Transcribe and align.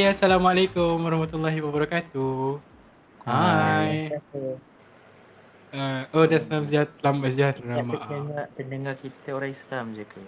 Okay, 0.00 0.16
Assalamualaikum 0.16 0.96
warahmatullahi 0.96 1.60
wabarakatuh. 1.60 2.56
Hai. 3.28 4.08
Uh, 5.76 6.08
oh, 6.16 6.24
dah 6.24 6.40
selamat 6.40 6.66
sejahtera. 6.72 6.96
Selamat 7.04 7.28
sejahtera. 7.36 7.74
Maaf. 7.84 8.08
Pendengar, 8.08 8.44
pendengar 8.56 8.94
kita 8.96 9.28
orang 9.36 9.52
Islam 9.52 9.84
je 9.92 10.04
ke? 10.08 10.24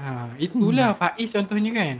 Ha, 0.00 0.32
itulah 0.40 0.96
hmm. 0.96 1.00
Faiz 1.04 1.28
contohnya 1.36 1.70
kan. 1.76 1.96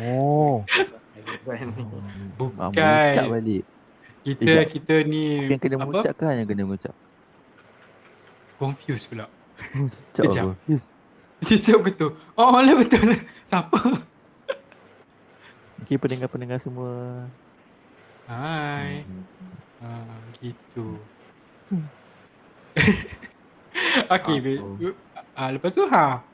Oh. 0.00 0.64
Bukan. 1.44 1.66
Ah, 2.56 2.72
Bukan. 2.72 2.72
mengucap 2.72 3.26
balik. 3.36 3.62
Kita 4.24 4.40
Sekejap. 4.48 4.66
kita 4.80 4.94
ni 5.04 5.24
Yang 5.44 5.60
kena 5.60 5.76
apa? 5.76 5.82
mengucap 5.84 6.14
kan 6.16 6.40
yang 6.40 6.48
kena 6.48 6.62
mengucap? 6.64 6.94
Confused 8.56 9.12
pula. 9.12 9.28
Apa? 10.24 10.56
Yes. 10.64 10.80
Cicap 11.44 11.84
betul. 11.84 12.16
Oh, 12.32 12.56
lah 12.56 12.72
betul. 12.80 13.12
Siapa? 13.44 14.08
Okay, 15.84 16.00
pendengar-pendengar 16.00 16.64
semua. 16.64 17.28
Hai. 18.24 19.04
Hmm. 19.04 19.24
Ha, 19.84 19.88
gitu. 20.40 20.96
Hmm. 21.68 21.84
okay, 24.16 24.36
Apa? 24.40 24.48
babe. 24.80 24.96
Ah, 25.36 25.52
lepas 25.52 25.76
tu 25.76 25.84
ha. 25.84 26.24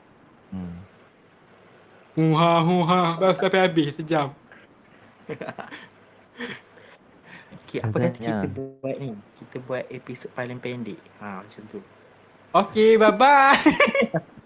Hmm. 0.55 0.79
Huha 2.15 2.53
huha 2.63 3.01
baru 3.19 3.35
sampai 3.35 3.67
habis 3.67 3.99
sejam. 3.99 4.31
Okay, 7.71 7.79
apa 7.87 8.03
kata 8.03 8.19
kita 8.19 8.47
buat 8.51 8.95
ni? 8.99 9.15
Kita 9.39 9.63
buat 9.63 9.87
episod 9.87 10.27
paling 10.35 10.59
pendek. 10.59 10.99
Ha, 11.23 11.39
macam 11.39 11.63
tu. 11.71 11.79
Okay, 12.51 12.99
bye 12.99 13.15
bye. 13.15 13.55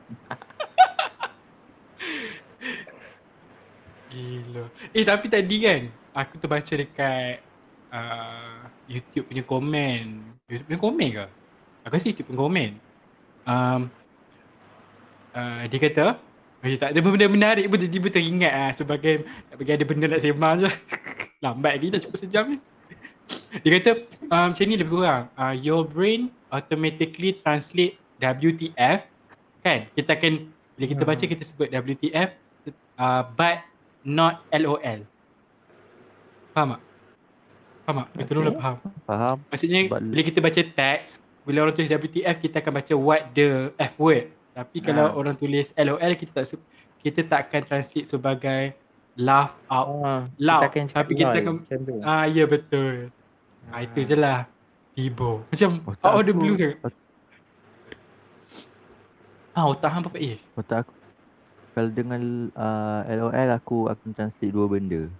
Gila. 4.15 4.63
Eh 4.95 5.03
tapi 5.03 5.27
tadi 5.27 5.55
kan 5.59 5.81
aku 6.15 6.39
terbaca 6.39 6.71
dekat 6.71 7.43
uh, 7.91 8.63
YouTube 8.87 9.27
punya 9.27 9.43
komen. 9.43 10.03
YouTube 10.47 10.67
punya 10.71 10.79
komen 10.79 11.07
ke? 11.11 11.25
Aku 11.83 11.93
rasa 11.99 12.07
YouTube 12.07 12.27
punya 12.31 12.39
komen. 12.39 12.69
Um, 13.43 13.81
uh, 15.35 15.61
dia 15.67 15.79
kata 15.83 16.15
macam 16.63 16.77
tak 16.81 16.89
ada 16.95 16.99
benda 17.03 17.27
menarik 17.29 17.65
pun 17.69 17.77
tiba-tiba 17.77 18.07
teringat 18.09 18.53
ah 18.55 18.71
sebagai 18.73 19.21
nak 19.21 19.55
bagi 19.59 19.71
ada 19.75 19.85
benda 19.85 20.05
nak 20.07 20.21
sembang 20.23 20.55
je. 20.63 20.69
Lambat 21.43 21.71
lagi 21.77 21.91
dah 21.91 21.99
cukup 22.07 22.17
sejam 22.17 22.43
ni. 22.55 22.57
Dia 23.61 23.69
kata 23.77 23.91
um, 24.31 24.47
macam 24.55 24.63
ni 24.63 24.75
lebih 24.79 24.93
kurang. 24.95 25.23
Uh, 25.35 25.53
your 25.59 25.83
brain 25.83 26.31
automatically 26.47 27.35
translate 27.43 27.99
WTF 28.23 29.03
kan? 29.59 29.91
Kita 29.91 30.15
akan 30.15 30.33
bila 30.79 30.85
kita 30.87 31.03
baca 31.03 31.23
kita 31.27 31.43
sebut 31.43 31.67
WTF 31.67 32.29
uh, 32.97 33.23
but 33.35 33.74
not 34.05 34.45
LOL. 34.53 34.99
Faham 36.53 36.77
tak? 36.77 36.81
Faham 37.83 37.95
tak? 37.99 38.07
Betul 38.15 38.45
lah 38.45 38.53
faham. 38.53 38.75
Faham? 39.03 39.37
Maksudnya 39.49 39.79
But- 39.89 40.05
bila 40.05 40.21
kita 40.21 40.39
baca 40.39 40.61
teks, 40.61 41.09
bila 41.43 41.57
orang 41.61 41.73
tulis 41.73 41.89
WTF 41.89 42.35
kita 42.39 42.55
akan 42.61 42.73
baca 42.73 42.93
what 42.93 43.21
the 43.33 43.73
F 43.75 43.97
word. 43.97 44.29
Tapi 44.55 44.77
kalau 44.79 45.11
Ah. 45.11 45.17
orang 45.17 45.35
tulis 45.35 45.73
LOL 45.75 46.13
kita 46.15 46.31
tak 46.31 46.45
kita 47.03 47.19
tak 47.21 47.39
akan 47.49 47.61
translate 47.65 48.07
sebagai 48.07 48.63
laugh 49.13 49.53
out. 49.67 49.87
Ah, 50.01 50.21
Loud, 50.37 50.61
kita 50.71 50.89
tapi 50.95 51.13
kita 51.13 51.37
loud, 51.37 51.43
akan-. 51.43 52.01
Ah 52.01 52.25
ya 52.25 52.47
betul. 52.47 53.11
Ah, 53.69 53.81
itu 53.81 54.01
je 54.01 54.15
lah. 54.15 54.47
Tibo. 54.95 55.43
Macam 55.51 55.83
Otak 55.83 56.07
out 56.07 56.15
of 56.15 56.23
the 56.23 56.33
blue 56.33 56.55
sangat. 56.55 56.79
Ah 59.55 59.71
otak 59.71 59.87
hang 59.87 60.03
apa? 60.03 60.19
Otak 60.59 60.77
aku 60.83 60.91
kalau 61.75 61.91
dengan 61.91 62.21
uh, 62.55 63.03
LOL 63.05 63.49
aku 63.51 63.77
akan 63.85 64.09
translate 64.09 64.49
dua 64.49 64.65
benda. 64.65 65.11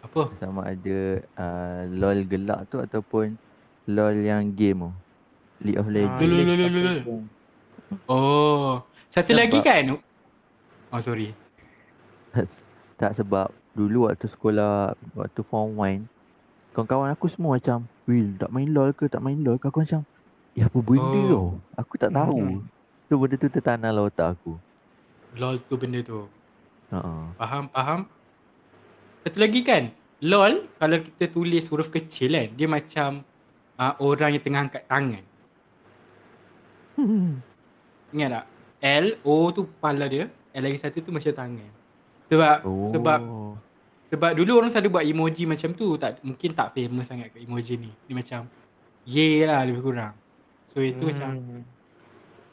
Apa? 0.00 0.32
Sama 0.36 0.64
ada 0.64 0.98
uh, 1.36 1.80
LOL 1.86 2.24
gelak 2.24 2.64
tu 2.66 2.80
ataupun 2.80 3.36
LOL 3.86 4.16
yang 4.16 4.48
game 4.50 4.82
tu. 4.82 4.92
League 5.58 5.76
of 5.76 5.86
Ah, 5.86 5.92
Legends. 5.92 6.20
Lulu, 6.22 6.42
tak 6.42 6.56
lulu. 6.66 6.92
betul. 6.96 7.20
Oh. 8.06 8.82
Satu 9.08 9.30
Sebab- 9.30 9.38
lagi 9.38 9.58
kan? 9.60 9.84
Oh 10.88 11.00
sorry. 11.00 11.36
Tak 12.96 13.12
sebab 13.14 13.48
dulu 13.72 14.08
waktu 14.08 14.24
sekolah 14.26 14.96
waktu 15.12 15.40
form 15.44 15.76
1 15.76 16.08
kawan-kawan 16.72 17.12
aku 17.12 17.28
semua 17.28 17.56
macam 17.56 17.84
Will 18.04 18.32
tak 18.34 18.48
main 18.48 18.68
LOL 18.68 18.92
ke 18.92 19.04
tak 19.04 19.20
main 19.20 19.36
LOL 19.36 19.56
ke 19.56 19.68
aku 19.68 19.84
macam 19.84 20.00
Eh 20.52 20.64
apa 20.64 20.78
benda 20.78 21.20
Oh. 21.28 21.52
oh. 21.52 21.60
Aku 21.76 21.96
tak 21.96 22.08
tahu 22.10 22.64
So 23.04 23.20
benda 23.20 23.36
tu 23.36 23.48
tertanam 23.48 23.92
dalam 23.92 24.08
otak 24.08 24.32
aku 24.32 24.56
LOL 25.36 25.56
tu 25.64 25.74
benda 25.76 26.00
tu. 26.00 26.26
uh-uh. 26.90 27.22
Faham, 27.36 27.64
faham. 27.68 28.00
Satu 29.22 29.38
lagi 29.38 29.60
kan, 29.60 29.90
LOL 30.22 30.64
kalau 30.76 30.96
kita 31.02 31.24
tulis 31.28 31.64
huruf 31.68 31.90
kecil 31.90 32.32
kan, 32.32 32.48
dia 32.54 32.66
macam 32.66 33.20
uh, 33.76 33.94
orang 34.00 34.38
yang 34.38 34.44
tengah 34.44 34.60
angkat 34.64 34.82
tangan. 34.86 35.24
Ingat 38.14 38.28
tak? 38.32 38.44
L, 38.80 39.06
O 39.24 39.50
tu 39.50 39.66
kepala 39.66 40.06
dia, 40.06 40.30
L 40.52 40.62
lagi 40.62 40.78
satu 40.78 41.02
tu 41.02 41.10
macam 41.12 41.32
tangan. 41.32 41.70
Sebab 42.26 42.56
Oh 42.64 42.88
sebab 42.90 43.20
sebab 44.06 44.30
dulu 44.38 44.62
orang 44.62 44.70
selalu 44.70 44.88
buat 44.94 45.04
emoji 45.04 45.44
macam 45.44 45.74
tu, 45.74 45.98
tak 45.98 46.22
mungkin 46.22 46.54
tak 46.54 46.70
famous 46.72 47.10
sangat 47.10 47.34
ke 47.34 47.42
emoji 47.42 47.74
ni. 47.74 47.90
Dia 48.06 48.14
macam 48.14 48.40
ye 49.02 49.42
lah 49.42 49.66
lebih 49.66 49.82
kurang. 49.82 50.14
So 50.70 50.78
itu 50.78 51.02
Hmm. 51.02 51.10
macam 51.10 51.30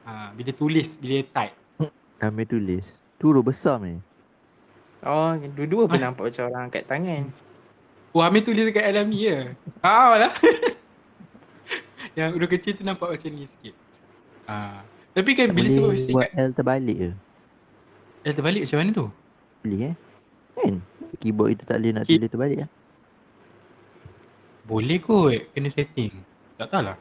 uh, 0.04 0.30
bila 0.34 0.52
tulis, 0.52 0.98
bila 0.98 1.22
type. 1.22 1.56
Kami 2.24 2.48
tulis 2.48 2.88
Tu 3.20 3.28
huruf 3.28 3.44
besar 3.44 3.84
ni 3.84 4.00
Oh, 5.04 5.36
dua-dua 5.36 5.84
pun 5.84 6.00
Ah. 6.00 6.08
nampak 6.08 6.32
macam 6.32 6.48
orang 6.48 6.72
angkat 6.72 6.88
tangan. 6.88 7.28
Oh 8.16 8.24
Amir 8.24 8.40
tulis 8.40 8.64
dekat 8.64 8.88
alami 8.88 9.28
je. 9.28 9.52
Ah 9.84 10.16
lah. 10.16 10.32
Yang 12.18 12.30
huruf 12.32 12.48
kecil 12.48 12.80
tu 12.80 12.88
nampak 12.88 13.12
macam 13.12 13.28
ni 13.28 13.44
sikit. 13.44 13.76
Ah. 14.48 14.80
Tapi 15.12 15.36
kan 15.36 15.52
Tak 15.52 15.56
bila 15.60 15.68
boleh 15.68 16.00
sebut 16.00 16.16
buat 16.16 16.30
L 16.32 16.50
terbalik 16.56 16.98
ke 16.98 17.10
L 18.24 18.34
terbalik 18.34 18.62
macam 18.64 18.78
mana 18.80 18.92
tu? 18.96 19.06
Boleh 19.60 19.80
eh 19.92 19.96
Kan 20.56 20.74
Keyboard 21.20 21.50
kita 21.54 21.64
tak 21.68 21.78
boleh 21.78 21.92
nak 21.92 22.04
tulis 22.08 22.30
terbalik 22.32 22.58
lah 22.64 22.70
Boleh 24.64 24.98
kot 24.98 25.36
kena 25.52 25.68
setting. 25.68 26.16
Tak 26.56 26.72
tahulah. 26.72 26.96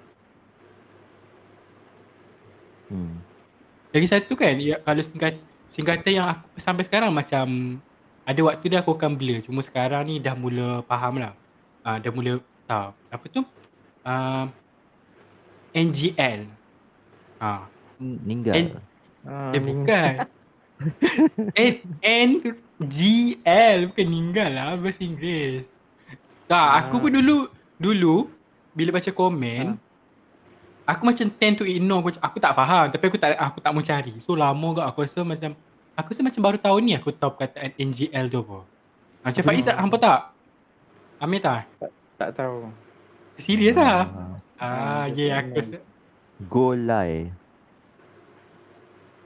hmm. 2.91 3.15
Lagi 3.93 4.07
satu 4.07 4.33
kan 4.33 4.57
ya, 4.57 4.77
kalau 4.79 5.03
singkat, 5.03 5.37
singkatan 5.69 6.13
yang 6.15 6.27
aku 6.27 6.47
sampai 6.57 6.83
sekarang 6.83 7.13
macam 7.13 7.77
ada 8.23 8.41
waktu 8.41 8.65
dia 8.67 8.81
aku 8.81 8.93
akan 8.93 9.15
blur. 9.15 9.41
Cuma 9.41 9.61
sekarang 9.61 10.07
ni 10.07 10.17
dah 10.17 10.33
mula 10.33 10.81
faham 10.83 11.19
lah. 11.19 11.33
Ah, 11.81 11.99
dah 11.99 12.09
mula 12.09 12.39
tahu. 12.65 12.89
Apa 13.07 13.25
tu? 13.29 13.41
Ah, 14.01 14.49
NGL. 15.71 16.49
Ah, 17.37 17.67
Ninggal 17.99 18.55
N- 18.57 18.75
Ah, 19.23 19.55
Eh 19.55 19.63
bukan. 19.63 20.13
N 21.55 21.75
N 22.03 22.31
G 22.83 22.99
L 23.45 23.87
bukan 23.87 24.03
ninggal 24.05 24.51
lah 24.51 24.75
bahasa 24.75 24.99
Inggeris. 25.01 25.63
Tak, 26.45 26.69
aku 26.83 26.99
Ah. 26.99 27.01
pun 27.01 27.11
dulu 27.13 27.37
dulu 27.79 28.17
bila 28.73 28.91
baca 28.91 29.07
komen 29.09 29.79
aku 30.83 31.03
macam 31.05 31.27
tend 31.31 31.55
to 31.57 31.65
ignore 31.65 32.01
aku, 32.01 32.11
aku 32.19 32.37
tak 32.37 32.53
faham 32.53 32.87
tapi 32.89 33.05
aku 33.07 33.17
tak 33.17 33.35
aku 33.35 33.59
tak 33.59 33.71
mau 33.71 33.83
cari. 33.83 34.13
So 34.19 34.35
lama 34.35 34.67
gak 34.73 34.87
aku 34.89 34.99
rasa 35.03 35.21
macam 35.23 35.55
aku 35.93 36.09
rasa 36.11 36.23
macam 36.23 36.41
baru 36.41 36.59
tahun 36.59 36.81
ni 36.81 36.93
aku 36.95 37.11
tahu 37.11 37.31
perkataan 37.33 37.73
NGL 37.77 38.27
tu 38.29 38.39
apa. 38.41 38.59
Macam 39.23 39.43
Faiz 39.43 39.63
tak 39.63 39.77
hampa 39.77 39.97
tak? 39.97 40.21
Amir 41.19 41.39
tak? 41.39 41.71
tak 42.17 42.31
tahu. 42.35 42.71
Serius. 43.37 43.75
Ah, 43.75 44.07
Ah, 44.07 44.39
Ah, 44.59 45.05
ya 45.09 45.19
yeah, 45.29 45.39
betul. 45.41 45.43
aku 45.43 45.59
rasa. 45.59 45.79
Go 46.45 46.67
lie 46.73 47.31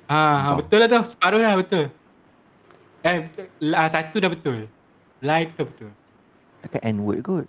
Ah, 0.07 0.39
Faham. 0.45 0.57
betul 0.61 0.79
lah 0.79 0.89
tu. 0.89 1.01
Separuh 1.05 1.41
lah 1.41 1.55
betul. 1.57 1.85
Eh, 3.03 3.17
betul. 3.23 3.47
lah, 3.61 3.87
satu 3.87 4.17
dah 4.17 4.29
betul. 4.29 4.59
Lie 5.19 5.51
tu 5.51 5.65
betul. 5.65 5.91
Takkan 6.61 6.83
N-word 6.93 7.21
kot 7.21 7.47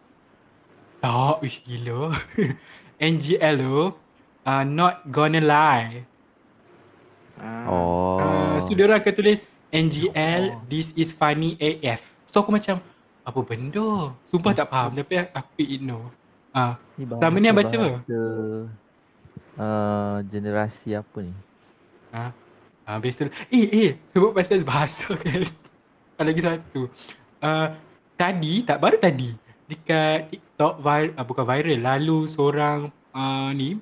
Tak, 0.98 1.42
ish 1.42 1.62
gila. 1.64 2.14
NGL 3.00 3.56
tu, 3.58 3.78
uh, 4.48 4.64
not 4.64 5.04
gonna 5.06 5.44
lie. 5.44 6.08
Ah, 7.38 7.68
Oh 7.68 8.18
Uh, 8.18 8.58
so 8.66 8.74
dia 8.74 8.90
orang 8.90 8.98
akan 8.98 9.14
tulis 9.14 9.40
NGL, 9.70 10.44
Oh. 10.58 10.64
this 10.66 10.90
is 10.98 11.14
funny 11.14 11.54
AF. 11.60 12.02
So 12.26 12.42
aku 12.42 12.50
macam, 12.50 12.82
apa 13.22 13.40
benda? 13.44 14.16
Sumpah 14.26 14.56
tak 14.56 14.72
faham 14.72 14.96
tapi 14.96 15.22
aku 15.22 15.62
ignore. 15.62 16.10
Ah, 16.50 16.80
Ni 16.98 17.06
Selama 17.06 17.38
ni 17.38 17.46
yang 17.46 17.54
baca 17.54 17.70
apa? 17.70 17.90
uh, 19.60 20.18
generasi 20.26 20.98
apa 20.98 21.18
ni? 21.22 21.34
ah, 22.10 22.32
ah 22.82 22.98
biasa. 22.98 23.30
Eh, 23.52 23.68
eh, 23.70 23.92
sebut 24.10 24.34
pasal 24.34 24.66
bahasa 24.66 25.14
kan. 25.22 25.44
Ada 26.18 26.26
lagi 26.26 26.42
satu. 26.42 26.82
Uh, 27.38 27.68
tadi, 28.18 28.66
tak 28.66 28.82
baru 28.82 28.98
tadi, 28.98 29.38
dekat 29.70 30.34
TikTok, 30.34 30.82
vir, 30.82 31.14
uh, 31.14 31.22
bukan 31.22 31.46
viral, 31.46 31.80
lalu 31.86 32.26
seorang 32.26 32.90
uh, 33.14 33.54
ni, 33.54 33.78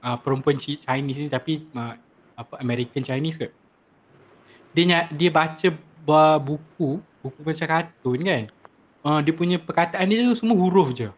uh, 0.00 0.16
perempuan 0.16 0.56
Chi- 0.56 0.78
Chinese 0.78 1.18
ni 1.18 1.28
tapi 1.28 1.64
uh, 1.72 1.94
apa 2.34 2.54
American 2.58 3.00
Chinese 3.00 3.36
ke? 3.36 3.48
Dia 4.70 5.08
dia 5.08 5.30
baca 5.30 5.68
buku 6.38 6.90
buku 7.20 7.38
macam 7.40 7.66
kartun 7.66 8.20
kan. 8.20 8.42
Uh, 9.00 9.18
dia 9.20 9.32
punya 9.32 9.56
perkataan 9.56 10.04
dia 10.04 10.20
tu 10.22 10.34
semua 10.34 10.54
huruf 10.54 10.92
je. 10.92 11.08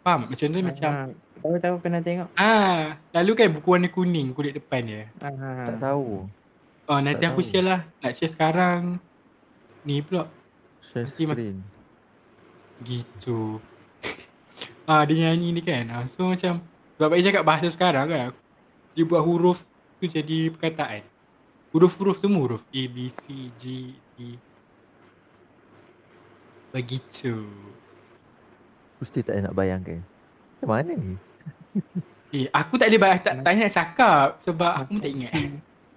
Faham? 0.00 0.26
Macam 0.26 0.46
tu 0.46 0.58
macam 0.58 0.90
Ah, 0.90 1.06
Tahu-tahu 1.38 1.76
pernah 1.78 2.00
tengok. 2.00 2.28
ah, 2.34 2.98
lalu 3.12 3.30
kan 3.32 3.48
buku 3.48 3.68
warna 3.68 3.86
kuning 3.88 4.30
kulit 4.32 4.50
depan 4.52 4.82
dia. 4.82 5.02
Ah, 5.20 5.70
Tak 5.70 5.78
tahu. 5.80 6.26
Oh, 6.84 6.98
nanti 6.98 7.20
Tak 7.20 7.30
aku 7.30 7.40
tahu. 7.40 7.48
share 7.48 7.62
lah. 7.64 7.80
Nak 8.00 8.12
share 8.12 8.26
sekarang. 8.28 8.82
Ni 9.84 10.00
pula. 10.00 10.26
Share 10.82 11.06
Nanti 11.06 11.22
mak- 11.22 11.36
screen. 11.36 11.58
Gitu. 12.80 13.58
ah, 14.90 15.02
dia 15.02 15.30
nyanyi 15.30 15.48
ni 15.52 15.60
kan. 15.60 15.84
Ah, 15.88 16.04
so 16.06 16.26
macam 16.26 16.58
sebab 16.98 17.14
baik 17.14 17.30
cakap 17.30 17.44
bahasa 17.46 17.70
sekarang 17.70 18.10
kan. 18.10 18.28
Dia 18.98 19.06
buat 19.06 19.22
huruf 19.22 19.62
tu 20.02 20.10
jadi 20.10 20.50
perkataan. 20.50 21.06
Huruf-huruf 21.70 22.18
semua 22.18 22.42
huruf 22.42 22.66
A, 22.74 22.82
B, 22.90 23.06
C, 23.06 23.54
G, 23.54 23.94
E. 24.18 24.34
Begitu. 26.74 27.46
Mesti 28.98 29.22
tak 29.22 29.46
nak 29.46 29.54
bayangkan. 29.54 30.02
Macam 30.58 30.68
mana 30.74 30.92
ni? 30.98 31.14
Eh, 32.28 32.44
aku 32.52 32.76
tak 32.76 32.92
boleh 32.92 33.00
bayar, 33.00 33.24
tak, 33.24 33.40
tak 33.40 33.56
nak 33.56 33.72
cakap 33.72 34.36
sebab 34.36 34.84
aku 34.84 34.92
pun 34.92 35.00
tak 35.00 35.16
ingat. 35.16 35.32
C. 35.32 35.36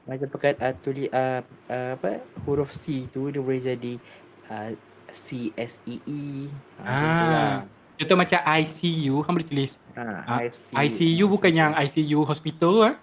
Macam 0.07 0.27
pekat 0.31 0.56
uh, 0.63 0.74
tulis 0.80 1.12
uh, 1.12 1.44
uh, 1.68 1.92
apa 2.00 2.24
huruf 2.48 2.71
C 2.71 3.03
tu 3.12 3.27
dia 3.27 3.44
boleh 3.44 3.59
jadi 3.59 4.00
uh, 4.48 4.71
C 5.12 5.51
S 5.59 5.75
E 5.83 6.00
E. 6.07 6.48
Ah. 6.80 7.68
Contoh 8.01 8.18
macam 8.18 8.39
ICU, 8.42 9.13
kan 9.21 9.31
boleh 9.31 9.45
tulis 9.45 9.71
Ah, 9.94 10.25
Ah, 10.25 10.39
IC, 10.42 10.74
ICU 10.74 11.25
bukan 11.30 11.53
yang 11.53 11.71
ICU 11.77 12.25
hospital 12.25 12.74
ah. 12.81 12.95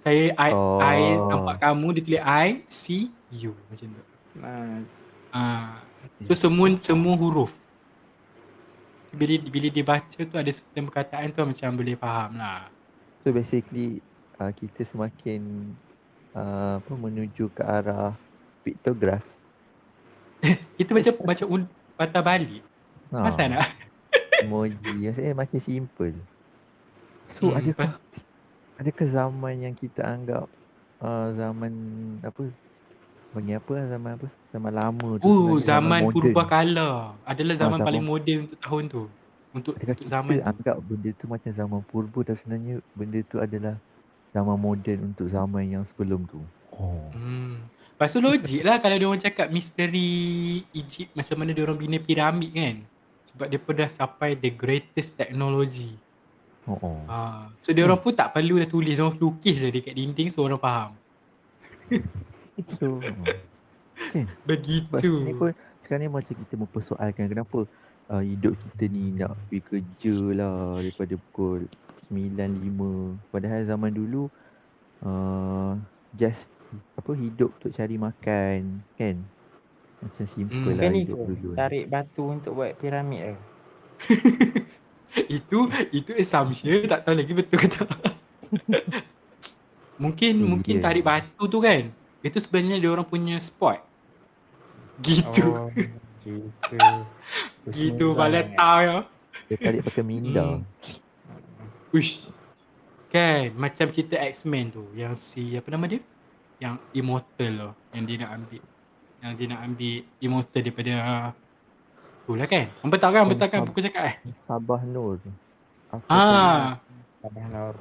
Saya 0.00 0.36
I, 0.36 0.50
Oh. 0.52 0.76
I 0.76 1.00
nampak 1.26 1.56
kamu 1.58 1.86
dia 1.96 2.02
tulis 2.04 2.22
I 2.22 2.48
C 2.64 3.08
U 3.40 3.56
macam 3.64 3.86
tu. 3.88 4.02
Ah, 4.38 4.78
Ah. 5.32 5.68
So 6.24 6.36
semua 6.36 6.68
semua 6.76 7.16
huruf. 7.16 7.56
Bila 9.10 9.40
bila 9.42 9.66
dia 9.66 9.82
baca 9.82 10.20
tu 10.20 10.36
ada 10.36 10.50
certain 10.50 10.84
perkataan 10.84 11.32
tu 11.32 11.40
macam 11.40 11.68
boleh 11.72 11.96
faham 11.96 12.36
lah. 12.36 12.68
So 13.24 13.32
basically 13.32 14.04
uh, 14.36 14.52
kita 14.52 14.84
semakin 14.84 15.72
uh, 16.32 16.76
apa 16.76 16.92
menuju 16.92 17.48
ke 17.50 17.60
arah 17.60 18.12
piktograf. 18.60 19.24
Kita 20.76 20.92
macam 20.92 21.12
baca 21.20 21.44
un, 21.44 21.62
patah 21.96 22.20
balik. 22.20 22.64
Ha, 23.12 23.28
Pasal 23.28 23.52
nak? 23.52 23.68
Emoji 24.42 24.92
maksudnya 25.02 25.32
makin 25.34 25.60
simple. 25.60 26.16
So 27.30 27.42
Hmm, 27.46 27.58
adakah 27.58 27.76
pas- 27.86 28.02
adakah 28.76 29.06
zaman 29.08 29.54
yang 29.60 29.74
kita 29.74 30.02
anggap 30.02 30.46
uh, 30.98 31.28
zaman 31.32 31.72
apa 32.20 32.42
panggil 33.30 33.56
apa 33.56 33.72
zaman 33.86 34.10
apa? 34.14 34.28
Zaman 34.50 34.72
lama 34.74 35.08
tu 35.16 35.22
Oh, 35.22 35.30
sebenarnya 35.54 35.62
zaman 35.62 36.00
moden. 36.02 36.14
purbakala 36.16 36.90
adalah 37.22 37.54
zaman 37.54 37.70
zaman- 37.76 37.86
paling 37.86 38.04
moden 38.04 38.36
untuk 38.44 38.58
tahun 38.58 38.84
tu. 38.88 39.02
Untuk 39.50 39.72
Adakah 39.74 39.86
untuk 39.88 39.98
kita 40.00 40.10
zaman 40.12 40.32
tu. 40.32 40.42
anggap 40.44 40.76
benda 40.80 41.10
tu 41.12 41.24
macam 41.26 41.50
zaman 41.50 41.80
purba 41.84 42.18
tapi 42.24 42.38
sebenarnya 42.38 42.74
benda 42.92 43.18
tu 43.24 43.36
adalah 43.38 43.74
zaman 44.30 44.56
moden 44.56 44.98
untuk 45.06 45.26
zaman 45.26 45.62
yang 45.68 45.82
sebelum 45.86 46.22
tu. 46.24 46.38
Oh. 46.72 47.10
Hmm. 47.10 47.62
Lepas 47.92 48.10
tu 48.10 48.18
logik 48.18 48.62
lah 48.62 48.78
kalau 48.78 48.96
dia 48.96 49.04
orang 49.04 49.20
cakap 49.20 49.46
misteri 49.50 50.10
Egypt 50.72 51.12
macam 51.12 51.36
mana 51.36 51.50
dia 51.52 51.62
orang 51.62 51.76
bina 51.76 51.98
piramid 51.98 52.50
kan. 52.50 52.76
Sebab 53.32 53.46
dia 53.46 53.60
pun 53.62 53.74
dah 53.78 53.90
sampai 53.90 54.34
the 54.34 54.50
greatest 54.50 55.14
technology. 55.14 55.94
Oh. 56.66 56.78
oh. 56.80 56.98
Ha. 57.06 57.48
So 57.62 57.70
dia 57.70 57.86
orang 57.86 58.00
pun 58.02 58.12
tak 58.12 58.34
perlu 58.34 58.58
dah 58.58 58.68
tulis, 58.68 58.98
orang 58.98 59.16
lukis 59.16 59.62
je 59.62 59.68
dekat 59.70 59.94
dinding 59.94 60.28
so 60.28 60.44
orang 60.44 60.60
faham. 60.60 60.90
So 62.76 63.00
Sebab 63.00 64.28
Begitu. 64.44 64.96
sekarang 64.96 65.24
ni 65.24 65.34
pun 65.36 65.50
sekarang 65.84 66.00
ni 66.06 66.08
macam 66.12 66.34
kita 66.34 66.54
mempersoalkan 66.56 67.24
kenapa 67.28 67.58
uh, 68.10 68.22
hidup 68.22 68.54
kita 68.58 68.84
ni 68.90 69.14
nak 69.14 69.36
pergi 69.48 69.60
kerja 69.64 70.16
lah 70.34 70.78
daripada 70.80 71.14
pukul 71.18 71.66
9.5 72.10 73.30
padahal 73.30 73.60
zaman 73.66 73.92
dulu 73.94 74.26
uh, 75.06 75.78
just 76.18 76.46
apa 76.98 77.10
hidup 77.18 77.50
untuk 77.58 77.72
cari 77.74 77.96
makan 77.98 78.82
kan 78.98 79.16
macam 80.00 80.26
simple 80.26 80.72
Hmm. 80.72 80.78
lah 80.78 80.88
ni 80.88 81.00
hidup 81.04 81.18
dulu 81.20 81.48
ni. 81.56 81.58
tarik 81.58 81.84
batu 81.86 82.24
untuk 82.26 82.52
buat 82.56 82.72
piramid 82.76 83.22
ke? 83.22 83.36
itu 85.36 85.58
itu 85.90 86.10
assumption 86.16 86.86
tak 86.88 87.04
tahu 87.04 87.14
lagi 87.18 87.32
betul 87.34 87.58
ke 87.58 87.68
tak. 87.68 87.90
mungkin 90.02 90.34
Oh, 90.40 90.48
mungkin 90.56 90.80
yeah. 90.80 90.84
tarik 90.84 91.04
batu 91.04 91.42
tu 91.46 91.58
kan. 91.60 91.92
Itu 92.20 92.38
sebenarnya 92.40 92.76
dia 92.80 92.90
orang 92.92 93.06
punya 93.06 93.36
sport. 93.40 93.80
Gitu. 95.00 95.46
Oh, 95.46 95.68
gitu. 96.20 96.76
gitu 97.76 98.06
tahu 98.56 98.80
ya. 98.84 98.98
dia 99.48 99.56
tarik 99.58 99.82
pakai 99.84 100.04
minda 100.04 100.60
Hmm. 100.60 100.64
Uish. 101.92 102.30
Kan 103.10 103.50
macam 103.58 103.90
cerita 103.90 104.14
X-Men 104.20 104.70
tu 104.70 104.84
yang 104.94 105.18
si 105.18 105.58
apa 105.58 105.66
nama 105.74 105.86
dia? 105.90 106.00
Yang 106.62 106.74
Immortal 106.94 107.52
tu 107.58 107.70
yang 107.96 108.04
dia 108.06 108.16
nak 108.22 108.30
ambil 108.38 108.62
yang 109.20 109.32
dia 109.36 109.46
nak 109.52 109.60
ambil 109.68 109.94
Immortal 110.20 110.60
daripada 110.64 110.92
tu 112.24 112.32
lah 112.38 112.46
kan. 112.48 112.64
Hang 112.80 112.90
tahu 112.94 113.12
kan? 113.12 113.22
Tahu 113.26 113.50
kan 113.50 113.60
buku 113.68 113.80
cakap 113.84 114.02
eh? 114.08 114.16
Sabah 114.48 114.80
Nur 114.86 115.20
Ah, 116.06 116.78
Sabah 117.20 117.46
Nur. 117.50 117.76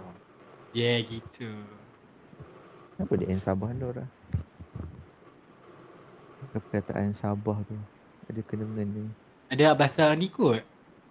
yeah 0.74 0.98
gitu. 1.06 1.50
kenapa 2.98 3.14
dia 3.16 3.28
N 3.32 3.40
Sabah 3.40 3.72
Nur 3.78 3.94
lah 3.94 4.10
perkataan 6.50 7.14
Sabah 7.14 7.62
tu 7.68 7.78
ada 8.26 8.42
kena 8.46 8.66
mengena 8.66 9.06
Ada 9.50 9.74
bahasa 9.74 10.10
ni 10.14 10.30
kot. 10.30 10.62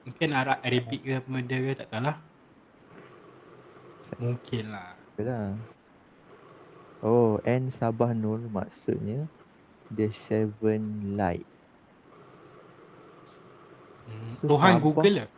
Mungkin 0.07 0.31
Arab 0.31 0.59
Arabic 0.63 1.01
ke 1.03 1.19
apa 1.19 1.27
benda 1.27 1.57
ke 1.59 1.73
tak 1.75 1.89
tahu 1.91 2.03
lah. 2.07 2.17
Mungkin 4.19 4.65
lah. 4.73 4.95
Yalah. 5.19 5.59
Oh, 7.03 7.43
N 7.43 7.71
Sabah 7.75 8.15
Nur 8.15 8.39
maksudnya 8.47 9.27
The 9.93 10.13
Seven 10.29 11.17
Light. 11.17 11.49
Hmm. 14.09 14.33
So, 14.41 14.57
Google 14.81 15.15
lah. 15.25 15.29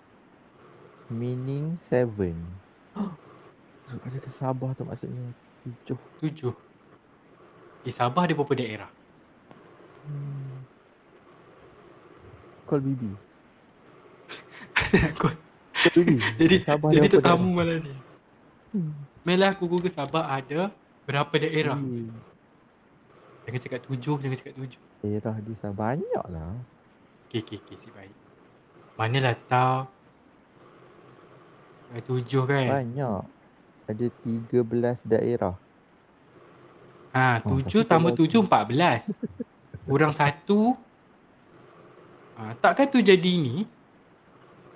Meaning 1.10 1.78
seven. 1.90 2.38
so, 3.90 3.98
adakah 4.06 4.32
Sabah 4.38 4.70
tu 4.78 4.86
maksudnya 4.86 5.34
tujuh? 5.66 5.98
Tujuh. 6.22 6.54
Di 7.82 7.90
Sabah 7.90 8.30
ada 8.30 8.34
berapa 8.36 8.54
daerah? 8.54 8.90
Hmm. 10.06 10.62
Call 12.70 12.82
Bibi. 12.86 13.10
Asal 14.78 15.02
aku. 15.10 15.34
Call 15.90 16.04
Bibi. 16.06 16.22
Jadi 16.40 16.56
Sabah 16.62 16.88
jadi 16.94 17.08
tetamu 17.10 17.50
daerah? 17.50 17.58
malam 17.58 17.78
ni. 17.82 17.94
Hmm. 18.70 18.92
Malah 19.26 19.50
aku 19.58 19.66
Google 19.66 19.90
Sabah 19.90 20.30
ada 20.30 20.70
berapa 21.10 21.34
daerah. 21.34 21.74
Hmm. 21.74 22.14
Jangan 23.50 23.66
cakap 23.66 23.80
tujuh, 23.82 24.14
jangan 24.22 24.36
cakap 24.38 24.54
tujuh. 24.62 24.80
Daerah 25.02 25.36
di 25.42 25.52
Sabah 25.58 25.98
banyak 25.98 26.24
lah. 26.30 26.54
Okay, 27.26 27.42
okay, 27.42 27.58
okay, 27.58 27.76
si 27.82 27.90
baik. 27.90 28.14
Manalah 28.94 29.34
tahu. 29.50 29.90
Ada 31.90 32.02
tujuh 32.06 32.42
kan? 32.46 32.66
Banyak. 32.78 33.22
Ada 33.90 34.06
13 34.22 35.02
daerah. 35.02 35.58
Ha, 37.10 37.42
Oh, 37.42 37.58
tujuh 37.58 37.82
tapi 37.82 37.90
tambah 37.90 38.14
tujuh, 38.14 38.38
empat 38.38 38.62
belas. 38.70 39.02
Kurang 39.90 40.14
satu. 40.14 40.78
Ha, 42.38 42.54
takkan 42.54 42.86
tu 42.86 43.02
jadi 43.02 43.34
ni? 43.34 43.66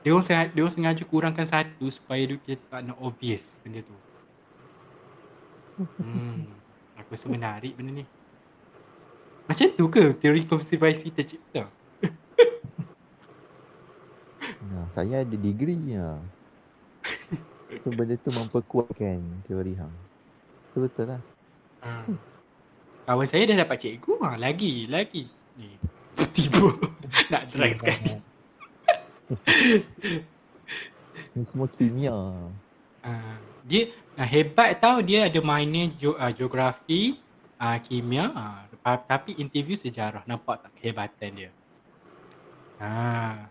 Dia 0.02 0.18
orang 0.18 0.26
sengaja, 0.26 0.50
dia 0.50 0.62
orang 0.66 0.74
sengaja 0.74 1.02
kurangkan 1.06 1.46
satu 1.46 1.86
supaya 1.94 2.26
dia 2.26 2.58
tak 2.58 2.90
nak 2.90 2.98
obvious 2.98 3.62
benda 3.62 3.86
tu. 3.86 3.94
Hmm, 6.02 6.50
aku 6.98 7.14
rasa 7.14 7.30
menarik 7.30 7.78
benda 7.78 8.02
ni. 8.02 8.06
Macam 9.44 9.68
tu 9.76 9.84
ke 9.92 10.16
teori 10.16 10.48
konspirasi 10.48 11.12
tercipta? 11.12 11.68
Nah, 14.64 14.88
saya 14.96 15.22
ada 15.22 15.36
degree 15.38 15.94
ya. 15.94 16.18
So 17.84 17.92
benda 17.92 18.16
tu 18.18 18.32
memperkuatkan 18.32 19.20
teori 19.46 19.76
hang. 19.76 19.92
Betul 20.72 20.88
betul 20.88 21.04
lah. 21.14 21.20
Ha. 21.84 21.90
Kawan 23.04 23.28
saya 23.28 23.44
dah 23.44 23.60
dapat 23.62 23.76
cikgu. 23.80 24.12
Ha, 24.24 24.40
lagi, 24.40 24.88
lagi. 24.88 25.28
Ni, 25.60 25.76
tiba 26.32 26.72
nak 27.32 27.52
drag 27.52 27.72
sekali. 27.76 28.12
Ni 31.36 31.42
semua 31.50 31.68
kimia. 31.70 32.16
Uh, 33.04 33.36
dia 33.68 33.92
uh, 34.16 34.26
hebat 34.26 34.80
tau 34.80 35.04
dia 35.04 35.28
ada 35.28 35.40
minor 35.44 35.92
ge- 35.94 36.18
uh, 36.18 36.32
geografi, 36.32 37.20
uh, 37.60 37.76
kimia, 37.84 38.32
uh, 38.32 38.64
tapi 38.84 39.32
interview 39.40 39.80
sejarah. 39.80 40.28
Nampak 40.28 40.60
tak 40.60 40.72
kehebatan 40.76 41.30
dia? 41.32 41.50
Ha. 42.84 43.48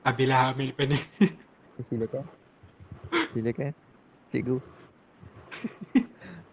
Abilah 0.00 0.56
ambil 0.56 0.72
lepas 0.72 0.86
ni. 0.88 0.96
Eh, 1.76 1.84
Silakan. 1.92 2.24
Silakan. 3.36 3.72
Cikgu. 4.32 4.56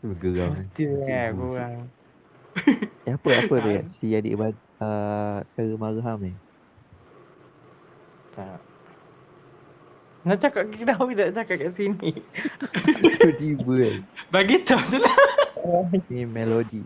Bergeram. 0.04 0.52
Betul 0.60 0.92
lah 1.00 1.08
Cikgu. 1.32 1.40
korang. 1.40 1.80
Eh, 3.08 3.14
apa 3.16 3.30
apa 3.32 3.54
Ah. 3.60 3.64
reaksi 3.64 4.08
adik 4.12 4.36
bad, 4.36 4.56
uh, 4.84 5.38
cara 5.56 5.76
marham 5.80 6.18
ni? 6.20 6.34
Tak. 8.36 8.60
Nak 10.28 10.44
cakap 10.44 10.68
kenapa 10.76 11.08
tak 11.16 11.32
cakap 11.40 11.56
kat 11.56 11.72
sini? 11.80 12.12
Tiba-tiba 13.00 13.74
kan. 13.80 13.98
Bagi 14.28 14.60
tahu 14.68 14.84
je 14.92 15.00
lah. 15.00 15.16
Ni 16.12 16.28
melodi. 16.28 16.84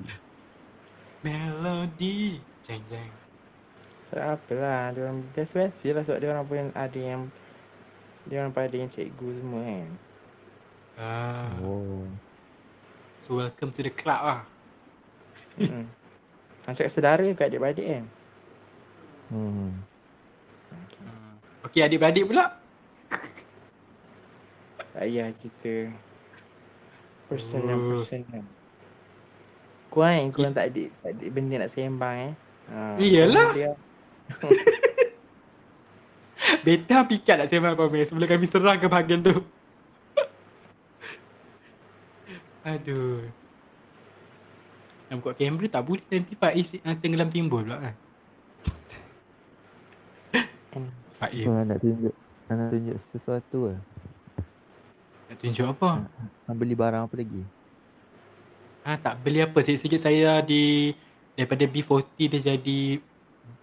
Melody. 1.25 2.37
Jeng 2.61 2.85
jeng. 2.85 3.09
Tak 4.13 4.37
apalah, 4.37 4.93
dia 4.93 5.09
orang 5.09 5.25
biasa-biasa 5.33 5.87
lah 5.89 6.03
sebab 6.05 6.19
dia 6.21 6.29
orang 6.29 6.45
pun 6.45 6.69
ada 6.77 6.99
yang 7.01 7.21
dia 8.29 8.45
orang 8.45 8.53
pada 8.53 8.75
yang 8.77 8.91
cikgu 8.93 9.41
semua 9.41 9.65
kan. 9.65 9.89
Ah, 11.01 11.49
Oh. 11.65 12.05
so 13.17 13.41
welcome 13.41 13.73
to 13.73 13.81
the 13.81 13.89
club 13.89 14.21
lah. 14.21 14.41
Hmm. 15.57 15.89
Nak 16.69 16.77
cakap 16.77 16.93
sedara 16.93 17.25
kat 17.33 17.49
adik-beradik 17.49 17.87
kan. 17.89 18.05
Hmm. 19.33 19.81
Okay. 20.69 21.01
Hmm. 21.01 21.33
Okey 21.65 21.81
adik-beradik 21.81 22.29
pula. 22.29 22.60
Tak 24.91 25.01
payah 25.01 25.27
cerita 25.31 25.73
personal 27.27 27.77
Oh. 27.79 27.95
personal. 27.95 28.43
Kuan 29.87 30.31
kuan 30.31 30.51
tak 30.51 30.71
ada 30.71 30.83
tak 31.03 31.11
ada 31.15 31.25
benda 31.27 31.55
nak 31.59 31.71
sembang 31.71 32.15
eh. 32.27 32.33
Ha, 32.71 32.95
Iyalah. 32.95 33.51
Beta 36.63 37.03
pikat 37.03 37.35
nak 37.39 37.47
sembang 37.47 37.73
apa 37.75 37.87
Mel 37.87 38.05
sebelum 38.05 38.27
kami 38.27 38.47
serang 38.47 38.77
ke 38.77 38.87
bahagian 38.87 39.19
tu. 39.19 39.35
Aduh. 42.67 43.27
Nak 45.07 45.15
buka 45.19 45.35
kamera 45.35 45.67
tak 45.67 45.83
boleh 45.83 46.03
nanti 46.07 46.33
Faiz 46.35 46.71
uh, 46.77 46.95
tenggelam 46.95 47.27
timbul 47.27 47.67
pula 47.67 47.79
kan. 47.79 47.95
kan. 50.71 50.83
Faiz 51.19 51.43
Kau 51.43 51.51
nak 51.51 51.79
tunjuk 51.83 52.15
nak 52.47 52.71
tunjuk 52.71 52.95
sesuatu 53.11 53.59
lah. 53.75 53.79
Nak 55.31 55.39
tunjuk 55.39 55.63
apa? 55.63 56.11
Nak 56.43 56.55
beli 56.59 56.75
barang 56.75 57.07
apa 57.07 57.15
lagi? 57.15 57.41
Ha, 58.83 58.99
tak 58.99 59.23
beli 59.23 59.39
apa 59.39 59.63
sikit-sikit 59.63 60.03
saya 60.03 60.43
di 60.43 60.91
daripada 61.39 61.63
B40 61.63 62.19
dia 62.27 62.39
jadi 62.51 62.99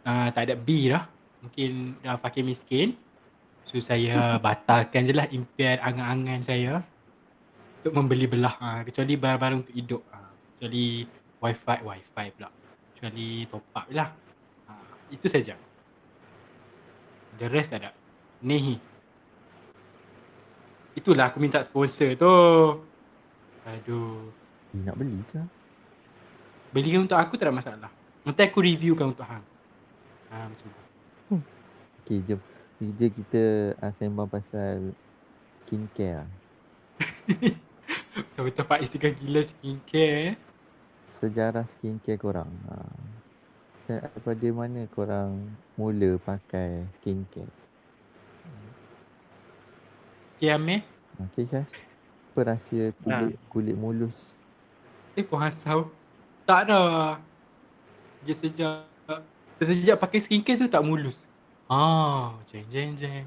uh, 0.08 0.28
tak 0.32 0.48
ada 0.48 0.56
B 0.56 0.88
dah. 0.88 1.04
Mungkin 1.44 2.00
dah 2.00 2.16
fakir 2.16 2.40
miskin. 2.40 2.96
So 3.68 3.76
saya 3.84 4.40
batalkan 4.40 5.04
je 5.04 5.12
lah 5.12 5.28
impian 5.28 5.76
angan-angan 5.84 6.40
saya 6.40 6.80
untuk 7.84 7.92
membeli 7.92 8.24
belah 8.24 8.56
ha, 8.56 8.80
kecuali 8.80 9.20
barang-barang 9.20 9.58
untuk 9.68 9.76
hidup. 9.76 10.02
Ha, 10.08 10.18
kecuali 10.56 11.04
wifi 11.44 11.78
wifi 11.84 12.26
pula. 12.32 12.48
Kecuali 12.96 13.28
top 13.44 13.64
up 13.76 13.84
je 13.92 13.96
lah. 14.00 14.08
Ha, 14.72 14.72
itu 15.12 15.26
saja. 15.28 15.52
The 17.36 17.46
rest 17.52 17.76
tak 17.76 17.84
ada. 17.84 17.92
Ni. 18.40 18.80
Itulah 20.98 21.30
aku 21.30 21.38
minta 21.38 21.62
sponsor 21.62 22.18
tu. 22.18 22.34
Aduh. 23.62 24.34
Eh, 24.74 24.82
nak 24.82 24.98
beli 24.98 25.22
ke? 25.30 25.38
Belikan 26.74 27.06
untuk 27.06 27.14
aku 27.14 27.38
tak 27.38 27.48
ada 27.48 27.54
masalah. 27.54 27.90
Nanti 28.26 28.42
aku 28.42 28.58
reviewkan 28.58 29.14
untuk 29.14 29.22
hang. 29.22 29.46
Ha 30.34 30.50
macam 30.50 30.66
tu. 30.66 30.82
Okay, 32.02 32.18
jom. 32.26 32.42
Kerja 32.82 33.06
kita 33.14 33.42
uh, 33.78 33.92
sembang 33.94 34.26
pasal 34.26 34.90
skincare 35.62 36.24
lah. 36.24 36.30
Betul-betul 38.34 38.64
Faiz 38.66 38.90
tengah 38.90 39.12
gila 39.14 39.40
skincare 39.46 40.14
eh. 40.34 40.34
Sejarah 41.22 41.66
skincare 41.78 42.18
korang. 42.18 42.50
Ha. 42.66 42.74
Daripada 43.86 44.46
mana 44.50 44.82
korang 44.90 45.46
mula 45.78 46.18
pakai 46.18 46.90
skincare? 46.98 47.67
Okay 50.38 50.54
Amir. 50.54 50.86
Okay, 51.18 51.50
Syah? 51.50 51.66
Apa 52.30 52.54
rahsia 52.54 52.94
kulit, 53.02 53.34
kulit 53.50 53.74
mulus? 53.74 54.14
Eh 55.18 55.26
kau 55.26 55.34
hasau. 55.34 55.90
Tak 56.46 56.70
dah. 56.70 57.18
Dia 58.22 58.34
sejak 58.38 58.86
Sejak 59.58 59.98
pakai 59.98 60.22
skincare 60.22 60.62
tu 60.62 60.70
tak 60.70 60.86
mulus. 60.86 61.26
Ah, 61.66 62.38
jeng 62.46 62.62
jeng 62.70 62.94
jeng. 62.94 63.26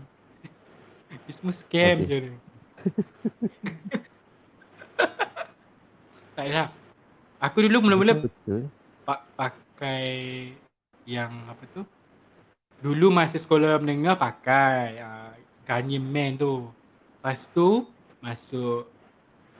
Dia 1.27 1.33
semua 1.35 1.51
scam 1.51 1.99
Okay. 1.99 2.07
je 2.07 2.17
ni. 2.31 2.39
tak 6.39 6.47
lah. 6.47 6.71
Aku 7.43 7.59
dulu 7.59 7.83
mula-mula 7.83 8.23
Betul. 8.23 8.71
pa- 9.03 9.27
pakai 9.35 10.07
yang 11.03 11.35
apa 11.51 11.67
tu? 11.75 11.83
Dulu 12.79 13.11
masa 13.11 13.35
sekolah 13.35 13.83
menengah 13.83 14.15
pakai 14.15 15.03
uh, 15.03 15.35
Garnier 15.67 15.99
Man 15.99 16.39
tu. 16.39 16.71
Lepas 17.21 17.45
tu 17.53 17.85
masuk 18.17 18.89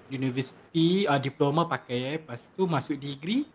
universiti 0.09 1.05
uh, 1.05 1.21
diploma 1.21 1.69
pakai 1.69 1.97
eh. 2.01 2.15
Lepas 2.17 2.49
tu 2.57 2.65
masuk 2.65 2.97
degree. 2.97 3.45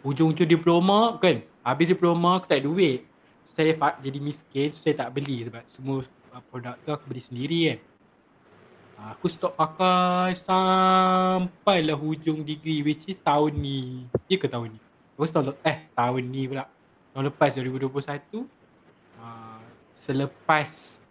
Hujung-hujung 0.00 0.48
diploma 0.48 1.20
kan. 1.20 1.44
Habis 1.60 1.92
diploma 1.92 2.40
aku 2.40 2.48
tak 2.48 2.64
ada 2.64 2.72
duit. 2.72 3.04
So, 3.44 3.52
saya 3.52 3.76
jadi 4.00 4.18
miskin 4.24 4.72
so 4.72 4.80
saya 4.80 5.04
tak 5.04 5.12
beli 5.20 5.44
sebab 5.44 5.68
semua 5.68 6.00
uh, 6.32 6.42
produk 6.48 6.80
tu 6.80 6.88
aku 6.96 7.04
beli 7.12 7.20
sendiri 7.20 7.60
kan. 7.68 7.78
Uh, 8.96 9.08
aku 9.12 9.28
stop 9.28 9.52
pakai 9.52 10.32
sampailah 10.32 12.00
hujung 12.00 12.40
degree 12.40 12.80
which 12.80 13.04
is 13.04 13.20
tahun 13.20 13.52
ni. 13.60 14.08
Ya 14.32 14.40
ke 14.40 14.48
tahun 14.48 14.72
ni? 14.72 14.80
Oh, 15.20 15.28
tahun 15.28 15.60
eh 15.60 15.92
tahun 15.92 16.24
ni 16.24 16.48
pula. 16.48 16.72
Tahun 17.12 17.24
lepas 17.28 17.52
2021 17.52 18.48
uh, 19.20 19.60
selepas 19.92 21.03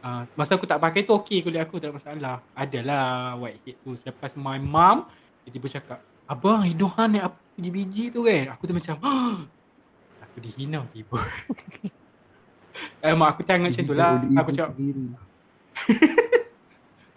uh, 0.00 0.22
masa 0.34 0.56
aku 0.56 0.66
tak 0.66 0.78
pakai 0.78 1.02
tu 1.02 1.12
okey 1.14 1.40
kulit 1.40 1.60
aku 1.60 1.76
tak 1.76 1.90
ada 1.90 1.96
masalah. 1.96 2.36
Adalah 2.52 3.04
whitehead 3.36 3.76
tu 3.80 3.92
selepas 3.94 4.32
my 4.36 4.58
mom 4.58 5.06
dia 5.42 5.50
tiba 5.50 5.66
cakap, 5.66 5.98
"Abang, 6.24 6.64
hidung 6.64 6.92
hang 6.94 7.16
naik 7.16 7.24
apa 7.32 7.38
biji-biji 7.56 8.12
tu 8.12 8.24
kan?" 8.24 8.52
Aku 8.54 8.68
tu 8.68 8.74
macam, 8.76 8.94
aku 10.20 10.36
dihina 10.40 10.84
tiba. 10.92 11.18
Eh, 13.02 13.12
mak 13.12 13.34
aku 13.34 13.42
tengok 13.44 13.66
macam 13.68 13.82
tu 13.82 13.94
lah. 13.98 14.14
Oleh 14.22 14.38
Aku 14.40 14.50
cakap, 14.54 14.72
sendiri. 14.72 15.04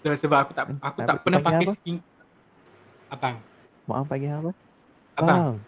sebab 0.19 0.37
aku 0.43 0.51
tak 0.51 0.65
aku 0.81 0.97
Eh, 0.99 1.05
tak 1.07 1.07
tapi 1.07 1.23
pernah 1.23 1.39
pakai 1.39 1.65
apa? 1.67 1.73
skin. 1.77 1.95
Abang, 3.07 3.35
Mak 3.85 3.97
panggil 4.09 4.31
apa? 4.33 4.51
abang, 5.13 5.61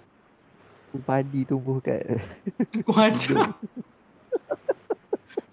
Padi 1.05 1.43
tumbuh 1.45 1.77
kat 1.83 2.01
aku 2.81 2.91
ajar. 2.97 3.51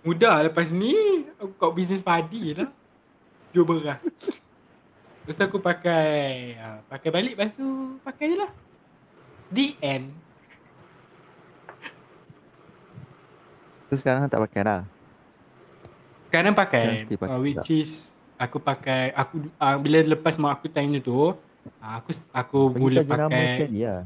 Mudah 0.03 0.43
lepas 0.43 0.67
ni 0.75 1.23
aku 1.39 1.55
kat 1.55 1.71
bisnes 1.79 2.03
padi 2.03 2.59
lah. 2.59 2.71
Jual 3.55 3.67
beras. 3.67 4.03
Lepas 5.23 5.39
tu 5.39 5.45
aku 5.47 5.59
pakai 5.63 6.59
ha, 6.59 6.83
pakai 6.91 7.09
balik 7.15 7.39
lepas 7.39 7.55
tu 7.55 7.99
pakai 8.03 8.35
je 8.35 8.37
lah. 8.43 8.51
The 9.55 9.67
end. 9.79 10.11
Tu 13.87 13.95
sekarang 14.03 14.27
tak 14.27 14.43
pakai 14.43 14.61
dah. 14.67 14.83
Sekarang 16.27 16.57
pakai 16.59 17.07
pakai 17.07 17.29
uh, 17.31 17.39
which 17.39 17.63
tak? 17.63 17.71
is 17.71 18.11
aku 18.41 18.59
pakai 18.59 19.15
aku 19.15 19.47
uh, 19.63 19.77
bila 19.79 20.03
lepas 20.03 20.35
mak 20.41 20.59
aku 20.59 20.67
tanya 20.73 20.99
tu 20.99 21.15
uh, 21.31 21.37
aku 21.79 22.11
aku 22.35 22.59
Bagi 22.75 22.81
mula 22.83 23.01
pakai 23.07 23.47
sekali 23.55 23.81
lah. 23.87 24.03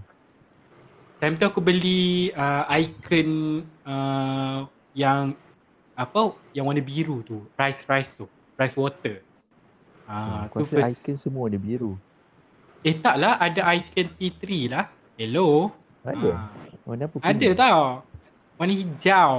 Time 1.17 1.41
tu 1.41 1.45
aku 1.49 1.65
beli 1.65 2.29
uh, 2.37 2.69
icon 2.76 3.62
uh, 3.88 4.69
yang 4.93 5.33
apa 5.97 6.21
yang 6.53 6.69
warna 6.69 6.79
biru 6.79 7.25
tu, 7.25 7.49
rice 7.55 7.83
rice 7.83 8.12
tu, 8.15 8.29
rice 8.55 8.76
water. 8.76 9.25
Ah, 10.05 10.47
Aku 10.47 10.62
tu 10.62 10.69
rasa 10.71 10.87
first. 10.87 11.03
icon 11.03 11.17
semua 11.19 11.49
dia 11.49 11.59
biru. 11.59 11.97
Eh 12.81 12.95
tak 12.95 13.17
lah, 13.17 13.35
ada 13.37 13.65
icon 13.73 14.07
T3 14.12 14.45
lah. 14.69 14.87
Hello. 15.17 15.73
Ada? 16.05 16.31
Ah, 16.31 16.47
Warna 16.85 17.05
apa? 17.05 17.17
ada 17.19 17.35
kuning? 17.35 17.57
tau. 17.57 17.83
Warna 18.55 18.73
hijau. 18.73 19.33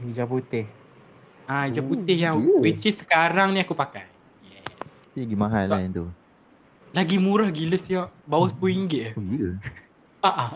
Hijau 0.00 0.26
putih. 0.30 0.64
Ah, 1.44 1.66
hijau 1.66 1.82
Oh, 1.82 1.88
putih 1.90 2.16
yang 2.16 2.38
ya. 2.38 2.56
which 2.62 2.86
is 2.86 2.96
sekarang 2.96 3.52
ni 3.52 3.60
aku 3.60 3.74
pakai. 3.74 4.06
Yes. 4.40 4.88
Dia 5.12 5.26
lagi 5.26 5.36
mahal 5.36 5.62
So- 5.62 5.70
lah 5.70 5.80
yang 5.82 5.92
tu. 5.92 6.06
Lagi 6.90 7.16
murah 7.18 7.50
gila 7.50 7.76
siap. 7.76 8.08
Bawah 8.24 8.48
RM10 8.48 8.90
eh. 8.96 9.12
Oh 9.12 9.26
ya? 9.28 9.50
Ah, 10.20 10.28
ah. 10.32 10.50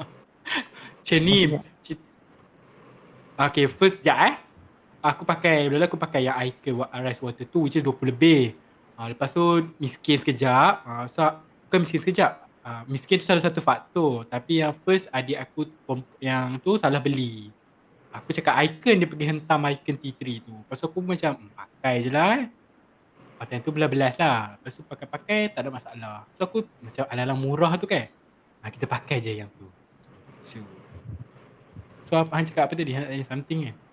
Macam 0.95 1.19
ni. 1.21 1.57
Okay, 3.35 3.65
first 3.67 3.99
sekejap 3.99 4.19
eh. 4.25 4.35
Aku 5.05 5.29
pakai, 5.29 5.69
dulu 5.69 5.85
aku 5.85 6.01
pakai 6.01 6.25
yang 6.25 6.41
wa- 6.81 6.89
Rice 6.89 7.21
Water 7.21 7.45
tu 7.45 7.69
which 7.69 7.77
is 7.77 7.85
20 7.85 8.09
lebih. 8.09 8.57
Ah, 8.97 9.13
lepas 9.13 9.29
tu 9.29 9.45
miskin 9.77 10.17
sekejap. 10.17 10.73
Ah, 10.81 11.05
so, 11.05 11.21
bukan 11.69 11.85
miskin 11.85 12.01
sekejap. 12.01 12.33
Ah, 12.65 12.81
miskin 12.89 13.21
tu 13.21 13.29
salah 13.29 13.45
satu 13.45 13.61
faktor. 13.61 14.25
Tapi 14.25 14.65
yang 14.65 14.73
first 14.81 15.13
adik 15.13 15.37
aku 15.37 15.69
yang 16.25 16.57
tu 16.65 16.81
salah 16.81 17.05
beli. 17.05 17.53
Aku 18.17 18.33
cakap 18.33 18.57
Icon 18.65 18.97
dia 18.97 19.09
pergi 19.11 19.27
hentam 19.29 19.61
Icon 19.69 20.01
T3 20.01 20.23
tu. 20.41 20.55
Lepas 20.57 20.81
tu 20.81 20.87
aku 20.89 21.05
macam 21.05 21.37
hmm, 21.37 21.53
pakai 21.53 21.95
je 22.01 22.09
lah 22.09 22.29
eh. 22.41 22.45
Lepas 23.37 23.61
tu 23.61 23.71
belas-belas 23.77 24.15
lah. 24.17 24.57
Lepas 24.57 24.73
tu 24.73 24.83
pakai-pakai 24.89 25.41
tak 25.53 25.61
ada 25.67 25.71
masalah. 25.75 26.17
So 26.33 26.49
aku 26.49 26.65
macam 26.81 27.05
ala-ala 27.13 27.37
murah 27.37 27.77
tu 27.77 27.85
kan. 27.85 28.09
Ah 28.65 28.73
kita 28.73 28.89
pakai 28.89 29.21
je 29.21 29.37
yang 29.37 29.53
tu. 29.53 29.69
So, 30.41 30.65
so 32.09 32.25
Han 32.33 32.49
cakap 32.49 32.71
apa 32.71 32.73
tadi? 32.73 32.97
Han 32.97 33.05
nak 33.05 33.11
tanya 33.13 33.27
something 33.29 33.69
kan? 33.69 33.84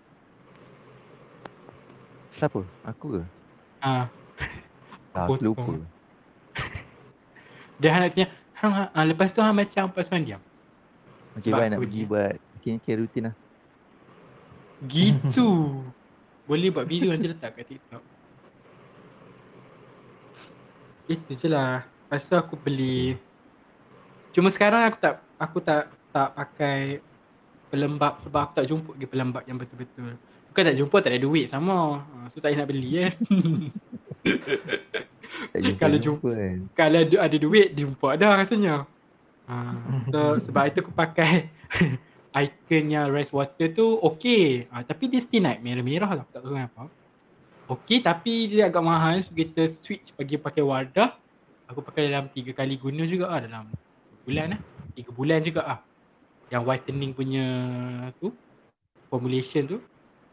Siapa? 2.32 2.64
Aku 2.88 3.20
ke? 3.20 3.22
Ah, 3.80 4.08
Ah, 5.12 5.28
aku 5.28 5.36
lupa. 5.44 5.76
dia 7.84 7.92
Han 7.92 8.08
nak 8.08 8.12
tanya, 8.16 8.28
Han, 8.64 8.70
Han, 8.72 8.88
ah, 8.90 9.04
lepas 9.04 9.30
tu 9.30 9.44
Han 9.44 9.52
macam 9.52 9.92
pas 9.92 10.08
Man 10.08 10.24
diam. 10.24 10.42
Okay, 11.36 11.52
Sebab 11.52 11.60
bye 11.60 11.68
nak 11.68 11.80
pergi 11.80 12.02
ni- 12.02 12.08
buat 12.08 12.34
skincare 12.60 13.00
rutin 13.00 13.24
lah. 13.28 13.36
Gitu. 14.88 15.48
Boleh 16.48 16.70
buat 16.72 16.88
video 16.88 17.12
nanti 17.12 17.28
letak 17.28 17.60
kat 17.60 17.66
TikTok. 17.68 18.04
Itu 21.08 21.32
je 21.36 21.48
lah. 21.48 21.84
Tu 22.08 22.36
aku 22.36 22.56
beli. 22.56 23.16
Cuma 24.32 24.48
sekarang 24.48 24.88
aku 24.88 24.98
tak 25.00 25.14
aku 25.36 25.58
tak 25.60 25.92
tak 26.12 26.28
pakai 26.36 27.00
pelembab 27.72 28.20
sebab 28.20 28.40
aku 28.48 28.54
tak 28.60 28.68
jumpa 28.68 28.92
lagi 28.96 29.08
pelembab 29.08 29.44
yang 29.48 29.56
betul-betul. 29.56 30.16
Bukan 30.52 30.68
tak 30.68 30.76
jumpa 30.84 30.98
tak 31.00 31.16
ada 31.16 31.20
duit 31.24 31.48
sama. 31.48 32.04
Ha, 32.04 32.28
So 32.28 32.44
tak 32.44 32.52
payah 32.52 32.60
nak 32.60 32.68
beli 32.68 32.92
kan. 32.92 33.16
Jumpa 35.56 35.80
kalau 35.80 35.96
jumpa 35.96 36.30
kan. 36.36 36.58
Kalau 36.76 37.00
ada, 37.08 37.38
duit 37.40 37.72
jumpa 37.72 38.20
dah 38.20 38.36
rasanya. 38.36 38.84
Ha, 39.48 39.56
so 40.12 40.36
sebab 40.44 40.68
itu 40.68 40.84
aku 40.84 40.92
pakai 40.92 41.48
ikonnya 42.44 43.08
rice 43.08 43.32
water 43.32 43.72
tu 43.72 43.96
okey. 44.12 44.68
Ha, 44.76 44.84
tapi 44.84 45.08
dia 45.08 45.24
still 45.24 45.48
naik 45.48 45.64
merah-merah 45.64 46.20
lah. 46.20 46.24
Aku 46.28 46.32
tak 46.36 46.44
tahu 46.44 46.52
kenapa. 46.60 46.84
Okey 47.72 48.04
tapi 48.04 48.52
dia 48.52 48.68
agak 48.68 48.84
mahal. 48.84 49.24
So 49.24 49.32
kita 49.32 49.72
switch 49.72 50.12
bagi 50.20 50.36
pakai 50.36 50.60
Wardah. 50.60 51.16
Aku 51.72 51.80
pakai 51.80 52.12
dalam 52.12 52.28
3 52.28 52.52
kali 52.52 52.76
guna 52.76 53.08
juga 53.08 53.32
lah 53.32 53.40
dalam 53.40 53.72
bulan 54.28 54.60
lah. 54.60 54.62
3 55.00 55.16
bulan 55.16 55.40
juga 55.40 55.64
ah. 55.64 55.80
Yang 56.52 56.64
whitening 56.68 57.16
punya 57.16 57.46
tu 58.20 58.36
formulation 59.08 59.64
tu. 59.64 59.80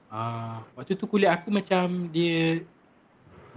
Ah, 0.09 0.65
waktu 0.73 0.97
tu 0.97 1.05
kulit 1.05 1.29
aku 1.29 1.53
macam 1.53 2.09
dia 2.09 2.65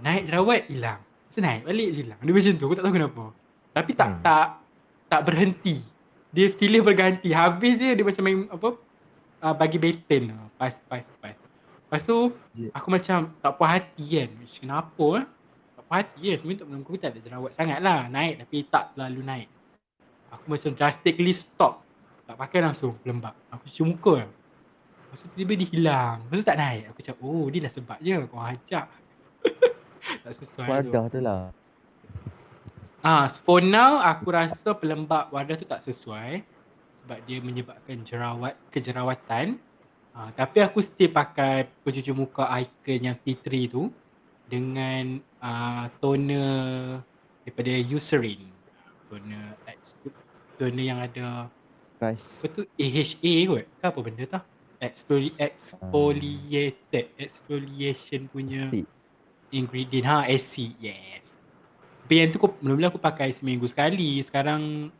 naik 0.04 0.28
jerawat 0.28 0.68
hilang. 0.68 1.00
Tu 1.32 1.40
naik 1.40 1.64
balik 1.64 1.90
hilang. 1.96 2.20
Dia 2.20 2.32
macam 2.32 2.52
tu 2.60 2.64
aku 2.68 2.76
tak 2.76 2.84
tahu 2.84 2.94
kenapa. 2.94 3.24
Tapi 3.72 3.90
tak 3.96 4.08
Hmm. 4.12 4.20
tak 4.20 4.46
tak 5.08 5.20
berhenti. 5.24 5.76
Dia 6.28 6.46
silih 6.52 6.84
berganti. 6.84 7.32
Habis 7.32 7.80
je 7.80 7.88
dia 7.96 8.04
macam 8.04 8.22
main 8.24 8.38
apa 8.52 8.68
uh, 9.40 9.54
bagi 9.56 9.78
lah. 10.28 10.48
Pas 10.60 10.74
pas 10.84 11.00
pas. 11.20 11.32
Lepas 11.88 12.02
tu 12.04 12.32
Ya. 12.56 12.68
aku 12.72 12.88
macam 12.88 13.32
tak 13.40 13.52
puas 13.56 13.68
hati 13.72 14.04
kan. 14.04 14.28
Macam 14.36 14.56
kenapa 14.60 15.06
eh? 15.20 15.26
Tak 15.76 15.82
puas 15.88 15.96
hati 16.04 16.20
kan. 16.20 16.36
Sebenarnya 16.36 16.60
tak 16.60 16.66
belum 16.68 16.80
aku 16.84 16.92
tak 17.00 17.10
ada 17.16 17.20
jerawat 17.20 17.50
sangat 17.56 17.78
lah. 17.80 18.00
Naik 18.12 18.34
tapi 18.44 18.56
tak 18.68 18.84
terlalu 18.92 19.20
naik. 19.24 19.48
Aku 20.32 20.44
macam 20.48 20.70
drastically 20.76 21.32
stop. 21.32 21.80
Tak 22.28 22.36
pakai 22.36 22.60
langsung 22.60 22.96
pelembab. 23.00 23.36
Aku 23.48 23.68
cuci 23.68 23.82
muka. 23.84 24.24
Lepas 25.12 25.28
tu 25.28 25.28
tiba-tiba 25.36 25.52
dia 25.60 25.68
hilang. 25.76 26.16
Lepas 26.24 26.40
tu 26.40 26.46
tak 26.48 26.56
naik. 26.56 26.82
Aku 26.88 27.00
cakap 27.04 27.20
oh 27.20 27.44
dia 27.52 27.60
dah 27.60 27.72
sebab 27.76 27.98
je. 28.00 28.16
Kau 28.32 28.40
ajak. 28.40 28.86
tak 30.24 30.32
sesuai 30.40 30.64
tu. 30.64 30.72
Wadah 30.72 31.04
tu 31.12 31.20
lah. 31.20 31.42
Ah, 33.04 33.28
for 33.28 33.60
now 33.60 34.00
aku 34.00 34.32
rasa 34.32 34.72
pelembab 34.72 35.28
wadah 35.28 35.60
tu 35.60 35.68
tak 35.68 35.84
sesuai 35.84 36.40
sebab 37.04 37.18
dia 37.28 37.44
menyebabkan 37.44 38.00
jerawat 38.00 38.56
kejerawatan. 38.72 39.60
Ah, 40.16 40.32
tapi 40.32 40.64
aku 40.64 40.80
still 40.80 41.12
pakai 41.12 41.68
pencuci 41.84 42.08
muka 42.16 42.48
icon 42.64 43.12
yang 43.12 43.16
T3 43.20 43.68
tu 43.68 43.92
dengan 44.48 45.20
ah, 45.44 45.92
toner 46.00 47.04
daripada 47.44 47.68
Eucerin. 47.84 48.48
Toner 49.12 49.60
toner 50.56 50.84
yang 50.88 51.04
ada 51.04 51.52
Price. 52.00 52.24
apa 52.40 52.46
tu 52.48 52.64
AHA 52.80 53.32
kot. 53.44 53.64
Ke 53.76 53.84
apa 53.92 54.00
benda 54.00 54.24
tu? 54.24 54.40
Exfoli 54.82 55.30
exfoliated 55.38 57.14
exfoliation 57.14 58.26
punya 58.26 58.66
Si. 58.66 58.82
ingredient. 59.54 60.02
Ha 60.10 60.26
acid 60.26 60.74
yes. 60.82 61.38
Tapi 62.02 62.18
yang 62.18 62.34
tu 62.34 62.42
aku 62.42 62.58
mula-mula 62.58 62.90
aku 62.90 62.98
pakai 62.98 63.30
seminggu 63.30 63.62
sekali. 63.70 64.18
Sekarang 64.26 64.90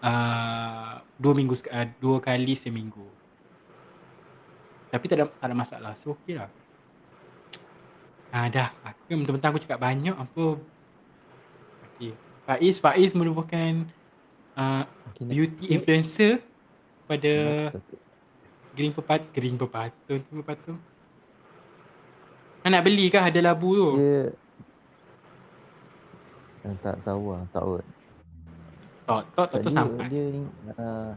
uh, 0.00 1.04
dua 1.20 1.32
minggu 1.36 1.52
uh, 1.68 1.84
dua 2.00 2.16
kali 2.24 2.56
seminggu. 2.56 3.04
Tapi 4.88 5.04
tak 5.04 5.20
ada 5.20 5.24
tak 5.36 5.46
ada 5.52 5.56
masalah. 5.56 5.92
So 6.00 6.16
okey 6.16 6.40
lah. 6.40 6.48
Ah 8.32 8.48
dah. 8.48 8.72
Aku 8.88 9.04
kan 9.04 9.16
mentang-mentang 9.20 9.52
aku 9.52 9.60
cakap 9.68 9.84
banyak 9.84 10.16
apa? 10.16 10.56
Okey 11.92 12.16
Faiz 12.48 12.80
Faiz 12.80 13.12
merupakan 13.12 13.84
uh, 14.56 14.88
Okay, 15.12 15.28
beauty 15.28 15.76
influencer 15.76 16.40
pada 17.04 17.68
Green 18.78 18.94
pepat 18.94 19.26
Green 19.34 19.58
pepatun 19.58 20.22
tu 20.22 20.38
pepatun 20.38 20.78
Ah, 22.62 22.70
nak 22.70 22.84
beli 22.86 23.10
kah 23.10 23.26
ada 23.26 23.40
labu 23.42 23.74
tu? 23.74 23.88
Dia 23.98 24.30
Ah, 26.68 26.74
tak 26.84 26.96
tahu 27.06 27.32
lah, 27.32 27.42
tak 27.48 27.62
tahu. 27.64 27.72
Tak, 29.08 29.22
tak, 29.32 29.46
tak 29.48 29.60
tu 29.64 29.70
sampai. 29.72 30.04
dia 30.12 30.24
uh, 30.76 31.16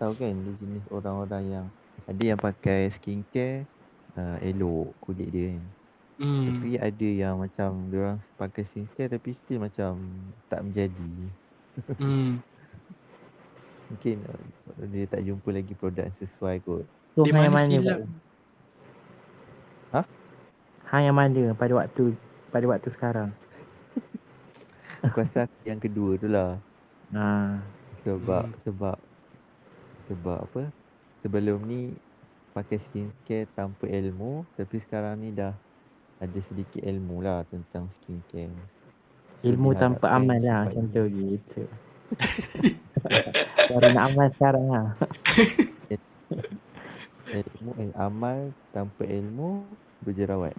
tahu 0.00 0.12
kan 0.16 0.32
dia 0.32 0.52
jenis 0.56 0.84
orang-orang 0.88 1.44
yang 1.52 1.66
ada 2.08 2.22
yang 2.22 2.40
pakai 2.40 2.88
skincare 2.96 3.68
uh, 4.16 4.40
elok 4.40 4.96
kulit 5.04 5.28
dia 5.28 5.52
kan. 5.52 5.64
Hmm. 6.16 6.44
Tapi 6.48 6.80
ada 6.80 7.08
yang 7.12 7.34
macam 7.36 7.92
dia 7.92 7.98
orang 8.08 8.18
pakai 8.40 8.64
skincare 8.72 9.12
tapi 9.12 9.36
still 9.44 9.60
macam 9.60 10.00
tak 10.48 10.64
menjadi. 10.64 11.12
Hmm. 12.00 12.40
Mungkin 13.92 14.16
uh, 14.32 14.86
dia 14.88 15.04
tak 15.04 15.20
jumpa 15.20 15.48
lagi 15.52 15.76
produk 15.76 16.08
sesuai 16.16 16.64
kot. 16.64 16.88
So 17.10 17.24
Di 17.24 17.32
hang 17.32 17.48
yang 17.48 17.54
mana 17.54 17.66
mana? 17.66 17.70
silap? 17.70 17.98
Hah? 19.92 20.04
Hang 20.86 21.02
yang 21.06 21.16
mana 21.16 21.42
pada 21.54 21.72
waktu 21.74 22.14
pada 22.50 22.66
waktu 22.68 22.88
sekarang? 22.92 23.30
Aku 25.06 25.22
rasa 25.22 25.48
yang 25.64 25.80
kedua 25.80 26.18
tu 26.18 26.28
lah. 26.28 26.58
Ha. 27.14 27.58
Sebab 28.04 28.44
Hmm. 28.46 28.58
sebab 28.62 28.96
sebab 30.06 30.38
apa? 30.46 30.62
Sebelum 31.22 31.58
ni 31.66 31.90
pakai 32.54 32.78
skincare 32.78 33.50
tanpa 33.52 33.84
ilmu 33.84 34.46
tapi 34.54 34.78
sekarang 34.80 35.18
ni 35.20 35.34
dah 35.34 35.52
ada 36.16 36.38
sedikit 36.40 36.80
ilmu 36.80 37.20
lah 37.20 37.44
tentang 37.50 37.90
skincare. 38.00 38.54
Ilmu 39.44 39.76
tanpa 39.76 40.08
diharapkan 40.08 40.16
amal 40.16 40.38
lah 40.40 40.58
macam 40.64 40.84
tu 40.88 41.02
gitu. 41.06 41.62
Baru 43.68 43.88
nak 43.90 44.04
amal 44.10 44.26
sekarang 44.32 44.66
lah. 44.70 44.86
Ilmu 47.28 47.70
eh, 47.76 47.90
amal 47.96 48.38
tanpa 48.70 49.02
ilmu 49.02 49.66
berjerawat. 50.00 50.54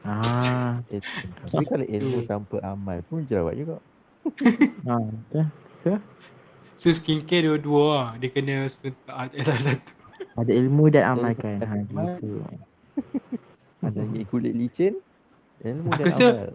Ah, 0.00 0.80
Eh, 0.88 1.02
tapi 1.44 1.64
kalau 1.64 1.84
ilmu 1.84 2.18
tanpa 2.24 2.56
amal 2.62 3.00
pun 3.02 3.24
jerawat 3.24 3.54
juga. 3.54 3.76
ha, 4.84 4.94
betul. 5.24 5.46
So, 5.70 5.90
So 6.76 6.88
skincare 6.90 7.42
dua-dua 7.44 7.82
lah. 7.90 8.08
Dia 8.16 8.28
kena 8.28 8.68
serentak 8.68 9.10
ah, 9.10 9.26
salah 9.26 9.62
satu. 9.64 9.92
ada 10.34 10.52
ilmu 10.52 10.84
dan 10.88 11.02
Ilmu 11.04 11.14
amalkan. 11.18 11.56
dan 11.58 11.66
Ha, 11.66 11.74
amal. 11.74 12.06
gitu. 12.12 12.28
Ada 13.78 13.98
lagi 14.00 14.22
kulit 14.26 14.52
licin, 14.52 14.94
ilmu 15.60 15.88
Aku 15.88 15.98
dan 15.98 16.06
rasa- 16.06 16.34
amal. 16.36 16.50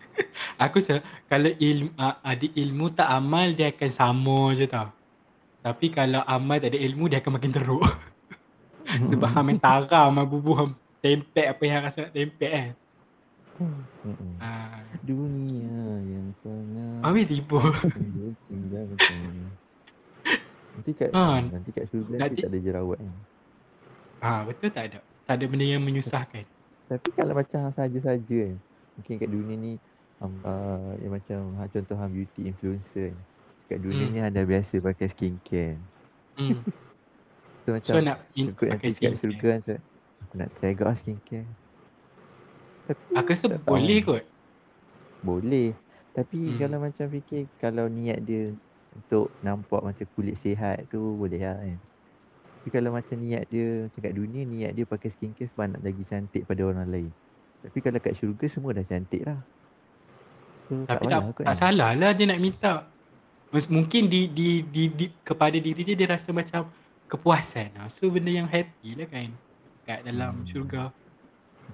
Aku 0.64 0.74
rasa 0.78 0.94
kalau 1.26 1.50
ilmu, 1.50 1.90
uh, 1.94 2.16
ada 2.22 2.46
ilmu 2.46 2.86
tak 2.88 3.08
amal 3.08 3.50
dia 3.50 3.68
akan 3.68 3.90
sama 3.90 4.38
je 4.52 4.64
tau. 4.64 4.88
Tapi 5.60 5.86
kalau 5.88 6.20
amal 6.22 6.56
tak 6.56 6.72
ada 6.72 6.80
ilmu 6.80 7.06
dia 7.06 7.18
akan 7.18 7.32
makin 7.34 7.50
teruk. 7.50 7.82
Sebab 8.84 9.28
hang 9.30 9.44
main 9.46 9.58
taram 9.58 10.10
hang 10.14 10.28
bubuh 10.28 10.56
hang 10.58 10.72
tempek 11.02 11.46
apa 11.50 11.62
yang 11.66 11.82
rasa 11.82 11.98
nak 12.06 12.14
tempek 12.14 12.52
kan. 12.52 12.70
Ah, 14.42 14.82
Dunia 15.02 15.98
yang 16.02 16.34
pernah 16.42 17.14
tiba. 17.22 17.60
Dia 17.94 18.28
tinggal. 18.50 18.84
Nanti 20.72 20.90
kat 20.96 21.10
Ha, 21.12 21.38
nanti 21.44 21.70
kat 21.70 21.84
surga 21.92 22.14
nanti 22.16 22.40
tak 22.42 22.50
ada 22.50 22.58
jerawat 22.58 22.98
kan. 22.98 23.16
Ah 24.22 24.40
betul 24.46 24.70
tak 24.72 24.84
ada. 24.90 24.98
Tak 25.28 25.34
ada 25.38 25.44
benda 25.46 25.66
yang 25.66 25.82
menyusahkan. 25.84 26.44
Tapi 26.90 27.08
kalau 27.14 27.34
macam 27.36 27.70
saja-saja 27.74 28.38
kan. 28.50 28.56
Mungkin 28.98 29.14
kat 29.20 29.28
dunia 29.30 29.54
ni 29.56 29.72
um, 30.18 30.32
uh, 30.42 30.92
yang 30.98 31.12
macam 31.14 31.38
ha, 31.58 31.68
contoh 31.70 31.96
hang 31.98 32.12
beauty 32.12 32.50
influencer 32.50 33.12
kan. 33.12 33.18
Kat 33.70 33.78
dunia 33.78 34.04
Hmm. 34.08 34.12
ni 34.14 34.18
anda 34.20 34.42
biasa 34.42 34.80
pakai 34.80 35.06
skincare. 35.12 35.78
Hmm. 36.40 36.58
So 37.62 37.68
macam 37.70 37.92
So 37.92 38.00
nak 38.00 38.18
in, 38.34 38.46
ikut 38.50 38.68
skincare. 38.90 39.16
surga 39.16 39.46
kan 39.48 39.60
so, 39.62 39.72
aku 40.20 40.34
nak 40.34 40.48
try 40.56 40.72
juga 40.72 40.92
skincare. 40.94 41.48
Tapi 42.82 43.02
Aku 43.14 43.28
rasa 43.28 43.46
tak 43.48 43.60
tahu. 43.62 43.68
boleh 43.68 43.98
kot. 44.02 44.22
Boleh. 45.20 45.68
Tapi 46.12 46.38
Hmm. 46.42 46.58
kalau 46.58 46.78
macam 46.78 47.06
fikir 47.08 47.42
kalau 47.56 47.86
niat 47.86 48.18
dia 48.20 48.52
untuk 48.92 49.32
nampak 49.40 49.80
macam 49.80 50.06
kulit 50.12 50.36
sihat 50.36 50.84
tu 50.86 51.16
boleh 51.16 51.40
lah 51.40 51.56
kan. 51.56 51.78
Tapi 52.52 52.68
kalau 52.70 52.90
macam 52.90 53.16
niat 53.16 53.44
dia 53.48 53.86
macam 53.86 54.00
kat 54.00 54.14
dunia 54.14 54.42
niat 54.44 54.72
dia 54.72 54.84
pakai 54.84 55.10
skincare 55.10 55.48
sebab 55.48 55.66
nak 55.68 55.82
lagi 55.82 56.02
cantik 56.04 56.42
pada 56.44 56.62
orang 56.62 56.86
lain. 56.86 57.10
Tapi 57.62 57.78
kalau 57.78 57.98
kat 57.98 58.14
syurga 58.14 58.46
semua 58.46 58.74
dah 58.74 58.82
cantik 58.82 59.22
lah. 59.22 59.38
So 60.66 60.82
Tapi 60.84 61.06
tak, 61.06 61.08
payah 61.08 61.32
kot 61.32 61.42
tak 61.42 61.46
kan. 61.48 61.56
salah 61.56 61.90
lah 61.94 62.10
dia 62.12 62.26
nak 62.26 62.38
minta. 62.38 62.72
Mungkin 63.52 64.08
di, 64.08 64.26
di, 64.26 64.48
di, 64.64 64.82
di, 64.88 65.06
kepada 65.20 65.52
diri 65.52 65.84
dia, 65.84 65.92
dia 65.94 66.08
rasa 66.08 66.32
macam 66.32 66.66
kepuasan 67.12 67.68
lah. 67.74 67.86
So 67.86 68.08
benda 68.08 68.32
yang 68.32 68.46
happy 68.46 68.96
lah 68.96 69.06
kan. 69.06 69.28
Kat 69.82 70.00
dalam 70.02 70.40
Hmm. 70.40 70.46
syurga. 70.46 70.84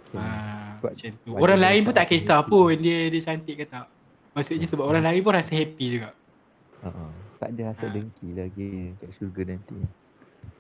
Okay. 0.09 0.17
Ah, 0.17 0.77
Sebab 0.79 0.91
macam 0.91 1.11
tu. 1.17 1.31
Orang 1.35 1.61
lain 1.61 1.81
pun 1.83 1.93
tak 1.93 2.07
kisah 2.09 2.41
happy. 2.41 2.51
pun 2.51 2.75
dia 2.77 2.99
dia 3.07 3.21
cantik 3.23 3.55
ke 3.55 3.65
tak. 3.65 3.87
Maksudnya 4.33 4.67
sebab 4.67 4.85
orang 4.85 5.05
lain 5.05 5.21
pun 5.21 5.33
rasa 5.33 5.53
happy 5.53 5.87
juga. 5.91 6.11
Uh-uh. 6.81 7.11
Tak 7.39 7.49
ada 7.53 7.63
hasad 7.71 7.87
Ah. 7.87 7.93
dengki 7.93 8.29
lagi 8.33 8.71
kat 8.97 9.11
syurga 9.15 9.43
nanti. 9.47 9.79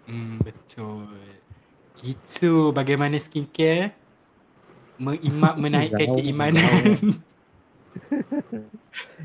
Hmm, 0.05 0.39
betul. 0.39 1.11
Gitu 1.97 2.71
bagaimana 2.71 3.19
skincare 3.19 3.93
mengimak 4.97 5.55
menaikkan 5.63 6.09
keimanan. 6.15 6.83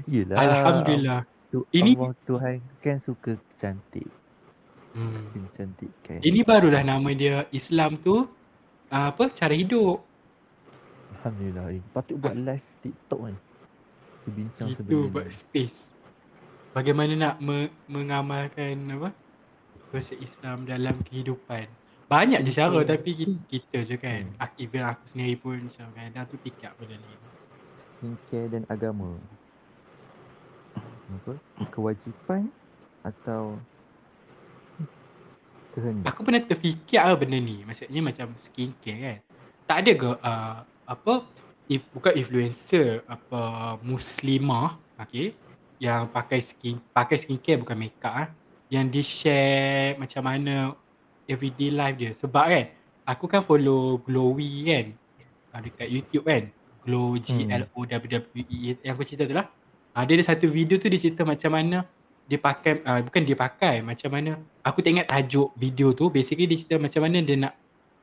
Yelah. 0.06 0.38
Alhamdulillah. 0.38 1.22
Tu, 1.50 1.62
Ini- 1.72 1.94
Allah 1.96 2.14
Tuhan 2.26 2.56
kan 2.80 2.98
suka 3.00 3.32
cantik. 3.56 4.10
Hmm. 4.94 5.26
Mencantikkan. 5.34 6.22
Ini 6.22 6.40
barulah 6.42 6.82
nama 6.82 7.10
dia 7.12 7.50
Islam 7.50 7.98
tu 7.98 8.30
uh, 8.88 9.06
apa 9.10 9.30
cara 9.30 9.52
hidup. 9.52 10.06
Alhamdulillah. 11.18 11.66
Eh, 11.72 11.82
Patut 11.90 12.16
buat 12.16 12.34
live 12.34 12.68
TikTok 12.80 13.20
kan. 13.24 13.36
Kita 13.36 14.30
bincang 14.30 14.68
Itu 14.70 14.78
sebenarnya. 14.80 15.10
buat 15.10 15.28
space. 15.30 15.80
Bagaimana 16.72 17.14
nak 17.14 17.36
me- 17.38 17.74
mengamalkan 17.86 18.78
apa? 18.92 19.10
Bahasa 19.90 20.14
Islam 20.16 20.64
dalam 20.64 21.02
kehidupan. 21.02 21.70
Banyak 22.06 22.46
je 22.46 22.52
cara 22.52 22.70
Betul. 22.76 22.86
tapi 22.88 23.10
kita, 23.16 23.34
kita 23.48 23.78
je 23.84 23.96
kan. 23.96 24.24
Hmm. 24.28 24.38
Ak- 24.40 24.58
Even 24.58 24.84
aku 24.84 25.04
sendiri 25.08 25.36
pun 25.36 25.58
macam 25.58 25.90
kadang 25.92 26.26
tu 26.28 26.38
pick 26.38 26.62
up 26.62 26.78
benda 26.78 26.96
ni. 26.96 27.18
Skincare 27.98 28.48
dan 28.52 28.64
agama. 28.68 29.18
Apa? 31.14 31.34
Kewajipan 31.70 32.50
atau 33.02 33.58
kehendak. 35.74 36.06
Aku 36.14 36.22
pernah 36.22 36.42
terfikir 36.46 37.02
lah 37.02 37.18
benda 37.18 37.42
ni. 37.42 37.66
Maksudnya 37.66 38.02
macam 38.06 38.38
skincare 38.38 39.00
kan. 39.02 39.18
Tak 39.66 39.78
ada 39.84 39.92
ke 39.98 40.10
uh, 40.22 40.58
apa 40.84 41.14
if 41.72 41.88
bukan 41.96 42.14
influencer 42.20 43.02
apa 43.08 43.76
muslimah 43.80 44.76
okay 45.00 45.32
yang 45.80 46.12
pakai 46.12 46.44
skin 46.44 46.80
pakai 46.92 47.16
skincare 47.16 47.60
bukan 47.64 47.78
makeup 47.80 48.12
ah 48.12 48.28
yang 48.68 48.88
dia 48.92 49.04
share 49.04 49.96
macam 49.96 50.22
mana 50.28 50.76
everyday 51.28 51.72
life 51.72 51.96
dia 51.96 52.12
sebab 52.12 52.46
kan 52.52 52.66
aku 53.08 53.26
kan 53.32 53.42
follow 53.44 54.00
Glowy 54.04 54.68
kan 54.68 54.86
uh, 55.56 55.60
dekat 55.64 55.88
YouTube 55.88 56.28
kan 56.28 56.52
Glow 56.84 57.16
G 57.16 57.48
L 57.48 57.64
O 57.80 57.88
W 57.88 58.08
W 58.12 58.44
E 58.52 58.76
yang 58.84 58.94
aku 59.00 59.08
cerita 59.08 59.24
tu 59.24 59.36
lah 59.36 59.48
uh, 59.96 60.04
dia 60.04 60.20
ada 60.20 60.36
satu 60.36 60.52
video 60.52 60.76
tu 60.76 60.92
dia 60.92 61.00
cerita 61.00 61.24
macam 61.24 61.52
mana 61.56 61.88
dia 62.24 62.40
pakai 62.40 62.80
uh, 62.88 63.02
bukan 63.04 63.22
dia 63.28 63.36
pakai 63.36 63.84
macam 63.84 64.10
mana 64.16 64.40
aku 64.64 64.80
tak 64.80 64.96
ingat 64.96 65.08
tajuk 65.12 65.52
video 65.60 65.92
tu 65.92 66.08
basically 66.08 66.48
dia 66.48 66.56
cerita 66.56 66.76
macam 66.80 67.02
mana 67.04 67.20
dia 67.20 67.36
nak 67.36 67.54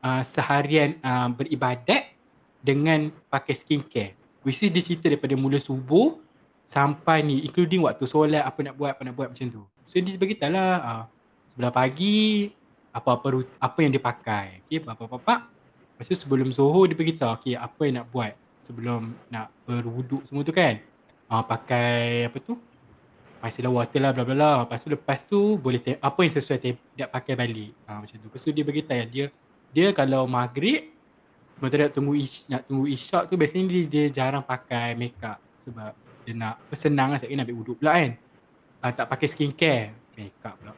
uh, 0.04 0.22
seharian 0.24 1.00
uh, 1.00 1.28
beribadat 1.32 2.12
dengan 2.60 3.08
pakai 3.32 3.56
skincare. 3.56 4.12
Which 4.44 4.60
is 4.60 4.72
dia 4.72 4.84
cerita 4.84 5.08
daripada 5.08 5.32
mula 5.36 5.56
subuh 5.60 6.20
sampai 6.64 7.24
ni 7.24 7.44
including 7.44 7.84
waktu 7.84 8.04
solat 8.04 8.44
apa 8.44 8.60
nak 8.60 8.74
buat 8.76 8.92
apa 8.96 9.02
nak 9.04 9.14
buat 9.16 9.28
macam 9.32 9.46
tu. 9.48 9.62
So 9.88 9.96
dia 10.00 10.16
beritahu 10.16 10.52
lah 10.52 10.72
uh, 10.80 11.04
sebelah 11.48 11.72
pagi 11.72 12.52
apa-apa 12.92 13.44
apa 13.56 13.78
yang 13.80 13.92
dia 13.92 14.02
pakai. 14.02 14.64
Okey 14.68 14.84
apa-apa 14.84 15.48
lepas 15.96 16.04
tu 16.08 16.16
sebelum 16.16 16.52
Zohor 16.52 16.88
dia 16.88 16.96
beritahu 16.96 17.36
okey 17.40 17.56
apa 17.56 17.80
yang 17.88 18.04
nak 18.04 18.06
buat 18.12 18.32
sebelum 18.64 19.16
nak 19.32 19.48
berwuduk 19.64 20.24
semua 20.28 20.44
tu 20.44 20.52
kan? 20.52 20.76
Uh, 21.30 21.44
pakai 21.44 22.28
apa 22.28 22.36
tu 22.42 22.60
Micellar 23.40 23.72
water 23.72 24.00
lah 24.04 24.12
bla 24.12 24.22
bla 24.22 24.34
bla. 24.36 24.50
Lepas 24.68 24.84
tu 24.84 24.88
lepas 24.92 25.18
tu 25.24 25.40
boleh 25.56 25.80
te- 25.80 26.00
apa 26.00 26.20
yang 26.20 26.32
sesuai 26.32 26.58
te- 26.60 26.80
dia 26.92 27.08
pakai 27.08 27.34
balik. 27.34 27.72
Ha, 27.88 28.04
macam 28.04 28.16
tu. 28.20 28.26
Lepas 28.28 28.40
tu 28.44 28.50
dia 28.52 28.64
beritahu 28.64 28.98
yang 29.00 29.10
dia 29.10 29.26
dia 29.70 29.86
kalau 29.96 30.28
maghrib 30.28 30.92
Sementara 31.60 31.92
nak 31.92 31.92
tunggu 31.92 32.16
ish, 32.16 32.48
nak 32.48 32.64
tunggu 32.64 32.88
isyak 32.88 33.28
tu 33.28 33.36
biasanya 33.36 33.68
dia, 33.68 33.80
dia 33.84 34.04
jarang 34.08 34.40
pakai 34.40 34.96
makeup 34.96 35.36
sebab 35.60 35.92
dia 36.24 36.32
nak 36.32 36.56
senang 36.72 37.12
lah 37.12 37.20
nak 37.20 37.44
ambil 37.44 37.56
wuduk 37.60 37.76
pula 37.76 38.00
kan. 38.00 38.16
Uh, 38.80 38.92
tak 38.96 39.06
pakai 39.12 39.28
skincare, 39.28 39.92
makeup 40.16 40.56
pula. 40.56 40.72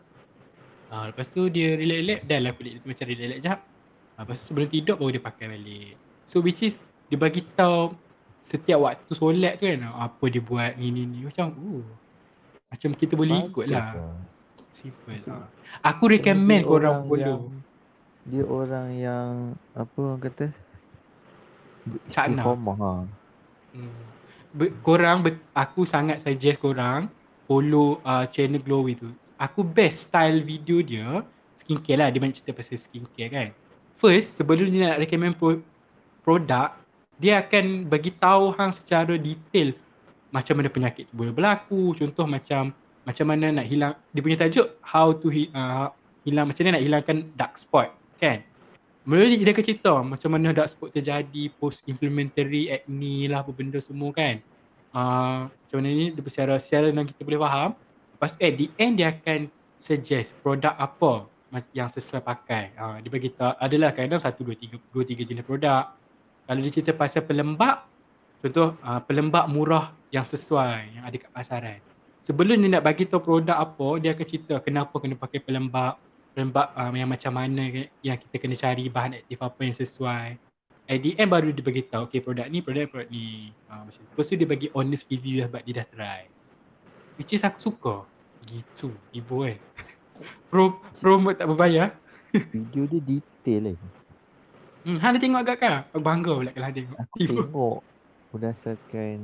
Uh, 0.91 1.05
lepas 1.15 1.31
tu 1.31 1.47
dia 1.55 1.79
relax-relax, 1.79 2.21
dah 2.27 2.39
lah 2.43 2.51
kulit 2.59 2.71
dia 2.75 2.81
tu 2.83 2.89
macam 2.91 3.05
relax-relax 3.07 3.41
jap. 3.47 3.59
Uh, 3.63 4.21
lepas 4.27 4.35
tu 4.43 4.45
sebelum 4.51 4.67
tidur 4.75 4.97
baru 4.99 5.11
dia 5.15 5.23
pakai 5.23 5.47
balik. 5.55 5.95
So 6.27 6.43
which 6.43 6.67
is 6.67 6.83
dia 7.07 7.15
bagi 7.15 7.47
tahu 7.55 7.95
setiap 8.43 8.83
waktu 8.83 9.13
solat 9.15 9.63
tu 9.63 9.71
kan 9.71 9.87
apa 9.87 10.25
dia 10.27 10.43
buat 10.43 10.75
ni 10.83 10.91
ni 10.91 11.07
ni 11.07 11.19
macam 11.31 11.47
uh, 11.63 11.87
macam 12.73 12.91
kita 12.91 13.13
boleh 13.13 13.37
ikut 13.47 13.67
lah. 13.69 13.93
Simple 14.73 15.21
lah. 15.23 15.45
Aku 15.85 16.09
recommend 16.09 16.65
Dia 16.65 16.71
korang 16.71 16.97
orang 16.97 17.07
follow. 17.07 17.21
yang- 17.37 17.61
Dia 18.23 18.45
orang 18.47 18.87
yang 18.95 19.29
apa 19.75 19.97
orang 19.99 20.21
kata? 20.21 20.47
Cakna. 22.09 22.43
Ha. 22.43 22.91
Hmm. 23.75 23.93
Be- 24.53 24.73
korang 24.81 25.21
be- 25.21 25.43
aku 25.53 25.83
sangat 25.83 26.21
suggest 26.21 26.57
korang 26.57 27.09
follow 27.45 27.99
uh, 28.03 28.25
channel 28.27 28.61
Glowy 28.61 28.95
tu. 28.95 29.11
Aku 29.35 29.61
best 29.61 30.09
style 30.09 30.39
video 30.41 30.79
dia 30.81 31.27
skincare 31.53 31.99
lah. 31.99 32.09
Dia 32.09 32.21
banyak 32.23 32.39
cerita 32.39 32.55
pasal 32.55 32.79
skincare 32.79 33.29
kan. 33.29 33.49
First, 33.99 34.39
sebelum 34.39 34.71
dia 34.71 34.89
nak 34.89 34.99
recommend 34.99 35.35
pro- 35.35 35.65
produk, 36.23 36.73
dia 37.19 37.39
akan 37.39 37.87
bagi 37.87 38.11
tahu 38.11 38.55
hang 38.55 38.71
secara 38.71 39.15
detail 39.15 39.75
macam 40.33 40.55
mana 40.57 40.69
penyakit 40.73 41.13
tu 41.13 41.15
boleh 41.15 41.31
berlaku. 41.31 41.93
Contoh 41.93 42.25
macam 42.25 42.73
macam 43.05 43.27
mana 43.29 43.63
nak 43.63 43.67
hilang 43.69 43.93
dia 44.11 44.21
punya 44.25 44.39
tajuk 44.41 44.81
how 44.81 45.13
to 45.13 45.29
uh, 45.29 45.93
hilang 46.25 46.49
macam 46.49 46.63
mana 46.65 46.81
nak 46.81 46.85
hilangkan 46.89 47.17
dark 47.37 47.55
spot 47.61 47.93
kan. 48.17 48.41
Mula 49.03 49.27
dia, 49.27 49.51
akan 49.51 49.65
cerita 49.67 49.93
macam 49.99 50.31
mana 50.31 50.55
dark 50.55 50.71
spot 50.71 50.95
terjadi, 50.95 51.51
post 51.59 51.83
inflammatory 51.91 52.71
acne 52.71 53.27
lah 53.27 53.43
apa 53.43 53.51
benda 53.51 53.83
semua 53.83 54.15
kan. 54.15 54.39
Uh, 54.95 55.51
macam 55.51 55.77
mana 55.83 55.89
ni 55.91 56.07
dia 56.15 56.23
secara 56.31 56.55
secara 56.63 56.87
yang 56.95 57.05
kita 57.05 57.27
boleh 57.27 57.43
faham. 57.43 57.71
Lepas 58.15 58.39
tu 58.39 58.41
at 58.41 58.55
the 58.55 58.67
end 58.79 58.95
dia 59.03 59.11
akan 59.11 59.51
suggest 59.83 60.31
produk 60.47 60.79
apa 60.79 61.27
yang 61.75 61.91
sesuai 61.91 62.23
pakai. 62.23 62.73
Uh, 62.79 62.97
dia 63.03 63.11
bagi 63.11 63.35
tahu 63.35 63.53
adalah 63.59 63.91
kadang 63.91 64.23
satu 64.23 64.47
dua 64.47 64.55
tiga 64.55 64.79
dua 64.95 65.03
tiga 65.03 65.27
jenis 65.27 65.43
produk. 65.43 65.91
Kalau 66.47 66.61
dia 66.63 66.71
cerita 66.71 66.95
pasal 66.95 67.27
pelembab, 67.27 67.83
contoh 68.39 68.79
uh, 68.87 69.03
pelembab 69.03 69.51
murah 69.51 69.91
yang 70.13 70.29
sesuai 70.29 71.01
yang 71.01 71.05
ada 71.09 71.17
kat 71.17 71.31
pasaran. 71.33 71.81
Sebelum 72.23 72.61
dia 72.61 72.79
nak 72.79 72.85
bagi 72.87 73.09
tahu 73.09 73.19
produk 73.19 73.59
apa, 73.59 73.99
dia 73.99 74.15
akan 74.15 74.27
cerita 74.29 74.55
kenapa 74.63 74.95
kena 75.01 75.19
pakai 75.19 75.43
pelembab, 75.43 75.99
pelembab 76.37 76.71
um, 76.77 76.95
yang 76.95 77.11
macam 77.11 77.33
mana 77.35 77.89
yang 78.05 78.15
kita 78.21 78.37
kena 78.39 78.55
cari 78.55 78.87
bahan 78.87 79.19
aktif 79.25 79.41
apa 79.43 79.61
yang 79.65 79.75
sesuai. 79.75 80.27
At 80.87 80.99
the 81.01 81.17
end 81.17 81.31
baru 81.33 81.51
dia 81.51 81.65
bagi 81.65 81.83
tahu 81.89 82.07
okay 82.07 82.21
produk 82.21 82.47
ni, 82.47 82.61
produk 82.61 82.87
produk 82.87 83.09
ni. 83.11 83.51
Uh, 83.67 83.89
macam 83.89 84.01
tu. 84.05 84.11
Lepas 84.13 84.27
tu 84.29 84.35
dia 84.37 84.47
bagi 84.47 84.69
honest 84.77 85.09
review 85.09 85.43
sebab 85.49 85.61
dia 85.65 85.75
dah 85.83 85.87
try. 85.89 86.23
Which 87.17 87.33
is 87.33 87.43
aku 87.43 87.59
suka. 87.59 87.97
Gitu, 88.45 88.93
ibu 89.17 89.49
kan. 89.49 89.59
Pro, 90.53 90.79
promo 91.01 91.33
tak 91.33 91.49
berbayar. 91.49 91.97
Video 92.55 92.85
dia 92.87 93.01
detail 93.01 93.75
eh. 93.75 93.79
Hmm, 94.83 94.99
Han 95.01 95.15
dah 95.17 95.21
tengok 95.23 95.41
agak 95.43 95.57
kan? 95.59 95.73
Aku 95.91 96.03
bangga 96.05 96.33
pula 96.37 96.51
kalau 96.53 96.67
Han 96.69 96.75
tengok. 96.75 96.99
Aku 97.01 97.17
tengok 97.19 97.79
berdasarkan 98.31 99.19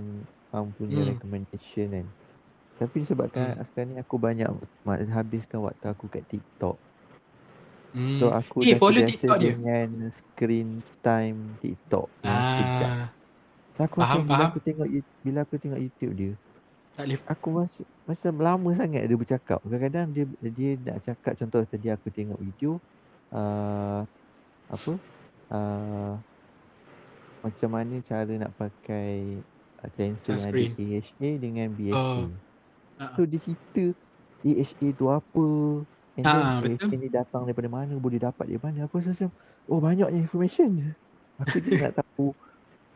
Am 0.50 0.72
punya 0.72 0.98
Hmm. 0.98 1.08
recommendation 1.12 1.86
kan. 1.90 2.06
Tapi 2.78 2.94
disebabkan 3.02 3.52
Hmm. 3.52 3.64
sekarang 3.64 3.88
ni 3.88 3.96
aku 3.98 4.14
banyak 4.16 4.48
habiskan 5.10 5.60
waktu 5.60 5.86
aku 5.86 6.06
kat 6.06 6.24
TikTok. 6.26 6.76
Hmm. 7.90 8.18
So 8.18 8.28
aku 8.28 8.62
Eh, 8.62 8.72
dah 8.72 8.78
terbiasa 8.78 9.10
TikTok 9.10 9.38
dia. 9.38 9.50
dengan 9.50 9.88
screen 10.10 10.68
time 11.00 11.38
TikTok 11.58 12.06
sekejap. 12.20 12.90
Ah, 12.90 13.06
So 13.70 13.80
aku 13.80 13.96
Faham, 13.96 14.08
macam 14.10 14.22
bila 14.24 14.36
faham. 14.36 14.50
aku 14.50 14.58
tengok 14.60 14.88
bila 15.22 15.38
aku 15.40 15.54
tengok 15.56 15.78
YouTube 15.78 16.12
dia, 16.12 16.32
tak 16.92 17.04
boleh. 17.06 17.18
aku 17.24 17.46
masa 17.48 17.80
masa 18.04 18.26
lama 18.28 18.68
sangat 18.74 19.02
dia 19.04 19.16
bercakap. 19.16 19.58
Kadang-kadang 19.60 20.06
dia 20.10 20.24
dia 20.44 20.70
nak 20.78 20.98
cakap 21.00 21.32
contoh 21.34 21.62
tadi 21.62 21.86
aku 21.88 22.08
tengok 22.08 22.38
video 22.38 22.82
uh, 23.30 24.02
apa? 24.66 24.92
Uh, 25.48 26.14
macam 27.40 27.70
mana 27.70 27.94
cara 28.02 28.32
nak 28.34 28.50
pakai 28.52 29.38
tensor 29.88 30.34
yang 30.34 30.50
ada. 30.50 30.58
AHA 30.74 31.30
dengan 31.36 31.66
BHA. 31.70 31.94
Oh. 31.94 32.26
So 33.14 33.22
dia 33.22 33.38
cerita 33.38 33.84
AHA 34.40 34.86
tu 34.92 35.04
apa 35.06 35.46
and 36.14 36.24
then 36.24 36.34
Ah, 36.36 36.58
AHA 36.58 36.66
betul. 36.80 36.90
ni 36.92 37.08
datang 37.08 37.42
daripada 37.42 37.68
mana, 37.68 37.94
boleh 37.94 38.18
dapat 38.18 38.44
dari 38.44 38.58
mana. 38.58 38.84
Aku 38.84 38.98
rasa 38.98 39.12
macam 39.12 39.30
oh 39.66 39.78
banyaknya 39.78 40.18
information. 40.18 40.94
Aku 41.38 41.56
je 41.56 41.70
nak 41.76 41.94
tahu 42.00 42.34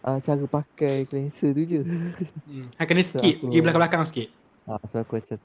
uh, 0.03 0.18
cara 0.18 0.42
pakai 0.45 1.05
cleanser 1.05 1.51
tu 1.51 1.62
je. 1.62 1.81
Hmm. 1.83 2.66
Han 2.73 2.85
kena 2.85 3.01
So 3.01 3.16
skip, 3.16 3.38
aku- 3.38 3.47
pergi 3.47 3.59
belakang-belakang 3.61 4.03
sikit. 4.05 4.29
Ha, 4.62 4.79
so 4.85 4.97
aku 4.99 5.12
macam 5.16 5.38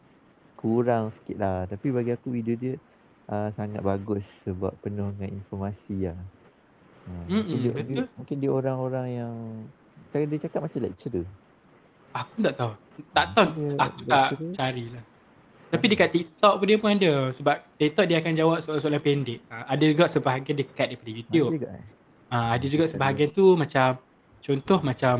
kurang 0.55 1.03
sikit 1.11 1.37
lah. 1.37 1.57
Tapi 1.65 1.87
bagi 1.91 2.11
aku 2.11 2.27
video 2.31 2.53
dia 2.53 2.73
uh, 3.27 3.49
sangat 3.51 3.81
bagus 3.81 4.25
sebab 4.41 4.73
penuh 4.79 5.13
dengan 5.13 5.33
informasi 5.35 5.95
lah. 6.03 6.17
Ha, 7.05 7.11
mungkin, 7.23 7.45
Mm-mm, 7.45 7.55
dia, 7.55 7.71
betul. 7.71 7.85
dia, 7.87 8.03
mungkin 8.11 8.35
dia 8.37 8.51
orang-orang 8.51 9.07
yang 9.11 9.33
cara 10.11 10.23
dia 10.25 10.39
cakap 10.41 10.59
macam 10.65 10.79
lecturer. 10.83 11.25
Aku 12.15 12.35
tak 12.41 12.53
tahu. 12.57 12.71
Tak 13.13 13.25
tahu. 13.35 13.49
Dia 13.53 13.77
Aku 13.83 13.99
tak 14.07 14.27
lecturer. 14.33 14.53
carilah. 14.55 15.03
Tapi 15.67 15.85
dekat 15.91 16.09
TikTok 16.15 16.53
pun 16.63 16.65
dia 16.65 16.77
pun 16.79 16.89
ada 16.95 17.13
sebab 17.35 17.55
TikTok 17.75 18.05
dia 18.07 18.17
akan 18.23 18.33
jawab 18.39 18.57
soalan-soalan 18.63 19.03
pendek. 19.03 19.39
Ha, 19.51 19.75
ada 19.75 19.83
juga 19.83 20.07
sebahagian 20.07 20.55
dekat 20.55 20.87
daripada 20.95 21.11
YouTube. 21.11 21.49
Ada 21.51 21.57
juga 21.59 21.69
eh? 21.75 21.85
Ha, 22.31 22.37
ada 22.55 22.65
juga 22.65 22.85
sebahagian 22.87 23.29
tu 23.35 23.45
macam 23.59 23.87
contoh 24.39 24.79
macam 24.79 25.15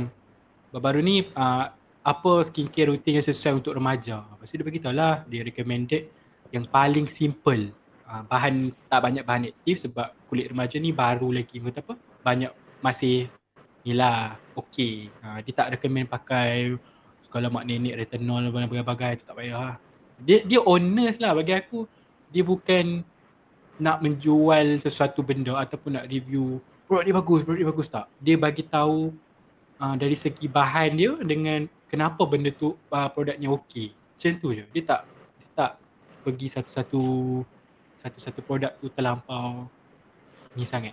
baru-baru 0.71 1.00
ni 1.04 1.15
uh, 1.36 1.65
apa 2.00 2.32
skincare 2.47 2.95
rutin 2.95 3.19
yang 3.19 3.26
sesuai 3.28 3.60
untuk 3.60 3.76
remaja. 3.76 4.23
Lepas 4.23 4.47
tu 4.47 4.56
dia 4.56 4.63
beritahu 4.63 4.95
lah 4.95 5.28
dia 5.28 5.43
recommended 5.43 6.08
yang 6.56 6.63
paling 6.63 7.12
simple. 7.12 7.76
Uh, 8.08 8.23
bahan 8.23 8.71
tak 8.88 9.00
banyak 9.04 9.23
bahan 9.28 9.52
aktif 9.52 9.84
sebab 9.84 10.15
kulit 10.32 10.47
remaja 10.47 10.80
ni 10.80 10.95
baru 10.95 11.28
lagi 11.36 11.60
kata 11.60 11.84
apa 11.84 12.00
banyak 12.23 12.52
masih 12.80 13.28
ni 13.88 13.95
lah 13.95 14.36
okey. 14.60 15.08
Uh, 15.23 15.39
dia 15.39 15.54
tak 15.56 15.80
recommend 15.80 16.12
pakai 16.12 16.76
segala 17.23 17.47
mak 17.47 17.63
nenek 17.63 17.95
retinol 18.04 18.43
dan 18.43 18.52
bagai-bagai 18.52 19.23
tu 19.23 19.23
tak 19.23 19.39
payah 19.39 19.56
lah. 19.56 19.76
Dia 20.19 20.43
dia 20.43 20.60
honest 20.60 21.23
lah 21.23 21.32
bagi 21.32 21.56
aku. 21.56 21.88
Dia 22.28 22.43
bukan 22.43 23.08
nak 23.80 24.04
menjual 24.04 24.84
sesuatu 24.84 25.23
benda 25.23 25.56
ataupun 25.56 25.95
nak 25.95 26.12
review 26.12 26.60
produk 26.84 27.04
dia 27.08 27.15
bagus, 27.15 27.39
produk 27.47 27.60
dia 27.63 27.69
bagus 27.71 27.88
tak. 27.88 28.06
Dia 28.19 28.36
bagi 28.36 28.63
tahu 28.67 29.15
uh, 29.80 29.95
dari 29.95 30.19
segi 30.19 30.52
bahan 30.52 30.91
dia 31.00 31.15
dengan 31.23 31.63
kenapa 31.88 32.28
benda 32.28 32.52
tu 32.52 32.76
uh, 32.91 33.08
produknya 33.08 33.47
okey. 33.56 33.95
Macam 33.95 34.32
tu 34.36 34.52
je. 34.52 34.67
Dia 34.76 34.84
tak 34.84 35.02
dia 35.39 35.47
tak 35.56 35.71
pergi 36.28 36.47
satu-satu 36.52 37.04
satu-satu 37.95 38.39
produk 38.43 38.76
tu 38.84 38.91
terlampau 38.91 39.71
ni 40.60 40.67
sangat. 40.67 40.91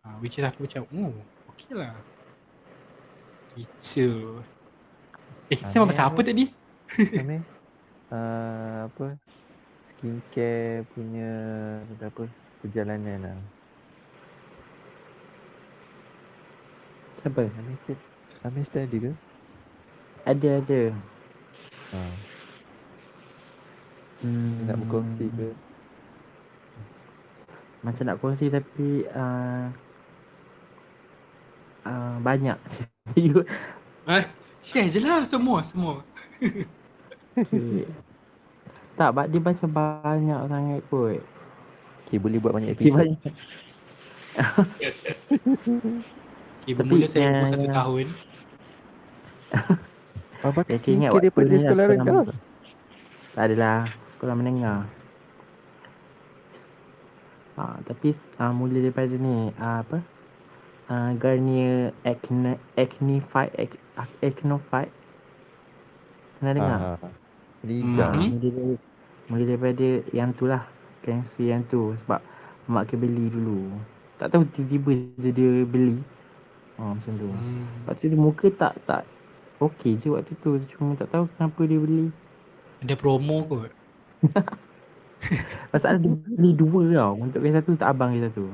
Uh, 0.00 0.16
which 0.24 0.40
is 0.40 0.46
aku 0.46 0.64
macam, 0.64 0.88
oh, 0.96 1.12
okey 1.52 1.76
lah. 1.76 1.92
Gitu. 3.54 4.06
Eh, 5.50 5.60
saya 5.66 5.82
ni 5.82 5.90
pasal 5.90 6.06
apa 6.10 6.20
tadi? 6.22 6.44
Apa? 7.18 7.36
uh, 8.12 8.78
apa? 8.90 9.06
Skincare 9.96 10.86
punya 10.94 11.30
apa? 12.00 12.24
Perjalanan 12.62 13.18
lah. 13.26 13.38
Siapa? 17.20 17.42
Amistar, 17.58 17.96
Amistar 18.46 18.82
ada 18.88 18.96
ke? 19.04 19.12
Ada 20.24 20.48
ada. 20.64 20.80
Ha, 21.92 22.00
Hmm. 24.20 24.68
nak 24.68 24.76
berkongsi 24.84 25.32
ke? 25.32 25.48
Macam 27.80 28.04
nak 28.04 28.18
kongsi 28.20 28.52
tapi 28.52 29.08
uh, 29.08 29.72
uh, 31.88 32.16
banyak. 32.20 32.58
You 33.16 33.42
Ah, 34.04 34.26
share 34.60 34.88
je 34.88 34.98
lah 34.98 35.22
semua, 35.22 35.62
semua. 35.62 36.02
okay. 37.36 37.86
Tak, 38.94 39.08
ba- 39.12 39.28
dia 39.28 39.38
macam 39.38 39.68
banyak 39.70 40.40
sangat 40.44 40.80
kot. 40.88 41.22
Okay, 42.04 42.18
boleh 42.18 42.38
buat 42.38 42.52
banyak 42.52 42.74
Cik 42.74 42.90
episod. 42.90 42.98
banyak. 42.98 43.32
Okay, 46.60 46.74
Tapi, 46.76 46.76
bermula 46.76 47.06
saya 47.06 47.28
umur 47.32 47.46
satu 47.48 47.68
tahun. 47.70 48.06
Ah, 50.40 50.52
pakai 50.52 50.74
Okay, 50.76 50.92
ingat 50.96 51.10
daripada 51.12 51.46
waktu 51.46 51.56
ni 51.56 51.60
lah 51.60 51.72
sekolah 51.72 51.86
sekolah 51.96 52.22
rendah. 52.24 52.36
Tak 53.30 53.42
adalah 53.46 53.76
sekolah 54.04 54.34
menengah. 54.34 54.80
Ha, 57.54 57.76
tapi 57.84 58.08
uh, 58.40 58.52
mula 58.56 58.80
daripada 58.80 59.14
ni 59.14 59.52
uh, 59.54 59.78
apa? 59.84 60.00
Uh, 60.90 61.14
Garnier 61.22 61.94
Acne 62.02 62.58
Acne 62.74 63.22
Fight 63.22 63.54
Ac, 63.54 63.78
Acno 64.26 64.58
Fight. 64.58 64.90
Pernah 66.42 66.52
dengar? 66.58 66.78
Ha. 66.98 67.08
Rijal. 67.62 68.10
Mhm. 68.16 68.26
Mula 68.26 68.38
daripada, 68.40 68.74
mula 69.30 69.42
daripada 69.46 69.88
yang 70.10 70.30
tu 70.34 70.50
lah 70.50 70.66
Cancer 71.04 71.52
yang 71.52 71.62
tu 71.68 71.92
Sebab 71.94 72.18
mak 72.66 72.88
ke 72.88 72.96
beli 72.96 73.28
dulu 73.28 73.68
Tak 74.16 74.32
tahu 74.32 74.42
tiba-tiba 74.48 74.90
je 75.20 75.30
dia 75.30 75.50
beli 75.68 76.00
oh, 76.80 76.96
Macam 76.96 77.12
tu 77.14 77.28
Hmm. 77.28 77.68
Lepas 77.84 77.94
tu 78.00 78.06
dia 78.08 78.18
muka 78.18 78.46
tak 78.50 78.74
tak 78.88 79.04
Okey 79.60 80.00
je 80.00 80.08
waktu 80.10 80.32
tu 80.40 80.56
Cuma 80.74 80.96
tak 80.96 81.12
tahu 81.12 81.28
kenapa 81.36 81.60
dia 81.68 81.78
beli 81.78 82.08
Ada 82.80 82.94
promo 82.96 83.44
kot. 83.44 83.70
Masalah 85.72 86.00
dia 86.00 86.10
beli 86.10 86.50
dua 86.56 86.82
tau 86.96 87.12
Untuk 87.20 87.44
yang 87.44 87.60
satu 87.60 87.76
tak 87.76 87.92
abang 87.92 88.16
yang 88.16 88.32
satu 88.32 88.48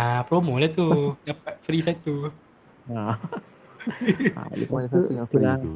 Ah, 0.00 0.24
promo 0.24 0.56
lah 0.56 0.70
tu. 0.70 0.88
Dapat 1.28 1.60
free 1.60 1.84
satu. 1.84 2.32
ha. 2.88 3.20
ha, 4.36 4.40
Cuma 4.48 4.56
Lepas 4.56 4.84
tu 4.88 5.00
yang 5.10 5.28
free 5.28 5.40
itulah, 5.40 5.56
tu. 5.58 5.72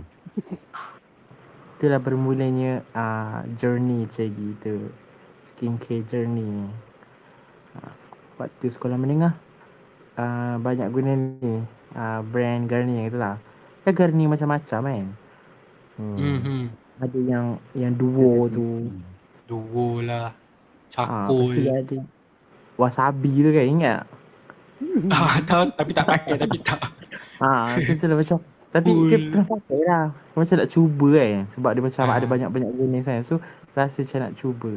itulah 1.76 2.00
bermulanya 2.00 2.72
uh, 2.92 3.44
Journey 3.54 4.04
macam 4.04 4.24
gitu 4.26 4.88
Skincare 5.44 6.04
journey 6.04 6.68
ha. 7.74 7.92
Waktu 8.36 8.66
sekolah 8.66 8.96
menengah 8.96 9.32
uh, 10.14 10.56
Banyak 10.58 10.88
guna 10.90 11.12
ni 11.12 11.60
uh, 11.92 12.20
Brand 12.24 12.64
Garnier 12.64 13.08
tu 13.08 13.16
lah 13.16 13.36
Kan 13.84 13.92
Garnier 13.92 14.28
macam-macam 14.28 14.80
kan 14.82 15.06
Hmm. 15.94 16.18
Mhm. 16.18 16.62
Ada 16.98 17.18
yang 17.22 17.46
yang 17.72 17.94
duo 17.94 18.50
tu 18.50 18.90
Duo 19.46 20.02
lah. 20.02 20.34
ha, 20.96 21.30
tu 21.30 21.38
Cakul. 21.46 21.54
dia 21.54 21.74
ada 21.78 21.98
Wasabi 22.74 23.32
tu 23.38 23.50
kan 23.50 23.64
ingat 23.64 24.00
Ah, 25.08 25.38
tahu 25.40 25.70
tapi 25.72 25.90
tak 25.90 26.04
pakai 26.04 26.34
tapi 26.36 26.58
tak. 26.60 26.80
Ha, 27.38 27.72
macam 27.72 27.94
tu 27.94 28.04
lah 28.04 28.16
macam 28.16 28.36
Tapi 28.68 28.90
dia 28.90 28.98
Cool. 29.16 29.22
pernah 29.28 29.46
pakai 29.48 29.78
lah 29.82 30.04
Macam 30.32 30.54
nak 30.56 30.68
cuba 30.68 31.06
kan 31.14 31.40
Sebab 31.48 31.70
dia 31.72 31.82
macam 31.82 32.04
Ah. 32.04 32.14
ada 32.14 32.26
banyak-banyak 32.26 32.70
jenis 32.74 33.04
kan 33.04 33.20
So 33.20 33.34
rasa 33.72 34.02
macam 34.02 34.18
nak 34.20 34.32
cuba 34.34 34.72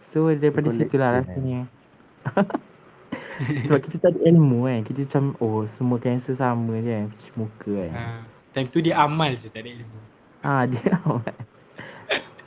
So 0.00 0.18
daripada 0.28 0.68
Dia 0.68 0.76
situ 0.76 0.94
lah 0.96 1.10
rasanya 1.18 1.60
Sebab 3.66 3.80
kita 3.80 3.96
tak 3.98 4.10
ada 4.12 4.20
ilmu 4.24 4.58
kan 4.64 4.80
Kita 4.82 4.98
macam 5.02 5.24
oh 5.38 5.62
semua 5.64 5.98
cancer 5.98 6.34
sama 6.34 6.76
je 6.76 6.90
kan 6.92 7.04
Cuci 7.10 7.30
muka 7.34 7.72
kan 7.72 7.90
Ah, 7.92 8.20
time 8.52 8.68
tu 8.68 8.78
dia 8.78 8.94
amal 8.96 9.32
je 9.32 9.48
tak 9.48 9.62
ada 9.62 9.70
ilmu. 9.72 9.98
Ha 10.44 10.66
dia 10.66 10.98
awal 11.00 11.22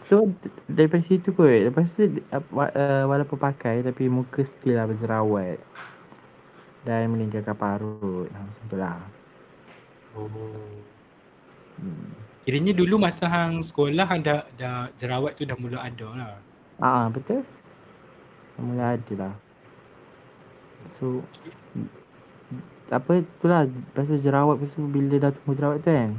So 0.06 0.30
daripada 0.70 1.02
situ 1.02 1.34
kot 1.34 1.50
Lepas 1.50 1.98
tu 1.98 2.06
uh, 2.06 2.44
uh, 2.54 3.04
walaupun 3.10 3.42
pakai 3.42 3.82
Tapi 3.82 4.06
muka 4.06 4.46
still 4.46 4.78
lah 4.78 4.86
berjerawat 4.86 5.58
Dan 6.86 7.10
meninggalkan 7.10 7.58
parut 7.58 8.30
ha, 8.30 8.40
Macam 8.40 8.66
tu 8.70 8.78
lah 8.78 9.02
Oh. 10.16 10.32
hmm. 11.76 12.08
Kiranya 12.48 12.72
dulu 12.72 12.96
masa 13.02 13.28
hang 13.28 13.60
sekolah 13.60 14.06
hang 14.08 14.24
dah, 14.24 14.48
dah 14.56 14.88
jerawat 14.96 15.36
tu 15.36 15.44
dah 15.44 15.58
mula 15.60 15.82
ada 15.82 16.08
lah. 16.14 16.32
Ah 16.80 17.10
betul. 17.12 17.44
Mula 18.56 18.96
ada 18.96 19.14
lah. 19.18 19.34
So 20.94 21.26
apa 22.94 23.26
itulah 23.26 23.66
pasal 23.98 24.22
jerawat 24.22 24.62
pasal 24.62 24.86
bila 24.86 25.18
dah 25.18 25.34
tumbuh 25.34 25.58
jerawat 25.58 25.82
tu 25.82 25.90
kan 25.90 26.14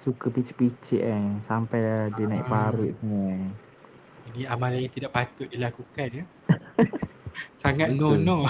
suka 0.00 0.32
picit-picit 0.32 1.04
kan 1.04 1.44
sampai 1.44 1.76
dah 1.76 2.00
dia 2.16 2.24
naik 2.24 2.48
Ah. 2.48 2.72
parut 2.72 2.92
semua 2.96 3.36
kan. 3.36 3.52
Ini 4.30 4.40
amalan 4.48 4.78
yang 4.80 4.94
tidak 4.94 5.12
patut 5.12 5.44
dilakukan 5.44 6.08
ya. 6.08 6.24
Sangat 7.60 7.92
no 7.92 8.16
no. 8.16 8.48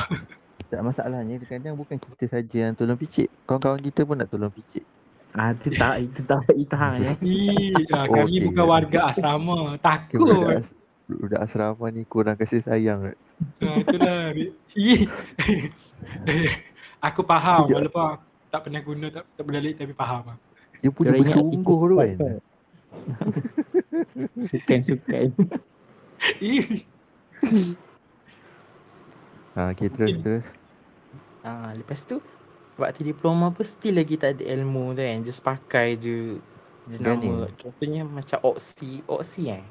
Tak 0.70 0.86
masalahnya 0.86 1.42
kadang 1.42 1.74
bukan 1.74 1.98
kita 1.98 2.30
saja 2.30 2.70
yang 2.70 2.78
tolong 2.78 2.94
picit. 2.94 3.26
Kawan-kawan 3.42 3.82
kita 3.82 4.06
pun 4.06 4.14
nak 4.14 4.30
tolong 4.30 4.54
picit. 4.54 4.86
Ah 5.30 5.50
itu 5.50 5.74
tak 5.74 5.94
itu 5.98 6.20
tak 6.22 6.46
itu 6.54 6.74
hang 6.74 6.96
ya. 7.02 7.12
Ih, 7.22 7.74
ah, 7.90 8.06
kami 8.06 8.30
okey, 8.30 8.46
bukan 8.50 8.64
warga 8.66 8.98
asrama. 9.10 9.74
Okay, 9.74 9.82
Takut. 9.82 10.26
budak, 10.26 10.58
as- 10.62 10.74
budak 11.06 11.40
asrama 11.42 11.86
ni 11.90 12.02
kurang 12.06 12.38
kasih 12.38 12.62
sayang. 12.62 13.10
Ah, 13.58 13.74
itulah. 13.78 14.30
Ih. 14.78 15.06
aku 17.06 17.20
faham 17.24 17.66
walaupun 17.66 18.02
aku 18.14 18.24
tak 18.50 18.60
pernah 18.66 18.80
guna 18.82 19.06
tak, 19.08 19.24
tak 19.34 19.42
pernah 19.46 19.60
lihat 19.62 19.76
tapi 19.78 19.94
faham. 19.94 20.22
Ah. 20.80 20.82
Dia 20.82 20.90
punya 20.90 21.12
bersungguh 21.12 21.60
tu 21.60 21.76
kan. 21.94 22.16
Sukan-sukan. 24.40 25.26
Ha, 29.50 29.60
okay, 29.72 29.88
terus 29.88 30.12
terus. 30.20 30.44
ah 31.40 31.72
lepas 31.72 32.04
tu 32.04 32.20
waktu 32.76 33.00
diploma 33.02 33.48
pun 33.48 33.64
still 33.64 33.96
lagi 33.96 34.14
tak 34.14 34.36
ada 34.36 34.44
ilmu 34.54 34.92
tu 34.92 35.00
kan. 35.00 35.18
Just 35.22 35.40
pakai 35.40 35.96
je 35.96 36.36
Garnier. 36.92 37.32
nama 37.32 37.48
contohnya 37.54 38.02
macam 38.04 38.38
Oxy 38.42 39.00
Oxy 39.06 39.48
eh. 39.50 39.64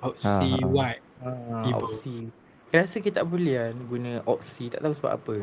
Oxy 0.00 0.26
Ah, 0.54 0.62
ah. 0.62 0.68
white. 0.68 1.02
Ah, 1.18 1.62
Tiba. 1.64 1.82
Oxy. 1.82 2.16
Rasa 2.68 2.96
kita 2.98 3.20
tak 3.20 3.26
boleh 3.26 3.54
lah 3.56 3.68
guna 3.74 4.10
Oxy. 4.24 4.70
Tak 4.70 4.78
tahu 4.80 4.94
sebab 4.94 5.12
apa. 5.12 5.34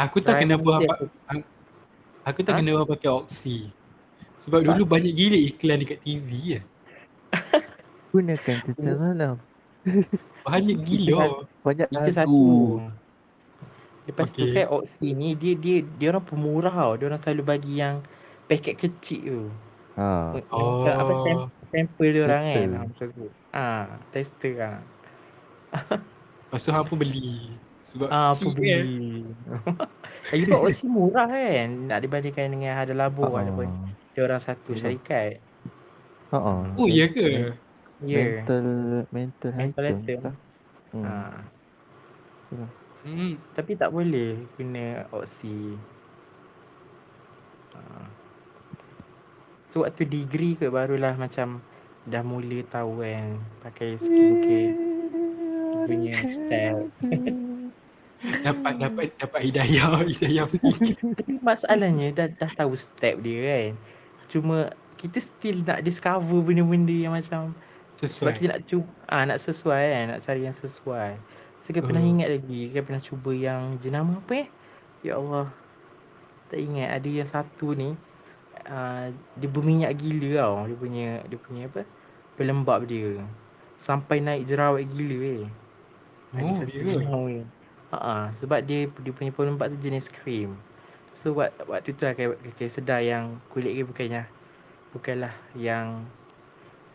Aku 0.00 0.18
tak 0.18 0.34
Try 0.34 0.42
kenapa 0.46 0.70
apa, 0.80 0.92
aku- 1.28 1.50
aku 2.24 2.40
tak 2.40 2.52
Ha? 2.54 2.58
kenapa 2.58 2.82
pakai 2.86 3.10
Oxy. 3.10 3.68
Sebab 4.38 4.60
dulu 4.62 4.82
banyak 4.84 5.12
gila 5.12 5.36
iklan 5.36 5.82
dekat 5.82 5.98
TV 6.00 6.28
ya. 6.56 6.60
Gunakan 8.12 8.56
tentang 8.64 8.98
malam. 8.98 9.34
Banyak 10.42 10.78
gila. 10.80 11.44
Banyak 11.60 11.88
Itu 11.88 12.10
satu. 12.10 12.22
lagu. 12.24 12.46
Lepas 14.08 14.32
tu 14.32 14.40
Okey. 14.40 14.56
kan 14.56 14.66
Oxy 14.72 15.08
ni 15.12 15.36
dia 15.36 15.52
dia 15.52 15.84
dia 15.84 16.08
orang 16.08 16.24
pemurah 16.24 16.72
tau. 16.72 16.96
Dia 16.96 17.06
orang 17.06 17.20
selalu 17.20 17.42
bagi 17.44 17.74
yang 17.76 18.00
paket 18.46 18.78
kecil 18.78 19.20
tu. 19.20 19.42
Ha. 19.98 20.38
Macam 20.40 20.94
apa 20.94 21.12
sam, 21.20 21.36
sampel 21.66 22.08
dia 22.08 22.22
orang 22.24 22.44
kan. 22.46 22.68
Ha, 22.70 22.80
macam 22.86 23.06
tu. 23.12 23.26
Ah, 23.50 23.84
tester 24.08 24.54
ah. 24.58 24.78
Lepas 26.48 26.64
tu 26.64 26.70
hang 26.72 26.86
pun 26.86 26.96
beli. 26.96 27.52
Sebab 27.84 28.08
Ah, 28.08 28.32
apa 28.32 28.40
kan. 28.40 28.54
beli. 28.56 29.28
Lagi 30.32 30.42
sebab 30.46 30.60
Oxy 30.62 30.86
murah 30.86 31.28
kan. 31.28 31.68
Nak 31.84 31.98
dibandingkan 32.00 32.48
dengan 32.48 32.72
Hada 32.72 32.94
Labo 32.96 33.28
Ah, 33.28 33.32
walaupun 33.34 33.68
dia 34.18 34.26
orang 34.26 34.42
satu 34.42 34.74
Betul. 34.74 34.98
syarikat. 34.98 35.38
ah, 36.34 36.36
ah. 36.42 36.62
Oh 36.74 36.90
ya 36.90 37.06
ke? 37.06 37.54
Ya. 38.02 38.42
Mental 38.42 38.66
mental 39.14 39.50
Mental 39.54 39.84
item. 39.86 40.02
item. 40.02 40.18
tak? 40.26 40.34
Hmm. 40.90 41.06
Ah. 41.06 41.38
Hmm. 43.06 43.38
Tapi 43.54 43.78
tak 43.78 43.94
boleh 43.94 44.42
guna 44.58 45.06
Oxy. 45.14 45.78
Ah. 47.78 48.10
So 49.70 49.86
waktu 49.86 50.02
degree 50.02 50.58
ke 50.58 50.66
barulah 50.66 51.14
macam 51.14 51.62
dah 52.10 52.26
mula 52.26 52.66
tahu 52.66 53.06
kan 53.06 53.38
pakai 53.62 54.02
skincare 54.02 54.74
punya 55.86 56.18
style. 56.26 56.90
Dapat 58.18 58.82
dapat 58.82 59.14
dapat 59.14 59.40
hidayah, 59.46 60.02
hidayah 60.02 60.50
sikit. 60.50 60.98
Tapi 61.22 61.38
masalahnya 61.38 62.10
dah 62.10 62.26
dah 62.26 62.50
tahu 62.50 62.74
step 62.74 63.22
dia 63.22 63.38
kan. 63.46 63.72
Cuma 64.28 64.70
kita 64.98 65.18
still 65.22 65.62
nak 65.64 65.80
discover 65.82 66.40
benda-benda 66.42 66.92
yang 66.92 67.14
macam 67.14 67.54
sebab 68.06 68.30
Sesuai. 68.30 68.32
kita 68.34 68.46
nak 68.54 68.62
cuba 68.66 68.88
ah 69.10 69.24
nak 69.26 69.38
sesuai 69.42 69.82
kan, 69.90 70.04
nak 70.14 70.20
cari 70.22 70.42
yang 70.46 70.56
sesuai. 70.56 71.12
So 71.58 71.74
kita 71.74 71.82
pernah 71.82 72.02
Oh. 72.02 72.10
ingat 72.14 72.28
lagi, 72.30 72.70
kita 72.70 72.82
pernah 72.86 73.02
cuba 73.02 73.30
yang 73.34 73.74
jenama 73.78 74.22
apa 74.22 74.46
eh? 74.46 74.48
Ya 75.02 75.18
Allah. 75.18 75.50
Tak 76.48 76.60
ingat 76.60 76.88
ada 76.94 77.08
yang 77.10 77.28
satu 77.28 77.74
ni 77.74 77.92
uh, 78.68 79.06
dia 79.36 79.48
berminyak 79.50 79.92
gila 79.98 80.30
tau. 80.44 80.56
Dia 80.68 80.76
punya 80.78 81.08
dia 81.26 81.38
punya 81.40 81.62
apa? 81.68 81.82
Pelembab 82.38 82.86
dia. 82.86 83.26
Sampai 83.78 84.20
naik 84.20 84.46
jerawat 84.48 84.84
gila 84.88 85.18
eh. 85.44 85.46
Ada 86.34 86.50
Oh, 86.50 86.54
satu 86.54 86.74
ya. 86.74 86.84
jenama 86.84 87.20
ni. 87.28 87.42
Ha 87.92 88.32
sebab 88.36 88.60
dia 88.64 88.88
dia 89.00 89.12
punya 89.14 89.32
pelembab 89.32 89.72
tu 89.72 89.78
jenis 89.80 90.08
krim. 90.12 90.60
So 91.18 91.34
buat 91.34 91.50
waktu 91.66 91.98
tu 91.98 92.06
lah 92.06 92.14
kayak, 92.14 92.38
kayak 92.54 92.70
sedar 92.70 93.02
yang 93.02 93.42
kulit 93.50 93.74
dia 93.74 93.82
bukannya 93.82 94.22
bukanlah 94.94 95.34
yang 95.58 96.06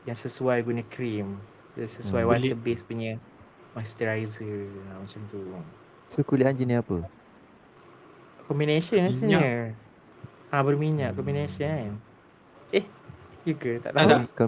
yang 0.08 0.16
sesuai 0.16 0.64
guna 0.64 0.80
krim. 0.88 1.36
Dia 1.76 1.84
sesuai 1.86 2.24
Hmm. 2.24 2.32
water 2.32 2.56
base 2.56 2.88
punya 2.88 3.20
moisturizer 3.76 4.70
ha, 4.88 5.04
macam 5.04 5.22
tu. 5.28 5.42
So 6.08 6.24
kulit 6.24 6.48
hang 6.48 6.56
jenis 6.56 6.80
apa? 6.80 7.04
Combination 8.44 9.00
Minyak. 9.00 9.12
rasanya. 9.12 9.44
Ha 10.50 10.62
berminyak 10.62 11.10
Hmm. 11.12 11.18
combination 11.18 11.68
kan. 11.68 11.94
Eh, 12.72 12.86
ya 13.44 13.54
ke? 13.56 13.72
Tak 13.80 13.92
Tak, 13.92 14.00
tahu. 14.00 14.08
tak. 14.08 14.20
Aku, 14.24 14.44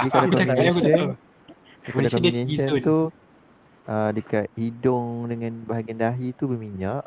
dia 0.00 0.08
kalau 0.10 0.24
aku 0.26 0.34
cakap 0.34 0.54
aku 0.58 0.58
tak 0.58 0.58
combination, 0.58 0.74
tahu. 0.74 0.82
dia 0.82 0.96
kalau 0.98 2.10
Combination 2.10 2.46
dia 2.46 2.82
tu 2.82 2.98
uh, 3.86 4.10
dekat 4.10 4.46
hidung 4.54 5.06
dengan 5.26 5.52
bahagian 5.64 5.98
dahi 5.98 6.34
tu 6.34 6.44
berminyak. 6.46 7.04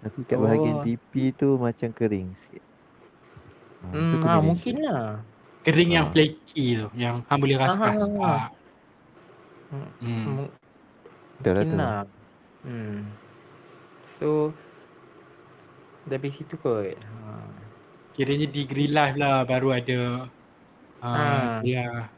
Tapi 0.00 0.18
kat 0.24 0.38
bahagian 0.38 0.76
Oh. 0.76 0.82
pipi 0.82 1.30
tu 1.30 1.56
macam 1.56 1.88
kering 1.90 2.32
sikit. 2.38 2.64
Ah, 3.80 3.90
tu 3.90 3.96
Hmm, 3.96 4.00
ha, 4.16 4.16
combination. 4.18 4.42
mungkin 4.42 4.74
lah. 4.82 5.04
Kering 5.60 5.90
yang 5.90 6.06
Ah. 6.06 6.10
flaky 6.10 6.64
tu, 6.74 6.86
yang 6.94 7.14
hang 7.22 7.38
boleh 7.38 7.56
Ah, 7.56 7.62
ras-ras. 7.62 8.00
ah, 8.00 8.08
ah. 8.08 8.24
Ah. 8.24 8.46
Hmm. 9.70 9.88
Hmm. 10.00 10.48
Betul 11.36 11.52
lah 11.52 11.60
Mungkin 11.60 11.68
tu. 11.68 11.76
lah. 11.78 12.00
Hmm. 12.60 13.00
So 14.02 14.28
dari 16.02 16.28
situ 16.28 16.56
kot. 16.56 16.96
Ha. 16.96 17.44
Kiranya 18.10 18.46
degree 18.46 18.88
life 18.88 19.14
lah 19.14 19.44
baru 19.44 19.72
ada 19.74 20.00
Ah. 20.98 21.08
uh, 21.08 21.56
ya 21.62 22.08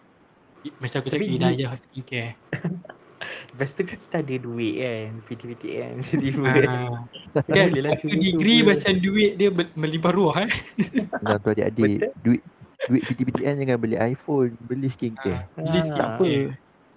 macam 0.76 0.98
aku 0.98 1.10
Tapi 1.10 1.18
cakap 1.18 1.26
di- 1.28 1.34
hidayah 1.36 1.70
skincare. 1.76 2.34
Lepas 3.22 3.68
tu 3.70 3.82
kan 3.82 3.96
kita 3.96 4.16
ada 4.18 4.34
duit 4.36 4.74
kan. 4.76 5.08
PT-PT 5.24 5.62
kan. 5.72 5.92
Tiba-tiba. 6.00 6.48
Ah, 6.64 6.98
kan 7.42 7.64
boleh 7.66 7.80
lah 7.80 7.90
waktu 7.90 8.04
cuba-cuba. 8.04 8.24
degree 8.24 8.60
macam 8.62 8.92
duit 8.96 9.30
dia 9.34 9.48
melimpah 9.72 10.12
ruah 10.12 10.36
eh. 10.40 10.50
Dan 11.22 11.36
tu 11.36 11.48
adik-adik, 11.50 11.90
duit 12.18 12.42
duit 12.82 13.02
PT-PTN 13.04 13.54
jangan 13.58 13.78
beli 13.78 13.96
iPhone, 13.96 14.58
beli 14.60 14.88
skincare. 14.88 15.46
Beli 15.54 15.78
Ah. 15.78 15.84
skincare. 15.84 16.48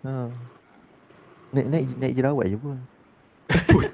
Ha. 0.02 0.12
Naik 1.52 1.68
naik 1.68 1.88
naik 1.96 2.14
jerawat 2.14 2.46
je 2.48 2.58
pun. 2.58 2.78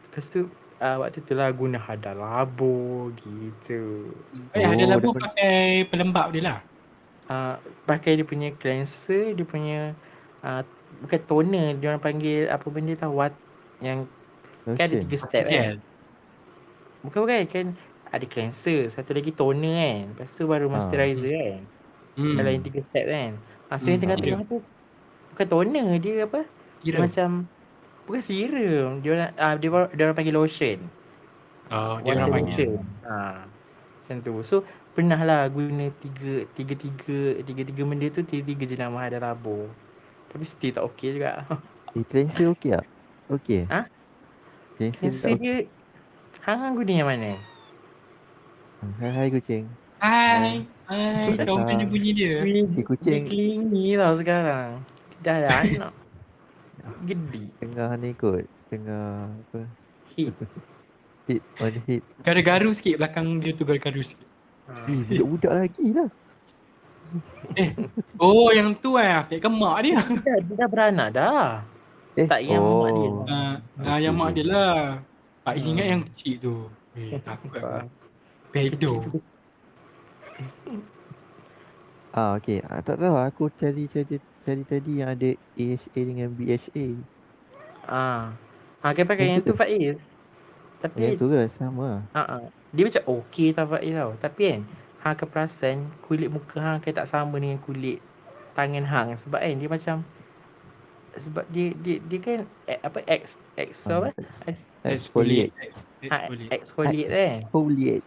Lepas 0.07 0.25
tu 0.27 0.49
uh, 0.77 0.97
waktu 0.99 1.19
tu 1.21 1.33
lah 1.33 1.49
guna 1.49 1.77
hada 1.77 2.11
labo 2.11 3.09
gitu. 3.15 4.09
Eh 4.51 4.61
ada 4.61 4.73
Oh, 4.75 4.89
labu 4.89 5.01
dia 5.03 5.11
pun- 5.11 5.23
pakai 5.23 5.57
pelembab 5.85 6.27
dia 6.31 6.43
lah. 6.43 6.59
Uh, 7.27 7.59
pakai 7.83 8.15
dia 8.15 8.23
punya 8.23 8.55
cleanser, 8.55 9.35
dia 9.35 9.43
punya 9.43 9.91
uh, 10.41 10.63
bukan 11.03 11.19
toner, 11.27 11.75
dia 11.75 11.91
orang 11.91 11.99
panggil 11.99 12.47
apa 12.47 12.63
benda 12.71 12.95
tau 12.95 13.11
wat 13.11 13.35
yang 13.83 14.07
kan 14.63 14.87
ada 14.87 14.97
tiga 15.03 15.17
step 15.19 15.43
kan. 15.43 15.51
Gel. 15.51 15.77
Bukan 17.03 17.19
bukan 17.27 17.43
kan 17.47 17.65
ada 18.07 18.25
cleanser, 18.25 18.87
satu 18.87 19.11
lagi 19.11 19.35
toner 19.35 19.75
kan. 19.75 20.03
Lepas 20.15 20.31
tu 20.33 20.47
baru 20.47 20.71
Ah. 20.71 20.79
moisturizer 20.79 21.35
kan. 21.35 21.61
Hmm. 22.15 22.35
Kalau 22.39 22.49
yang 22.49 22.63
tiga 22.63 22.79
step 22.79 23.05
kan. 23.05 23.31
Ah, 23.67 23.75
so 23.75 23.91
Hmm, 23.91 23.91
yang 23.91 24.01
tengah-tengah 24.07 24.41
tu 24.47 24.57
bukan 25.35 25.47
toner, 25.51 25.87
dia 25.99 26.23
apa? 26.23 26.41
Dia 26.79 26.91
Kira. 26.95 26.99
macam 27.03 27.29
bukan 28.07 28.21
serum. 28.23 28.91
Dia 29.03 29.09
orang 29.11 29.31
ah, 29.35 29.53
dia, 29.59 29.67
orang- 29.67 29.91
dia 29.91 30.03
orang 30.07 30.15
panggil 30.15 30.35
lotion. 30.35 30.79
Oh, 31.67 31.99
dia 31.99 32.15
Water 32.15 32.19
orang 32.23 32.31
panggil. 32.31 32.71
Ha. 33.03 33.43
Macam 33.99 34.15
tu. 34.23 34.33
So 34.47 34.63
pernah 34.97 35.21
lah 35.21 35.45
guna 35.45 35.93
tiga 36.01 36.49
tiga 36.57 36.73
tiga 36.73 37.37
tiga 37.45 37.61
tiga 37.69 37.81
benda 37.85 38.09
tu 38.09 38.25
tiga 38.25 38.41
tiga 38.49 38.65
jenama 38.65 39.05
ada 39.05 39.21
rabo. 39.21 39.69
Tapi 40.33 40.41
still 40.41 40.73
tak 40.73 40.83
okey 40.89 41.21
juga. 41.21 41.45
Eh, 41.95 42.05
cleanser 42.05 42.49
okey 42.53 42.77
tak? 42.77 42.85
Okey. 43.29 43.61
Ha? 43.69 43.85
Cleanser 44.77 44.97
Cleanser 44.97 45.21
tak 45.21 45.31
okey. 45.37 45.41
dia 45.41 45.55
hang 46.41 46.59
hang 46.65 46.73
guna 46.81 46.91
yang 46.97 47.09
mana? 47.13 47.31
Hai 48.97 49.09
hai 49.13 49.27
kucing. 49.33 49.65
Hai. 50.01 50.65
Hai, 50.89 51.33
comel 51.45 51.77
je 51.77 51.85
bunyi 51.89 52.11
dia. 52.17 52.41
Si 52.45 52.81
kucing 52.81 53.25
dia 53.25 53.29
kelingi 53.29 53.85
tau 53.97 54.13
sekarang. 54.17 54.81
Dah 55.21 55.35
ada 55.41 55.49
anak. 55.61 55.93
Gede. 57.05 57.53
tengah 57.61 57.97
ni 57.97 58.13
kot. 58.17 58.45
Tengah 58.69 59.29
apa? 59.29 59.61
Hit. 60.13 60.33
Hit 61.29 61.41
on 61.61 61.73
hit. 61.85 62.01
Garu-garu 62.21 62.69
sikit 62.73 63.01
belakang 63.01 63.41
dia 63.41 63.57
tu 63.57 63.65
garu-garu 63.65 64.01
sikit. 64.05 64.36
Ha. 64.67 64.73
Eh, 64.85 64.95
budak-budak 65.07 65.53
lagi 65.57 65.85
lah. 65.91 66.09
Oh, 68.17 68.51
yang 68.51 68.75
tu 68.75 68.99
eh. 68.99 69.23
Ke 69.31 69.47
mak 69.47 69.79
dia. 69.81 69.95
Dia, 69.97 70.19
dah- 70.27 70.41
dia 70.43 70.55
dah 70.55 70.67
beranak 70.67 71.09
dah. 71.11 71.63
Eh, 72.13 72.27
Tak, 72.27 72.41
yang 72.41 72.59
mak 72.59 72.91
dia. 72.91 73.07
oh. 73.07 73.23
Ah, 73.23 73.31
ah, 73.31 73.53
Okey. 73.87 73.97
yang 74.03 74.13
mak 74.13 74.29
dia 74.33 74.45
lah. 74.45 74.77
Pak 75.41 75.53
Hmm. 75.55 75.67
ingat 75.71 75.87
yang 75.87 76.01
kecil 76.03 76.33
tu. 76.37 76.55
Eh, 76.93 77.15
takut 77.21 77.51
Ah, 77.57 77.79
aku. 77.79 77.87
Pedo. 78.49 78.93
Ah, 82.11 82.35
okey. 82.35 82.59
Ah, 82.65 82.81
tak 82.81 82.97
tahu 82.97 83.15
aku 83.15 83.43
cari 83.53 83.85
cari 83.87 84.17
cari 84.41 84.63
tadi 84.63 84.91
yang 84.97 85.09
ada 85.09 85.29
AHA 85.53 85.99
dengan 85.99 86.29
BHA. 86.29 86.85
Ah. 87.85 88.33
Ha, 88.81 88.91
kan 88.91 89.05
pakai 89.05 89.25
Yang 89.25 89.33
yang 89.33 89.45
tu 89.45 89.53
Faiz. 89.53 89.99
Tapi 90.77 90.97
Yang 90.99 91.13
tu 91.17 91.25
ke 91.27 91.41
sama. 91.55 92.01
Ha 92.11 92.21
ah. 92.35 92.43
Dia 92.77 92.85
macam 92.85 93.03
okey 93.17 93.49
tau 93.51 93.65
Faiz 93.65 93.89
tau. 93.91 94.11
Tapi 94.21 94.41
kan 94.45 94.61
hang 95.01 95.13
akan 95.13 95.27
perasan 95.27 95.77
kulit 96.01 96.29
muka 96.29 96.57
hang 96.57 96.77
akan 96.77 96.93
tak 96.93 97.09
sama 97.09 97.35
dengan 97.37 97.57
kulit 97.59 97.97
tangan 98.53 98.85
hang 98.85 99.07
sebab 99.17 99.39
kan 99.39 99.55
dia 99.55 99.69
macam 99.69 99.95
sebab 101.17 101.45
dia 101.49 101.73
dia 101.75 101.97
dia 102.05 102.19
kan 102.21 102.39
eh, 102.65 102.77
apa 102.77 103.01
X 103.07 103.33
X 103.55 103.83
tu 103.83 103.93
apa? 103.93 104.13
Ex, 104.45 104.61
Exfoliate. 104.83 105.49
Ex- 105.57 105.81
ha, 106.05 106.17
Exfoliate. 106.29 106.51
exfoliate 106.53 107.09
kan. 107.09 107.37
Exfoliate. 107.41 108.03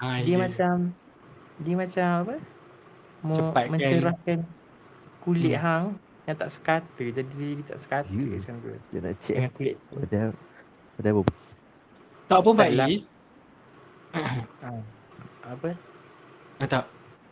Ah, 0.00 0.18
Dia 0.18 0.34
ya. 0.34 0.38
macam 0.40 0.74
dia 1.60 1.74
macam 1.76 2.08
apa? 2.26 2.34
Mo, 3.20 3.34
Cepat 3.36 3.54
kan? 3.54 3.70
mencerahkan 3.70 4.38
kulit 5.20 5.54
Hmm. 5.54 5.62
hang 5.62 5.84
yang 6.24 6.36
tak 6.36 6.50
sekata 6.50 7.02
jadi 7.02 7.22
dia, 7.26 7.48
dia 7.54 7.66
tak 7.68 7.78
sekata 7.78 8.08
Ya. 8.10 8.26
macam 8.26 8.54
tu. 8.58 8.68
Dia 8.90 8.98
nak 8.98 9.14
check. 9.20 9.36
Dengan 9.36 9.52
kulit 9.54 9.74
tu. 9.78 9.94
Padahal 10.00 10.30
padahal 10.96 11.14
Tak 12.26 12.38
lah. 12.74 12.88
Faiz. 12.88 13.02
Ha. 14.14 14.70
Apa? 15.54 15.70
Ah, 16.60 16.68
tak. 16.68 16.84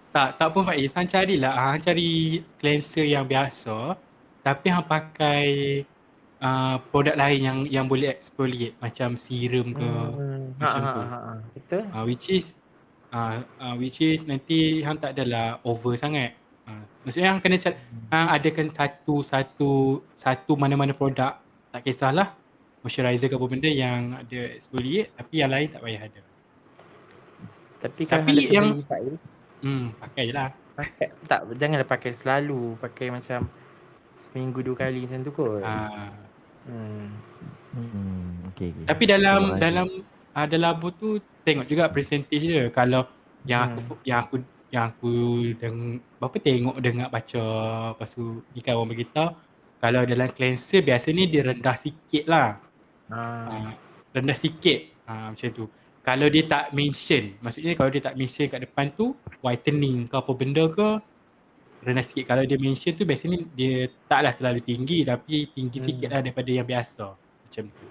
Tak, 0.09 0.29
tak 0.41 0.49
pun 0.51 0.63
Faiz. 0.65 0.91
Hang 0.95 1.07
carilah. 1.07 1.53
ah, 1.53 1.75
Hang 1.75 1.83
cari 1.85 2.43
cleanser 2.59 3.05
yang 3.05 3.29
biasa. 3.29 3.99
Tapi 4.43 4.67
hang 4.73 4.87
pakai 4.89 5.45
uh, 6.41 6.77
produk 6.89 7.15
lain 7.19 7.41
yang 7.43 7.59
yang 7.69 7.87
boleh 7.87 8.09
exfoliate. 8.09 8.75
Macam 8.81 9.19
serum 9.19 9.77
ke. 9.77 9.85
Hmm. 9.85 10.57
Macam 10.57 10.81
ha, 10.81 10.91
tu. 10.95 11.03
ha, 11.03 11.07
ha, 11.07 11.19
ha. 11.19 11.33
Betul? 11.55 11.83
Uh, 11.93 12.05
which 12.09 12.27
is 12.33 12.47
uh, 13.13 13.45
uh, 13.61 13.75
which 13.77 14.01
is 14.01 14.25
nanti 14.25 14.81
hang 14.81 14.97
tak 14.97 15.13
adalah 15.19 15.61
over 15.67 15.93
sangat. 15.99 16.35
Uh, 16.65 16.85
maksudnya 17.05 17.33
hang 17.33 17.41
kena 17.41 17.57
cat, 17.61 17.75
hang 18.13 18.29
adakan 18.33 18.69
satu 18.73 19.21
satu 19.25 19.71
satu 20.13 20.53
mana-mana 20.57 20.93
produk 20.93 21.37
tak 21.69 21.85
kisahlah 21.85 22.33
moisturizer 22.81 23.29
ke 23.29 23.37
apa 23.37 23.47
benda 23.49 23.69
yang 23.69 24.17
ada 24.17 24.41
exfoliate 24.57 25.13
tapi 25.17 25.35
yang 25.41 25.51
lain 25.53 25.69
tak 25.69 25.81
payah 25.85 26.03
ada. 26.09 26.28
Tapi 27.79 28.03
kalau 28.05 28.27
Tapi 28.27 28.51
yang- 28.51 28.83
Faiz, 28.85 29.15
Hmm, 29.59 29.91
pakai 29.93 30.23
je 30.25 30.33
lah. 30.33 30.55
Pakai 30.73 31.11
tak 31.27 31.41
janganlah 31.59 31.83
pakai 31.85 32.15
selalu, 32.15 32.79
pakai 32.79 33.11
macam 33.11 33.43
seminggu 34.15 34.63
dua 34.63 34.77
kali 34.79 35.03
macam 35.03 35.21
tu 35.21 35.33
kot. 35.33 35.63
Ah. 35.63 36.15
Hmm. 36.63 37.11
Hmm, 37.69 38.47
okay, 38.47 38.71
okay. 38.71 38.87
Tapi 38.87 39.05
dalam 39.05 39.41
ada- 39.51 39.59
dalam 39.61 39.87
uh, 40.33 40.47
dalam 40.47 40.63
labo 40.75 40.89
tu 40.91 41.19
tengok 41.43 41.67
juga 41.67 41.91
percentage 41.91 42.39
dia. 42.41 42.71
Kalau 42.71 43.03
yang 43.43 43.67
aku 43.67 43.79
Hmm. 43.79 43.87
fo- 43.89 44.03
yang 44.05 44.19
aku 44.21 44.37
yang 44.69 44.85
aku 44.87 45.11
deng 45.57 45.79
apa 46.19 46.37
tengok 46.39 46.77
dengar 46.79 47.09
baca 47.09 47.43
lepas 47.91 48.11
tu 48.13 48.25
ni 48.53 48.61
kan 48.61 48.77
orang 48.77 48.93
beritahu 48.93 49.33
kalau 49.79 50.05
dalam 50.05 50.29
cleanser 50.29 50.85
biasa 50.85 51.09
ni 51.11 51.27
dia 51.27 51.43
rendah 51.43 51.75
sikit 51.75 52.25
lah. 52.27 52.63
Ah. 53.09 53.49
Uh, 53.49 53.71
rendah 54.13 54.37
sikit 54.37 54.79
uh, 55.03 55.33
macam 55.33 55.49
tu. 55.51 55.67
Kalau 56.09 56.25
dia 56.33 56.45
tak 56.49 56.73
mention, 56.73 57.37
maksudnya 57.45 57.77
kalau 57.77 57.93
dia 57.93 58.01
tak 58.01 58.17
mention 58.17 58.49
kat 58.49 58.65
depan 58.65 58.89
tu 58.97 59.13
whitening 59.45 60.09
ke 60.09 60.15
apa 60.17 60.33
benda 60.33 60.65
ke 60.73 61.05
rendah 61.85 62.01
sikit. 62.01 62.25
Kalau 62.33 62.49
dia 62.49 62.57
mention 62.57 62.97
tu 62.97 63.05
biasanya 63.05 63.45
dia 63.53 63.93
taklah 64.09 64.33
terlalu 64.33 64.65
tinggi 64.65 65.05
tapi 65.05 65.53
tinggi 65.53 65.79
Hmm. 65.85 65.87
sikit 65.93 66.09
lah 66.09 66.25
daripada 66.25 66.49
yang 66.49 66.65
biasa. 66.65 67.13
Macam 67.13 67.65
tu. 67.69 67.87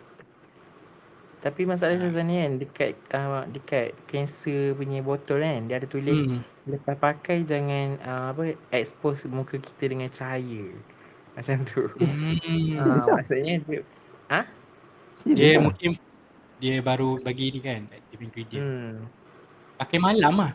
Tapi 1.37 1.61
masalah 1.69 1.93
Syazwan 2.01 2.25
ni 2.25 2.35
kan 2.41 2.51
dekat 2.57 2.91
uh, 3.13 3.45
dekat 3.53 3.93
cleanser 4.09 4.73
punya 4.73 5.05
botol 5.05 5.45
kan 5.45 5.69
dia 5.69 5.77
ada 5.77 5.85
tulis 5.85 6.17
Hmm. 6.17 6.41
lepas 6.65 6.97
pakai 6.97 7.45
jangan 7.45 8.01
uh, 8.01 8.25
apa 8.33 8.57
expose 8.73 9.29
muka 9.29 9.61
kita 9.61 9.93
dengan 9.93 10.09
cahaya. 10.09 10.73
Macam 11.37 11.61
tu. 11.69 11.85
Hmm. 12.01 12.81
Ah, 12.81 12.97
ah? 12.97 13.21
maksudnya 13.21 13.61
dia 13.61 13.85
Serius 15.21 15.37
Dia 15.37 15.61
mungkin 15.61 15.89
dia 16.57 16.81
baru 16.81 17.21
bagi 17.21 17.53
ni 17.53 17.59
kan 17.61 17.85
active 17.89 18.21
ingredient. 18.21 18.65
hmm. 18.65 18.95
Pakai 19.77 19.97
malam 20.01 20.33
lah. 20.33 20.53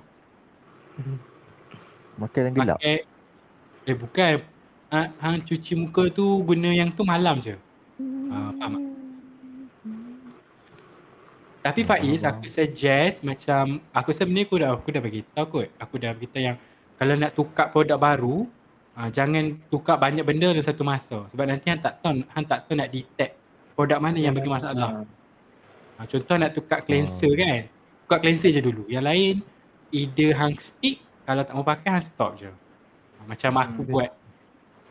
Makan 2.21 2.41
yang 2.51 2.55
gelap. 2.59 2.79
Pakai 2.83 2.97
eh 3.83 3.97
bukan 3.99 4.33
ha, 4.95 5.11
hang 5.19 5.43
cuci 5.43 5.73
muka 5.75 6.07
tu 6.13 6.43
guna 6.47 6.71
yang 6.71 6.91
tu 6.93 7.03
malam 7.03 7.39
je. 7.43 7.57
Ha, 8.31 8.37
faham 8.59 8.73
tak? 8.79 8.85
Tapi 11.63 11.81
Hmm, 11.87 11.91
Faiz 11.95 12.21
faham, 12.23 12.31
aku 12.35 12.47
suggest 12.51 13.17
macam 13.23 13.79
aku 13.95 14.11
sebenarnya 14.11 14.47
aku 14.51 14.57
dah 14.59 14.71
aku 14.75 14.89
dah 14.91 15.03
bagi 15.03 15.21
tahu 15.31 15.47
kot. 15.47 15.69
Aku 15.79 15.95
dah 15.99 16.11
beritahu 16.15 16.43
yang 16.43 16.57
kalau 16.99 17.15
nak 17.19 17.33
tukar 17.35 17.71
produk 17.71 17.99
baru 17.99 18.47
ha, 18.99 19.11
jangan 19.11 19.59
tukar 19.71 19.97
banyak 19.99 20.23
benda 20.27 20.51
dalam 20.51 20.63
satu 20.67 20.83
masa 20.83 21.27
sebab 21.31 21.47
nanti 21.47 21.67
hang 21.71 21.83
tak 21.83 22.03
tahu 22.03 22.23
hang 22.23 22.47
tak 22.47 22.59
tahu 22.67 22.75
nak 22.79 22.91
detect 22.91 23.33
produk 23.79 23.99
mana 23.99 24.19
yang 24.19 24.35
bagi 24.35 24.51
masalah. 24.51 25.07
Ha, 26.03 26.11
contoh 26.11 26.35
nak 26.35 26.51
tukar 26.51 26.83
cleanser 26.83 27.31
Oh. 27.31 27.39
kan. 27.39 27.71
Tukar 28.03 28.19
cleanser 28.19 28.51
je 28.51 28.59
dulu. 28.59 28.83
Yang 28.87 29.05
lain 29.07 29.35
either 29.93 30.35
hang 30.35 30.59
stick 30.59 30.99
kalau 31.23 31.47
tak 31.47 31.55
mau 31.55 31.63
pakai 31.63 31.89
hang 31.93 32.03
stop 32.03 32.35
je. 32.35 32.51
Ha, 32.51 33.21
macam 33.25 33.51
aku 33.57 33.81
Hmm. 33.81 33.91
buat. 33.93 34.11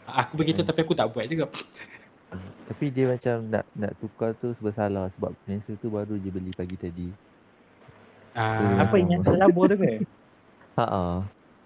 Ha, 0.02 0.24
Aku 0.24 0.40
begitu 0.40 0.60
Hmm. 0.60 0.70
tapi 0.72 0.80
aku 0.82 0.94
tak 0.94 1.08
buat 1.10 1.28
juga. 1.28 1.52
Tapi 2.64 2.88
dia 2.88 3.04
macam 3.06 3.44
nak 3.44 3.68
nak 3.76 3.92
tukar 4.00 4.32
tu 4.34 4.56
bersalah 4.58 5.12
sebab 5.12 5.36
cleanser 5.44 5.76
tu 5.76 5.92
baru 5.92 6.16
je 6.16 6.32
beli 6.32 6.56
pagi 6.56 6.80
tadi. 6.80 7.12
Ah, 8.32 8.88
Apa 8.88 8.96
yang 8.96 9.20
labor 9.28 9.68
tu 9.68 9.76
ke? 9.76 10.00
Ha 10.72 10.86
ah. 10.86 11.20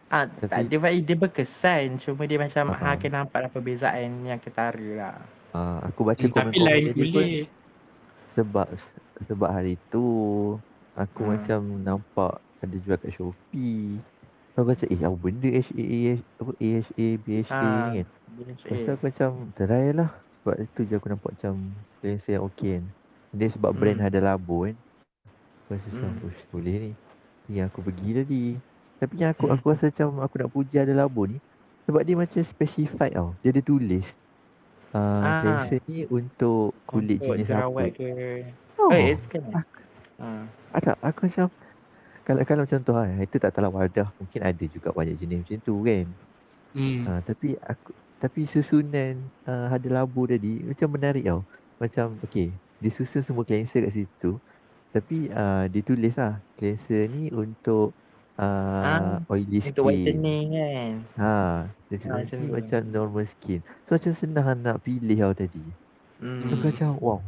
Ah, 0.07 0.25
Tapi- 0.25 0.49
tak 0.49 0.59
dia 0.65 0.79
Faiz, 0.79 1.01
dia 1.03 1.13
berkesan 1.15 2.01
cuma 2.01 2.25
dia 2.25 2.41
macam 2.41 2.65
Ha, 2.67 2.73
ha, 2.73 2.85
ha. 2.87 2.95
akan 2.97 3.11
nampak 3.13 3.39
lah 3.39 3.49
perbezaan 3.49 4.09
yang 4.23 4.41
ketara 4.41 4.89
lah. 4.95 5.15
Ah, 5.53 5.77
aku 5.85 6.01
baca 6.01 6.17
hmm, 6.17 6.25
tapi 6.25 6.33
komen-komen 6.33 6.65
lain 6.65 6.83
tadi 6.89 7.05
pun 7.07 7.25
sebab 8.33 8.67
sebab 9.23 9.47
hari 9.47 9.79
tu 9.87 10.03
aku 10.93 11.21
Hmm. 11.21 11.31
macam 11.31 11.59
nampak 11.79 12.33
ada 12.59 12.75
jual 12.75 12.97
kat 12.97 13.11
Shopee. 13.11 13.99
Aku 14.53 14.65
kata 14.65 14.87
eh 14.87 14.99
apa 14.99 15.15
benda 15.15 15.49
HA 15.51 15.99
apa 16.37 16.51
AHA 16.55 17.07
BHA 17.19 17.51
Ah, 17.51 17.91
ni 17.91 17.99
kan. 17.99 18.07
Lepas 18.35 18.63
eh, 18.71 18.87
aku 18.89 19.03
macam 19.05 19.29
try 19.53 19.85
lah 19.91 20.09
sebab 20.39 20.55
itu 20.57 20.79
je 20.83 20.93
aku 20.95 21.07
nampak 21.07 21.31
macam 21.35 21.53
cleanser 21.99 22.31
yang 22.33 22.43
okey 22.47 22.69
kan. 22.73 22.85
Dia 23.31 23.47
sebab 23.51 23.71
brand 23.73 23.99
Hmm. 23.99 24.07
ada 24.07 24.19
labo 24.21 24.63
kan. 24.63 24.75
Aku 25.61 25.69
rasa 25.71 25.87
macam 25.89 26.09
Hmm. 26.13 26.47
boleh 26.49 26.75
ni. 26.79 26.91
Yang 27.51 27.65
aku 27.67 27.79
pergi 27.83 28.09
tadi. 28.13 28.43
Tapi 28.95 29.13
yang 29.17 29.31
aku 29.31 29.45
Hmm. 29.45 29.55
aku 29.55 29.65
rasa 29.69 29.85
macam 29.91 30.09
aku 30.19 30.35
nak 30.39 30.49
puji 30.49 30.75
ada 30.77 30.93
labo 30.95 31.27
ni 31.27 31.37
sebab 31.83 32.01
dia 32.01 32.15
macam 32.15 32.39
specified 32.41 33.13
tau. 33.13 33.35
Dia 33.43 33.51
ada 33.51 33.61
tulis. 33.61 34.07
Uh, 34.95 35.19
Ah. 35.19 35.39
cleanser 35.43 35.79
ni 35.85 36.07
untuk 36.07 36.71
kulit 36.87 37.19
jenis 37.19 37.51
jerawat 37.51 37.91
apa. 37.91 37.99
ke. 37.99 38.07
Oh, 38.75 38.87
Oh, 38.87 38.91
eh, 38.91 39.15
kan? 39.29 39.43
Ah. 40.15 40.43
ada, 40.71 40.95
aku 41.01 41.27
macam 41.27 41.47
kalau 42.25 42.41
kalau 42.43 42.65
contoh 42.65 42.95
lah, 42.95 43.07
itu 43.21 43.37
tak 43.37 43.53
tahu 43.53 43.69
Wardah 43.69 44.09
mungkin 44.17 44.41
ada 44.41 44.65
juga 44.65 44.89
banyak 44.89 45.15
jenis 45.15 45.45
macam 45.45 45.59
tu 45.61 45.75
kan. 45.83 46.05
Hmm. 46.73 47.01
Ha, 47.05 47.11
tapi 47.21 47.55
aku 47.55 47.91
tapi 48.15 48.41
susunan 48.49 49.13
uh, 49.45 49.67
ada 49.69 49.87
labu 49.91 50.25
tadi 50.25 50.65
macam 50.65 50.87
menarik 50.89 51.23
tau. 51.23 51.45
Macam 51.77 52.15
okey, 52.25 52.49
dia 52.79 52.91
susun 52.91 53.21
semua 53.21 53.45
cleanser 53.45 53.85
kat 53.85 53.93
situ. 53.93 54.39
Tapi 54.89 55.27
uh, 55.29 55.67
dia 55.67 55.81
tulis 55.83 56.15
lah 56.15 56.39
cleanser 56.55 57.05
ni 57.07 57.27
untuk 57.29 57.91
uh, 58.39 58.83
Ah, 58.83 59.19
oily 59.29 59.59
Untuk 59.61 59.85
skin. 59.85 60.17
whitening 60.17 60.45
kan. 60.51 60.91
Ha, 61.15 61.33
dia 61.91 61.97
Ah, 62.09 62.17
macam 62.19 62.35
ni 62.41 62.47
macam 62.49 62.79
normal 62.89 63.25
skin. 63.29 63.59
So 63.85 63.95
macam 63.95 64.13
senang 64.15 64.57
nak 64.59 64.81
pilih 64.81 65.19
tau 65.21 65.33
tadi. 65.35 65.65
Hmm. 66.17 66.47
Aku 66.49 66.71
macam 66.71 66.89
wow. 66.97 67.19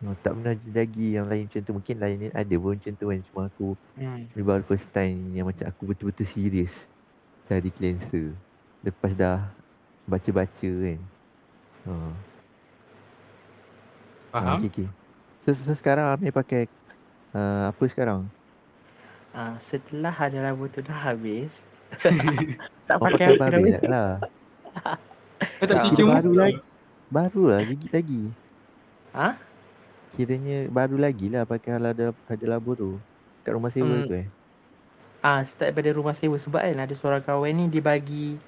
Oh, 0.00 0.16
tak 0.16 0.32
pernah 0.32 0.56
lagi 0.56 1.06
yang 1.12 1.28
lain 1.28 1.44
macam 1.44 1.60
tu. 1.60 1.72
Mungkin 1.72 1.96
lain 1.98 2.16
ni 2.16 2.28
ada 2.30 2.54
pun 2.56 2.72
macam 2.72 2.92
tu 2.94 3.04
kan. 3.06 3.18
Cuma 3.22 3.40
aku 3.46 3.68
Hmm. 3.94 4.24
ni 4.32 4.40
baru 4.40 4.64
first 4.64 4.88
time 4.88 5.16
yang 5.30 5.44
macam 5.44 5.68
aku 5.68 5.82
betul-betul 5.86 6.24
serius 6.24 6.72
cari 7.44 7.68
cleanser. 7.68 8.32
Lepas 8.80 9.12
dah 9.12 9.44
baca-baca 10.06 10.70
kan. 10.80 11.00
Ha. 11.82 11.92
Faham? 14.30 14.46
Ah, 14.46 14.56
okay, 14.56 14.70
okay. 14.72 14.88
So, 15.42 15.52
so 15.54 15.72
sekarang 15.74 16.06
Amir 16.06 16.30
pakai 16.30 16.64
uh, 17.32 17.68
apa 17.68 17.84
sekarang? 17.84 18.24
Ah, 19.30 19.60
setelah 19.60 20.12
ada 20.12 20.38
labu 20.42 20.64
tu 20.66 20.80
dah 20.80 20.96
habis. 20.96 21.52
tak 22.88 22.96
Oh 22.96 23.04
pakai 23.04 23.34
pakai 23.34 23.36
apa 23.36 23.44
babi 23.50 23.68
dah. 23.68 23.82
lah. 23.84 24.10
Kau 25.58 25.66
tak 25.66 25.76
Ah, 25.76 25.82
cuci 25.84 26.02
baru 26.02 26.32
lagi. 26.32 26.58
Baru 27.06 27.42
lah 27.48 27.60
gigit 27.60 27.90
lagi. 27.90 28.22
Ha? 29.12 29.28
Kiranya 30.10 30.66
baru 30.68 30.96
lagi 30.98 31.30
lah 31.30 31.46
pakai 31.46 31.70
hal 31.76 31.84
ada 31.92 32.04
ada 32.26 32.44
labu 32.46 32.74
tu. 32.74 32.90
Kat 33.42 33.52
rumah 33.56 33.70
sewa 33.70 33.96
Hmm. 33.96 34.06
tu 34.06 34.14
eh. 34.16 34.26
Ah, 35.20 35.44
start 35.44 35.72
daripada 35.72 35.92
rumah 35.92 36.16
sewa 36.16 36.36
sebab 36.40 36.62
kan 36.64 36.78
ada 36.80 36.94
seorang 36.96 37.20
kawan 37.20 37.52
ni 37.52 37.64
dia 37.68 37.84
bagi 37.84 38.40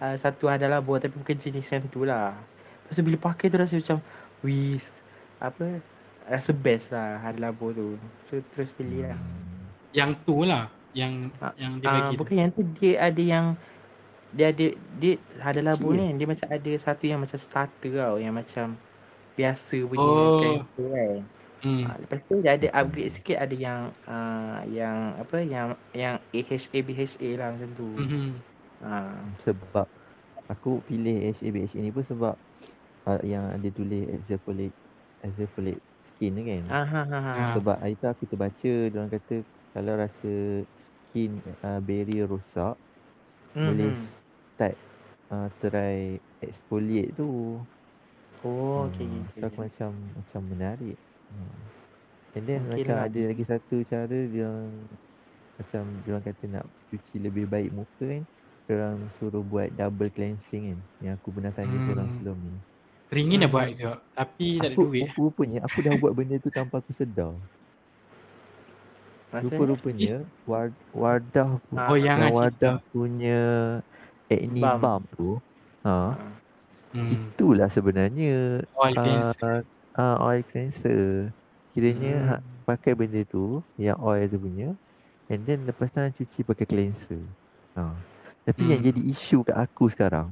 uh, 0.00 0.16
satu 0.16 0.48
ada 0.48 0.64
labu 0.66 0.96
tapi 0.96 1.12
bukan 1.14 1.36
jenis 1.36 1.68
yang 1.68 1.84
tu 1.86 2.02
lah. 2.02 2.32
Lepas 2.84 2.96
tu 2.96 3.04
bila 3.04 3.18
pakai 3.20 3.46
tu 3.46 3.56
rasa 3.56 3.76
macam 3.76 3.98
wis 4.40 5.00
apa 5.38 5.80
rasa 6.24 6.50
best 6.56 6.90
lah 6.90 7.20
ada 7.20 7.38
labu 7.38 7.72
tu. 7.72 7.88
So 8.18 8.40
terus 8.50 8.72
pilih 8.72 9.04
lah. 9.06 9.20
Hmm. 9.20 9.68
Yang 9.92 10.10
tu 10.24 10.36
lah. 10.42 10.64
Yang 10.96 11.12
Ah, 11.38 11.52
yang 11.54 11.72
dia 11.78 11.88
Ah, 11.88 11.92
bagi 11.92 12.16
tu. 12.16 12.24
bukan 12.24 12.36
yang 12.38 12.50
tu 12.50 12.62
dia 12.72 12.92
ada 13.00 13.22
yang 13.22 13.46
dia 14.30 14.50
ada 14.50 14.66
dia 14.96 15.12
ada 15.38 15.60
labu 15.62 15.94
ni 15.94 16.10
dia 16.14 16.26
macam 16.26 16.48
ada 16.50 16.72
satu 16.76 17.04
yang 17.06 17.22
macam 17.22 17.38
starter 17.38 17.92
tau 17.94 18.16
yang 18.18 18.34
macam 18.34 18.74
biasa 19.38 19.76
punya 19.90 20.02
Oh. 20.02 20.38
cleanser 20.38 20.86
kan. 20.94 21.18
Hmm. 21.64 21.84
Ha, 21.84 21.96
lepas 22.00 22.20
tu 22.28 22.34
dia 22.44 22.52
ada 22.56 22.68
upgrade 22.76 23.12
sikit 23.12 23.36
ada 23.40 23.56
yang 23.56 23.80
uh, 24.08 24.60
yang 24.68 25.16
apa 25.20 25.36
yang 25.44 25.68
yang 25.96 26.16
AHA 26.32 26.78
BHA 26.84 27.28
lah 27.40 27.48
macam 27.56 27.70
tu. 27.76 27.88
Mhm. 27.96 28.24
Ha. 28.84 28.94
Sebab 29.44 29.86
aku 30.48 30.80
pilih 30.84 31.32
HABH 31.36 31.72
ni 31.80 31.90
pun 31.92 32.04
sebab 32.04 32.34
uh, 33.08 33.20
yang 33.24 33.48
ada 33.48 33.68
tulis 33.72 34.04
exfoliate 34.12 34.76
exfoliate 35.24 35.82
skin 36.14 36.34
kan. 36.44 36.62
Ah 36.70 36.84
ha 36.84 37.02
ha 37.08 37.18
ha. 37.20 37.34
Sebab 37.56 37.76
hari 37.80 37.94
tu 37.96 38.06
aku 38.08 38.24
terbaca 38.28 38.72
orang 38.92 39.08
kata 39.12 39.36
kalau 39.74 39.92
rasa 39.98 40.32
skin 40.78 41.30
uh, 41.64 41.80
barrier 41.82 42.28
rosak 42.28 42.76
boleh 43.56 43.90
Mhm. 43.90 44.06
start 44.54 44.76
uh, 45.32 45.48
try 45.60 46.20
exfoliate 46.44 47.16
tu. 47.16 47.60
Oh 48.44 48.86
okey 48.86 49.08
Hmm. 49.08 49.24
So 49.32 49.42
aku 49.42 49.58
macam 49.62 49.90
macam 50.12 50.40
menarik. 50.46 50.96
Hmm. 51.28 51.56
And 52.34 52.44
then 52.44 52.60
Okey 52.66 52.82
macam 52.82 52.96
lah. 52.96 53.06
ada 53.06 53.20
lagi 53.24 53.44
satu 53.44 53.76
cara 53.84 54.18
dia 54.26 54.50
macam 55.54 55.82
dia 56.02 56.10
orang 56.10 56.24
kata 56.24 56.44
nak 56.48 56.64
cuci 56.84 57.16
lebih 57.18 57.46
baik 57.46 57.70
muka 57.70 58.04
kan. 58.04 58.24
Dia 58.64 58.72
orang 58.74 58.96
suruh 59.16 59.42
buat 59.42 59.68
double 59.72 60.10
cleansing 60.10 60.62
kan. 60.68 60.80
Yang 61.00 61.14
aku 61.16 61.28
pernah 61.30 61.52
tanya 61.52 61.72
hmm. 61.74 61.90
orang 61.90 62.08
sebelum 62.10 62.38
ni. 62.38 62.58
Teringin 63.04 63.38
dah 63.38 63.46
Hmm. 63.46 63.54
buat 63.54 63.66
juga. 63.70 63.92
Tapi 64.12 64.46
tak 64.54 64.64
ada 64.64 64.74
Aku 64.74 64.82
duit. 64.84 65.02
rupa-rupanya 65.06 65.58
aku 65.62 65.78
dah 65.80 65.92
buat 65.96 66.12
benda 66.12 66.36
tu 66.36 66.50
tanpa 66.50 66.74
aku 66.78 66.92
sedar. 66.92 67.32
Rupa-rupanya 69.34 70.22
war, 70.44 70.70
Wardah 70.94 71.58
pu- 71.60 71.74
Ah, 71.74 71.90
Oh 71.90 71.98
yang 71.98 72.22
tu. 72.54 72.70
punya 72.94 73.40
acne 74.28 74.60
Balm. 74.62 74.78
balm 74.80 75.02
tu. 75.10 75.30
Ha, 75.82 75.90
ha. 75.90 76.10
Hmm. 76.94 77.10
itulah 77.10 77.66
sebenarnya 77.68 78.62
Oil 78.72 78.94
cleanser. 78.94 79.66
uh, 79.92 79.98
uh, 79.98 80.16
oil 80.22 80.42
cleanser. 80.46 81.34
Kiranya 81.74 82.38
Hmm. 82.38 82.62
pakai 82.62 82.94
benda 82.94 83.18
tu 83.26 83.60
yang 83.74 83.98
oil 83.98 84.24
tu 84.24 84.38
punya 84.38 84.78
and 85.26 85.42
then 85.42 85.66
lepas 85.66 85.90
tu 85.90 86.22
cuci 86.22 86.40
pakai 86.40 86.64
cleanser. 86.64 87.18
Ha. 87.74 87.90
Tapi 88.44 88.70
yang 88.70 88.78
Hmm. 88.78 88.88
jadi 88.88 89.00
isu 89.10 89.42
kat 89.42 89.58
aku 89.58 89.90
sekarang 89.90 90.30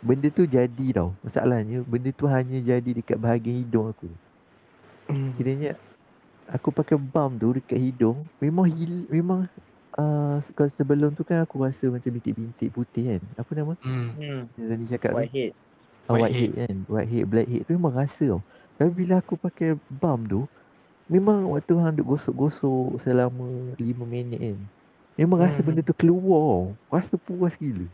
benda 0.00 0.28
tu 0.28 0.44
jadi 0.44 0.86
tau. 0.90 1.12
Masalahnya 1.20 1.84
benda 1.84 2.08
tu 2.10 2.24
hanya 2.24 2.56
jadi 2.58 2.90
dekat 2.90 3.20
bahagian 3.20 3.60
hidung 3.60 3.92
aku. 3.92 4.08
Hmm. 5.04 5.36
Kiranya 5.36 5.76
aku 6.46 6.72
pakai 6.72 6.96
balm 6.96 7.36
tu 7.36 7.52
dekat 7.52 7.76
hidung 7.76 8.24
memang 8.36 8.64
hil, 8.64 9.04
memang 9.08 9.44
uh, 9.94 10.40
kalau 10.52 10.70
sebelum 10.72 11.12
tu 11.12 11.24
kan 11.24 11.44
aku 11.44 11.60
rasa 11.60 11.88
macam 11.88 12.08
bintik-bintik 12.08 12.72
putih 12.72 13.16
kan. 13.16 13.22
Apa 13.36 13.50
nama? 13.52 13.72
Hmm. 13.84 14.08
Hmm. 14.16 14.40
Yang 14.56 14.68
tadi 14.72 14.84
cakap 14.88 15.10
tu. 15.12 15.28
Whitehead. 16.08 16.52
Ah, 16.52 16.58
Whitehead. 16.58 16.68
kan. 16.68 16.76
Whitehead, 16.86 17.24
blackhead 17.26 17.62
tu 17.66 17.72
memang 17.74 17.94
rasa 17.94 18.24
tau. 18.28 18.40
Tapi 18.76 18.90
bila 18.92 19.14
aku 19.22 19.34
pakai 19.38 19.78
balm 19.88 20.26
tu 20.26 20.40
memang 21.06 21.52
waktu 21.52 21.74
hang 21.78 21.96
duk 21.96 22.16
gosok-gosok 22.16 23.00
selama 23.00 23.46
5 23.76 24.04
minit 24.04 24.40
kan. 24.40 24.58
Memang 25.14 25.38
rasa 25.46 25.62
Hmm. 25.62 25.66
benda 25.70 25.82
tu 25.84 25.94
keluar. 25.94 26.74
Rasa 26.90 27.14
puas 27.16 27.54
gila. 27.54 27.86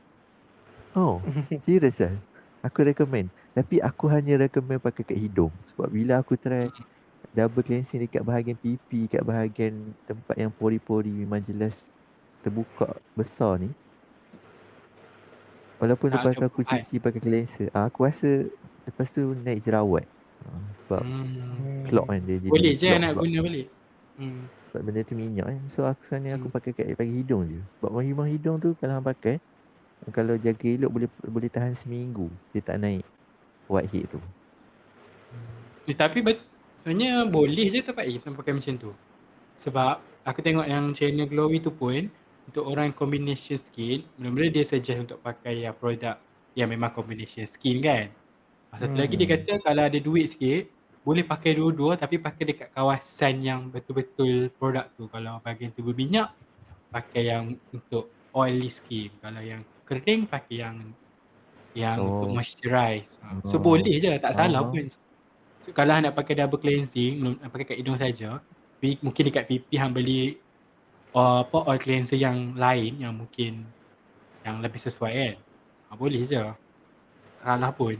Oh, 0.93 1.23
serius 1.65 1.99
kan? 1.99 2.19
Aku 2.61 2.83
recommend. 2.83 3.31
Tapi 3.55 3.81
aku 3.81 4.11
hanya 4.11 4.37
recommend 4.37 4.83
pakai 4.83 5.05
kat 5.07 5.19
hidung. 5.19 5.55
Sebab 5.73 5.89
bila 5.89 6.21
aku 6.21 6.37
try 6.37 6.69
double 7.31 7.63
cleansing 7.63 8.03
dekat 8.03 8.23
bahagian 8.25 8.59
pipi, 8.59 9.07
kat 9.07 9.23
bahagian 9.23 9.95
tempat 10.05 10.37
yang 10.37 10.51
pori-pori 10.51 11.13
memang 11.15 11.41
jelas 11.41 11.73
terbuka 12.43 12.91
besar 13.15 13.61
ni. 13.61 13.71
Walaupun 15.81 16.09
Tak 16.13 16.17
lepas 16.21 16.35
ada 16.37 16.47
aku 16.47 16.61
cuci 16.61 16.97
pakai 17.01 17.21
cleanser, 17.21 17.69
ah, 17.73 17.89
aku 17.89 18.05
rasa 18.05 18.47
lepas 18.85 19.09
tu 19.11 19.33
naik 19.41 19.65
jerawat. 19.65 20.05
Ah, 20.45 20.61
sebab 20.85 21.03
Hmm. 21.05 21.85
clog 21.89 22.07
kan 22.07 22.21
dia 22.25 22.37
jadi 22.37 22.53
Boleh 22.53 22.73
je 22.77 22.89
nak 22.93 23.13
guna 23.17 23.39
balik. 23.41 23.67
Hmm. 24.21 24.45
sebab 24.69 24.81
benda 24.85 25.01
tu 25.03 25.15
minyak 25.17 25.47
kan. 25.49 25.61
So 25.73 25.81
aku 25.83 26.01
sekarang 26.05 26.23
ni 26.23 26.31
aku 26.31 26.47
Hmm. 26.47 26.55
pakai 26.55 26.71
kat 26.77 26.87
bagi 26.95 27.15
hidung 27.25 27.43
je. 27.49 27.61
Sebab 27.81 27.91
memang 27.97 28.29
hidung 28.29 28.57
tu 28.61 28.77
kalau 28.77 29.01
hang 29.01 29.07
pakai 29.09 29.41
kalau 30.13 30.37
jaga 30.37 30.69
elok 30.69 30.91
boleh 30.93 31.09
boleh 31.25 31.49
tahan 31.49 31.77
seminggu 31.77 32.29
dia 32.53 32.61
tak 32.61 32.81
naik 32.81 33.05
whitehead 33.67 34.09
tu. 34.09 34.21
Eh, 35.85 35.97
tapi 35.97 36.21
bet, 36.21 36.39
sebenarnya 36.81 37.25
boleh 37.27 37.67
je 37.69 37.81
tak 37.81 37.97
Faiz 37.97 38.21
sampai 38.21 38.39
pakai 38.45 38.55
macam 38.57 38.75
tu. 38.79 38.91
Sebab 39.57 39.95
aku 40.25 40.41
tengok 40.41 40.67
yang 40.69 40.93
channel 40.93 41.27
Glowy 41.27 41.59
tu 41.59 41.73
pun 41.73 42.09
untuk 42.51 42.65
orang 42.67 42.91
combination 42.93 43.57
skin, 43.59 44.11
mula-mula 44.19 44.51
dia 44.51 44.65
suggest 44.67 44.99
untuk 45.07 45.19
pakai 45.23 45.65
yang 45.67 45.77
produk 45.79 46.19
yang 46.59 46.69
memang 46.71 46.91
combination 46.93 47.47
skin 47.49 47.79
kan. 47.81 48.07
Satu 48.81 48.97
lagi 48.99 49.15
dia 49.21 49.29
Hmm. 49.29 49.39
kata 49.39 49.53
kalau 49.63 49.83
ada 49.87 49.99
duit 50.03 50.27
sikit, 50.31 50.71
boleh 51.07 51.25
pakai 51.27 51.57
dua-dua 51.59 51.97
tapi 52.01 52.19
pakai 52.21 52.45
dekat 52.55 52.69
kawasan 52.77 53.35
yang 53.43 53.61
betul-betul 53.75 54.51
produk 54.59 54.87
tu. 54.99 55.07
Kalau 55.13 55.41
bahagian 55.45 55.73
tu 55.77 55.83
berminyak, 55.87 56.29
pakai 56.95 57.23
yang 57.35 57.45
untuk 57.75 58.17
oily 58.35 58.71
skin. 58.73 59.19
Kalau 59.23 59.43
yang 59.43 59.63
kering, 59.89 60.27
pakai 60.31 60.57
yang 60.67 60.77
yang 61.77 62.01
untuk 62.15 62.29
Oh. 62.29 62.35
moisturize. 62.35 63.21
Ha. 63.23 63.41
So 63.47 63.59
Oh. 63.59 63.63
boleh 63.63 63.97
je, 64.03 64.11
tak 64.21 64.35
salah 64.37 64.63
Faham, 64.63 64.71
pun. 64.71 64.91
So, 65.65 65.73
kalau 65.77 65.97
nak 66.01 66.15
pakai 66.17 66.35
double 66.41 66.61
cleansing, 66.63 67.21
nak 67.43 67.51
pakai 67.53 67.67
kat 67.75 67.79
hidung 67.83 67.99
saja, 68.01 68.41
mungkin 69.05 69.25
dekat 69.31 69.45
pipi 69.51 69.77
hang 69.81 69.93
beli 69.97 70.41
uh, 71.15 71.43
apa 71.47 71.59
oil 71.67 71.81
cleanser 71.81 72.19
yang 72.19 72.55
lain 72.55 73.01
yang 73.03 73.15
mungkin 73.15 73.67
yang 74.47 74.63
lebih 74.63 74.81
sesuai 74.81 75.13
kan. 75.13 75.37
Ha, 75.91 75.97
boleh 75.99 76.23
je. 76.25 76.43
Salah 77.41 77.73
pun. 77.75 77.97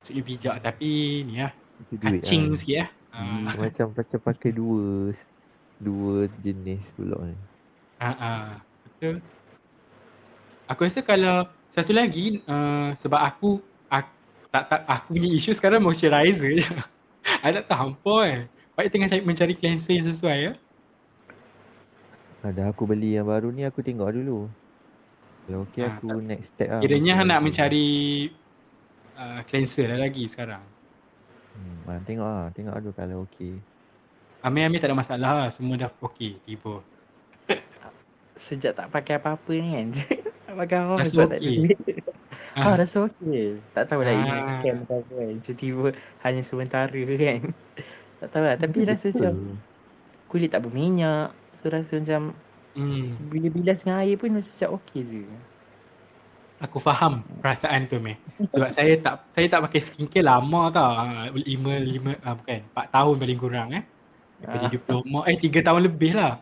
Maksudnya 0.00 0.22
bijak 0.22 0.56
tapi 0.62 0.90
ni 1.26 1.42
lah, 1.42 1.52
kacing 2.00 2.52
lah. 2.52 2.58
sikit 2.58 2.78
lah. 2.84 2.90
Hmm, 3.16 3.48
Ha, 3.48 3.56
macam 3.56 3.86
macam 3.96 4.20
pakai 4.20 4.50
dua 4.52 5.16
dua 5.80 6.28
jenis 6.44 6.84
pula 6.96 7.16
kan. 7.16 7.38
ha, 7.96 8.10
ha, 8.12 8.32
betul. 8.84 9.16
Aku 10.68 10.80
rasa 10.84 11.00
kalau 11.00 11.48
satu 11.72 11.92
lagi 11.96 12.44
uh, 12.44 12.92
sebab 12.98 13.20
aku, 13.24 13.60
aku 13.88 14.10
tak 14.52 14.64
tak 14.68 14.80
aku 14.84 15.16
punya 15.16 15.28
isu 15.32 15.50
sekarang 15.56 15.80
moisturizer 15.80 16.60
je. 16.60 16.68
I 17.44 17.56
tak 17.56 17.66
tahu 17.68 17.78
hampa 17.92 18.16
eh. 18.28 18.42
Baik 18.76 18.88
tengah 18.92 19.08
cari, 19.08 19.22
mencari 19.24 19.54
cleanser 19.56 19.96
yang 19.96 20.06
sesuai 20.12 20.36
ya. 20.36 20.52
Ada 22.46 22.70
aku 22.70 22.86
beli 22.86 23.18
yang 23.18 23.26
baru 23.26 23.50
ni 23.50 23.66
aku 23.66 23.82
tengok 23.82 24.10
dulu. 24.12 24.46
Kalau 25.46 25.62
okey 25.66 25.82
Ah, 25.82 25.94
aku 25.94 26.06
next 26.20 26.54
step 26.54 26.68
lah. 26.68 26.80
Kiranya 26.82 27.12
nak 27.22 27.42
moisturizer. 27.42 27.42
mencari 27.42 27.86
uh, 29.14 29.40
cleanser 29.46 29.86
lah 29.90 29.98
lagi 30.00 30.24
sekarang. 30.26 30.62
Hmm, 31.52 31.76
ah, 31.88 31.98
tengok 32.02 32.26
ah, 32.28 32.46
tengok 32.52 32.74
dulu 32.78 32.92
kalau 32.92 33.16
okey. 33.26 33.58
Amir-amir 34.42 34.78
tak 34.78 34.90
ada 34.90 34.96
masalah 34.96 35.30
lah. 35.34 35.48
Semua 35.50 35.74
dah 35.76 35.90
okey 35.90 36.38
tiba. 36.44 36.82
Sejak 38.36 38.74
tak 38.74 38.92
pakai 38.92 39.18
apa-apa 39.18 39.52
ni 39.54 39.68
kan. 39.72 39.86
tak 40.46 40.54
pakai 40.54 40.76
apa-apa 40.82 41.02
Rasa 41.02 41.10
sebab 41.10 41.26
tak 41.26 41.38
ada 41.38 41.42
okey. 41.42 41.56
duit. 41.56 41.78
Ah. 42.56 42.62
Ah, 42.62 42.74
rasa 42.78 42.96
okey. 43.04 43.42
Tak 43.70 43.84
tahu 43.86 44.00
lah 44.00 44.14
ini 44.14 44.30
scam 44.46 44.76
ke 44.84 44.92
apa 44.92 45.12
kan. 45.12 45.34
Tiba-tiba 45.42 45.86
hanya 46.22 46.42
sementara 46.42 47.00
kan. 47.26 47.40
tak 48.18 48.28
tahu 48.30 48.44
lah. 48.44 48.56
Tapi 48.56 48.78
rasa 48.84 49.06
macam 49.10 49.34
kulit 50.26 50.50
tak 50.50 50.62
berminyak. 50.62 51.30
So 51.66 51.74
rasa 51.74 51.98
macam 51.98 52.30
Hmm. 52.78 53.16
bila 53.26 53.48
bilas 53.50 53.82
dengan 53.82 54.04
air 54.04 54.14
pun 54.14 54.30
rasa 54.30 54.52
macam 54.54 54.78
okey 54.78 55.00
je. 55.02 55.24
Aku 56.62 56.78
faham 56.78 57.26
perasaan 57.40 57.90
tu 57.90 57.98
meh. 57.98 58.14
Sebab 58.38 58.70
saya 58.70 58.94
tak 59.02 59.14
saya 59.34 59.46
tak 59.50 59.60
pakai 59.66 59.80
skincare 59.82 60.22
lama 60.22 60.70
tau. 60.70 60.88
Ha, 60.94 61.28
lima, 61.34 61.72
lima, 61.80 62.12
ah, 62.22 62.36
bukan, 62.38 62.60
4 62.70 62.86
tahun 62.92 63.14
paling 63.18 63.40
kurang 63.40 63.68
eh. 63.74 63.82
Daripada 64.38 64.66
Ah. 64.68 64.70
diploma, 64.70 65.18
eh 65.26 65.36
3 65.36 65.60
tahun 65.60 65.80
lebih 65.88 66.12
lah. 66.14 66.38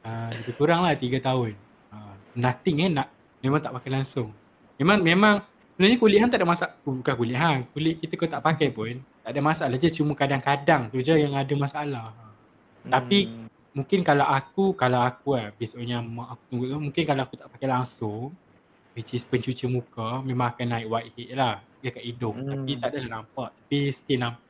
Ah, 0.00 0.30
lebih 0.32 0.54
kurang 0.56 0.80
lah 0.86 0.94
3 0.96 1.18
tahun. 1.20 1.52
Ah, 1.90 2.14
nothing 2.34 2.76
eh, 2.86 2.90
nak, 2.90 3.10
memang 3.42 3.60
tak 3.60 3.74
pakai 3.74 3.90
langsung. 3.92 4.30
Memang, 4.78 5.02
memang, 5.02 5.34
sebenarnya 5.74 5.98
kulit 5.98 6.18
hang 6.22 6.30
tak 6.30 6.40
ada 6.40 6.48
masalah. 6.48 6.74
Bukan 6.82 7.14
kulit 7.14 7.36
hang, 7.36 7.60
kulit 7.70 7.98
kita 7.98 8.14
kau 8.16 8.30
tak 8.30 8.42
pakai 8.42 8.70
pun, 8.70 9.02
tak 9.26 9.30
ada 9.34 9.40
masalah 9.42 9.76
je. 9.76 9.90
Cuma 9.90 10.14
kadang-kadang 10.14 10.94
tu 10.94 11.02
je 11.02 11.14
yang 11.18 11.34
ada 11.34 11.54
masalah. 11.58 12.14
Tapi, 12.86 13.18
Hmm. 13.26 13.41
Mungkin 13.72 14.04
kalau 14.04 14.28
aku, 14.28 14.76
kalau 14.76 15.00
aku 15.00 15.32
lah, 15.32 15.48
besoknya 15.56 16.04
mak 16.04 16.36
aku 16.36 16.42
tunggu 16.52 16.64
tu, 16.68 16.76
mungkin 16.76 17.02
kalau 17.08 17.24
aku 17.24 17.40
tak 17.40 17.48
pakai 17.48 17.68
langsung, 17.72 18.36
which 18.92 19.16
is 19.16 19.24
pencuci 19.24 19.64
muka, 19.64 20.20
memang 20.20 20.52
akan 20.52 20.66
naik 20.76 20.86
whitehead 20.92 21.32
lah 21.32 21.54
dekat 21.80 22.04
hidung. 22.04 22.36
Hmm. 22.36 22.52
Tapi 22.52 22.72
tak 22.76 22.88
adalah 22.92 23.10
nampak. 23.20 23.48
Tapi 23.56 23.78
still 23.90 24.20
nampak. 24.20 24.44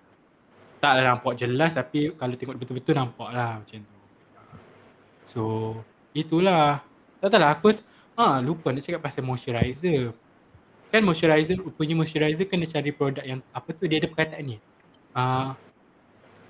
Tak 0.83 0.91
ada 0.99 1.03
nampak 1.14 1.33
jelas 1.39 1.70
tapi 1.79 2.11
kalau 2.18 2.35
tengok 2.35 2.59
betul-betul 2.59 2.95
nampak 2.99 3.29
lah 3.31 3.62
macam 3.62 3.79
tu. 3.87 3.99
So, 5.23 5.43
itulah. 6.11 6.83
Tak 7.23 7.31
tahu 7.31 7.39
lah, 7.39 7.51
aku 7.55 7.70
ha, 8.18 8.43
lupa 8.43 8.75
nak 8.75 8.83
cakap 8.83 9.07
pasal 9.07 9.23
moisturizer. 9.23 10.11
Kan 10.91 11.07
moisturizer, 11.07 11.62
punya 11.79 11.95
moisturizer 11.95 12.51
kena 12.51 12.66
cari 12.66 12.91
produk 12.91 13.23
yang, 13.23 13.39
apa 13.55 13.70
tu, 13.70 13.87
dia 13.87 14.03
ada 14.03 14.11
perkataan 14.11 14.43
ni. 14.43 14.57
Uh, 15.14 15.55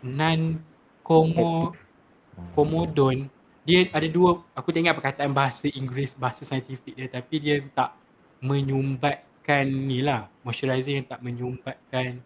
non-como 0.01 1.77
komodon 2.55 3.29
dia 3.63 3.87
ada 3.95 4.07
dua 4.11 4.43
aku 4.53 4.75
tak 4.75 4.81
ingat 4.83 4.97
perkataan 4.99 5.31
bahasa 5.31 5.71
Inggeris 5.71 6.19
bahasa 6.19 6.43
saintifik 6.43 6.99
dia 6.99 7.07
tapi 7.07 7.39
dia 7.39 7.63
tak 7.71 7.95
menyumbatkan 8.43 9.65
ni 9.71 10.03
lah 10.03 10.27
moisturizer 10.43 10.99
yang 10.99 11.07
tak 11.07 11.23
menyumbatkan 11.23 12.19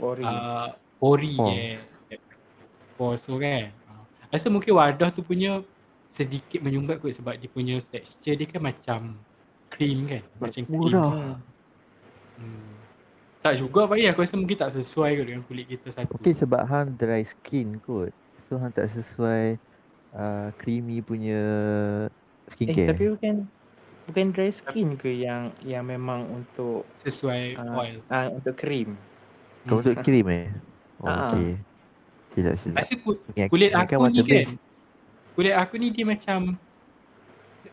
Pori. 0.00 0.24
uh, 0.24 0.72
pori 0.96 1.36
Pores. 1.36 1.52
eh 1.52 1.76
pores 2.96 3.20
tu 3.20 3.36
kan 3.36 3.68
uh, 3.92 4.04
rasa 4.32 4.48
mungkin 4.48 4.72
wadah 4.72 5.12
tu 5.12 5.20
punya 5.20 5.60
sedikit 6.08 6.64
menyumbat 6.64 7.02
kot 7.02 7.12
sebab 7.12 7.36
dia 7.36 7.50
punya 7.50 7.76
texture 7.84 8.38
dia 8.38 8.48
kan 8.48 8.62
macam 8.64 9.00
cream 9.68 10.08
kan 10.08 10.22
macam 10.40 10.62
cream. 10.64 10.94
Hmm. 10.96 11.36
hmm. 12.40 12.72
tak 13.44 13.60
juga 13.60 13.84
Fahir 13.90 14.14
aku 14.14 14.24
rasa 14.24 14.38
mungkin 14.40 14.56
tak 14.56 14.72
sesuai 14.80 15.10
kot 15.20 15.24
dengan 15.28 15.42
kulit 15.44 15.66
kita 15.68 15.92
satu 15.92 16.14
Mungkin 16.14 16.34
sebab 16.38 16.62
hang 16.64 16.88
dry 16.96 17.26
skin 17.26 17.82
kot. 17.84 18.14
So 18.44 18.56
hang 18.56 18.70
tak 18.70 18.90
sesuai 18.90 19.56
uh, 20.12 20.48
creamy 20.56 21.00
punya 21.00 21.40
Eh 22.06 22.52
skincare. 22.52 22.88
tapi 22.90 23.04
bukan 23.10 23.34
bukan 24.04 24.26
dry 24.30 24.52
skin 24.52 24.94
ke 24.94 25.08
yang 25.08 25.48
yang 25.62 25.80
memang 25.82 26.28
untuk 26.30 26.84
sesuai 27.00 27.56
ah, 27.56 27.72
oil 27.74 27.96
ah, 28.06 28.28
untuk 28.28 28.54
krim. 28.54 29.00
Kau 29.64 29.80
untuk 29.80 29.96
cream 29.98 30.28
eh? 30.28 30.46
Oh, 30.96 31.10
Ah. 31.10 31.28
okay. 31.28 31.58
Silap 32.32 32.56
silap. 32.58 32.76
Rasa 32.78 32.94
ku- 32.96 33.20
kulit 33.46 33.70
ingatkan 33.70 33.96
aku 33.96 34.06
ni 34.06 34.16
water 34.16 34.24
kan. 34.26 34.46
Kulit 35.34 35.54
aku 35.54 35.74
ni 35.76 35.88
dia 35.90 36.04
macam 36.04 36.38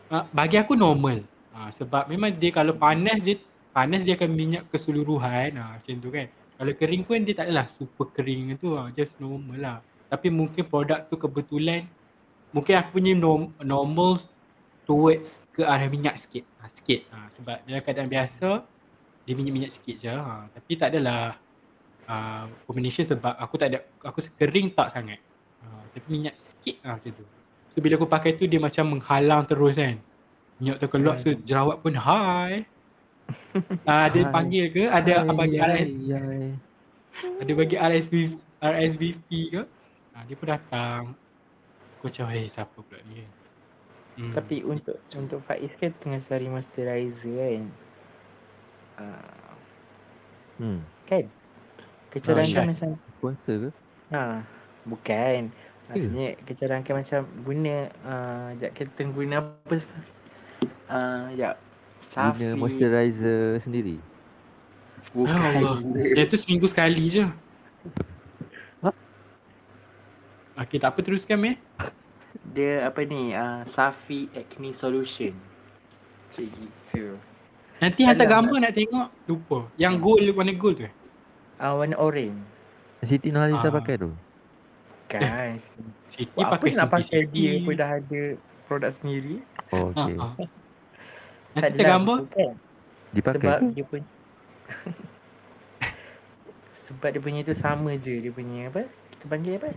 uh, 0.08 0.24
Bagi 0.28 0.56
aku 0.56 0.74
normal 0.74 1.22
uh, 1.50 1.70
Sebab 1.70 2.06
memang 2.06 2.34
dia 2.34 2.50
kalau 2.50 2.74
panas 2.74 3.22
dia 3.22 3.38
Panas 3.70 4.02
dia 4.02 4.14
akan 4.14 4.30
minyak 4.30 4.66
keseluruhan 4.68 5.54
uh, 5.54 5.78
Macam 5.78 5.94
tu 5.96 6.10
kan 6.10 6.26
Kalau 6.28 6.72
kering 6.74 7.02
pun 7.02 7.22
dia 7.22 7.32
tak 7.32 7.46
adalah 7.46 7.70
super 7.70 8.10
kering 8.10 8.58
tu 8.58 8.74
uh, 8.74 8.90
Just 8.90 9.16
normal 9.16 9.56
lah 9.56 9.78
Tapi 10.12 10.28
mungkin 10.28 10.68
produk 10.68 11.08
tu 11.08 11.16
kebetulan 11.16 11.88
Mungkin 12.52 12.76
aku 12.76 13.00
punya 13.00 13.16
norm, 13.16 13.48
normal 13.64 14.20
Towards 14.84 15.40
ke 15.56 15.64
arah 15.64 15.88
minyak 15.88 16.20
sikit 16.20 16.44
uh, 16.60 16.68
Sikit 16.68 17.08
uh, 17.08 17.32
Sebab 17.32 17.64
dalam 17.64 17.80
keadaan 17.80 18.12
biasa 18.12 18.60
Dia 19.24 19.32
minyak-minyak 19.32 19.72
sikit 19.72 19.96
je 20.04 20.12
uh, 20.12 20.44
Tapi 20.52 20.72
tak 20.76 20.92
adalah 20.92 21.40
uh, 22.04 22.44
Combination 22.68 23.08
sebab 23.08 23.32
aku 23.40 23.56
tak 23.56 23.72
ada 23.72 23.78
Aku 24.04 24.20
kering 24.36 24.76
tak 24.76 24.92
sangat 24.92 25.16
uh, 25.64 25.80
Tapi 25.96 26.06
minyak 26.12 26.36
sikit 26.36 26.76
lah 26.84 27.00
macam 27.00 27.12
tu 27.16 27.24
So 27.72 27.80
bila 27.80 27.96
aku 27.96 28.04
pakai 28.04 28.36
tu 28.36 28.44
dia 28.44 28.60
macam 28.60 28.84
menghalang 29.00 29.48
terus 29.48 29.80
kan 29.80 29.96
Minyak 30.60 30.76
tu 30.76 30.86
keluar 30.92 31.16
so 31.16 31.32
jerawat 31.32 31.80
pun 31.80 31.96
hai. 31.96 32.68
Ah, 33.88 34.06
ada 34.12 34.20
Hai. 34.22 34.32
panggil 34.32 34.66
ke? 34.68 34.84
Ada 34.88 35.24
Hai, 35.24 35.34
bagi 35.34 35.56
hai, 35.56 35.68
RS, 35.72 35.90
hai. 36.12 36.46
ada 37.40 37.52
bagi 37.56 37.76
RSV, 37.76 38.14
RSVP 38.60 39.30
ke? 39.52 39.62
Ah, 40.12 40.22
dia 40.28 40.36
pun 40.36 40.48
datang. 40.48 41.16
Aku 41.98 42.10
macam, 42.10 42.26
hey 42.28 42.46
siapa 42.46 42.76
pula 42.76 43.00
ni? 43.08 43.24
Hmm. 44.12 44.28
Tapi 44.28 44.60
untuk 44.60 45.00
untuk 45.16 45.40
Faiz 45.48 45.72
kan 45.78 45.88
tengah 45.96 46.20
cari 46.20 46.46
moisturizer 46.52 47.32
kan. 47.32 47.64
Uh, 49.00 49.40
Hmm. 50.60 50.84
kan? 51.08 51.24
Kecerangkan 52.12 52.68
Syaz. 52.68 52.84
macam 52.84 52.88
Sponsor 53.16 53.56
ke? 53.56 53.70
ha, 54.12 54.44
bukan. 54.84 55.48
Maksudnya 55.88 56.36
kecerangkan 56.44 56.94
macam 57.00 57.20
guna 57.40 57.76
uh, 58.04 58.48
jap 58.60 58.70
kita 58.76 59.00
guna 59.08 59.40
apa 59.40 59.74
sekarang? 59.80 60.08
Uh, 60.92 61.24
jap. 61.40 61.56
Safi. 62.12 62.44
Guna 62.44 62.60
moisturizer 62.60 63.64
sendiri. 63.64 63.96
Bukan. 65.16 65.32
Ya 65.32 65.72
Allah. 65.72 65.76
Dia 66.12 66.24
tu 66.28 66.36
seminggu 66.36 66.68
sekali 66.68 67.08
je. 67.08 67.24
Okay, 70.54 70.76
tak 70.76 70.92
apa 70.92 71.00
teruskan 71.00 71.38
meh. 71.38 71.56
Dia 72.54 72.86
apa 72.86 73.00
ni? 73.02 73.32
Uh, 73.32 73.64
Safi 73.64 74.28
Acne 74.32 74.72
Solution. 74.72 75.32
Macam 75.32 76.44
gitu. 76.44 77.16
Nanti 77.78 78.00
hantar 78.02 78.26
gambar 78.26 78.58
nak 78.58 78.72
tengok. 78.72 79.08
Lupa. 79.26 79.58
Yang 79.74 79.94
gold, 79.98 80.26
warna 80.32 80.52
gold 80.54 80.76
tu. 80.76 80.84
eh? 80.84 80.94
Uh, 81.56 81.74
warna 81.74 81.96
orange. 81.96 82.40
Siti 83.02 83.28
Nurhaliza 83.28 83.66
Ah. 83.66 83.74
pakai 83.74 83.94
tu. 83.98 84.10
Kan. 85.06 85.58
Siti 86.06 86.30
Buat 86.32 86.46
apa 86.46 86.54
pakai 86.56 86.72
nak 86.72 86.88
pakai 86.88 87.04
Siti. 87.26 87.34
dia 87.34 87.52
pun 87.60 87.74
dah 87.74 87.90
ada 87.92 88.22
produk 88.64 88.92
sendiri. 88.92 89.34
Oh, 89.70 89.90
okay. 89.90 90.14
Tak 90.14 90.30
Nanti 91.52 91.58
hantar 91.58 91.68
adalah, 91.68 91.90
gambar. 91.90 92.18
Bukan. 92.22 92.52
Dipakai 93.12 93.36
Sebab 93.36 93.58
ke? 93.58 93.66
dia 93.70 93.84
punya 93.84 94.06
Sebab 96.82 97.08
dia 97.08 97.20
punya 97.20 97.40
tu 97.42 97.52
sama 97.52 97.92
je 97.94 98.14
Dia 98.18 98.32
punya 98.32 98.72
apa 98.72 98.88
Kita 99.10 99.24
panggil 99.28 99.60
apa 99.60 99.68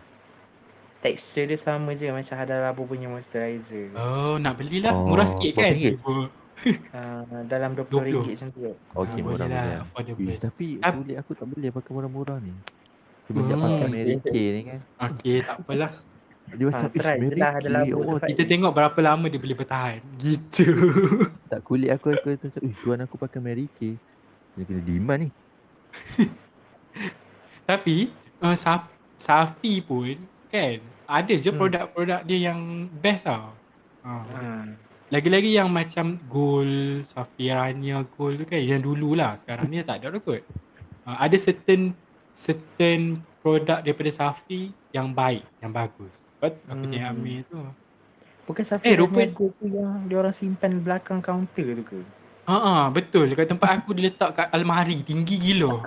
Texture 1.06 1.46
dia 1.46 1.56
sama 1.56 1.94
je 1.94 2.10
Macam 2.10 2.34
Hada 2.34 2.58
Labo 2.60 2.82
punya 2.84 3.06
moisturizer 3.06 3.94
Oh, 3.94 4.36
nak 4.36 4.58
belilah. 4.58 4.90
Oh, 4.92 5.06
Murah 5.08 5.26
sikit 5.26 5.54
kan? 5.56 5.70
ringgit? 5.70 6.02
uh, 6.02 7.22
Dalam 7.46 7.78
RM20 7.78 7.94
20. 8.10 8.34
macam 8.34 8.48
tu 8.50 8.60
kot. 8.60 8.76
Okay, 8.76 8.82
Ah, 8.90 9.06
boleh 9.06 9.22
murah 9.22 9.46
lah. 9.46 9.62
murah. 9.62 9.80
Affordable. 9.84 10.26
Ish, 10.26 10.40
tapi 10.42 10.66
Ap- 10.80 10.96
kulit 10.98 11.16
aku 11.16 11.32
tak 11.32 11.46
boleh 11.46 11.70
pakai 11.70 11.92
murah-murah 11.92 12.38
ni. 12.40 12.54
Semenjak 13.24 13.54
Hmm. 13.54 13.66
pakai 13.68 13.88
Mary 13.88 14.16
Kay 14.20 14.46
ni 14.48 14.62
kan. 14.64 14.80
Okay, 15.04 15.36
tak 15.40 15.56
apalah. 15.60 15.92
Dia 16.48 16.64
macam, 16.64 16.88
ish, 16.88 16.94
try 16.96 17.16
je 17.16 17.22
Mary 17.24 17.40
lah, 17.40 17.52
ada 17.52 17.62
Kay. 17.64 17.74
labu 17.76 17.98
Oh, 18.00 18.18
Kita 18.20 18.44
tengok 18.44 18.72
berapa 18.72 19.00
lama 19.00 19.26
dia 19.28 19.40
boleh 19.40 19.56
bertahan. 19.56 20.00
Gitu. 20.22 20.66
tak 21.46 21.62
kulit 21.62 21.90
aku 21.90 22.06
aku 22.12 22.34
tu 22.34 22.48
macam, 22.48 22.62
ish, 22.64 22.78
tuan 22.80 23.00
aku 23.00 23.16
pakai 23.16 23.40
Mary 23.40 23.66
Kay. 23.72 23.94
Dia 24.56 24.64
kena 24.64 24.82
demand 24.82 25.20
ni. 25.20 25.30
Tapi, 27.66 27.96
uh, 28.40 28.56
Saf- 28.56 28.90
Safi 29.16 29.80
pun 29.80 30.18
kan 30.48 30.80
ada 31.08 31.34
je 31.34 31.50
Hmm. 31.50 31.58
produk-produk 31.58 32.22
dia 32.24 32.38
yang 32.50 32.60
best 32.92 33.26
tau. 33.26 33.54
Ha. 34.04 34.22
Lagi-lagi 35.08 35.52
yang 35.52 35.70
macam 35.70 36.18
gold, 36.26 37.06
Safirania 37.06 38.06
gold 38.12 38.42
tu 38.42 38.46
kan 38.46 38.58
yang 38.58 38.82
dulu 38.82 39.14
lah. 39.14 39.38
Sekarang 39.38 39.66
ni 39.66 39.82
tak 39.82 40.02
ada 40.02 40.12
dah 40.12 40.20
kot. 40.20 40.42
Uh, 41.06 41.16
ada 41.16 41.38
certain 41.38 41.94
certain 42.30 43.02
produk 43.40 43.80
daripada 43.80 44.10
Safi 44.10 44.74
yang 44.90 45.10
baik, 45.10 45.46
yang 45.60 45.70
bagus. 45.70 46.10
Sebab 46.36 46.52
aku 46.66 46.74
Hmm. 46.76 46.92
tengok 46.92 47.08
Amir 47.08 47.40
tu. 47.46 47.60
Bukan 48.46 48.64
Safi 48.64 48.86
Eh, 48.86 48.96
rupa- 48.96 49.26
tu 49.26 49.50
yang 49.64 50.06
dia 50.06 50.18
orang 50.18 50.34
simpan 50.34 50.78
belakang 50.80 51.18
kaunter 51.18 51.66
tu 51.74 51.84
ke? 51.84 52.00
Ha 52.46 52.54
ah, 52.54 52.86
betul. 52.90 53.26
Dekat 53.26 53.50
tempat 53.50 53.70
aku 53.76 53.94
dia 53.94 54.06
letak 54.06 54.30
kat 54.36 54.48
almari 54.52 55.02
tinggi 55.02 55.38
gila. 55.40 55.82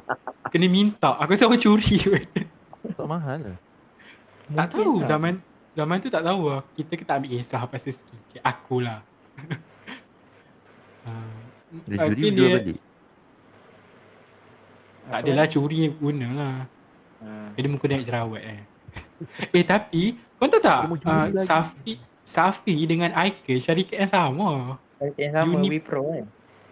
Kena 0.48 0.66
minta. 0.66 1.14
Aku 1.14 1.30
rasa 1.30 1.46
orang 1.46 1.60
curi. 1.60 1.98
Tak 2.98 3.06
mahal 3.06 3.38
lah. 3.44 3.58
Tak 4.48 4.56
Mungkin 4.72 4.80
tahu 4.80 4.94
lah. 4.96 5.06
zaman 5.06 5.32
zaman 5.76 5.96
tu 6.00 6.08
tak 6.08 6.24
tahu 6.24 6.40
lah. 6.48 6.60
Kita 6.72 6.92
kita 6.96 7.10
ambil 7.20 7.30
kisah 7.36 7.62
pasal 7.68 7.92
skincare. 7.92 8.42
Aku 8.42 8.76
lah. 8.80 9.00
uh, 11.04 11.38
Dia 11.88 11.96
juri 12.08 12.22
jual 12.32 12.50
balik. 12.56 12.80
Tak 15.08 15.18
adalah 15.24 15.46
curi 15.48 15.78
guna 15.94 16.28
lah. 16.32 16.56
Ha. 17.18 17.28
Jadi 17.56 17.66
muka 17.66 17.84
naik 17.88 18.04
jerawat 18.04 18.42
eh. 18.44 18.60
eh 19.56 19.64
tapi 19.64 20.02
kau 20.38 20.46
tahu 20.46 20.62
tak 20.62 20.80
Dia 20.86 20.96
curi 21.00 21.28
uh. 21.34 21.44
Safi 21.44 21.92
Safi 22.20 22.76
dengan 22.84 23.10
Ike 23.16 23.56
syarikat 23.56 24.04
yang 24.04 24.12
sama. 24.12 24.48
Saya 24.92 25.12
yang 25.16 25.32
sama 25.32 25.56
Uni- 25.56 25.72
Wipro 25.72 26.00
kan? 26.04 26.26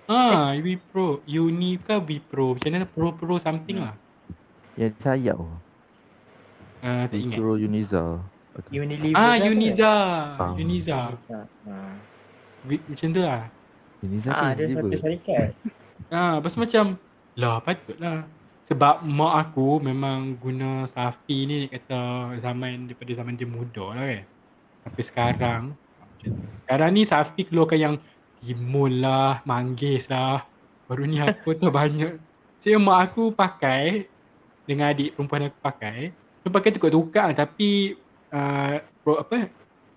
Ah, 0.06 0.54
Wipro, 0.54 1.18
Uni 1.26 1.82
ke 1.82 1.98
Wipro, 1.98 2.54
macam 2.54 2.70
mana 2.70 2.86
Pro 2.86 3.10
Pro 3.10 3.42
something 3.42 3.82
lah. 3.82 3.98
Yang 4.78 4.94
sayap 5.02 5.34
tu. 5.34 5.50
Uh, 6.86 7.04
tak 7.04 7.18
ingat. 7.18 7.34
Micro 7.34 7.52
Uniza. 7.58 8.04
Unilever 8.70 9.12
Ah, 9.12 9.34
apa? 9.34 9.44
Uniza. 9.44 9.92
Ah. 10.38 10.52
Uniza. 10.54 10.96
Uniza. 11.10 11.38
Ha. 11.66 11.74
Wi- 12.64 12.84
Macam 12.86 13.08
tu 13.10 13.20
lah. 13.20 13.42
Uniza 14.00 14.28
Ah, 14.30 14.50
dia 14.54 14.66
satu 14.70 14.94
syarikat. 14.94 15.48
Ah, 16.08 16.38
lepas 16.38 16.54
tu 16.54 16.60
macam 16.60 16.84
lah 17.34 17.58
patutlah. 17.58 18.18
Sebab 18.64 19.02
mak 19.02 19.34
aku 19.40 19.78
memang 19.78 20.34
guna 20.34 20.86
Safi 20.86 21.46
ni 21.46 21.66
dia 21.66 21.78
kata 21.78 22.00
zaman 22.40 22.86
daripada 22.86 23.12
zaman 23.12 23.34
dia 23.34 23.46
muda 23.46 23.94
lah 23.94 24.04
kan. 24.04 24.24
Sampai 24.82 25.02
sekarang. 25.02 25.62
Macam 26.00 26.28
tu. 26.32 26.46
Sekarang 26.62 26.90
ni 26.90 27.02
Safi 27.02 27.42
keluarkan 27.42 27.78
yang 27.78 27.94
timun 28.38 28.98
lah, 28.98 29.42
manggis 29.42 30.06
lah. 30.06 30.46
Baru 30.86 31.02
ni 31.02 31.18
apa 31.18 31.46
tu 31.50 31.66
banyak. 31.68 32.18
So 32.56 32.72
mak 32.78 33.10
aku 33.10 33.30
pakai 33.30 34.06
dengan 34.64 34.90
adik 34.90 35.14
perempuan 35.14 35.46
aku 35.46 35.58
pakai. 35.60 35.98
Dia 36.46 36.54
pakai 36.54 36.70
tukar-tukar 36.70 37.34
tapi 37.34 37.98
uh, 38.30 38.78
apa 39.18 39.50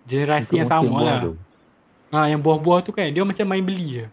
generasi 0.09 0.57
yang 0.57 0.65
sama 0.65 0.97
lah. 0.97 1.21
tu. 1.29 1.37
Ha, 2.09 2.25
yang 2.25 2.41
buah-buah 2.41 2.81
tu 2.81 2.89
kan 2.89 3.05
dia 3.05 3.21
macam 3.21 3.45
main 3.45 3.61
beli 3.61 4.01
je. 4.01 4.05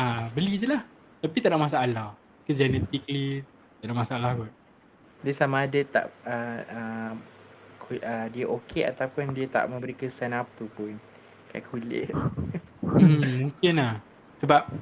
Ha, 0.00 0.32
beli 0.32 0.56
je 0.56 0.64
lah. 0.64 0.80
Tapi 1.20 1.36
tak 1.44 1.52
ada 1.52 1.60
masalah. 1.60 2.16
Ke 2.48 2.56
genetically 2.56 3.44
tak 3.84 3.84
ada 3.84 3.94
masalah 4.00 4.30
kot. 4.32 4.52
Dia 5.20 5.32
sama 5.36 5.68
ada 5.68 5.80
tak 5.84 6.08
uh, 6.24 6.60
uh, 6.72 7.12
uh, 8.00 8.26
dia 8.32 8.48
okey 8.48 8.88
ataupun 8.88 9.36
dia 9.36 9.44
tak 9.44 9.68
memberi 9.68 9.92
kesan 9.92 10.32
apa 10.32 10.64
pun 10.72 10.96
kat 11.52 11.68
kulit. 11.68 12.08
Hmm, 12.80 13.52
mungkin 13.52 13.72
lah. 13.76 14.00
Sebab 14.40 14.72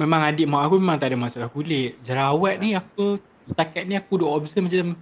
memang 0.00 0.24
adik 0.24 0.48
mak 0.48 0.72
aku 0.72 0.80
memang 0.80 0.96
tak 0.96 1.12
ada 1.12 1.20
masalah 1.20 1.52
kulit. 1.52 2.00
Jerawat 2.00 2.56
ni 2.64 2.72
aku 2.72 3.20
setakat 3.44 3.84
ni 3.84 3.92
aku 3.92 4.24
duk 4.24 4.32
observe 4.32 4.64
macam 4.64 4.96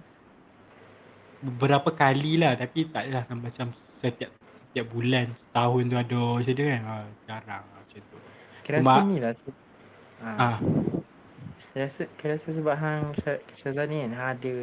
beberapa 1.45 1.89
kali 1.89 2.35
lah 2.35 2.53
tapi 2.53 2.89
tak 2.89 3.05
adalah 3.05 3.23
sampai 3.23 3.45
macam 3.47 3.67
setiap 3.93 4.29
setiap 4.33 4.85
bulan 4.89 5.25
setahun 5.31 5.83
tu 5.85 5.95
ada 5.95 6.19
macam 6.33 6.51
tu 6.51 6.63
kan. 6.65 6.81
Ha, 6.81 6.93
jarang 7.23 7.63
lah 7.63 7.79
macam 7.79 7.99
tu. 8.01 8.17
Kira 8.61 8.77
Cuma- 8.81 8.91
rasa 8.91 9.05
ni 9.05 9.17
lah. 9.19 9.31
Ha. 10.15 10.29
Ah, 10.35 10.57
Saya 11.55 11.87
rasa, 11.87 12.03
kira 12.15 12.35
rasa 12.35 12.49
sebab 12.49 12.75
hang 12.75 13.01
Syah- 13.19 13.43
Syazani 13.53 13.97
kan 14.01 14.11
hang 14.11 14.29
ada 14.33 14.53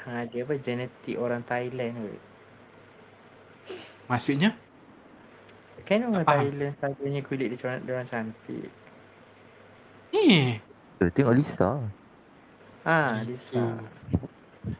hang 0.00 0.16
ada 0.22 0.36
apa 0.40 0.54
genetik 0.56 1.16
orang 1.16 1.42
Thailand 1.42 1.94
kot. 1.94 2.20
maksudnya 4.04 4.50
Kan 5.84 6.00
orang 6.06 6.24
faham. 6.24 6.40
Thailand 6.40 6.72
selalunya 6.74 7.20
kulit 7.20 7.46
dia 7.48 7.58
orang, 7.60 7.80
dia 7.82 7.92
orang 7.92 8.08
cantik. 8.08 8.70
ni 10.10 10.56
Eh, 10.96 11.10
Tengok 11.10 11.34
Lisa. 11.34 11.70
Ha, 12.82 13.20
Gitu. 13.20 13.34
Lisa. 13.34 13.64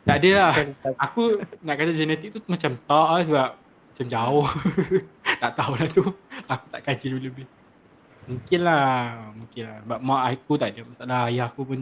Tak 0.04 0.16
ada 0.20 0.30
lah. 0.32 0.52
Aku 0.96 1.40
nak 1.60 1.74
kata 1.76 1.92
genetik 1.92 2.36
tu 2.36 2.40
macam 2.48 2.72
tak 2.76 3.08
lah 3.12 3.22
sebab 3.24 3.48
macam 3.92 4.06
jauh. 4.08 4.46
tak 5.42 5.52
tahu 5.56 5.72
lah 5.76 5.88
tu. 5.92 6.04
Aku 6.48 6.64
tak 6.72 6.80
kaji 6.88 7.06
dulu 7.12 7.22
lebih. 7.28 7.46
Mungkin 8.24 8.60
lah. 8.64 9.28
Mungkin 9.36 9.62
lah. 9.68 9.76
Sebab 9.84 9.98
mak 10.00 10.22
aku 10.32 10.52
tak 10.56 10.68
ada 10.72 10.80
masalah. 10.88 11.20
Ayah 11.28 11.46
aku 11.52 11.62
pun 11.68 11.80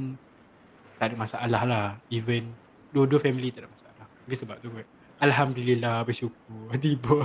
tak 0.98 1.06
ada 1.10 1.14
masalah 1.14 1.62
lah. 1.62 1.86
Even 2.10 2.50
dua-dua 2.90 3.22
family 3.22 3.54
tak 3.54 3.66
ada 3.66 3.70
masalah. 3.70 4.06
Mungkin 4.26 4.38
sebab 4.38 4.56
tu 4.58 4.68
kot. 4.74 4.86
Alhamdulillah 5.22 6.02
bersyukur. 6.02 6.66
Tiba. 6.82 7.18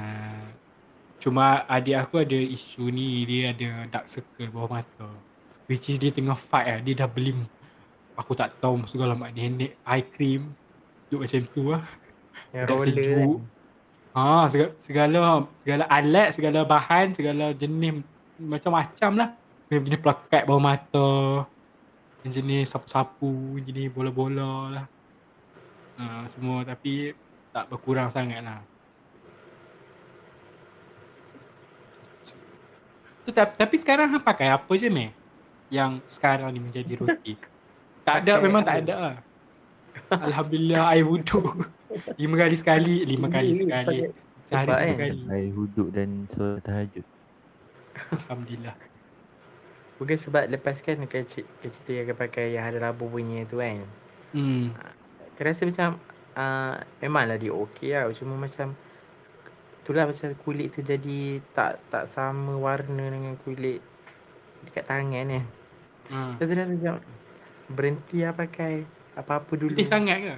uh, 0.00 0.44
cuma 1.22 1.68
adik 1.68 1.96
aku 2.00 2.24
ada 2.24 2.38
isu 2.40 2.88
ni. 2.88 3.28
Dia 3.28 3.52
ada 3.52 3.84
dark 3.92 4.08
circle 4.08 4.48
bawah 4.48 4.80
mata. 4.80 5.08
Which 5.68 5.92
is 5.92 6.00
dia 6.00 6.08
tengah 6.08 6.36
fight 6.36 6.64
lah. 6.64 6.80
Dia 6.80 7.04
dah 7.04 7.08
beli 7.12 7.36
aku 8.18 8.34
tak 8.34 8.58
tahu 8.58 8.82
segala 8.90 9.14
mak 9.14 9.30
nenek 9.30 9.78
eye 9.86 10.02
cream 10.02 10.50
duk 11.06 11.22
macam 11.22 11.42
tu 11.54 11.62
lah. 11.70 11.84
yang 12.50 12.66
Budak 12.66 12.78
sejuk. 12.90 13.38
Ha, 14.18 14.50
segala, 14.50 14.70
segala 14.82 15.20
segala 15.62 15.84
alat, 15.86 16.28
segala 16.34 16.60
bahan, 16.66 17.06
segala 17.14 17.54
jenis 17.54 18.02
macam-macam 18.42 19.10
lah. 19.14 19.28
Jenis 19.70 20.00
pelekat 20.02 20.42
bawah 20.42 20.58
mata. 20.58 21.10
Jenis 22.26 22.66
sapu-sapu, 22.68 23.62
jenis 23.62 23.94
bola-bola 23.94 24.74
lah. 24.74 24.86
Ha, 26.02 26.26
semua 26.34 26.66
tapi 26.66 27.14
tak 27.54 27.70
berkurang 27.70 28.10
sangat 28.10 28.42
lah. 28.42 28.60
Tu, 33.22 33.30
tapi, 33.30 33.52
tapi 33.54 33.76
sekarang 33.76 34.08
hang 34.08 34.24
pakai 34.24 34.50
apa 34.50 34.72
je 34.74 34.88
meh? 34.88 35.12
Yang 35.68 36.00
sekarang 36.08 36.48
ni 36.48 36.60
menjadi 36.64 36.96
rutin. 36.96 37.38
Tak 38.08 38.16
ada 38.24 38.32
memang 38.40 38.62
tak 38.64 38.76
ada 38.88 38.94
lah. 38.96 39.16
Alhamdulillah 40.08 40.82
air 40.96 41.04
wuduk. 41.04 41.68
lima 42.16 42.34
kali 42.40 42.56
sekali, 42.56 43.04
lima 43.04 43.28
kali 43.28 43.52
Ini 43.52 43.64
sekali. 43.68 43.98
Sehari 44.48 44.68
lima 44.72 44.80
kan, 44.80 44.96
kali. 44.96 45.20
Air 45.28 45.48
huduk 45.52 45.88
dan 45.92 46.08
solat 46.32 46.64
tahajud. 46.64 47.04
Alhamdulillah. 48.16 48.76
Bukan 49.98 50.16
sebab 50.16 50.44
lepas 50.48 50.80
kan 50.80 51.04
cerita 51.04 51.90
yang 51.90 52.06
kau 52.08 52.16
pakai 52.16 52.56
yang 52.56 52.64
ada 52.70 52.78
labu 52.80 53.10
punya 53.10 53.44
tu 53.44 53.60
kan. 53.60 53.84
Hmm. 54.32 54.72
Kau 55.36 55.44
rasa 55.44 55.68
macam 55.68 56.00
uh, 56.38 56.80
memanglah 57.02 57.36
dia 57.36 57.52
okey 57.52 57.92
lah. 57.92 58.08
Cuma 58.16 58.38
macam 58.38 58.72
itulah 59.84 60.08
macam 60.08 60.28
kulit 60.44 60.72
tu 60.72 60.80
jadi 60.86 61.42
tak 61.52 61.82
tak 61.92 62.06
sama 62.08 62.54
warna 62.56 63.10
dengan 63.10 63.34
kulit 63.42 63.82
dekat 64.64 64.86
tangan 64.86 65.26
kan. 65.28 65.44
Ha. 66.08 66.18
Lepas 66.38 66.46
tu 66.46 66.54
rasa 66.56 66.72
macam 66.72 66.94
berhenti 67.68 68.20
lah 68.20 68.32
pakai 68.32 68.84
apa-apa 69.14 69.52
dulu. 69.54 69.72
Putih 69.72 69.86
sangat 69.86 70.16
ke? 70.18 70.34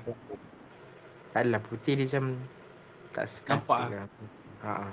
Tak 1.31 1.41
adalah 1.41 1.63
putih 1.63 1.95
dia 1.95 2.07
macam 2.07 2.25
tak 3.11 3.27
sekata 3.27 3.51
Nampak 3.57 3.79
ah? 3.79 3.89
lah. 3.89 4.07
Ha, 4.61 4.73
ha. 4.77 4.89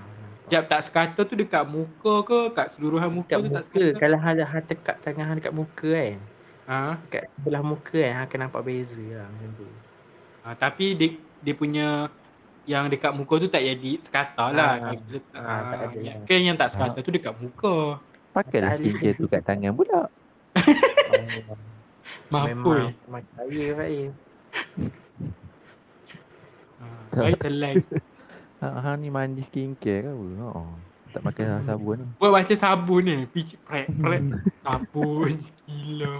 Sekejap 0.47 0.63
tak 0.65 0.81
sekata 0.81 1.19
tu 1.23 1.35
dekat 1.35 1.63
muka 1.65 2.13
ke? 2.23 2.39
Kat 2.53 2.67
seluruhan 2.71 3.09
muka 3.09 3.35
Dekat 3.35 3.39
tu 3.39 3.49
tak 3.49 3.63
muka, 3.63 3.83
sekata? 3.83 3.99
kalau 3.99 4.17
hang 4.17 4.37
hang 4.39 4.65
tekak 4.65 4.95
tangan 5.01 5.25
hang 5.25 5.37
dekat 5.37 5.53
muka 5.53 5.89
kan. 5.91 6.17
Ha? 6.67 6.79
Dekat 7.01 7.23
sebelah 7.33 7.63
muka 7.63 7.97
kan 7.97 8.11
hang 8.13 8.25
akan 8.25 8.39
nampak 8.39 8.61
beza 8.63 9.05
lah 9.13 9.27
macam 9.27 9.49
tu. 9.55 9.67
ha. 10.41 10.47
Tapi 10.53 10.85
dia, 10.93 11.07
dia 11.41 11.53
punya 11.53 11.87
yang 12.63 12.85
dekat 12.85 13.11
muka 13.11 13.33
tu 13.39 13.47
tak 13.47 13.59
jadi 13.61 13.91
sekata 13.99 14.51
lah. 14.51 14.67
Ah, 14.67 14.75
Kalau 14.77 14.93
kita- 14.93 15.31
ah, 15.33 15.61
tak 15.65 15.79
ada 15.81 15.97
yang- 15.97 16.19
lah. 16.19 16.27
Kan 16.27 16.39
yang 16.43 16.57
tak 16.57 16.69
sekata 16.69 16.97
tu 16.99 17.11
dekat 17.11 17.33
muka. 17.33 17.75
Pakailah 18.29 18.71
Ali. 18.71 18.91
skincare 18.91 19.15
tu 19.15 19.25
kat 19.25 19.41
tangan 19.41 19.73
pula. 19.73 20.01
Oh, 22.27 22.43
Mampu. 22.43 22.71
memang 23.03 23.23
kaya 23.33 23.65
Faiz. 23.73 24.11
Ha. 26.77 26.85
Baik 27.13 27.39
telan. 27.39 27.75
Ha, 28.57 28.67
ha 28.73 28.89
ni 28.93 29.07
mandi 29.07 29.41
skincare 29.43 30.03
ke 30.03 30.11
apa? 30.11 30.27
Ha. 30.49 30.61
Tak 31.09 31.21
pakai 31.23 31.43
sabun 31.63 31.95
ni. 31.97 32.07
Buat 32.17 32.31
macam 32.33 32.55
sabun 32.55 33.01
ni. 33.01 33.17
Picit 33.27 33.59
prek 33.61 33.87
prek. 33.91 34.21
Sabun. 34.65 35.33
Gila. 35.65 36.13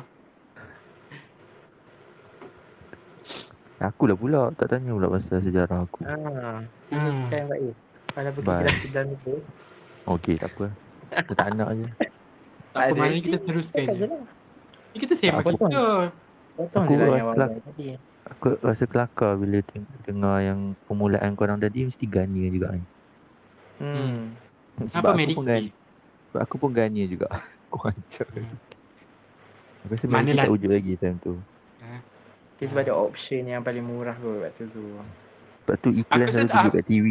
Aku 3.79 4.09
lah 4.09 4.17
pula 4.17 4.41
tak 4.53 4.71
tanya 4.71 4.89
pula 4.89 5.07
pasal 5.07 5.37
sejarah 5.39 5.85
aku. 5.85 6.01
Ha, 6.01 6.15
Ah. 6.15 6.57
sini 6.89 7.29
kan 7.29 7.43
Faiz. 7.47 7.75
Kalau 8.09 8.31
pergi 8.33 8.47
Bye. 8.47 8.59
kelas 8.59 8.77
sedang 8.81 9.07
tu. 9.21 9.33
Okey 10.07 10.35
tak 10.35 10.49
apa. 10.49 10.65
Kita 11.13 11.33
tak 11.35 11.47
nak 11.53 11.69
je. 11.73 11.85
Tak 12.71 12.81
apa, 12.83 12.93
mana 12.95 13.17
kita 13.17 13.37
teruskan 13.39 13.85
je 13.91 14.05
lah. 14.05 14.23
Ni 14.91 14.97
kita 14.97 15.13
sembang 15.13 15.43
kita. 15.45 16.11
Potong 16.53 16.83
Aku 16.83 16.93
lah 16.93 17.05
rasa 17.05 17.15
yang 17.15 17.27
lah. 17.33 17.49
tadi. 17.61 17.85
Aku 18.27 18.45
rasa 18.59 18.83
kelakar 18.83 19.31
bila 19.35 19.57
teng- 19.63 19.87
dengar 20.03 20.37
yang 20.41 20.59
permulaan 20.83 21.31
korang 21.33 21.57
tadi 21.57 21.85
mesti 21.85 22.03
gania 22.03 22.47
juga 22.49 22.67
kan. 22.69 22.83
Hmm. 23.77 24.33
Apa 24.89 24.99
aku 25.05 25.15
Mary 25.15 25.33
pun 25.33 25.43
Kay? 25.43 25.53
gania, 25.63 25.71
sebab 26.27 26.41
aku 26.41 26.55
pun 26.57 26.71
gania 26.71 27.05
juga. 27.05 27.27
Kau 27.69 27.81
hancur. 27.83 28.27
Hmm. 28.27 28.57
Aku 29.79 29.91
rasa 29.91 30.05
Mana 30.07 30.29
lah- 30.33 30.43
tak 30.43 30.51
wujud 30.51 30.69
lagi 30.69 30.93
time 30.95 31.17
tu. 31.17 31.33
Okay, 32.57 32.65
sebab 32.65 32.81
ada 32.81 32.97
option 32.97 33.45
yang 33.45 33.61
paling 33.61 33.85
murah 33.85 34.17
kot 34.17 34.41
waktu 34.41 34.65
tu. 34.67 34.97
Sebab 35.61 35.75
tu 35.77 35.89
iklan 35.93 36.17
Aku 36.17 36.31
selalu 36.31 36.49
tunjuk 36.49 36.73
kat 36.73 36.85
TV. 36.85 37.07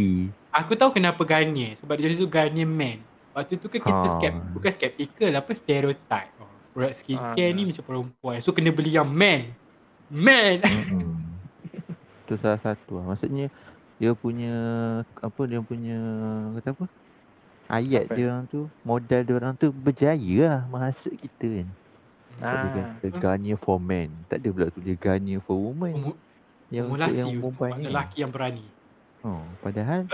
Aku 0.51 0.72
tahu 0.74 0.91
kenapa 0.91 1.22
Garnier. 1.22 1.79
Sebab 1.79 1.95
dia 1.95 2.12
tu 2.12 2.27
Garnier 2.27 2.66
man. 2.66 2.99
Waktu 3.31 3.55
tu 3.55 3.68
kan 3.68 3.79
kita 3.79 3.95
Ha. 4.03 4.11
skep, 4.11 4.33
bukan 4.51 4.70
skeptical, 4.70 5.31
apa 5.31 5.51
stereotype. 5.53 6.33
Oh, 6.37 6.51
produk 6.77 6.93
skincare 6.93 7.49
Ha. 7.49 7.57
ni 7.57 7.62
macam 7.64 7.83
perempuan. 7.83 8.37
So 8.39 8.53
kena 8.53 8.68
beli 8.68 8.93
yang 8.93 9.09
man. 9.09 9.57
Man. 10.07 10.61
Mm-mm. 10.61 11.16
tu 12.24 12.37
salah 12.37 12.61
satu 12.61 13.01
lah. 13.01 13.09
Maksudnya 13.09 13.49
dia 13.97 14.12
punya 14.12 14.53
apa 15.16 15.41
dia 15.43 15.59
punya 15.59 15.97
kata 16.55 16.77
apa? 16.77 16.85
Ayat 17.66 18.07
Apa? 18.07 18.14
dia 18.14 18.24
orang 18.29 18.45
tu, 18.47 18.61
modal 18.83 19.20
dia 19.22 19.35
orang 19.35 19.55
tu 19.55 19.72
berjaya 19.72 20.37
lah 20.39 20.62
menghasut 20.68 21.11
kita 21.12 21.47
kan. 21.57 21.68
Ah. 22.37 22.53
Dia 22.53 22.68
kata 23.01 23.07
Garnier 23.16 23.57
for 23.57 23.81
men. 23.81 24.12
Tak 24.29 24.39
ada 24.39 24.49
pula 24.53 24.66
tu 24.68 24.79
dia 24.79 24.95
Garnier 24.95 25.41
for 25.41 25.57
women. 25.57 25.97
Formu- 25.97 26.20
yang 26.68 26.87
Formulasi 26.87 27.14
yang 27.16 27.29
untuk 27.33 27.43
perempuan 27.57 27.70
ni. 27.72 27.85
lelaki 27.87 28.16
yang 28.20 28.31
berani. 28.31 28.64
Oh, 29.22 29.43
padahal 29.59 30.07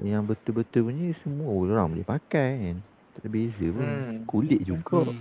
yang 0.00 0.22
betul-betul 0.24 0.88
punya 0.88 1.10
semua 1.20 1.50
orang 1.52 1.86
boleh 1.92 2.06
pakai 2.08 2.50
kan. 2.64 2.76
Tak 3.12 3.20
ada 3.20 3.28
beza 3.28 3.66
pun. 3.68 3.82
Hmm. 3.84 4.14
Kulit 4.24 4.60
juga. 4.62 5.10
Hmm. 5.10 5.20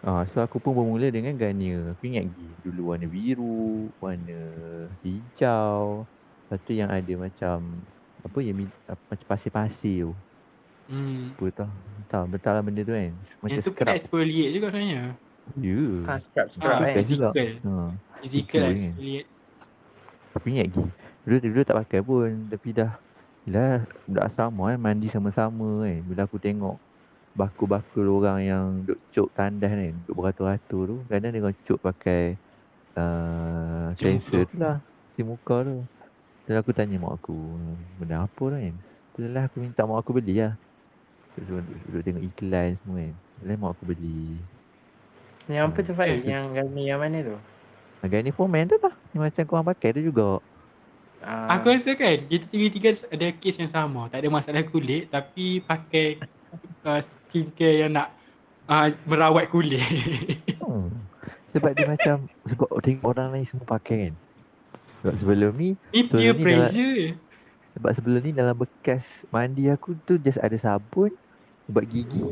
Ah, 0.00 0.24
so 0.24 0.40
aku 0.40 0.56
pun 0.56 0.72
bermula 0.72 1.12
dengan 1.12 1.36
Garnier. 1.36 1.92
Aku 1.92 2.08
ingat 2.08 2.24
lagi 2.24 2.46
dulu 2.64 2.88
warna 2.88 3.04
biru, 3.04 3.60
warna 4.00 4.40
hijau. 5.04 6.08
Lepas 6.48 6.58
tu 6.64 6.72
yang 6.72 6.88
ada 6.88 7.12
macam 7.14 7.56
apa 8.20 8.38
yang 8.40 8.56
mi- 8.56 8.80
apa, 8.88 9.02
macam 9.06 9.26
pasir-pasir 9.28 10.08
tu. 10.08 10.12
Hmm. 10.88 11.36
Apa 11.36 11.46
tau? 11.52 11.70
Tahu 12.10 12.24
betul 12.26 12.50
lah 12.50 12.62
benda 12.64 12.82
tu 12.82 12.90
kan. 12.90 13.12
Macam 13.38 13.52
Yang 13.52 13.60
tu 13.60 13.70
scrub. 13.70 13.78
kena 13.78 13.92
exfoliate 13.94 14.50
juga 14.50 14.66
sebenarnya. 14.68 15.02
Ya. 15.54 15.78
Ha, 16.08 16.12
scrub 16.16 16.40
Ah, 16.40 16.50
scrub 16.50 16.72
kan. 16.72 16.94
Best 16.96 17.08
juga. 17.08 17.28
physical. 17.30 17.48
Ha. 17.62 17.72
Physical 18.18 18.58
Betul, 18.58 18.72
exfoliate. 18.72 19.28
Aku 20.30 20.46
ingat 20.48 20.64
lagi. 20.66 20.84
Dulu, 21.20 21.36
dulu 21.38 21.60
tak 21.60 21.76
pakai 21.76 22.00
pun. 22.00 22.28
Tapi 22.48 22.68
dah. 22.72 22.92
Yelah 23.44 23.72
budak 24.04 24.24
asrama 24.26 24.62
kan. 24.66 24.78
Mandi 24.80 25.06
sama-sama 25.06 25.84
kan. 25.84 25.98
Bila 26.02 26.20
aku 26.24 26.36
tengok. 26.36 26.76
Bakul-bakul 27.34 28.06
orang 28.10 28.38
yang 28.42 28.64
duk 28.84 28.98
cuk 29.14 29.28
tandas 29.32 29.70
kan. 29.70 29.94
Duk 30.06 30.14
beratur-ratur 30.18 30.82
tu. 30.86 30.96
Kadang 31.06 31.30
dia 31.30 31.40
orang 31.42 31.58
cuk 31.66 31.78
pakai. 31.78 32.22
Uh, 32.98 33.94
muka. 33.94 34.38
tu 34.50 34.56
lah. 34.58 34.76
Si 35.14 35.20
muka 35.22 35.56
tu. 35.62 35.76
Dan 36.50 36.54
aku 36.58 36.70
tanya 36.74 36.96
mak 36.98 37.22
aku. 37.22 37.38
Benda 38.02 38.26
apa 38.26 38.44
lah 38.50 38.58
kan. 38.58 38.76
Tu 39.14 39.18
lah 39.26 39.44
aku 39.46 39.56
minta 39.62 39.86
mak 39.86 40.02
aku 40.02 40.10
beli 40.18 40.42
lah. 40.42 40.54
Terus 41.38 41.46
duduk, 41.46 41.78
duduk, 41.86 42.02
tengok 42.02 42.24
iklan 42.26 42.68
semua 42.82 42.96
kan. 42.98 43.14
Lepas 43.46 43.56
mak 43.62 43.70
aku 43.78 43.84
beli. 43.86 44.24
Yang 45.46 45.64
apa 45.66 45.78
tu 45.82 45.92
Faiz? 45.94 46.18
Hmm. 46.22 46.30
Yang 46.30 46.44
Garnier 46.54 46.86
yang 46.90 47.00
mana 47.00 47.18
tu? 47.22 47.36
Harga 48.00 48.16
ni 48.24 48.32
for 48.32 48.48
men 48.48 48.66
tu 48.66 48.76
lah. 48.80 48.94
Yang 49.12 49.22
macam 49.28 49.42
korang 49.46 49.66
pakai 49.66 49.88
tu 49.94 50.02
juga. 50.02 50.40
Ah, 51.20 51.60
Aku 51.60 51.68
rasa 51.68 51.92
kan 51.92 52.16
kita 52.24 52.48
tiga-tiga 52.48 52.96
ada 53.12 53.28
kes 53.36 53.60
yang 53.60 53.68
sama. 53.68 54.08
Tak 54.08 54.24
ada 54.24 54.28
masalah 54.32 54.64
kulit 54.64 55.12
tapi 55.12 55.60
pakai 55.60 56.16
uh, 56.80 57.00
skincare 57.30 57.86
yang 57.86 57.94
nak 57.94 58.10
uh, 58.66 58.90
merawat 59.06 59.46
kulit. 59.48 59.80
Hmm. 60.58 60.90
Sebab 61.50 61.70
dia 61.74 61.86
macam 61.86 62.30
sebab 62.46 62.68
tengok 62.78 63.06
orang 63.10 63.34
lain 63.34 63.46
semua 63.46 63.66
pakai 63.66 64.10
kan. 64.10 64.14
Sebab 65.02 65.14
sebelum 65.18 65.52
ni 65.56 65.74
Ni 65.90 66.06
peer 66.06 66.34
pressure. 66.36 67.18
sebab 67.74 67.90
sebelum 67.94 68.20
ni 68.22 68.30
dalam 68.30 68.54
bekas 68.54 69.02
mandi 69.30 69.66
aku 69.66 69.94
tu 70.06 70.18
just 70.18 70.38
ada 70.38 70.54
sabun, 70.58 71.10
ubat 71.66 71.86
gigi 71.86 72.22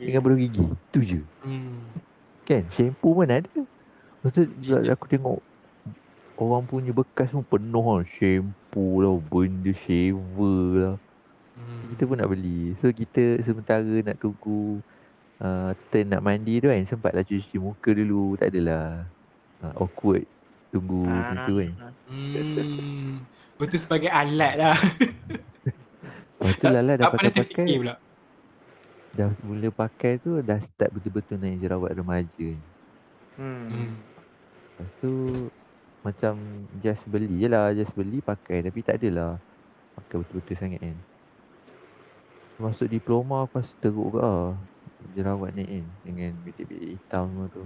dengan 0.00 0.20
beru 0.24 0.36
gigi. 0.40 0.64
Tu 0.88 1.00
je. 1.04 1.20
Hmm. 1.44 1.84
Kan? 2.48 2.64
Shampoo 2.72 3.16
pun 3.16 3.28
ada. 3.28 3.44
Lepas 3.44 4.30
tu 4.32 4.46
Betul. 4.46 4.88
aku 4.88 5.04
tengok 5.10 5.38
orang 6.40 6.64
punya 6.64 6.92
bekas 6.96 7.28
semua 7.28 7.44
penuh 7.44 7.84
kan. 7.84 8.04
Shampoo 8.16 9.04
lah, 9.04 9.14
benda 9.20 9.72
shaver 9.84 10.60
lah. 10.80 10.96
Hmm. 11.52 11.92
Kita 11.92 12.02
pun 12.08 12.16
nak 12.16 12.30
beli. 12.32 12.72
So 12.80 12.88
kita 12.88 13.40
sementara 13.44 13.84
nak 13.84 14.16
tunggu 14.18 14.80
uh, 15.42 15.70
turn 15.92 16.06
nak 16.08 16.24
mandi 16.24 16.58
tu 16.58 16.72
kan 16.72 16.84
sempatlah 16.88 17.24
cuci 17.24 17.56
muka 17.60 17.90
dulu. 17.92 18.36
Tak 18.40 18.48
adalah 18.52 19.04
uh, 19.60 19.72
awkward 19.76 20.24
tunggu 20.72 21.04
Ah, 21.04 21.12
macam 21.12 21.36
tu 21.44 21.54
kan. 21.60 21.72
Hmm. 22.08 23.12
Betul 23.60 23.78
sebagai 23.78 24.10
alat 24.10 24.54
lah. 24.58 24.76
Lepas 26.42 26.58
tu 26.58 26.66
Lala 26.66 26.92
dah 26.98 27.06
tak 27.06 27.10
pernah 27.14 27.30
pakai-pakai 27.30 27.54
terfikir 27.54 27.78
pula. 27.78 27.94
Dah 29.12 29.28
mula 29.44 29.68
pakai 29.68 30.12
tu 30.18 30.40
dah 30.40 30.58
start 30.58 30.90
betul-betul 30.90 31.36
naik 31.36 31.60
jerawat 31.60 31.92
remaja 31.94 32.48
Hmm. 33.32 33.64
Hmm. 33.68 33.92
Lepas 34.76 34.88
tu 35.00 35.12
macam 36.04 36.34
just 36.84 37.00
beli 37.08 37.40
je 37.40 37.48
lah 37.48 37.72
Just 37.72 37.94
beli 37.96 38.20
pakai 38.20 38.60
tapi 38.60 38.84
tak 38.84 39.00
adalah 39.00 39.40
Pakai 39.96 40.20
betul-betul 40.20 40.56
sangat 40.60 40.80
kan 40.84 40.96
Masuk 42.62 42.86
diploma 42.86 43.42
aku 43.42 43.58
rasa 43.58 43.74
teruk 43.76 44.08
ke 44.08 44.18
lah 44.18 44.54
Jerawat 45.12 45.50
naik 45.52 45.66
kan 45.68 45.84
Dengan 46.00 46.30
bitik-bitik 46.40 46.94
hitam 46.94 47.26
semua 47.26 47.46
tu 47.48 47.64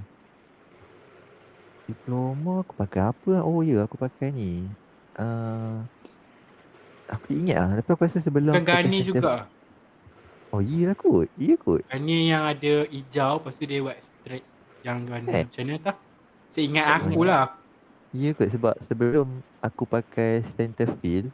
Diploma 1.87 2.65
aku 2.65 2.73
pakai 2.75 3.03
apa 3.05 3.29
lah? 3.31 3.43
Oh 3.43 3.61
ya 3.61 3.85
aku 3.85 3.95
pakai 3.95 4.33
ni 4.33 4.65
uh, 5.15 5.85
Aku 7.09 7.31
ingat 7.31 7.57
lah 7.61 7.71
Tapi 7.77 7.89
aku 7.89 8.03
rasa 8.03 8.19
sebelum 8.19 8.53
Bukan 8.53 8.65
Garnier 8.65 9.05
Sensitive- 9.05 9.23
juga. 9.23 9.47
Oh 10.49 10.59
iya 10.59 10.89
lah 10.89 10.97
kot 10.97 11.29
Iya 11.37 11.55
kot 11.57 11.83
Garnier 11.85 12.23
yang 12.25 12.45
ada 12.45 12.75
hijau 12.89 13.33
lepas 13.37 13.53
tu 13.53 13.65
dia 13.65 13.79
buat 13.79 13.99
straight 13.99 14.47
yang 14.81 15.03
warna 15.05 15.29
Eh. 15.29 15.45
macam 15.45 15.65
mana? 15.67 15.93
Seingat 16.47 16.87
Tak 16.87 16.97
aku 17.05 17.11
ingat. 17.13 17.29
lah. 17.29 17.47
Ya 18.13 18.31
kot 18.33 18.49
sebab 18.49 18.75
sebelum 18.81 19.29
aku 19.61 19.83
pakai 19.85 20.31
Cetaphil 20.49 21.29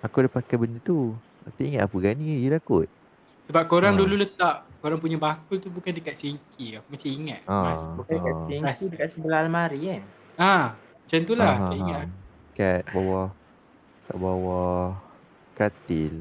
Aku 0.00 0.16
ada 0.18 0.28
pakai 0.28 0.56
benda 0.56 0.80
tu 0.80 1.12
Tak 1.50 1.62
ingat 1.62 1.82
apa 1.82 1.96
Garnier 1.98 2.36
je 2.38 2.48
lah 2.48 2.58
kot 2.58 2.86
Sebab 3.44 3.62
korang 3.64 3.92
Ha. 3.92 3.96
dulu 3.96 4.14
letak 4.14 4.54
korang 4.78 4.96
punya 4.96 5.16
bakul 5.16 5.56
tu 5.56 5.68
bukan 5.68 5.90
dekat 5.90 6.14
sinki. 6.14 6.74
Aku 6.74 6.86
macam 6.86 7.08
ingat. 7.08 7.40
Ah, 7.44 7.62
Mas. 7.66 7.82
Bukan 7.90 8.12
dekat 8.14 8.34
ah. 8.36 8.60
Ras. 8.62 8.78
dekat 8.84 9.08
sebelah 9.08 9.38
almari 9.40 9.78
kan. 9.82 10.02
Ah, 10.34 10.64
macam 10.76 11.18
tu 11.22 11.32
lah. 11.32 11.50
Ah, 11.50 11.58
ah, 11.58 11.72
ingat. 11.72 12.06
Kat 12.52 12.80
bawah 12.88 13.28
kat 14.04 14.16
bawah 14.16 14.96
katil. 15.54 16.14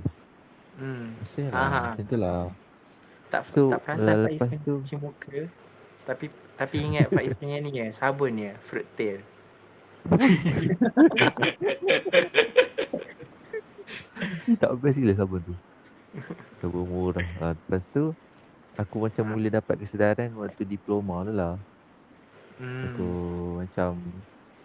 Hmm. 0.76 1.14
Macam 1.14 1.44
Ah, 1.46 1.52
lah. 1.52 1.60
ah. 1.60 1.84
Macam 1.92 2.06
tu 2.06 2.16
lah. 2.16 2.42
Tak 3.28 3.42
So, 3.46 3.68
tak 3.68 3.80
perasan 3.84 4.08
uh, 4.08 4.24
Faiz 4.24 4.34
lepas 4.34 4.48
main 4.48 4.60
tu- 4.64 4.80
cuci 4.80 4.96
muka. 4.96 5.40
Tapi 6.06 6.26
tapi 6.56 6.76
ingat 6.80 7.06
Faiz 7.12 7.36
punya 7.36 7.60
ni 7.60 7.70
kan, 7.70 7.92
sabun 7.92 8.32
dia, 8.34 8.56
fruit 8.64 8.88
tail. 8.96 9.20
Ni 14.48 14.56
tak 14.62 14.72
best 14.80 14.98
gila 14.98 15.14
sabun 15.14 15.44
tu. 15.44 15.56
Sabun 16.58 16.88
murah. 16.88 17.28
Ha, 17.40 17.54
lepas 17.54 17.84
tu 17.92 18.16
aku 18.74 18.96
macam 19.04 19.24
mula 19.28 19.48
dapat 19.52 19.76
kesedaran 19.78 20.32
waktu 20.34 20.64
diploma 20.64 21.22
tu 21.22 21.34
lah. 21.34 21.56
Aku 22.58 23.06
Hmm. 23.06 23.62
macam 23.62 24.02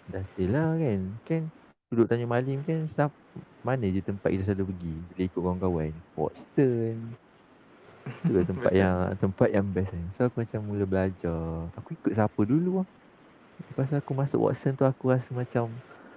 dah 0.06 0.22
still 0.24 0.50
lah 0.50 0.72
kan. 0.74 1.00
Kan 1.22 1.42
duduk 1.88 2.08
tanya 2.08 2.24
malim 2.24 2.64
kan 2.64 2.88
sap, 2.88 3.12
mana 3.60 3.84
je 3.84 4.00
tempat 4.00 4.32
kita 4.32 4.48
selalu 4.48 4.72
pergi 4.72 4.94
bila 5.04 5.20
ikut 5.22 5.40
kawan-kawan. 5.40 5.92
Watson. 6.14 6.96
Tu 8.22 8.32
lah 8.32 8.42
tempat 8.42 8.72
yang 8.72 8.96
tempat 9.22 9.48
yang 9.50 9.66
best 9.68 9.92
kan. 9.92 10.04
So 10.16 10.20
aku 10.24 10.40
macam 10.40 10.60
mula 10.64 10.84
belajar. 10.84 11.42
Aku 11.76 11.92
ikut 11.92 12.12
siapa 12.12 12.40
dulu 12.42 12.80
lah. 12.80 12.86
Lepas 13.62 13.92
aku 13.92 14.12
masuk 14.12 14.40
Watson 14.40 14.72
tu 14.72 14.82
aku 14.82 15.12
rasa 15.12 15.28
macam 15.30 15.68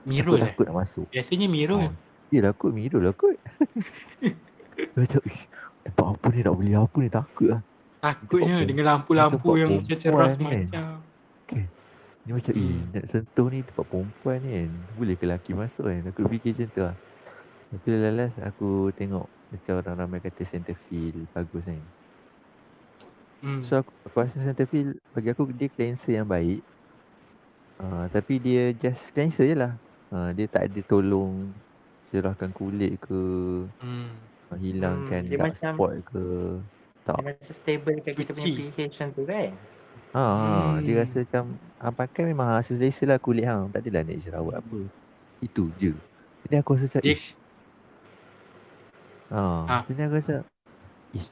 Mirul 0.02 0.38
aku 0.38 0.40
lah. 0.40 0.50
takut 0.50 0.66
nak 0.66 0.78
masuk. 0.80 1.06
Biasanya 1.12 1.48
Mirul. 1.48 1.92
Ah. 1.92 1.94
Yelah 2.32 2.52
kot 2.52 2.72
Mirul 2.72 3.04
lah 3.04 3.14
kot. 3.14 3.36
macam 4.98 5.20
ish, 5.26 5.44
tempat 5.84 6.06
apa 6.06 6.26
ni 6.30 6.40
nak 6.42 6.56
beli 6.56 6.74
apa 6.74 6.98
ni 7.00 7.10
takut 7.10 7.48
lah. 7.50 7.62
Takutnya 8.00 8.62
Tempat 8.62 8.68
dengan 8.70 8.86
lampu-lampu 8.86 9.50
yang 9.58 9.72
macam 9.82 9.98
ceras 9.98 10.34
ni 10.36 10.46
kan. 10.46 10.62
macam. 10.62 10.86
Ni 12.26 12.32
macam 12.34 12.54
eh 12.54 12.66
Hmm. 12.66 12.90
nak 12.90 13.06
sentuh 13.10 13.48
ni 13.50 13.60
tempat 13.62 13.86
perempuan 13.86 14.38
ni 14.42 14.52
kan. 14.52 14.70
Boleh 14.98 15.16
ke 15.16 15.24
lelaki 15.26 15.52
masuk 15.54 15.86
kan. 15.86 16.02
Aku 16.10 16.22
fikir 16.28 16.52
macam 16.54 16.68
tu 16.70 16.82
lah. 16.82 16.96
Lepas 17.66 17.82
tu 17.82 17.90
lalas 17.92 18.34
aku 18.42 18.70
tengok 18.94 19.26
macam 19.26 19.74
orang 19.78 19.96
ramai 19.98 20.20
kata 20.20 20.42
Centerfield 20.44 21.26
bagus 21.32 21.64
kan. 21.64 21.82
Hmm. 23.42 23.62
So 23.62 23.78
aku, 23.78 23.92
aku 24.06 24.16
rasa 24.22 24.38
Centerfield 24.42 24.98
bagi 25.14 25.30
aku 25.30 25.50
dia 25.50 25.70
cleanser 25.70 26.14
yang 26.16 26.26
baik. 26.26 26.62
Uh, 27.76 28.08
tapi 28.10 28.40
dia 28.40 28.74
just 28.74 29.02
cleanser 29.12 29.46
je 29.46 29.56
lah. 29.56 29.74
Uh, 30.10 30.30
dia 30.32 30.46
tak 30.46 30.66
ada 30.66 30.80
tolong 30.82 31.52
cerahkan 32.08 32.50
kulit 32.52 32.98
ke, 33.00 33.22
Hmm. 33.78 34.10
uh, 34.48 34.58
hilangkan 34.58 35.22
Hmm, 35.22 35.28
dia 35.28 35.38
dark 35.38 35.46
macam- 35.52 35.76
spot 35.76 35.94
ke. 36.06 36.26
Tak. 37.02 37.16
Dia 37.16 37.26
macam 37.28 37.46
stable 37.48 37.98
kat 38.00 38.14
kita 38.16 38.32
punya 38.32 38.52
pH 38.56 38.78
macam 38.88 39.08
tu 39.12 39.24
kan. 39.24 39.50
Ha, 40.12 40.24
ha 40.24 40.50
dia 40.80 40.92
Hmm. 40.92 41.02
rasa 41.02 41.18
macam 41.20 41.44
hang 41.78 41.96
pakai 41.96 42.24
memang 42.26 42.48
hasil 42.56 42.76
selesa 42.76 43.04
lah 43.06 43.18
kulit 43.18 43.44
hang. 43.44 43.68
Tak 43.70 43.82
adalah 43.82 44.02
nak 44.02 44.18
jerawat 44.18 44.56
apa. 44.58 44.80
Itu 45.40 45.70
je. 45.76 45.92
Jadi 46.42 46.56
aku 46.56 46.74
rasa 46.74 46.86
macam 46.88 47.02
Dia- 47.02 47.14
ish. 47.14 47.28
Ha, 49.28 49.42
Ha. 49.66 49.76
jadi 49.86 50.02
aku 50.04 50.16
rasa 50.16 50.36
ish. 51.12 51.30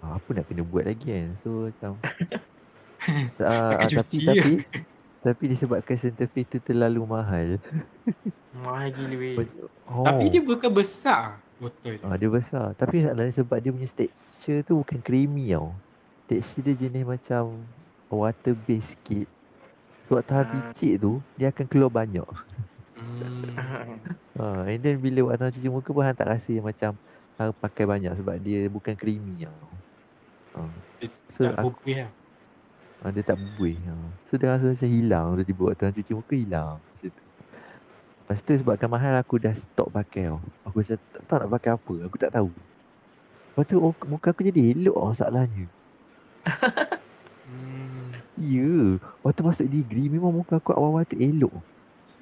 ah, 0.00 0.16
Apa 0.16 0.28
nak 0.30 0.44
kena 0.44 0.62
buat 0.62 0.84
lagi 0.84 1.06
kan. 1.06 1.28
So 1.38 1.68
macam 1.68 1.90
uh, 3.40 3.72
tapi 3.78 4.16
tapi 4.18 4.52
tapi 5.18 5.50
disebabkan 5.50 5.98
Centerfield 5.98 6.46
tu 6.46 6.58
terlalu 6.62 7.02
mahal. 7.02 7.48
Mahal 8.64 8.90
gila 8.90 9.16
weh. 9.18 9.36
Oh. 9.86 10.02
Tapi 10.02 10.30
dia 10.30 10.42
bukan 10.42 10.70
besar 10.70 11.38
botol. 11.58 11.98
Ah, 12.02 12.18
dia 12.18 12.30
besar. 12.30 12.74
Tapi 12.74 13.02
masalahnya 13.02 13.34
sebab 13.34 13.58
dia 13.58 13.70
punya 13.70 13.90
texture 13.90 14.60
tu 14.66 14.82
bukan 14.82 14.98
creamy 15.02 15.54
tau. 15.54 15.74
Texture 16.26 16.62
dia 16.66 16.74
jenis 16.74 17.06
macam 17.06 17.62
water 18.10 18.54
based 18.66 18.98
sikit. 18.98 19.26
So 20.06 20.16
waktu 20.16 20.32
Ah. 20.32 20.46
picit 20.48 21.04
tu, 21.04 21.20
dia 21.36 21.52
akan 21.52 21.66
keluar 21.68 21.92
banyak. 21.92 22.26
Hmm. 22.96 24.00
Ha, 24.40 24.44
and 24.72 24.80
then 24.80 24.96
bila 24.98 25.34
waktu 25.34 25.54
cuci 25.54 25.68
muka 25.68 25.92
pun 25.92 26.02
hang 26.02 26.16
tak 26.16 26.32
rasa 26.32 26.48
yang 26.50 26.66
macam 26.66 26.96
hang 27.36 27.52
pakai 27.54 27.84
banyak 27.84 28.12
sebab 28.16 28.36
dia 28.40 28.66
bukan 28.72 28.94
creamy 28.96 29.44
tau. 29.44 29.68
Ha. 30.56 30.60
Dia 30.98 31.08
So 31.36 31.42
tak 31.46 31.62
aku. 31.62 31.70
Ha, 33.02 33.10
dia 33.14 33.22
tak 33.22 33.36
berbuih. 33.38 33.78
Ha. 33.86 33.94
So 34.28 34.36
dia 34.36 34.54
rasa 34.54 34.74
macam 34.74 34.90
hilang 34.90 35.26
tiba-tiba 35.38 35.62
waktu 35.70 35.82
hang 35.86 35.94
cuci 35.96 36.12
muka 36.14 36.34
hilang. 36.34 36.72
Macam 36.78 37.10
tu. 37.10 37.22
Lepas 38.28 38.38
tu 38.44 38.52
sebabkan 38.60 38.88
mahal 38.92 39.14
aku 39.16 39.34
dah 39.40 39.54
stop 39.56 39.88
pakai 39.94 40.28
tau. 40.28 40.40
Aku 40.68 40.84
macam 40.84 40.96
tak 41.00 41.22
tahu 41.24 41.38
nak 41.40 41.50
pakai 41.56 41.70
apa. 41.72 41.94
Aku 42.04 42.16
tak 42.20 42.32
tahu. 42.34 42.50
Lepas 43.48 43.64
tu 43.66 43.76
oh, 43.80 43.94
muka 44.06 44.28
aku 44.30 44.42
jadi 44.44 44.60
elok 44.76 44.96
tau 44.96 45.10
masalahnya. 45.10 45.64
Hmm. 47.48 48.12
Ya, 48.38 49.00
waktu 49.24 49.40
masuk 49.40 49.66
degree 49.66 50.12
memang 50.12 50.30
muka 50.30 50.60
aku 50.60 50.76
awal-awal 50.76 51.08
tu 51.08 51.16
elok. 51.16 51.56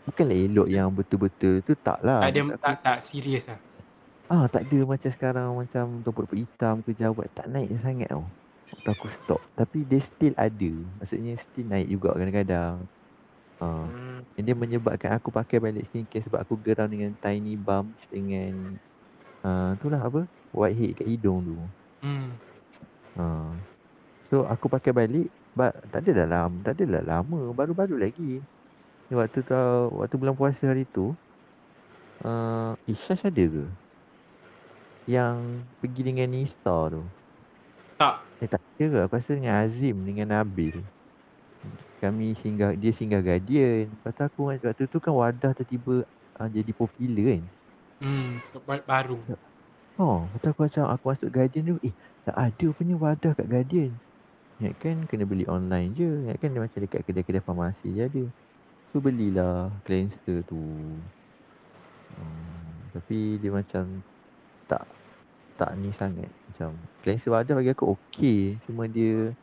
Bukanlah 0.07 0.39
elok 0.39 0.69
yang 0.71 0.89
betul-betul 0.95 1.61
tu 1.67 1.75
tak 1.75 1.99
lah. 2.07 2.23
Tak 2.23 2.31
ada 2.31 2.41
aku, 2.41 2.57
tak 2.63 2.75
tak 2.81 2.99
serius 3.03 3.45
lah. 3.51 3.59
ah 4.31 4.47
tak 4.47 4.71
ada 4.71 4.79
macam 4.87 5.11
sekarang 5.11 5.49
macam 5.55 5.85
tompok-tompok 6.07 6.39
hitam 6.39 6.75
ke 6.87 6.91
jawat 6.95 7.27
tak 7.35 7.51
naik 7.51 7.75
sangat 7.83 8.09
tau. 8.11 8.23
Waktu 8.67 8.89
aku 8.91 9.07
stop. 9.23 9.41
Tapi 9.55 9.87
dia 9.87 10.03
still 10.03 10.35
ada. 10.35 10.73
Maksudnya 10.99 11.39
still 11.39 11.67
naik 11.71 11.87
juga 11.87 12.15
kadang-kadang. 12.19 12.83
Ah, 13.57 13.89
Hmm. 13.89 14.21
dia 14.37 14.53
menyebabkan 14.53 15.17
aku 15.17 15.33
pakai 15.33 15.57
balik 15.57 15.89
skincare 15.89 16.21
sebab 16.29 16.45
aku 16.45 16.61
geram 16.61 16.93
dengan 16.93 17.17
tiny 17.25 17.57
bumps 17.57 18.05
dengan 18.13 18.77
ah 19.41 19.73
itulah 19.73 20.03
apa? 20.03 20.29
Whitehead 20.53 21.01
kat 21.01 21.09
hidung 21.09 21.41
tu. 21.41 21.57
Hmm. 22.05 22.37
Ha. 23.17 23.25
So 24.29 24.45
aku 24.45 24.69
pakai 24.69 24.93
balik 24.93 25.33
but 25.57 25.73
tak 25.89 26.05
ada 26.05 26.21
dah 26.21 26.29
lama, 26.29 26.57
tak 26.61 26.77
ada 26.77 27.01
dah 27.01 27.05
lama, 27.17 27.57
baru-baru 27.57 27.97
lagi. 27.97 28.45
Ni 29.09 29.13
waktu 29.17 29.41
tu 29.41 29.57
waktu 29.97 30.15
bulan 30.21 30.37
puasa 30.37 30.69
hari 30.69 30.85
tu 30.85 31.17
uh, 32.27 32.77
Ishash 32.85 33.25
ada 33.25 33.41
ke? 33.41 33.65
Yang 35.09 35.65
pergi 35.81 36.03
dengan 36.03 36.29
Nista 36.29 36.93
tu. 36.93 37.01
Tak. 37.97 38.26
Eh 38.43 38.49
tak 38.49 38.61
ke? 38.77 38.85
Aku 39.05 39.17
rasa 39.17 39.33
dengan 39.33 39.55
Azim 39.65 39.97
dengan 40.05 40.29
Nabil. 40.33 40.77
Kami 42.03 42.37
singgah 42.37 42.77
dia 42.77 42.93
singgah 42.93 43.25
Guardian. 43.25 43.89
Lepas 43.89 44.13
tu 44.13 44.23
aku 44.29 44.41
waktu 44.53 44.85
tu 44.87 44.99
kan 45.01 45.15
wadah 45.17 45.53
tiba-tiba 45.57 46.05
uh, 46.37 46.49
jadi 46.53 46.73
popular 46.77 47.25
kan. 47.33 47.43
Hmm. 48.01 48.37
ba- 48.69 48.85
Baru. 48.85 49.17
Oh, 49.97 50.29
betul 50.37 50.53
aku 50.53 50.69
macam 50.69 50.85
aku 50.93 51.05
masuk 51.09 51.29
Guardian 51.33 51.65
tu, 51.73 51.77
eh 51.81 51.95
tak 52.29 52.37
ada 52.37 52.67
punya 52.77 52.95
wadah 53.01 53.33
kat 53.33 53.47
Guardian. 53.49 53.93
Ya 54.61 54.73
kan 54.77 55.05
kena 55.09 55.25
beli 55.25 55.49
online 55.49 55.97
je. 55.97 56.09
Ya 56.29 56.37
kan 56.37 56.53
dia 56.53 56.61
macam 56.61 56.81
dekat 56.85 57.01
kedai-kedai 57.09 57.45
farmasi 57.45 57.89
je 57.97 58.03
ada. 58.05 58.25
So 58.93 59.01
belilah 59.01 59.73
cleanser 59.89 60.45
tu. 60.45 60.61
Hmm, 62.13 62.93
tapi 62.93 63.41
dia 63.41 63.51
macam 63.53 64.05
tak 64.69 64.85
tak 65.57 65.71
ni 65.81 65.89
sangat. 65.97 66.29
Macam 66.57 66.73
cleanser 67.05 67.29
wadah 67.37 67.53
bagi 67.53 67.77
aku 67.77 67.93
okey. 67.93 68.57
Cuma 68.65 68.89
dia 68.89 69.37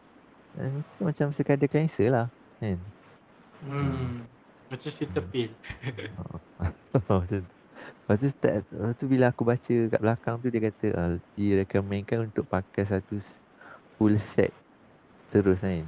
eh, 0.58 0.82
macam 0.98 1.30
sekadar 1.30 1.70
cleanser 1.70 2.10
lah. 2.10 2.28
Kan? 2.58 2.82
Hmm. 3.62 4.26
Macam 4.66 4.90
Cetaphil. 4.90 5.54
macam 7.06 7.22
tu. 7.30 7.54
Lepas 8.02 8.18
tu, 8.18 8.28
start, 8.34 8.66
lepas 8.74 8.94
tu 8.98 9.06
bila 9.06 9.26
aku 9.30 9.46
baca 9.46 9.76
kat 9.94 10.02
belakang 10.02 10.36
tu 10.42 10.48
dia 10.50 10.62
kata 10.66 10.88
uh, 10.98 11.14
direkomendkan 11.38 12.26
untuk 12.26 12.50
pakai 12.50 12.90
satu 12.90 13.22
full 13.96 14.18
set 14.34 14.50
terus 15.30 15.62
kan. 15.62 15.86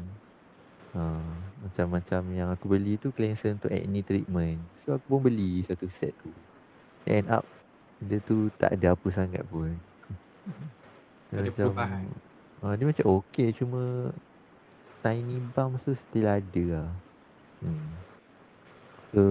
Uh, 0.93 1.33
macam-macam 1.65 2.21
yang 2.37 2.53
aku 2.53 2.69
beli 2.69 3.01
tu 3.01 3.09
cleanser 3.09 3.57
untuk 3.57 3.73
acne 3.73 4.05
treatment. 4.05 4.61
So 4.85 5.01
aku 5.01 5.05
pun 5.09 5.19
beli 5.25 5.65
satu 5.65 5.89
set 5.97 6.13
tu. 6.21 6.29
End 7.09 7.25
up 7.33 7.41
dia 7.97 8.21
tu 8.21 8.53
tak 8.61 8.77
ada 8.77 8.93
apa 8.93 9.07
sangat 9.09 9.41
pun. 9.49 9.73
Ada 11.33 11.49
perubahan. 11.51 12.05
uh, 12.61 12.73
dia 12.73 12.85
macam 12.85 13.05
okey 13.21 13.49
cuma 13.57 14.11
tiny 15.01 15.37
bumps 15.53 15.85
tu 15.85 15.93
still 16.09 16.25
ada 16.25 16.63
lah. 16.69 16.89
Hmm. 17.61 17.89
So 19.13 19.21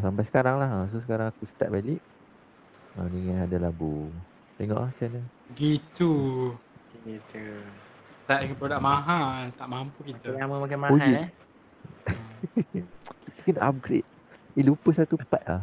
sampai 0.00 0.24
sekarang 0.26 0.56
lah. 0.58 0.86
So 0.90 1.02
sekarang 1.02 1.30
aku 1.30 1.44
start 1.50 1.70
balik. 1.70 2.00
Ha, 2.96 3.04
dengan 3.12 3.44
ada 3.44 3.56
labu. 3.60 4.08
Tengok 4.56 4.78
lah 4.80 4.88
macam 4.88 5.08
mana. 5.12 5.22
Gitu. 5.52 6.12
Gitu. 7.04 7.44
Start 8.00 8.46
dengan 8.46 8.56
produk 8.56 8.80
mahal. 8.80 9.52
Tak 9.52 9.68
mampu 9.68 10.00
kita. 10.06 10.32
Lama 10.32 10.64
makan 10.64 10.78
Oh, 10.78 10.82
mahal 10.88 11.12
eh. 11.26 11.28
Kita 13.26 13.40
kena 13.44 13.60
upgrade. 13.68 14.08
Eh 14.56 14.64
lupa 14.64 14.88
satu 14.94 15.18
part 15.28 15.44
lah. 15.44 15.62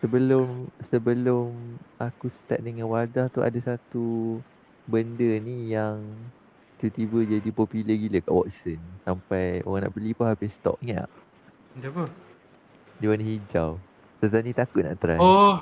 Sebelum 0.00 0.68
sebelum 0.88 1.52
aku 1.96 2.28
start 2.44 2.60
dengan 2.60 2.88
wadah 2.88 3.28
tu 3.28 3.40
ada 3.40 3.56
satu 3.60 4.38
benda 4.84 5.30
ni 5.38 5.68
yang 5.68 6.00
tiba-tiba 6.76 7.18
jadi 7.30 7.50
popular 7.50 7.92
gila 7.94 8.18
kat 8.18 8.32
Watson. 8.32 8.80
Sampai 9.02 9.60
orang 9.62 9.84
nak 9.84 9.92
beli 9.92 10.12
pun 10.12 10.26
habis 10.26 10.52
stok. 10.52 10.80
Ingat 10.80 11.04
tak? 11.04 11.12
Benda 11.72 11.88
apa? 11.90 12.04
Dia 12.96 13.06
warna 13.08 13.24
hijau. 13.24 13.70
Tazani 14.16 14.52
takut 14.52 14.82
nak 14.82 14.96
try. 14.96 15.16
Oh. 15.16 15.60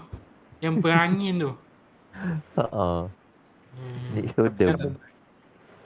Yang 0.59 0.75
berangin 0.79 1.35
tu. 1.39 1.53
Ha 2.57 3.07
Hmm. 3.71 4.11
Next 4.13 4.35
Siapa- 4.35 4.43
order. 4.43 4.69
siapa 4.69 4.83
tak- 4.91 5.07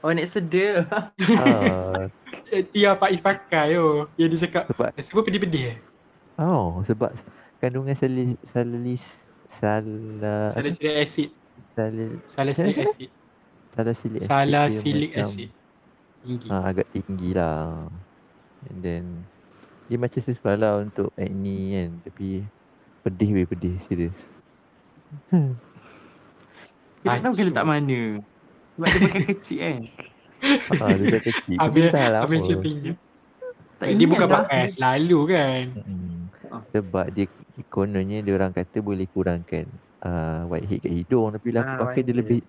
Oh 0.01 0.11
nak 0.11 0.27
sedar. 0.27 0.75
ah, 1.37 2.03
Eh, 2.49 2.65
Tia 2.65 2.97
Faiz 2.97 3.21
pakai 3.21 3.73
yo. 3.73 4.09
Yang 4.17 4.29
dia 4.31 4.39
cakap 4.43 4.65
sebab 4.67 4.89
semua 4.99 5.23
pedih-pedih 5.23 5.65
eh. 5.69 5.79
oh 6.35 6.81
sebab 6.83 7.13
kandungan 7.59 7.93
salis 7.93 8.33
salis 8.47 9.05
salah 9.59 10.49
Salicylic 10.49 10.97
acid. 10.99 11.29
salil 11.71 12.11
Salicylic 12.25 12.77
acid. 12.83 13.11
Salicylic 13.73 14.21
acid 14.21 14.29
dia 14.29 14.29
Salicylic 14.29 15.11
macam, 15.13 15.25
acid. 15.27 15.49
Tinggi. 16.23 16.47
Ha, 16.49 16.57
agak 16.63 16.87
tinggi 16.93 17.31
lah. 17.33 17.89
And 18.69 18.79
then 18.79 19.05
dia 19.87 19.99
macam 19.99 20.21
sesuai 20.21 20.57
lah 20.57 20.73
untuk 20.81 21.11
acne 21.15 21.59
kan. 21.73 21.91
Tapi 22.07 22.27
pedih 23.03 23.31
weh 23.35 23.47
pedih 23.47 23.75
serius. 23.89 24.17
Kita 27.03 27.09
tak 27.09 27.19
tahu 27.21 27.33
dia 27.35 27.47
letak 27.51 27.67
mana. 27.67 28.01
Sebab 28.73 28.87
dia 28.89 29.01
pakai 29.03 29.25
kecil 29.35 29.59
kan. 29.59 29.81
ha, 30.79 30.85
dia 30.95 31.07
dah 31.11 31.23
kecil. 31.23 31.57
Dah 31.91 32.07
lama. 32.09 32.25
ambil 32.25 32.41
shipping. 32.41 32.77
Tak 33.77 33.87
Dia 33.89 33.95
ingat 33.99 34.09
bukan 34.09 34.29
dah. 34.29 34.35
pakai 34.39 34.63
selalu 34.71 35.19
kan. 35.27 35.65
Ah. 36.47 36.63
Sebab 36.71 37.07
dia 37.11 37.27
kononnya 37.69 38.23
dia 38.23 38.33
orang 38.33 38.55
kata 38.55 38.79
boleh 38.79 39.05
kurangkan 39.11 39.67
uh, 40.01 40.47
whitehead 40.49 40.81
kat 40.81 40.93
hidung 40.95 41.29
tapi 41.33 41.49
lah 41.51 41.61
aku 41.63 41.73
Ah, 41.75 41.79
pakai 41.85 42.01
dia 42.01 42.15
lebih 42.15 42.41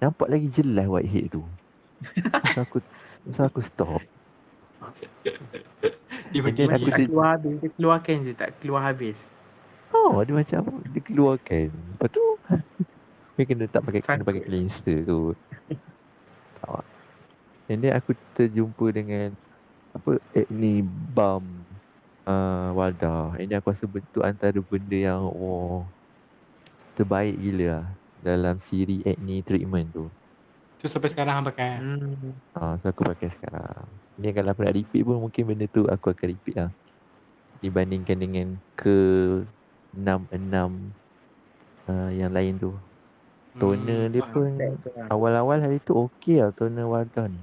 nampak 0.00 0.32
lagi 0.32 0.48
jelas 0.48 0.88
whitehead 0.88 1.28
tu. 1.28 1.44
so 2.56 2.58
aku 2.64 2.78
so 3.36 3.40
aku 3.44 3.60
stop. 3.60 4.00
Dia 6.32 6.40
aku 6.40 6.64
lagi. 6.64 6.88
Tak 6.88 6.98
keluar 7.04 7.28
habis. 7.36 7.56
Dia 7.60 7.70
keluarkan 7.76 8.14
je. 8.24 8.32
Tak 8.32 8.50
keluar 8.64 8.82
habis. 8.88 9.18
Oh, 9.92 10.24
dia 10.24 10.32
macam 10.32 10.60
dia 10.88 11.02
keluarkan. 11.04 11.68
Lepas 11.68 12.08
tu 12.08 12.24
dia 13.36 13.44
kena 13.44 13.64
tak 13.68 13.84
pakai 13.84 14.00
kena 14.00 14.24
pakai 14.24 14.42
cleanser 14.48 15.04
tu. 15.04 15.36
Tak. 16.64 16.84
And 17.68 17.78
then 17.84 17.92
aku 17.92 18.16
terjumpa 18.34 18.86
dengan 18.96 19.36
apa 19.92 20.16
acne 20.32 20.80
balm 21.12 21.44
uh, 22.24 22.72
Walda. 22.72 23.36
And 23.36 23.52
then 23.52 23.60
aku 23.60 23.76
rasa 23.76 23.84
bentuk 23.84 24.24
antara 24.24 24.56
benda 24.64 24.96
yang 24.96 25.28
oh 25.28 25.84
terbaik 26.96 27.36
gila 27.36 27.64
lah 27.68 27.84
dalam 28.20 28.60
siri 28.60 29.04
acne 29.04 29.42
treatment 29.44 29.88
tu. 29.92 30.04
Tu 30.80 30.88
sampai 30.88 31.12
sekarang 31.12 31.40
hang 31.40 31.46
pakai. 31.52 31.76
Hmm. 31.76 32.32
Ah, 32.56 32.76
so 32.80 32.88
aku 32.88 33.04
pakai 33.04 33.28
sekarang. 33.36 33.84
Ni 34.16 34.32
kalau 34.32 34.52
aku 34.52 34.64
nak 34.64 34.76
repeat 34.76 35.02
pun 35.04 35.20
mungkin 35.20 35.42
benda 35.44 35.68
tu 35.68 35.84
aku 35.84 36.12
akan 36.12 36.26
repeat 36.32 36.56
lah. 36.56 36.70
Dibandingkan 37.60 38.16
dengan 38.16 38.56
ke 38.80 38.96
66 39.92 40.32
uh, 41.84 42.10
yang 42.16 42.32
lain 42.32 42.56
tu. 42.56 42.72
Toner 43.60 44.08
dia 44.08 44.22
faham. 44.22 44.32
pun 44.32 44.46
lah. 44.46 45.06
awal-awal 45.10 45.58
hari 45.58 45.82
tu 45.82 45.92
okey 45.92 46.40
lah 46.40 46.54
toner 46.54 46.86
Wardah 46.86 47.28
ni. 47.28 47.42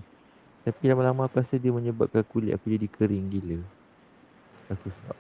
Tapi 0.63 0.84
lama-lama 0.89 1.30
aku 1.30 1.39
rasa 1.39 1.61
dia 1.61 1.69
menyebabkan 1.69 2.25
kulit 2.25 2.57
aku 2.57 2.73
jadi 2.73 2.88
kering 2.89 3.28
gila. 3.32 3.59
Aku 4.73 4.88
stop. 4.89 5.17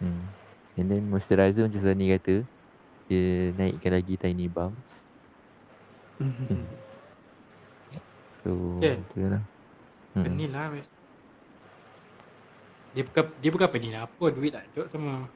Hmm. 0.00 0.28
And 0.80 0.86
then 0.88 1.08
moisturizer 1.08 1.68
macam 1.68 1.80
Sani 1.80 2.12
kata, 2.16 2.44
dia 3.10 3.50
naikkan 3.58 3.90
lagi 3.90 4.14
tiny 4.14 4.46
bumps. 4.46 4.78
So, 8.46 8.78
Kan? 8.78 9.02
tu 9.10 9.26
lah. 9.26 9.42
Hmm. 10.14 10.24
Pening 10.30 10.50
lah. 10.54 10.70
Dia 12.94 13.02
bukan 13.02 13.24
dia 13.42 13.50
bukan 13.50 13.68
pening 13.70 13.92
lah 13.98 14.06
apa 14.06 14.24
duit 14.30 14.54
tak 14.54 14.62
ada 14.70 14.86
sama. 14.86 15.26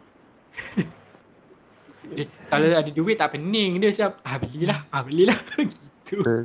dia, 2.15 2.31
kalau 2.47 2.67
ada 2.71 2.91
duit 2.95 3.19
tak 3.19 3.35
pening 3.35 3.83
dia 3.83 3.91
macam 3.91 4.11
ah 4.23 4.37
belilah 4.39 4.79
ah 4.95 5.03
belilah 5.03 5.39
gitu. 5.59 6.23
Betul. 6.23 6.45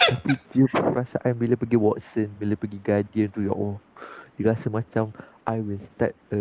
Tapi 0.00 0.32
dia 0.56 0.64
perasaan 0.72 1.32
bila 1.36 1.54
pergi 1.60 1.76
Watson, 1.76 2.28
bila 2.40 2.56
pergi 2.56 2.80
Guardian 2.80 3.28
tu 3.28 3.44
ya 3.44 3.52
Allah. 3.52 3.76
Dia 4.40 4.56
rasa 4.56 4.72
macam 4.72 5.12
I 5.44 5.60
will 5.60 5.80
start 5.84 6.16
a 6.32 6.40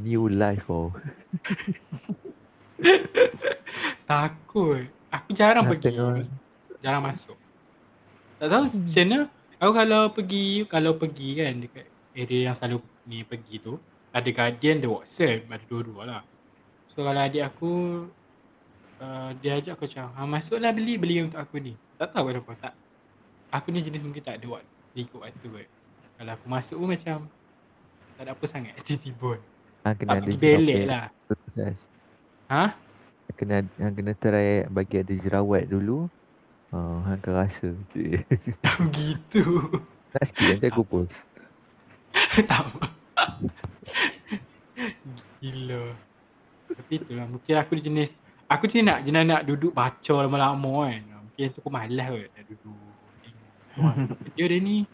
new 0.00 0.32
life 0.32 0.64
oh. 0.72 0.96
Takut. 4.10 4.84
Aku 5.10 5.28
jarang 5.32 5.64
Nak 5.66 5.70
pergi. 5.78 5.84
tengok. 5.94 6.26
Jarang 6.82 7.02
masuk. 7.02 7.38
Tak 8.38 8.48
tahu 8.50 8.62
macam 8.66 9.04
mana. 9.06 9.18
Aku 9.62 9.72
kalau 9.72 10.02
pergi 10.12 10.44
kalau 10.66 10.92
pergi 10.98 11.28
kan 11.38 11.52
dekat 11.62 11.86
area 12.12 12.40
yang 12.50 12.56
selalu 12.58 12.82
ni 13.06 13.22
pergi 13.22 13.62
tu 13.62 13.78
ada 14.14 14.28
Guardian, 14.30 14.78
ada 14.78 14.88
Watson, 14.90 15.42
ada 15.50 15.64
dua-dua 15.66 16.02
lah. 16.06 16.22
So 16.94 17.02
kalau 17.02 17.18
adik 17.18 17.42
aku 17.42 17.72
uh, 19.02 19.30
dia 19.42 19.58
ajak 19.58 19.74
aku 19.74 19.90
macam, 19.90 20.06
ha, 20.14 20.20
masuklah 20.22 20.70
beli, 20.70 20.94
beli 20.94 21.16
untuk 21.26 21.42
aku 21.42 21.58
ni. 21.58 21.74
Tak 21.98 22.14
tahu 22.14 22.30
kenapa 22.30 22.52
tak. 22.70 22.74
Aku 23.50 23.74
ni 23.74 23.82
jenis 23.82 24.02
mungkin 24.02 24.22
tak 24.22 24.38
ada 24.38 24.46
waktu, 24.58 24.70
ikut 24.94 25.18
waktu 25.18 25.46
kot. 25.50 25.68
Kalau 26.14 26.30
aku 26.30 26.46
masuk 26.46 26.76
pun 26.78 26.88
macam 26.94 27.16
tak 28.14 28.22
ada 28.22 28.30
apa 28.38 28.44
sangat 28.46 28.72
tiba-tiba. 28.86 29.32
Ha, 29.82 29.86
kena 29.98 30.10
Tak 30.14 30.16
pergi 30.22 30.38
belek 30.38 30.82
lah. 30.86 31.04
Ha? 32.50 32.76
Kena 33.34 33.66
hang 33.80 33.94
kena 33.96 34.12
try 34.14 34.68
bagi 34.68 35.00
ada 35.02 35.14
jerawat 35.16 35.66
dulu. 35.66 36.06
Ha, 36.70 36.78
hang 37.08 37.18
akan 37.18 37.32
rasa. 37.34 37.68
Begitu. 38.86 39.42
Nak 40.14 40.24
sikit 40.30 40.46
nanti 40.54 40.66
aku 40.70 40.82
post. 40.86 41.14
tak 42.50 42.62
apa. 42.62 42.86
Gila. 45.42 45.82
Tapi 46.74 46.92
itulah 46.98 47.26
mungkin 47.26 47.54
aku 47.58 47.72
jenis 47.78 48.14
aku 48.46 48.64
jenis 48.70 48.84
nak 48.86 49.00
jenis 49.02 49.22
nak 49.26 49.42
duduk 49.46 49.74
baca 49.74 50.14
lama-lama 50.22 50.90
kan. 50.90 51.02
Mungkin 51.30 51.46
tu 51.50 51.58
aku 51.62 51.70
malas 51.70 52.06
kot 52.10 52.28
nak 52.30 52.44
duduk 52.46 52.82
Dia 54.38 54.46
dia 54.46 54.58
ni 54.62 54.86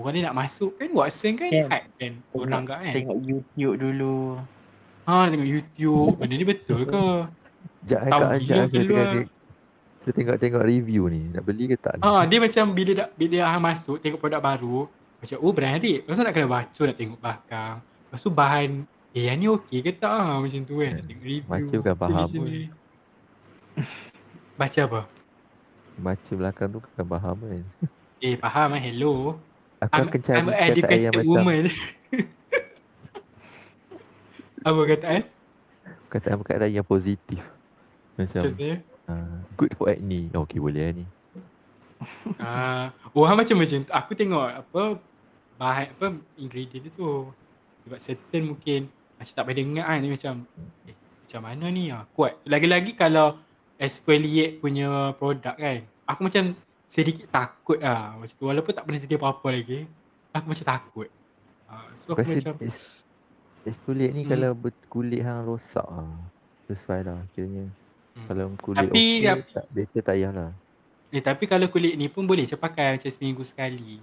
Orang 0.00 0.16
ni 0.16 0.20
nak 0.24 0.32
masuk 0.32 0.80
kan 0.80 0.88
Watson 0.96 1.36
kan 1.36 1.48
Kan. 1.52 1.66
hype 1.68 1.88
kan 2.00 2.12
orang 2.32 2.62
kat 2.64 2.78
kan. 2.80 2.94
Tengok 2.96 3.18
YouTube 3.20 3.76
dulu. 3.76 4.40
Ha 5.10 5.26
tengok 5.26 5.48
YouTube. 5.50 6.14
Benda 6.22 6.34
ni 6.38 6.46
betul 6.46 6.86
ke? 6.86 7.04
Sekejap 7.82 8.00
Kak 8.06 8.30
gila 8.38 8.62
ajak 8.62 8.64
saya 8.70 8.82
tengok 8.86 9.26
saya 10.00 10.12
tengok-tengok 10.16 10.62
review 10.62 11.02
ni. 11.10 11.22
Nak 11.34 11.42
beli 11.42 11.64
ke 11.66 11.76
tak 11.76 11.98
ni? 11.98 12.02
Ha 12.06 12.22
dia 12.30 12.38
macam 12.38 12.64
bila 12.70 12.90
dah 12.94 13.08
bila 13.18 13.36
hang 13.50 13.62
masuk 13.62 13.96
tengok 13.98 14.22
produk 14.22 14.38
baru 14.38 14.86
macam 15.18 15.36
oh 15.42 15.52
branded. 15.52 16.06
Lepas 16.06 16.14
tu 16.14 16.22
nak 16.22 16.34
kena 16.38 16.46
baca 16.46 16.80
nak 16.86 16.96
tengok 16.96 17.18
belakang. 17.18 17.74
Lepas 17.82 18.20
tu 18.22 18.30
bahan 18.30 18.70
eh 19.10 19.22
yang 19.26 19.36
ni 19.42 19.46
okey 19.50 19.82
ke 19.82 19.92
tak 19.98 20.14
ha, 20.14 20.38
macam 20.38 20.60
tu 20.62 20.74
kan. 20.78 20.92
Nak 20.94 21.04
tengok 21.10 21.24
review. 21.26 21.50
Baca 21.50 21.74
bukan 21.74 21.96
faham 21.98 22.26
pun. 22.30 22.46
Baca 24.54 24.80
apa? 24.86 25.00
Baca 25.98 26.32
belakang 26.38 26.68
tu 26.70 26.78
kan 26.94 27.04
faham 27.10 27.36
kan. 27.42 27.64
Eh 28.22 28.34
faham 28.38 28.68
eh 28.78 28.82
hello. 28.86 29.14
Aku 29.80 29.96
I'm, 29.96 30.06
akan 30.06 30.20
cari 30.22 30.36
I'm 30.38 30.46
an 30.46 30.54
kata 30.54 30.60
yang 30.60 30.70
educated 30.70 31.10
macam 31.18 31.26
woman. 31.34 31.64
apa 34.60 34.80
kataan? 34.86 35.22
kataan-kataan 36.10 36.70
yang 36.74 36.86
positif. 36.86 37.40
Macam 38.18 38.42
Contohnya? 38.50 38.82
uh, 39.06 39.38
good 39.54 39.72
for 39.78 39.86
acne. 39.88 40.28
Oh, 40.34 40.44
okay 40.44 40.58
boleh 40.58 40.82
lah 40.90 40.94
ni. 40.98 41.06
Ah, 42.40 42.96
oh 43.12 43.28
hang 43.28 43.36
macam 43.36 43.60
macam 43.60 43.84
tu. 43.84 43.92
Aku 43.92 44.16
tengok 44.16 44.48
apa 44.48 44.96
bahan 45.60 45.92
apa 45.92 46.16
ingredient 46.40 46.88
dia 46.88 46.92
tu. 46.96 47.28
Sebab 47.84 47.98
certain 48.00 48.42
mungkin 48.48 48.88
macam 49.20 49.32
tak 49.36 49.44
payah 49.44 49.56
dengar 49.60 49.84
kan 49.84 49.98
dia 50.00 50.12
macam 50.16 50.34
eh 50.88 50.96
macam 50.96 51.40
mana 51.44 51.64
ni 51.68 51.92
ah 51.92 52.08
kuat. 52.16 52.40
Lagi-lagi 52.48 52.96
kalau 52.96 53.36
exfoliate 53.76 54.64
punya 54.64 55.12
produk 55.20 55.52
kan. 55.60 55.84
Aku 56.08 56.20
macam 56.24 56.56
sedikit 56.88 57.28
takut 57.28 57.76
lah. 57.84 58.16
Macam 58.16 58.34
tu 58.34 58.44
walaupun 58.48 58.72
tak 58.72 58.84
pernah 58.88 59.00
sedia 59.00 59.20
apa-apa 59.20 59.48
lagi. 59.52 59.84
Aku 60.32 60.46
macam 60.48 60.64
takut. 60.64 61.08
Ah, 61.68 61.84
so 62.00 62.16
Aku 62.16 62.24
macam 62.24 62.56
es- 63.62 63.70
exfoliate 63.70 64.12
ni 64.12 64.22
Hmm. 64.22 64.30
kalau 64.30 64.50
ber- 64.52 64.86
kulit 64.86 65.20
hang 65.20 65.44
rosak 65.44 65.84
ah. 65.84 66.16
Sesuai 66.66 67.00
lah 67.02 67.20
kiranya. 67.30 67.66
Hmm. 68.12 68.26
Kalau 68.26 68.44
kulit 68.56 68.86
Tapi 68.86 68.94
okey 68.94 69.22
yap- 69.22 69.48
tak 69.48 69.66
better 69.68 70.00
tak 70.00 70.14
payahlah. 70.14 70.50
Eh 71.10 71.18
tapi 71.20 71.44
kalau 71.44 71.66
kulit 71.66 71.94
ni 71.94 72.06
pun 72.06 72.22
boleh 72.22 72.44
je 72.44 72.54
pakai 72.54 72.94
macam 72.94 73.10
seminggu 73.10 73.42
sekali. 73.42 73.98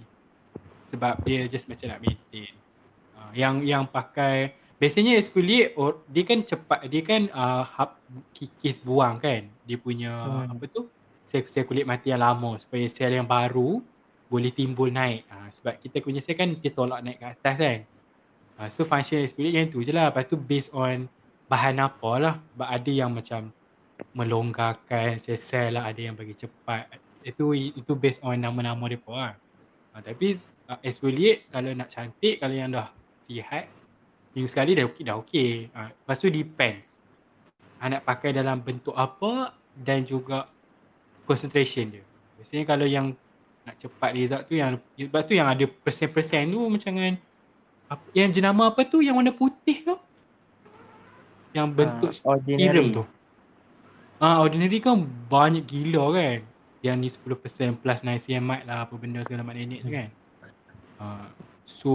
Sebab 0.86 1.20
dia 1.22 1.44
just 1.46 1.64
macam 1.66 1.86
nak 1.86 2.00
maintain. 2.00 2.52
Uh, 3.12 3.32
yang 3.32 3.60
yang 3.60 3.84
pakai 3.84 4.52
biasanya 4.76 5.16
exfoliate 5.16 5.74
or 5.74 6.00
dia 6.06 6.22
kan 6.22 6.40
cepat 6.40 6.86
dia 6.86 7.02
kan 7.02 7.26
uh, 7.28 7.64
hap, 7.66 7.96
kikis 8.30 8.78
buang 8.78 9.16
kan. 9.18 9.48
Dia 9.64 9.76
punya 9.76 10.12
Hmm. 10.44 10.52
apa 10.52 10.64
tu? 10.66 10.86
Sel-sel 11.24 11.64
kulit 11.64 11.84
mati 11.84 12.08
yang 12.08 12.20
lama 12.20 12.56
supaya 12.56 12.84
sel 12.86 13.12
yang 13.12 13.26
baru 13.26 13.80
boleh 14.26 14.48
timbul 14.48 14.88
naik. 14.88 15.24
Uh, 15.26 15.48
sebab 15.50 15.74
kita 15.78 16.00
punya 16.00 16.20
sel 16.20 16.32
kan 16.34 16.48
dia 16.50 16.70
tolak 16.70 17.00
naik 17.00 17.16
ke 17.16 17.26
atas 17.26 17.54
kan. 17.54 17.78
Uh, 18.58 18.66
so 18.66 18.82
function 18.82 19.22
exfoliate 19.22 19.54
yang 19.54 19.70
tu 19.70 19.78
je 19.86 19.94
lah. 19.94 20.10
Lepas 20.10 20.26
tu 20.26 20.34
based 20.34 20.74
on 20.74 21.06
bahan 21.46 21.78
apa 21.78 22.10
lah. 22.18 22.34
Ada 22.58 22.90
yang 22.90 23.14
macam 23.14 23.54
melonggarkan 24.14 25.18
sel-sel 25.22 25.78
lah 25.78 25.86
ada 25.86 26.00
yang 26.02 26.18
bagi 26.18 26.34
cepat. 26.34 26.90
Itu 27.22 27.54
itu 27.54 27.92
based 27.94 28.18
on 28.26 28.34
nama-nama 28.34 28.74
mereka 28.74 29.14
lah. 29.14 29.34
Ha, 29.94 30.02
tapi 30.02 30.42
uh, 30.66 30.78
exfoliate 30.82 31.46
kalau 31.54 31.70
nak 31.70 31.88
cantik 31.90 32.42
kalau 32.42 32.54
yang 32.54 32.74
dah 32.74 32.90
sihat 33.22 33.70
seminggu 34.30 34.50
sekali 34.50 34.76
dah 34.76 34.84
okey 34.86 35.02
dah 35.02 35.16
okey 35.22 35.50
ha, 35.74 35.90
lepas 35.94 36.16
tu 36.18 36.26
depends. 36.26 36.98
Ha, 37.78 37.86
nak 37.94 38.02
pakai 38.02 38.34
dalam 38.34 38.58
bentuk 38.58 38.94
apa 38.98 39.54
dan 39.78 40.02
juga 40.02 40.50
concentration 41.30 41.94
dia. 41.94 42.04
Biasanya 42.38 42.64
kalau 42.66 42.86
yang 42.90 43.14
nak 43.62 43.76
cepat 43.78 44.10
result 44.18 44.42
tu 44.50 44.58
yang 44.58 44.82
sebab 44.98 45.22
tu 45.22 45.34
yang 45.38 45.46
ada 45.46 45.62
persen-persen 45.62 46.50
tu 46.50 46.58
macam 46.66 46.92
kan 46.96 47.14
apa, 47.88 48.04
yang 48.12 48.28
jenama 48.28 48.68
apa 48.68 48.84
tu? 48.84 49.00
Yang 49.00 49.16
warna 49.16 49.32
putih 49.32 49.76
tu? 49.80 49.96
Yang 51.56 51.68
bentuk 51.72 52.10
Ah, 52.28 52.36
serum 52.44 52.86
tu? 52.92 53.02
Ah 54.20 54.44
ordinary 54.44 54.78
kan 54.84 55.00
banyak 55.32 55.64
gila 55.64 56.12
kan. 56.12 56.44
Yang 56.84 56.96
ni 57.00 57.08
10% 57.08 57.80
plus 57.80 58.04
niacinamide 58.04 58.68
lah 58.68 58.84
apa 58.84 58.94
benda 59.00 59.24
segala 59.24 59.42
mak 59.42 59.56
nenek 59.56 59.80
tu 59.80 59.90
kan. 59.90 60.08
Ah, 61.00 61.26
so 61.64 61.92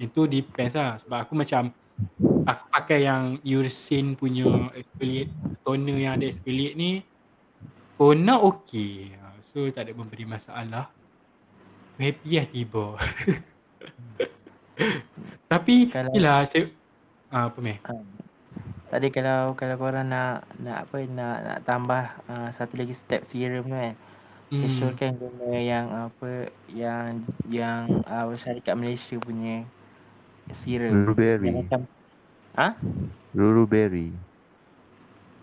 itu 0.00 0.24
depends 0.24 0.72
lah. 0.72 0.96
Sebab 0.96 1.28
aku 1.28 1.36
macam 1.36 1.68
aku 2.48 2.64
pakai 2.72 3.04
yang 3.04 3.38
Ursin 3.44 4.16
punya 4.16 4.72
exfoliate 4.72 5.30
toner 5.62 5.96
yang 6.00 6.12
ada 6.16 6.26
exfoliate 6.26 6.74
ni 6.74 7.04
for 8.00 8.16
now 8.16 8.40
okay. 8.40 9.12
Ah, 9.20 9.36
so 9.44 9.68
tak 9.68 9.86
ada 9.86 9.92
memberi 9.92 10.24
masalah. 10.24 10.88
Happy 12.00 12.40
lah 12.40 12.46
tiba 12.50 12.98
tapi 15.46 15.88
Kalau- 15.88 16.12
yelah 16.12 16.42
saya 16.44 16.70
ah, 17.30 17.48
apa 17.50 17.58
meh 17.58 17.78
Ha. 17.82 17.92
Tadi 18.84 19.10
kalau 19.10 19.58
kalau 19.58 19.74
korang 19.74 20.06
nak 20.06 20.46
nak 20.62 20.86
apa 20.86 21.02
nak 21.10 21.36
nak 21.42 21.58
tambah 21.66 22.04
uh, 22.30 22.46
satu 22.54 22.78
lagi 22.78 22.94
step 22.94 23.26
serum 23.26 23.66
tu 23.66 23.74
kan. 23.74 23.94
hmm. 24.54 24.70
Hmm. 24.70 25.18
Guna 25.18 25.50
yang 25.58 25.86
apa 25.90 26.46
yang 26.70 27.26
yang 27.50 27.90
uh, 28.06 28.30
syarikat 28.38 28.78
Malaysia 28.78 29.18
punya 29.18 29.66
serum. 30.54 30.94
Ruru 30.94 31.14
berry. 31.18 31.50
Yang 31.50 31.58
macam 31.66 31.80
Ha? 32.54 32.68
Ruru 33.34 33.66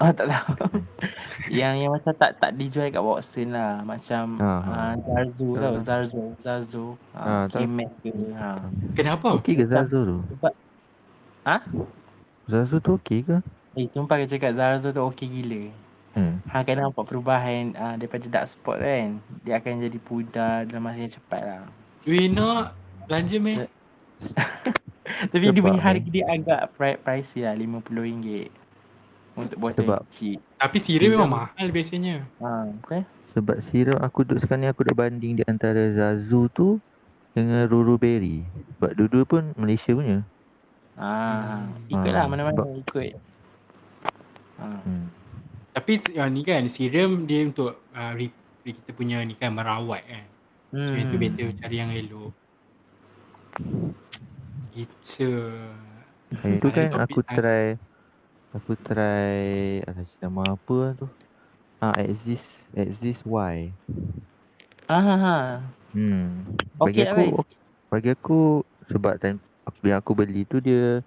Oh 0.02 0.10
tak 0.18 0.26
tahu. 0.26 0.82
yang 1.54 1.78
yang 1.78 1.92
macam 1.94 2.10
tak 2.12 2.42
tak 2.42 2.58
dijual 2.58 2.90
kat 2.90 3.00
Watson 3.00 3.54
lah. 3.54 3.86
Macam 3.86 4.42
Ha, 4.42 4.50
uh, 4.50 4.62
ha. 4.66 4.82
Zarzo 4.98 5.48
Tahu 5.48 5.54
tau. 5.54 5.72
lah. 5.72 5.82
Zarzo. 5.82 6.24
Zarzo. 6.38 6.86
Ha, 7.14 7.22
Uh. 7.22 7.46
Kimek 7.48 7.90
ke. 8.02 8.10
Ha. 8.34 8.58
kenapa 8.92 9.38
Okey 9.38 9.54
ke 9.56 9.64
Zazo 9.64 10.00
tu? 10.02 10.18
Sebab 10.28 10.54
Zazo 12.46 12.78
tu 12.78 12.98
okey 12.98 13.22
ke? 13.22 13.38
eh 13.72 13.88
sumpah 13.88 14.20
aku 14.20 14.28
cakap 14.28 14.52
Zarzo 14.52 14.90
tu 14.90 15.00
okey 15.06 15.28
gila. 15.30 15.64
Hmm. 16.12 16.44
Ha 16.44 16.60
akan 16.60 16.92
nampak 16.92 17.08
perubahan 17.08 17.72
uh, 17.74 17.96
daripada 17.96 18.28
dark 18.28 18.48
spot 18.50 18.78
kan. 18.78 19.16
Dia 19.42 19.62
akan 19.62 19.80
jadi 19.80 19.96
pudar 19.98 20.68
dalam 20.68 20.84
masa 20.84 21.00
yang 21.00 21.14
cepat 21.14 21.40
lah. 21.40 21.62
Weh 22.04 22.28
nak 22.28 22.74
belanja 23.06 23.38
meh 23.38 23.64
Tapi 25.32 25.44
dia 25.44 25.52
Sebab 25.52 25.64
punya 25.64 25.82
harga 25.82 26.08
dia 26.08 26.26
agak 26.26 26.62
pri- 26.74 26.98
pricey 26.98 27.46
lah 27.46 27.54
RM50 27.54 28.50
untuk 29.34 29.58
botol 29.58 29.78
Sebab- 29.80 30.04
kecil. 30.06 30.38
Tapi 30.56 30.78
Siram. 30.78 31.10
memang 31.10 31.32
mahal 31.32 31.68
biasanya. 31.68 32.26
Ha, 32.38 32.68
betul? 32.78 33.02
Sebab 33.32 33.58
sirup 33.64 33.96
aku 33.98 34.20
duduk 34.22 34.40
sekarang 34.40 34.62
ni 34.62 34.68
aku 34.68 34.84
dah 34.84 34.92
banding 34.94 35.34
di 35.34 35.44
antara 35.46 35.88
Zazu 35.90 36.52
tu 36.52 36.84
dengan 37.32 37.64
Ruru 37.64 37.96
Berry. 37.96 38.44
Sebab 38.74 38.92
dua-dua 38.94 39.24
pun 39.24 39.44
Malaysia 39.56 39.92
punya. 39.92 40.20
Ha, 40.94 41.08
Hmm. 41.64 41.88
ikutlah 41.88 42.22
Ha, 42.22 42.28
mana-mana 42.28 42.52
sebab- 42.54 42.76
ikut. 42.78 43.12
Ha. 44.58 44.66
Hmm. 44.84 45.06
Tapi 45.72 45.92
uh, 46.14 46.28
ni 46.28 46.44
kan 46.44 46.68
siram 46.68 47.24
dia 47.24 47.42
untuk 47.42 47.72
uh, 47.90 48.12
re, 48.12 48.28
re, 48.62 48.72
kita 48.74 48.92
punya 48.92 49.24
ni 49.24 49.34
kan 49.34 49.50
merawat 49.50 50.04
kan. 50.04 50.26
So 50.70 50.92
itu 50.94 51.08
Hmm. 51.10 51.22
better 51.22 51.48
cari 51.58 51.76
yang 51.78 51.90
elok. 51.90 52.32
Gitu. 54.72 55.32
Hari 56.34 56.56
tu 56.58 56.68
Ada 56.70 56.76
kan 56.78 56.90
aku 57.02 57.20
nice. 57.22 57.32
try 57.34 57.66
aku 58.56 58.72
try 58.88 59.40
ada 59.88 60.02
nama 60.24 60.56
apa 60.56 60.78
tu? 61.00 61.06
Ah 61.84 61.96
exist 62.04 62.48
exist 62.76 63.22
Y. 63.26 63.58
Ha 64.90 64.98
ha 65.08 65.16
ha. 65.26 65.38
Hmm. 65.94 66.56
Bagi 66.80 67.02
lah, 67.04 67.08
aku 67.08 67.20
Rais. 67.20 67.34
ok- 67.42 67.60
bagi 67.92 68.10
aku 68.16 68.34
sebab 68.88 69.14
time 69.20 69.38
aku 69.68 69.82
yang 69.92 70.00
aku 70.00 70.12
beli 70.16 70.48
tu 70.48 70.58
dia 70.64 71.04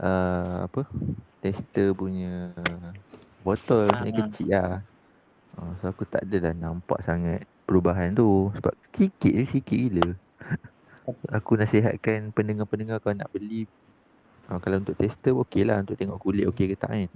uh, 0.00 0.66
apa? 0.66 0.80
Tester 1.42 1.94
punya 1.94 2.52
botol 3.44 3.88
Ah, 3.88 4.04
yang 4.04 4.16
ah. 4.16 4.28
kecil 4.28 4.48
lah. 4.52 4.70
Uh, 5.58 5.72
so 5.80 5.90
aku 5.92 6.04
tak 6.06 6.22
adalah 6.28 6.52
nampak 6.54 7.00
sangat 7.04 7.40
perubahan 7.66 8.14
tu 8.14 8.50
sebab 8.56 8.74
sikit 8.96 9.32
je 9.32 9.44
sikit 9.48 9.78
gila. 9.78 10.08
aku 11.32 11.52
nasihatkan 11.56 12.30
pendengar-pendengar 12.36 13.00
kalau 13.00 13.16
nak 13.16 13.30
beli 13.32 13.64
uh, 14.48 14.58
kalau 14.58 14.76
untuk 14.78 14.94
tester 14.94 15.32
okey 15.38 15.62
lah 15.62 15.80
untuk 15.80 15.94
tengok 15.94 16.18
kulit 16.18 16.44
okey 16.48 16.72
ke 16.72 16.76
tak 16.76 16.90
kan. 16.90 17.10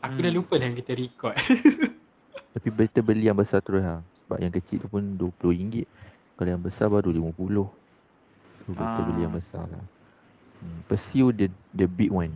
Aku 0.00 0.16
dah 0.16 0.30
Hmm. 0.30 0.38
lupa 0.38 0.54
dah 0.56 0.66
yang 0.66 0.76
kita 0.76 0.92
record. 0.94 1.34
Tapi 2.54 2.68
better 2.70 3.02
beli 3.02 3.26
yang 3.26 3.34
besar 3.34 3.58
terus 3.58 3.82
lah. 3.82 3.98
Sebab 4.24 4.38
yang 4.38 4.52
kecil 4.52 4.78
tu 4.78 4.88
pun 4.88 5.02
RM20. 5.02 5.84
Kalau 6.34 6.48
yang 6.48 6.62
besar 6.62 6.86
baru 6.86 7.10
RM50. 7.10 7.56
So 8.58 8.68
better 8.72 9.02
beli 9.04 9.20
yang 9.22 9.32
Ah. 9.32 9.38
besar 9.38 9.64
lah. 9.64 9.84
Hmm. 10.58 10.80
Pursue 10.86 11.30
the 11.30 11.46
the 11.72 11.86
big 11.86 12.10
one. 12.10 12.34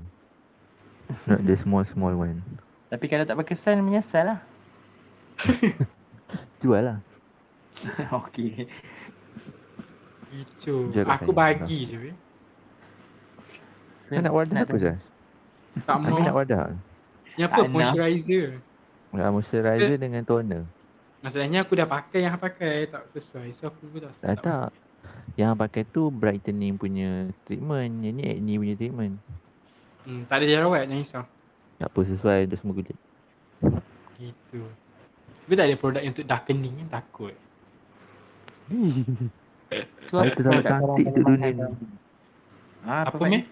Not 1.25 1.43
the 1.43 1.55
small 1.55 1.85
small 1.85 2.15
one. 2.15 2.41
Tapi 2.89 3.05
kalau 3.07 3.23
tak 3.23 3.35
berkesan 3.35 3.81
menyesal 3.81 4.27
lah. 4.27 4.39
Jual 6.61 6.83
lah. 6.83 6.99
Okey. 8.23 8.69
Gitu. 10.31 10.89
Jaga 10.93 11.19
Aku 11.19 11.31
bagi 11.31 11.85
je 11.85 11.97
weh. 12.01 12.17
So, 14.13 14.19
Kau 14.19 14.23
nak 14.23 14.35
wadah 14.35 14.55
apa 14.55 14.69
tahu- 14.69 14.83
Zaz? 14.83 15.01
Tak 15.79 15.97
Kami 15.97 16.05
nak 16.13 16.21
mau. 16.23 16.37
wadah. 16.37 16.65
Yang 17.33 17.49
apa 17.49 17.57
Tak 17.57 17.65
nak. 17.65 17.73
moisturizer. 17.73 18.47
Nak 19.11 19.31
moisturizer 19.33 19.97
dengan 19.97 20.23
toner. 20.23 20.63
Masalahnya 21.19 21.59
aku 21.63 21.73
dah 21.73 21.87
pakai 21.87 22.21
yang 22.23 22.37
pakai 22.37 22.73
tak 22.87 23.09
sesuai. 23.11 23.49
So 23.57 23.73
aku 23.73 23.89
pun 23.89 24.05
tak 24.05 24.13
Tak 24.13 24.37
tak. 24.39 24.69
Yang 25.33 25.53
pakai 25.57 25.83
tu 25.87 26.13
brightening 26.13 26.77
punya 26.77 27.09
treatment. 27.43 28.05
Yang 28.05 28.13
ni 28.13 28.25
acne 28.29 28.53
punya 28.55 28.75
treatment. 28.75 29.15
Hmm, 30.03 30.29
tak 30.29 30.37
ada 30.37 30.45
jerawat 30.45 30.85
jangan 30.85 30.99
risau. 30.99 31.25
Tak 31.79 31.89
apa 31.89 32.01
sesuai 32.05 32.39
untuk 32.45 32.59
semua 32.61 32.75
kulit. 32.77 32.99
Gitu. 34.19 34.61
Tapi 35.41 35.55
tak 35.57 35.67
ada 35.67 35.75
produk 35.75 36.01
yang 36.01 36.13
untuk 36.13 36.27
darkening 36.27 36.75
kan 36.77 37.01
takut. 37.01 37.35
So, 40.03 40.21
Hari 40.21 40.31
tu 40.33 40.43
tambah 40.43 40.61
produk 40.61 40.69
korang 40.75 40.81
cantik 40.93 41.07
tu 41.09 41.21
dunia. 41.23 41.51
tau. 41.55 41.73
Ha, 42.83 42.95
apa, 43.01 43.09
Apa, 43.09 43.25
Faiz? 43.25 43.47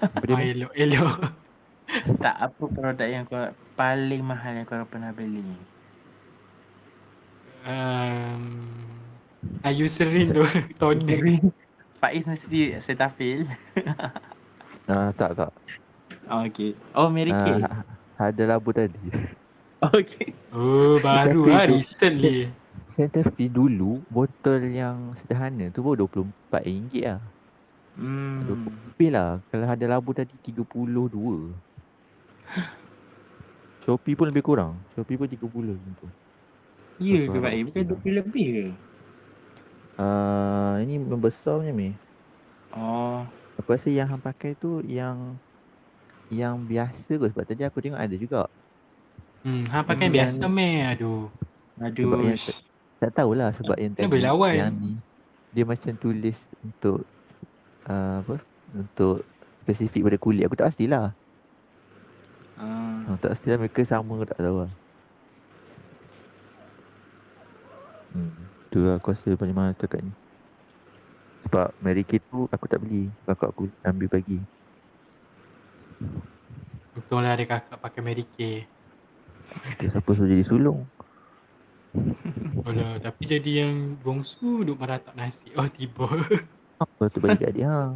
Ah, 0.00 0.20
Mat? 0.28 0.44
elok, 0.44 0.72
elok. 0.74 1.18
Tak 2.24 2.36
apa 2.36 2.64
produk 2.68 3.08
yang 3.08 3.24
kau 3.24 3.48
paling 3.72 4.20
mahal 4.20 4.60
yang 4.60 4.68
kau 4.68 4.84
pernah 4.84 5.08
beli. 5.08 5.40
Um, 7.64 8.44
ah, 9.64 9.72
Eucerin 9.72 10.28
tu. 10.28 10.44
Toner. 10.80 11.40
Faiz 12.00 12.28
mesti 12.28 12.76
Cetaphil. 12.78 13.48
Ah, 14.84 15.10
tak 15.16 15.32
tak. 15.34 15.50
Oh, 16.28 16.44
okay. 16.44 16.76
Oh, 16.92 17.08
Mary 17.08 17.32
Kay. 17.32 17.64
Ah, 17.64 17.82
ada 18.20 18.42
labu 18.44 18.70
tadi. 18.70 19.00
Okay. 19.78 20.36
Oh, 20.52 21.00
baru 21.00 21.48
lah. 21.48 21.66
Recently. 21.70 22.52
Cetaphil 22.92 23.48
dulu 23.48 24.02
botol 24.10 24.60
yang 24.74 25.14
sederhana 25.22 25.70
tu 25.70 25.86
baru 25.86 26.10
RM24 26.10 27.06
lah. 27.06 27.22
Hmm. 27.98 28.46
Lebih 28.46 29.10
lah. 29.10 29.42
Kalau 29.50 29.66
ada 29.66 29.86
labu 29.90 30.14
tadi 30.14 30.32
32. 30.40 31.50
Shopee 33.82 34.14
pun 34.14 34.26
lebih 34.28 34.44
kurang. 34.44 34.78
Shopee 34.94 35.16
pun 35.16 35.26
30 35.26 35.42
macam 35.74 35.92
tu. 35.98 36.08
Ya 36.98 37.26
ke 37.26 37.38
Faiz? 37.38 37.64
Bukan 37.66 37.82
okey 37.82 37.82
lah. 37.82 37.98
20 37.98 38.18
lebih 38.22 38.46
ke? 38.46 38.64
Uh, 39.98 40.74
ini 40.78 40.94
membesar 40.96 41.58
punya 41.58 41.74
ni. 41.74 41.90
Oh. 42.70 43.26
Aku 43.58 43.74
rasa 43.74 43.90
yang 43.90 44.06
hang 44.06 44.22
pakai 44.22 44.54
tu 44.54 44.78
yang 44.86 45.34
yang 46.30 46.60
biasa 46.60 47.18
kot 47.18 47.34
sebab 47.34 47.42
tadi 47.42 47.66
aku 47.66 47.82
tengok 47.82 47.98
ada 47.98 48.14
juga. 48.14 48.46
Hmm, 49.42 49.66
ha 49.66 49.82
pakai 49.82 50.06
Hmm, 50.06 50.14
biasa 50.14 50.38
yang- 50.38 50.54
meh. 50.54 50.86
Aduh. 50.86 51.26
Aduh. 51.80 52.04
Sebab 52.06 52.18
yang 52.22 52.38
tak 52.98 53.10
tahulah 53.14 53.50
sebab 53.54 53.76
yang 53.78 53.92
tadi 53.94 54.06
yang 54.54 54.74
ni 54.74 54.98
dia 55.50 55.64
macam 55.64 55.94
tulis 55.96 56.36
untuk 56.60 57.02
uh, 57.88 58.22
apa? 58.22 58.36
Untuk 58.76 59.24
spesifik 59.64 60.04
pada 60.08 60.18
kulit. 60.20 60.44
Aku 60.44 60.56
tak 60.56 60.70
pastilah. 60.72 61.16
Ah. 62.58 63.08
Oh, 63.08 63.16
tak 63.20 63.36
pastilah 63.36 63.58
mereka 63.60 63.80
sama 63.88 64.20
ke 64.20 64.24
tak 64.28 64.40
tahu 64.40 64.56
lah. 64.64 64.72
Hmm. 68.12 68.32
Tu 68.68 68.78
lah 68.84 68.96
aku 69.00 69.12
rasa 69.12 69.36
paling 69.36 69.56
mahal 69.56 69.72
setakat 69.72 70.04
ni. 70.04 70.12
Sebab 71.48 71.72
Mary 71.80 72.04
Kay 72.04 72.20
tu 72.20 72.44
aku 72.52 72.64
tak 72.68 72.80
beli. 72.84 73.08
Kakak 73.24 73.56
aku 73.56 73.72
ambil 73.84 74.08
pagi. 74.12 74.38
Untunglah 76.98 77.32
ada 77.36 77.44
kakak 77.46 77.78
pakai 77.80 78.00
Mary 78.04 78.24
Kay. 78.36 78.68
Dia 79.80 79.88
siapa 79.88 80.10
suruh 80.12 80.28
jadi 80.28 80.44
sulung. 80.44 80.84
Alah, 82.68 83.00
tapi 83.00 83.24
jadi 83.24 83.64
yang 83.64 83.96
bongsu 84.04 84.60
duk 84.66 84.76
meratap 84.76 85.16
nasi. 85.16 85.48
Oh, 85.56 85.64
tiba. 85.72 86.04
Apa 86.78 87.10
tu 87.10 87.18
bagi 87.18 87.42
kat 87.42 87.50
adik 87.50 87.64
hang? 87.66 87.94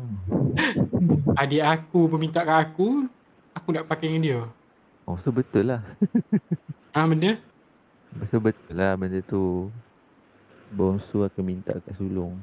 Adik 1.40 1.62
aku 1.62 2.10
pun 2.10 2.18
minta 2.18 2.42
kat 2.42 2.58
aku. 2.66 3.06
Aku 3.54 3.68
nak 3.70 3.86
pakai 3.86 4.10
dengan 4.10 4.22
dia. 4.26 4.40
Oh 5.06 5.14
so 5.22 5.30
betul 5.30 5.70
lah. 5.70 5.82
Ah, 6.92 7.08
benda? 7.08 7.40
Pasal 8.20 8.44
betul 8.44 8.76
lah 8.76 8.92
benda 9.00 9.24
tu. 9.24 9.72
Bongsu 10.76 11.24
akan 11.24 11.40
minta 11.40 11.72
kat 11.80 11.96
sulung. 11.96 12.36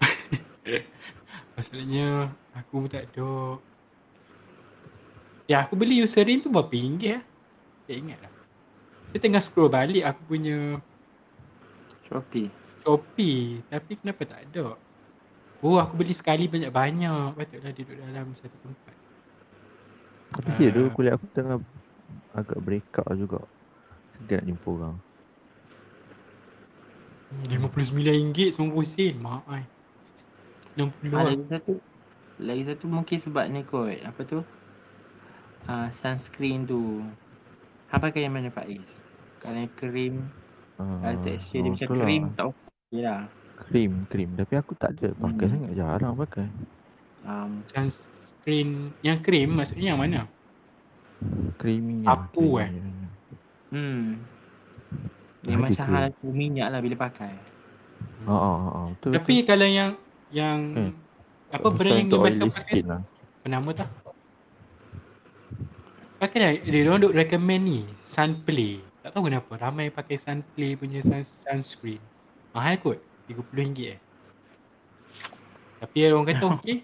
Masalahnya 1.60 2.32
aku 2.56 2.88
pun 2.88 2.88
tak 2.88 3.04
ada. 3.12 3.60
Ya 5.44 5.60
aku 5.60 5.76
beli 5.76 6.00
Eucerin 6.00 6.40
tu 6.40 6.48
berapa 6.48 6.72
ringgit 6.72 7.20
lah. 7.20 7.24
Tak 7.84 7.96
ingat 8.00 8.18
lah. 8.24 8.32
Saya 9.12 9.20
tengah 9.20 9.42
scroll 9.44 9.68
balik 9.68 10.08
aku 10.08 10.20
punya 10.24 10.80
Shopee. 12.08 12.48
Shopee. 12.80 13.60
Tapi 13.68 13.92
kenapa 14.00 14.24
tak 14.24 14.40
ada? 14.48 14.87
Oh 15.58 15.76
aku 15.76 15.98
beli 15.98 16.14
sekali 16.14 16.46
banyak-banyak. 16.46 17.34
Patutlah 17.34 17.72
duduk 17.74 17.96
dalam 17.98 18.30
satu 18.32 18.56
tempat. 18.62 18.94
Tapi 20.28 20.50
Ah. 20.54 20.70
uh, 20.70 20.70
tu 20.70 20.82
kulit 20.92 21.12
aku 21.12 21.26
tengah 21.32 21.58
agak 22.30 22.58
break 22.62 22.86
up 22.94 23.10
juga. 23.12 23.42
Segan 24.14 24.38
nak 24.38 24.46
jumpa 24.46 24.68
orang. 24.70 24.96
Hmm, 27.28 27.44
RM59 27.44 28.54
90 28.54 28.86
sen. 28.86 29.14
Mak 29.18 29.42
ai. 29.46 29.64
60 30.78 31.10
Ah, 31.12 31.26
lagi 31.26 31.44
satu. 31.44 31.72
Lagi 32.38 32.62
satu 32.64 32.84
mungkin 32.86 33.18
sebab 33.18 33.44
ni 33.50 33.60
kot. 33.62 33.98
Apa 34.00 34.20
tu? 34.22 34.38
Ah, 35.66 35.90
sunscreen 35.90 36.64
tu. 36.64 37.02
Hang 37.88 38.00
pakai 38.00 38.24
yang 38.24 38.32
mana 38.32 38.48
Faiz? 38.48 39.02
Kalau 39.38 39.58
yang 39.58 39.72
krim, 39.74 40.28
Uh, 40.78 41.02
kalau 41.02 41.18
texture 41.26 41.58
dia 41.58 41.74
macam 41.74 41.88
tu 41.90 41.92
lah. 41.92 42.04
krim, 42.06 42.22
tak 42.38 42.44
okey 42.46 43.00
lah. 43.02 43.22
Krim, 43.66 44.06
krim. 44.06 44.30
Tapi 44.38 44.54
aku 44.54 44.72
tak 44.78 44.94
ada 44.98 45.10
pakai 45.18 45.46
Hmm. 45.46 45.52
sangat. 45.58 45.70
Jarang 45.74 46.14
pakai. 46.14 46.46
Um, 47.26 47.50
Sunscreen 47.66 48.94
yang 49.02 49.18
krim 49.20 49.50
maksudnya 49.52 49.92
yang 49.92 50.00
mana? 50.00 50.24
Creamy 51.58 52.06
Sapu, 52.06 52.62
eh? 52.62 52.70
hmm. 53.74 54.04
Ada 55.42 55.56
macam 55.58 55.86
hal 55.90 56.04
minyak 56.30 56.68
lah 56.70 56.78
bila 56.78 56.94
pakai. 56.94 57.34
Ha 58.26 58.30
ah, 58.30 58.38
ah, 58.38 58.68
ah, 58.70 58.86
betul. 58.94 59.12
Tapi 59.18 59.34
kalau 59.42 59.66
yang 59.66 59.90
yang 60.30 60.58
Hmm. 60.76 60.92
apa 61.50 61.68
brand 61.74 61.98
yang 61.98 62.08
dia 62.08 62.18
biasa 62.22 62.42
pakai? 62.54 62.80
lah. 62.86 63.00
Apa 63.02 63.46
nama 63.50 63.68
tu? 63.74 63.86
Pakai 66.18 66.38
dah. 66.38 66.52
Dia 66.66 66.80
orang 66.86 67.02
duk 67.02 67.14
recommend 67.14 67.62
ni. 67.62 67.80
Sunplay. 68.02 68.82
Tak 69.02 69.14
tahu 69.14 69.30
kenapa. 69.30 69.52
Ramai 69.54 69.90
pakai 69.94 70.18
Sunplay 70.18 70.74
punya 70.74 70.98
sun, 71.02 71.22
sunscreen. 71.22 72.02
Mahal 72.50 72.78
kot. 72.82 72.98
RM30 73.34 73.78
eh. 73.96 73.98
Tapi 75.78 75.98
orang 76.08 76.26
kata 76.28 76.44
okey. 76.58 76.76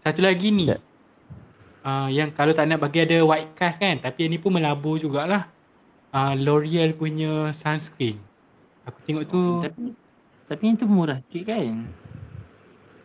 Satu 0.00 0.20
lagi 0.24 0.48
ni. 0.48 0.70
Uh, 1.84 2.08
yang 2.08 2.32
kalau 2.32 2.56
tak 2.56 2.64
nak 2.64 2.80
bagi 2.80 3.04
ada 3.04 3.20
white 3.24 3.52
cast 3.56 3.76
kan. 3.76 4.00
Tapi 4.00 4.24
yang 4.26 4.32
ni 4.34 4.38
pun 4.40 4.52
melabur 4.54 4.96
jugalah. 4.96 5.48
Uh, 6.14 6.32
L'Oreal 6.38 6.94
punya 6.94 7.50
sunscreen. 7.50 8.22
Aku 8.86 9.00
tengok 9.02 9.24
tu 9.26 9.40
Tapi 9.64 9.96
tapi 10.44 10.62
yang 10.68 10.76
tu 10.76 10.84
murah 10.84 11.18
sikit 11.24 11.56
kan? 11.56 11.88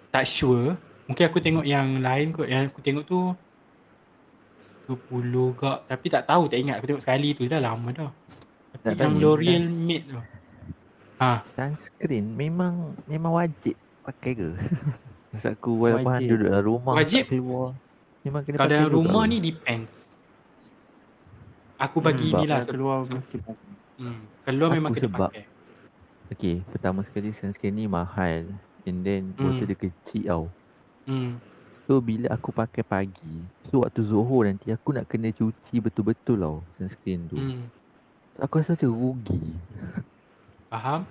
tak 0.09 0.25
sure. 0.25 0.75
Mungkin 1.05 1.25
aku 1.25 1.39
tengok 1.41 1.65
yang 1.65 2.01
lain 2.01 2.33
kot. 2.33 2.49
Yang 2.49 2.73
aku 2.73 2.79
tengok 2.81 3.05
tu 3.05 3.19
20 4.89 5.57
gak. 5.57 5.77
Tapi 5.85 6.05
tak 6.09 6.23
tahu, 6.25 6.49
tak 6.49 6.57
ingat. 6.57 6.81
Aku 6.81 6.89
tengok 6.89 7.03
sekali 7.05 7.37
tu 7.37 7.45
dah 7.45 7.61
lama 7.61 7.89
dah. 7.93 8.11
Tapi 8.73 8.83
Tak 8.83 8.97
yang 8.97 9.15
L'Oreal 9.21 9.65
made 9.69 10.05
tu. 10.09 10.19
Ha, 11.19 11.43
Sunscreen 11.51 12.23
memang 12.25 12.95
memang 13.05 13.35
wajib 13.35 13.75
pakai 14.01 14.31
ke? 14.33 14.49
Masa 15.31 15.53
aku 15.53 15.77
walaupun 15.77 16.09
Wajib. 16.09 16.29
duduk 16.31 16.47
dalam 16.47 16.65
rumah 16.65 16.93
Wajib. 16.95 17.21
tak 17.21 17.31
keluar. 17.31 17.69
Memang 18.19 18.41
kena 18.41 18.55
kalau 18.57 18.71
dalam 18.71 18.89
rumah 18.89 19.23
ni 19.25 19.37
depends. 19.37 20.17
Aku 21.77 21.99
bagi 21.99 22.27
Hmm, 22.27 22.39
ni 22.39 22.45
lah. 22.45 22.59
Kalau 22.59 22.71
keluar 22.73 22.97
mesti 23.05 23.37
pakai. 23.37 23.69
Hmm, 23.95 24.19
keluar 24.41 24.67
Aku 24.67 24.75
memang 24.75 24.91
kena 24.91 25.05
sebab- 25.05 25.31
pakai. 25.31 25.45
Okay, 26.29 26.55
pertama 26.65 26.99
sekali 27.03 27.29
sunscreen 27.31 27.73
ni 27.73 27.85
mahal. 27.85 28.47
And 28.83 28.97
then 29.01 29.31
Hmm. 29.31 29.53
botol 29.53 29.65
dia 29.65 29.77
kecil 29.77 30.23
tau. 30.25 30.45
Hmm. 31.05 31.37
So 31.83 31.97
bila 31.99 32.29
aku 32.29 32.49
pakai 32.49 32.81
pagi, 32.81 33.35
so 33.65 33.81
waktu 33.81 34.01
Zohor 34.03 34.45
nanti 34.45 34.69
aku 34.69 34.93
nak 34.93 35.05
kena 35.05 35.29
cuci 35.29 35.77
betul-betul 35.79 36.37
tau 36.37 36.57
sunscreen 36.73 37.25
tu. 37.25 37.35
Hmm. 37.35 37.65
So, 38.31 38.39
aku 38.41 38.53
rasa 38.57 38.73
macam 38.73 38.91
rugi. 38.91 39.41
Faham? 40.69 41.09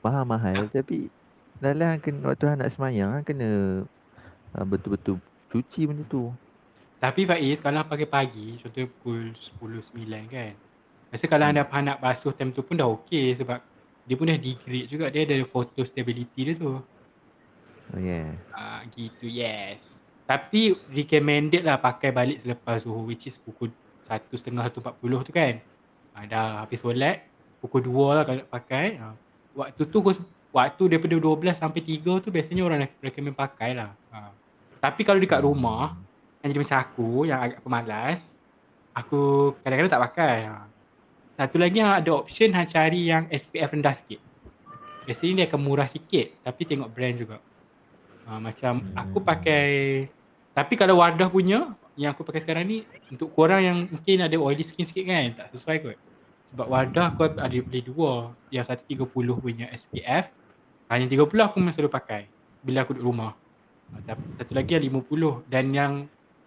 Faham 0.00 0.24
mahal 0.26 0.70
tapi 0.70 1.10
dalam 1.58 1.98
kena 1.98 2.30
waktu 2.30 2.54
nak 2.54 2.70
semayang 2.70 3.26
kena 3.26 3.82
uh, 4.54 4.66
betul-betul 4.66 5.18
cuci 5.50 5.90
benda 5.90 6.06
tu. 6.06 6.30
Tapi 6.96 7.28
Faiz, 7.28 7.60
kalau 7.60 7.84
hang 7.84 7.90
pakai 7.90 8.08
pagi, 8.08 8.56
contohnya 8.56 8.88
pukul 8.88 9.36
10-9 9.36 10.32
kan. 10.32 10.52
Rasa 11.12 11.24
kalau 11.28 11.44
anda 11.44 11.62
hang 11.68 11.84
nak 11.92 12.00
basuh 12.00 12.32
time 12.32 12.50
tu 12.56 12.64
pun 12.64 12.78
dah 12.78 12.88
okey 12.88 13.36
sebab 13.36 13.60
dia 14.06 14.16
pun 14.16 14.26
dah 14.30 14.38
degrade 14.40 14.88
juga. 14.88 15.12
Dia 15.12 15.28
ada 15.28 15.36
photo 15.44 15.84
stability 15.84 16.40
dia 16.52 16.54
tu. 16.56 16.80
Oh 17.94 18.00
yeah. 18.00 18.34
Ah 18.50 18.82
gitu 18.90 19.28
yes. 19.28 20.00
Tapi 20.26 20.74
recommended 20.90 21.62
lah 21.62 21.78
pakai 21.78 22.10
balik 22.10 22.42
selepas 22.42 22.82
Zuhur 22.82 23.06
which 23.06 23.30
is 23.30 23.38
pukul 23.38 23.70
1.30 24.08 24.56
1.40 24.74 25.26
tu 25.26 25.32
kan. 25.34 25.54
Ah, 26.16 26.24
dah 26.24 26.46
habis 26.64 26.80
solat 26.80 27.22
pukul 27.66 27.82
2 27.90 28.16
lah 28.16 28.22
kalau 28.22 28.38
nak 28.40 28.50
pakai. 28.50 28.86
Ah, 29.02 29.14
waktu 29.58 29.82
tu 29.90 29.98
waktu 30.54 30.82
daripada 30.88 31.14
12 31.18 31.52
sampai 31.58 31.82
3 31.82 32.22
tu 32.22 32.28
biasanya 32.30 32.62
orang 32.62 32.88
recommend 33.02 33.36
pakai 33.36 33.76
lah. 33.76 33.92
Ah. 34.08 34.30
Tapi 34.80 35.02
kalau 35.02 35.18
dekat 35.18 35.42
rumah 35.42 35.98
yang 36.40 36.54
jadi 36.54 36.60
macam 36.62 36.78
aku 36.78 37.08
yang 37.26 37.38
agak 37.42 37.60
pemalas 37.60 38.20
aku 38.96 39.52
kadang-kadang 39.60 39.92
tak 39.92 40.04
pakai. 40.12 40.36
Ah. 40.48 40.66
Satu 41.36 41.60
lagi 41.60 41.84
yang 41.84 41.92
ada 41.92 42.10
option 42.16 42.48
hang 42.56 42.64
cari 42.64 43.12
yang 43.12 43.28
SPF 43.28 43.76
rendah 43.76 43.92
sikit. 43.92 44.20
Biasanya 45.04 45.44
dia 45.44 45.46
akan 45.52 45.60
murah 45.60 45.86
sikit 45.90 46.32
tapi 46.40 46.64
tengok 46.64 46.88
brand 46.88 47.16
juga. 47.18 47.36
Ha, 48.26 48.42
macam 48.42 48.82
Hmm. 48.82 48.94
aku 48.96 49.18
pakai 49.22 49.66
tapi 50.56 50.74
kalau 50.74 50.98
Wardah 50.98 51.28
punya 51.28 51.76
yang 52.00 52.16
aku 52.16 52.24
pakai 52.24 52.40
sekarang 52.40 52.64
ni 52.64 52.78
untuk 53.12 53.28
korang 53.36 53.60
yang 53.60 53.78
mungkin 53.86 54.24
ada 54.24 54.36
oily 54.40 54.64
skin 54.64 54.88
sikit 54.88 55.04
kan 55.04 55.36
tak 55.36 55.46
sesuai 55.52 55.76
kot. 55.84 55.98
Sebab 56.46 56.66
Wardah 56.66 57.10
aku 57.10 57.26
ada 57.26 57.58
beli 57.58 57.82
dua. 57.82 58.30
Yang 58.48 58.64
satu 58.70 58.82
30 58.86 59.42
punya 59.42 59.66
SPF. 59.70 60.30
Ha, 60.86 60.94
yang 60.94 61.10
30 61.10 61.26
aku 61.42 61.58
memang 61.58 61.74
selalu 61.74 61.90
pakai 61.90 62.30
bila 62.62 62.86
aku 62.86 62.94
duduk 62.94 63.10
rumah. 63.10 63.34
Ha, 63.90 64.02
tapi 64.06 64.22
satu 64.38 64.52
lagi 64.54 64.70
yang 64.78 64.84
50 64.94 65.42
dan 65.50 65.64
yang 65.74 65.92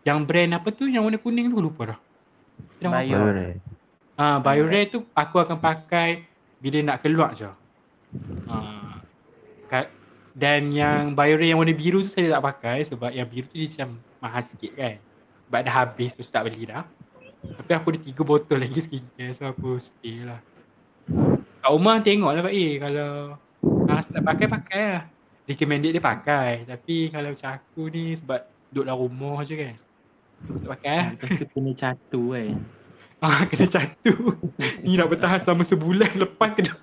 yang 0.01 0.23
brand 0.23 0.55
apa 0.55 0.71
tu 0.71 0.87
yang 0.87 1.03
warna 1.03 1.19
kuning 1.19 1.51
tu 1.51 1.59
aku 1.59 1.63
lupa 1.63 1.83
dah. 1.91 1.99
Biore. 3.19 3.47
Ah, 4.15 4.37
Biorare 4.37 4.87
tu 4.87 5.03
aku 5.11 5.35
akan 5.37 5.59
pakai 5.59 6.23
bila 6.57 6.77
nak 6.81 6.99
keluar 6.99 7.31
je. 7.31 7.47
Ah, 8.47 8.99
ka- 9.67 9.91
dan 10.31 10.71
yang 10.71 11.11
Biorare 11.11 11.51
yang 11.51 11.59
warna 11.59 11.75
biru 11.75 11.99
tu 11.99 12.07
saya 12.07 12.31
tak 12.31 12.43
pakai 12.43 12.83
sebab 12.83 13.11
yang 13.11 13.27
biru 13.27 13.47
tu 13.47 13.55
dia 13.55 13.67
macam 13.69 13.89
mahal 14.19 14.41
sikit 14.43 14.71
kan. 14.75 14.95
Sebab 15.47 15.59
dah 15.61 15.73
habis 15.75 16.11
tu 16.15 16.23
tak 16.23 16.47
beli 16.47 16.63
dah. 16.63 16.83
Tapi 17.39 17.71
aku 17.71 17.95
ada 17.95 17.99
tiga 18.03 18.21
botol 18.27 18.59
lagi 18.59 18.79
skincare 18.83 19.31
so 19.31 19.47
aku 19.47 19.79
stay 19.79 20.27
lah. 20.27 20.39
Kat 21.59 21.69
rumah 21.71 22.03
tengok 22.03 22.31
lah 22.35 22.43
A 22.47 22.65
kalau 22.79 23.11
ah, 23.87 24.01
nak 24.03 24.23
pakai 24.23 24.47
pakai 24.47 24.83
lah. 24.95 25.03
Recommended 25.49 25.91
dia 25.95 26.03
pakai. 26.03 26.67
Tapi 26.67 27.09
kalau 27.09 27.29
macam 27.33 27.49
aku 27.55 27.81
ni 27.89 28.13
sebab 28.13 28.39
duduk 28.69 28.85
dalam 28.85 28.99
rumah 28.99 29.37
je 29.47 29.55
kan. 29.57 29.75
Aku 30.45 30.57
tak 30.61 30.69
pakai 30.77 30.91
lah. 30.93 31.07
Kena 31.51 31.71
catu 31.73 32.23
kan. 32.35 32.53
Ah, 33.19 33.43
kena 33.51 33.67
catu. 33.67 34.15
Ni 34.79 34.95
nak 34.95 35.11
bertahan 35.11 35.43
selama 35.43 35.67
sebulan 35.67 36.15
lepas 36.23 36.55
kena. 36.55 36.71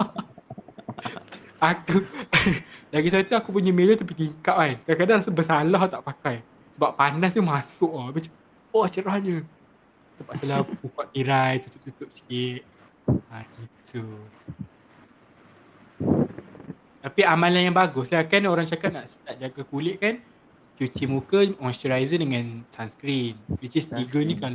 aku 1.73 2.05
lagi 2.93 3.09
satu 3.09 3.33
aku 3.33 3.57
punya 3.57 3.73
meja 3.73 3.97
tepi 3.97 4.13
tingkap 4.13 4.53
kan. 4.53 4.77
Kadang-kadang 4.85 5.25
rasa 5.25 5.33
bersalah 5.33 5.83
tak 5.89 6.05
pakai. 6.05 6.45
Sebab 6.77 6.93
panas 6.93 7.33
dia 7.33 7.41
masuk 7.41 7.89
ah. 7.97 8.13
Macam 8.13 8.33
oh 8.69 8.85
cerahnya. 8.85 9.49
Terpaksalah 10.17 10.65
buka 10.81 11.03
tirai, 11.13 11.61
tutup-tutup 11.61 12.09
sikit. 12.13 12.65
Ha, 13.31 13.45
gitu. 13.45 14.05
Tapi 17.07 17.21
amalan 17.23 17.71
yang 17.71 17.77
bagus 17.77 18.11
lah 18.11 18.27
kan 18.27 18.43
orang 18.51 18.67
cakap 18.67 18.91
nak 18.91 19.07
start 19.07 19.39
jaga 19.39 19.63
kulit 19.63 20.03
kan 20.03 20.19
cuci 20.77 21.07
muka, 21.07 21.47
moisturizer 21.63 22.19
dengan 22.19 22.67
sunscreen. 22.69 23.39
Which 23.63 23.79
is 23.79 23.89
tiga 23.89 24.21
ni 24.21 24.35
Sunscreen. 24.35 24.43
kan 24.43 24.53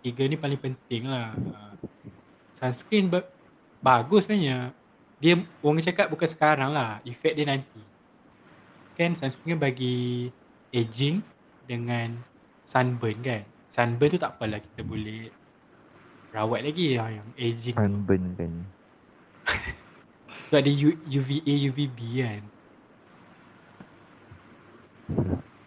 tiga 0.00 0.22
ni 0.30 0.36
paling 0.38 0.60
penting 0.62 1.10
lah. 1.10 1.34
Ha. 1.34 1.74
Sunscreen 2.54 3.10
ba- 3.10 3.26
bagus 3.82 4.24
sebenarnya. 4.24 4.72
Dia 5.18 5.34
orang 5.60 5.82
cakap 5.82 6.06
bukan 6.06 6.28
sekarang 6.30 6.70
lah, 6.70 7.02
efek 7.02 7.34
dia 7.34 7.44
nanti. 7.50 7.82
Kan 8.94 9.18
sunscreen 9.18 9.58
kan 9.58 9.60
bagi 9.66 10.30
aging 10.70 11.20
dengan 11.66 12.14
sunburn 12.64 13.18
kan. 13.20 13.42
Sunburn 13.68 14.08
tu 14.12 14.18
tak 14.20 14.36
apalah 14.36 14.58
kita 14.60 14.80
boleh 14.80 15.28
rawat 16.32 16.60
lagi 16.64 16.96
lah 16.96 17.08
yang 17.12 17.28
aging 17.36 17.76
tu. 17.76 17.80
Sunburn 17.80 18.22
kan. 18.36 18.52
Tu 20.48 20.56
ada 20.56 20.70
U, 20.72 20.88
UVA, 21.04 21.54
UVB 21.68 21.98
kan. 22.24 22.42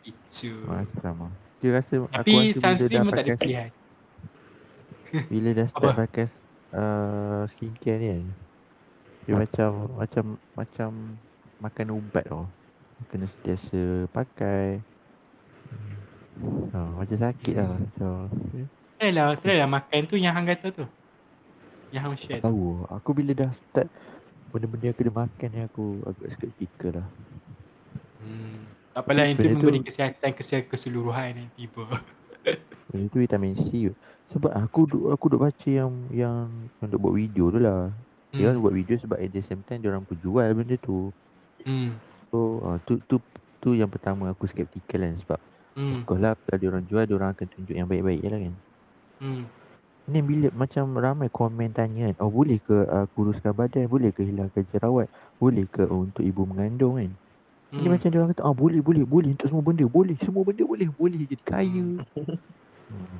Itu. 0.02 0.52
Macam 0.65 1.30
lah. 1.30 1.34
Dia 1.61 1.69
rasa 1.78 1.94
aku 2.02 2.18
Tapi 2.18 2.34
sunscreen 2.57 2.90
dah 2.90 3.06
pun 3.06 3.14
tak 3.14 3.26
ada 3.30 3.36
pilihan. 3.38 3.72
bila 5.30 5.49
dah 5.53 5.68
start 5.72 5.95
pakai 6.02 6.26
uh, 6.73 7.44
skincare 7.53 7.99
ni 7.99 8.07
kan 8.10 8.26
Dia 9.28 9.34
macam 9.38 9.69
Macam 9.99 10.26
Macam 10.57 10.91
Makan 11.61 11.88
ubat 11.94 12.26
tau 12.26 12.49
Kena 13.11 13.28
sentiasa 13.30 14.10
pakai 14.10 14.82
hmm. 15.69 16.01
Ha, 16.70 16.80
Macam 16.94 17.18
sakit 17.18 17.53
lah 17.53 17.70
Macam 17.72 18.12
eh, 18.53 18.68
Try 18.98 19.12
lah, 19.12 19.34
try 19.36 19.56
lah 19.56 19.68
makan 19.68 20.02
tu 20.06 20.16
yang 20.16 20.32
hang 20.32 20.45
kata 20.45 20.68
tu. 20.72 20.86
Yang 21.90 22.02
hang 22.03 22.16
share 22.16 22.38
tu. 22.38 22.45
tahu 22.45 22.66
Aku 22.88 23.10
bila 23.12 23.32
dah 23.36 23.49
start 23.52 23.90
Benda-benda 24.49 24.86
yang 24.86 24.98
kena 24.98 25.12
makan 25.18 25.48
ni 25.48 25.60
aku 25.62 25.86
Agak 26.03 26.28
skeptikal 26.34 26.91
lah 26.98 27.08
Hmm. 28.22 28.53
Tak 28.94 29.02
apalah 29.02 29.24
yang 29.24 29.34
tu 29.34 29.41
Benda 29.41 29.49
tu- 29.52 29.60
memberi 29.66 29.82
kesihatan 29.82 30.30
keseluruhan 30.30 30.70
keseluruhan 30.70 31.30
yang 31.34 31.49
tiba. 31.52 31.86
Benda 32.88 33.06
tu 33.08 33.18
vitamin 33.18 33.58
C 33.58 33.90
kot. 33.90 33.98
Sebab 34.30 34.52
aku 34.53 34.80
duk, 34.86 35.03
aku 35.10 35.26
duk 35.28 35.41
baca 35.41 35.68
yang 35.68 35.90
Yang 36.08 36.48
Yang 36.78 36.88
duk 36.88 36.99
buat 36.99 37.14
video 37.14 37.45
tu 37.49 37.58
lah 37.58 37.90
Dia 38.30 38.45
kan 38.45 38.53
Hmm. 38.53 38.62
buat 38.62 38.72
video 38.72 38.95
sebab 38.95 39.18
at 39.18 39.28
the 39.28 39.41
same 39.41 39.60
time 39.62 39.82
Dia 39.82 39.90
orang 39.90 40.02
pun 40.02 40.16
jual 40.16 40.45
benda 40.52 40.78
tu 40.78 41.10
Hmm. 41.62 41.98
So 42.30 42.38
uh, 42.64 42.78
tu, 42.82 43.02
tu 43.02 43.18
tu 43.58 43.74
yang 43.74 43.86
pertama 43.88 44.30
aku 44.30 44.45
skeptikal 44.45 44.98
kan 44.99 45.18
Sebab 45.20 45.40
Hmm. 45.72 45.93
of 45.93 46.03
course 46.03 46.19
lah 46.19 46.35
Kalau 46.35 46.57
dia 46.57 46.68
orang 46.68 46.85
jual 46.85 47.03
Dia 47.03 47.15
orang 47.15 47.31
akan 47.31 47.48
tunjuk 47.48 47.72
yang 47.73 47.88
baik-baik 47.88 48.19
je 48.19 48.27
lah 48.27 48.39
kan 48.39 48.56
Hmm. 49.18 49.43
Ni 50.03 50.19
bila 50.19 50.49
macam 50.52 50.84
ramai 50.93 51.27
komen 51.27 51.72
tanya 51.72 52.10
kan 52.10 52.15
Oh 52.19 52.30
boleh 52.30 52.57
ke 52.57 52.73
uh, 52.76 53.06
kuruskan 53.11 53.53
badan 53.53 53.85
Boleh 53.85 54.10
ke 54.10 54.22
hilangkan 54.22 54.65
jerawat 54.68 55.07
Boleh 55.38 55.64
ke 55.65 55.85
untuk 55.85 56.22
ibu 56.22 56.43
mengandung 56.43 56.98
kan 56.98 57.11
Ini 57.69 57.80
Hmm. 57.80 57.88
macam 57.88 58.07
dia 58.07 58.18
orang 58.18 58.31
kata 58.31 58.41
Ah 58.41 58.52
boleh 58.52 58.81
boleh 58.81 59.03
boleh 59.03 59.30
Untuk 59.31 59.48
semua 59.48 59.61
benda 59.61 59.85
Boleh 59.85 60.18
semua 60.19 60.41
benda 60.41 60.64
boleh 60.64 60.89
Boleh 60.89 61.18
jadi 61.22 61.38
kaya 61.39 61.85
hmm. 61.85 62.02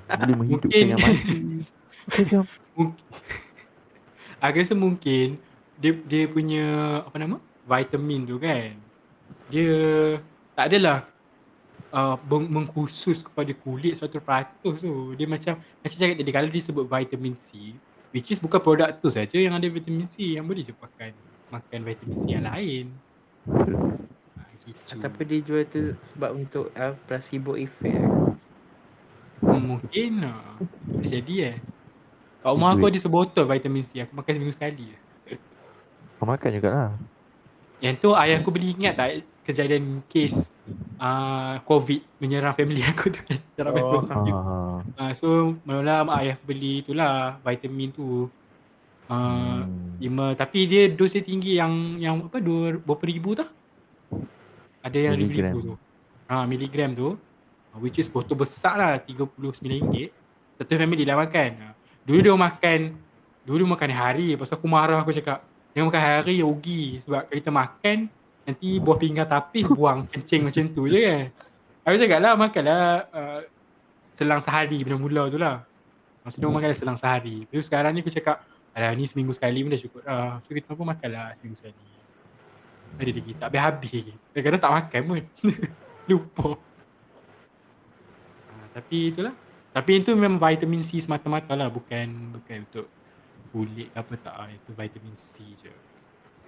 Boleh 0.10 0.36
menghidupkan 0.36 0.68
Mungkin- 0.68 0.90
yang 0.90 0.99
mati 0.99 1.40
Macam 2.18 2.41
Aku 4.41 4.57
rasa 4.57 4.73
mungkin 4.73 5.38
dia 5.78 5.94
dia 6.02 6.26
punya 6.26 6.65
apa 7.02 7.14
nama? 7.15 7.38
vitamin 7.61 8.26
tu 8.26 8.38
kan. 8.38 8.73
Dia 9.48 9.69
tak 10.52 10.73
adalah 10.73 11.06
uh, 11.91 12.15
meng- 12.26 12.49
mengkhusus 12.49 13.22
kepada 13.22 13.51
kulit 13.53 13.99
100% 13.99 14.07
tu. 14.63 15.13
Dia 15.15 15.27
macam 15.27 15.53
macam 15.59 15.97
cakap 15.99 16.15
tadi 16.18 16.31
kalau 16.31 16.49
dia 16.49 16.61
sebut 16.63 16.85
vitamin 16.88 17.35
C, 17.35 17.76
which 18.15 18.31
is 18.31 18.39
bukan 18.39 18.59
produk 18.63 18.89
tu 18.97 19.11
saja 19.11 19.38
yang 19.38 19.53
ada 19.53 19.68
vitamin 19.68 20.07
C, 20.07 20.39
yang 20.39 20.47
boleh 20.47 20.63
je 20.63 20.73
makan 20.73 21.11
makan 21.51 21.80
vitamin 21.84 22.18
C 22.18 22.23
yang 22.31 22.47
lain. 22.47 22.85
Ha, 23.51 24.41
gitu. 24.63 24.81
Ataupun 24.97 25.23
dia 25.27 25.39
jual 25.43 25.63
tu 25.68 25.81
sebab 26.15 26.30
untuk 26.34 26.72
uh, 26.73 26.95
placebo 27.05 27.59
effect. 27.59 28.01
Hmm, 29.41 29.61
mungkin 29.61 30.11
uh, 30.26 30.57
boleh 30.88 31.09
jadi 31.11 31.35
eh. 31.53 31.57
Kat 32.41 32.57
rumah 32.57 32.73
aku 32.73 32.89
ada 32.89 32.97
sebotol 32.97 33.45
vitamin 33.45 33.85
C, 33.85 34.01
aku 34.01 34.18
makan 34.18 34.31
seminggu 34.34 34.55
sekali 34.55 34.95
je. 34.95 34.99
Kau 36.22 36.30
makan 36.30 36.53
juga 36.53 36.69
lah 36.69 36.91
Yang 37.81 37.95
tu 37.97 38.09
ayah 38.13 38.38
aku 38.38 38.53
beli 38.53 38.77
ingat 38.77 38.93
tak 38.93 39.26
kejadian 39.41 40.05
kes 40.05 40.49
uh, 41.01 41.57
COVID 41.65 42.22
menyerang 42.22 42.53
family 42.53 42.81
aku 42.91 43.09
tu 43.09 43.22
kan. 43.26 43.39
Dalam 43.57 43.73
Oh. 43.81 44.03
ah. 44.07 44.80
uh, 44.81 45.11
so 45.18 45.57
malam 45.65 46.09
ayah 46.18 46.38
aku 46.38 46.45
beli 46.53 46.85
itulah 46.85 47.41
vitamin 47.41 47.89
tu. 47.91 48.30
Uh, 49.11 49.68
hmm. 49.68 49.99
lima 49.99 50.26
tapi 50.39 50.72
dia 50.72 50.88
dos 50.88 51.11
dia 51.11 51.19
tinggi 51.19 51.59
yang 51.59 51.99
yang 51.99 52.31
apa 52.31 52.39
dua 52.39 52.80
berapa 52.80 53.03
ribu 53.03 53.35
tah? 53.35 53.49
Ada 54.81 55.11
yang 55.11 55.19
ribu 55.19 55.35
Miligram. 55.35 55.51
ribu 55.51 55.59
tu. 55.68 55.73
Ha 56.31 56.47
miligram 56.47 56.91
tu. 56.95 57.07
Uh, 57.76 57.80
which 57.84 57.99
is 57.99 58.07
botol 58.07 58.39
besar 58.39 58.80
lah 58.80 58.91
RM39. 59.03 60.09
Satu 60.55 60.73
family 60.80 61.03
lah 61.03 61.19
makan. 61.19 61.49
Uh, 61.59 61.73
dulu 62.07 62.19
dia 62.23 62.34
makan 62.34 62.80
dulu 63.41 63.63
makan 63.73 63.89
hari 63.89 64.38
pasal 64.38 64.57
aku 64.61 64.69
marah 64.69 65.01
aku 65.01 65.13
cakap 65.13 65.41
Jangan 65.72 65.88
makan 65.88 66.03
hari 66.03 66.43
rugi 66.43 66.99
sebab 67.07 67.31
kita 67.31 67.47
makan 67.47 67.97
nanti 68.45 68.81
buah 68.81 68.97
pinggan 68.97 69.27
tapis 69.30 69.65
buang 69.69 70.05
kencing 70.11 70.47
macam 70.47 70.63
tu 70.72 70.89
je 70.89 70.99
kan. 70.99 71.23
Aku 71.81 71.95
cakap 71.97 72.19
lah 72.22 72.34
makanlah 72.38 72.81
uh, 73.09 73.39
selang 74.13 74.41
sehari 74.41 74.81
benda 74.85 74.97
mula 75.01 75.23
tu 75.30 75.38
lah. 75.41 75.65
Maksudnya 76.22 76.47
hmm. 76.49 76.55
makan 76.61 76.77
selang 76.77 76.99
sehari. 76.99 77.45
Lepas 77.45 77.57
tu 77.57 77.65
sekarang 77.65 77.91
ni 77.97 78.05
aku 78.05 78.13
cakap 78.13 78.45
alah 78.72 78.93
ni 78.95 79.03
seminggu 79.09 79.34
sekali 79.34 79.65
pun 79.65 79.73
dah 79.73 79.81
cukup 79.81 80.01
lah. 80.05 80.38
So 80.45 80.53
kita 80.53 80.77
pun 80.77 80.85
makanlah 80.85 81.34
seminggu 81.41 81.57
sekali. 81.57 81.89
Ada 83.01 83.11
lagi 83.18 83.31
tak 83.39 83.47
habis-habis 83.49 83.91
lagi. 83.97 84.13
Kadang-kadang 84.31 84.61
tak 84.61 84.73
makan 84.77 85.01
pun. 85.01 85.23
Lupa. 86.09 86.47
Ha, 88.45 88.53
tapi 88.77 88.97
itulah. 89.09 89.34
Tapi 89.72 89.91
itu 90.03 90.11
memang 90.11 90.35
vitamin 90.35 90.84
C 90.84 90.99
semata-mata 90.99 91.55
lah 91.55 91.72
bukan 91.72 92.35
bukan 92.35 92.57
untuk 92.68 92.88
kulit 93.51 93.88
apa 93.95 94.13
tak 94.19 94.35
itu 94.51 94.69
vitamin 94.76 95.15
C 95.15 95.47
je. 95.55 95.72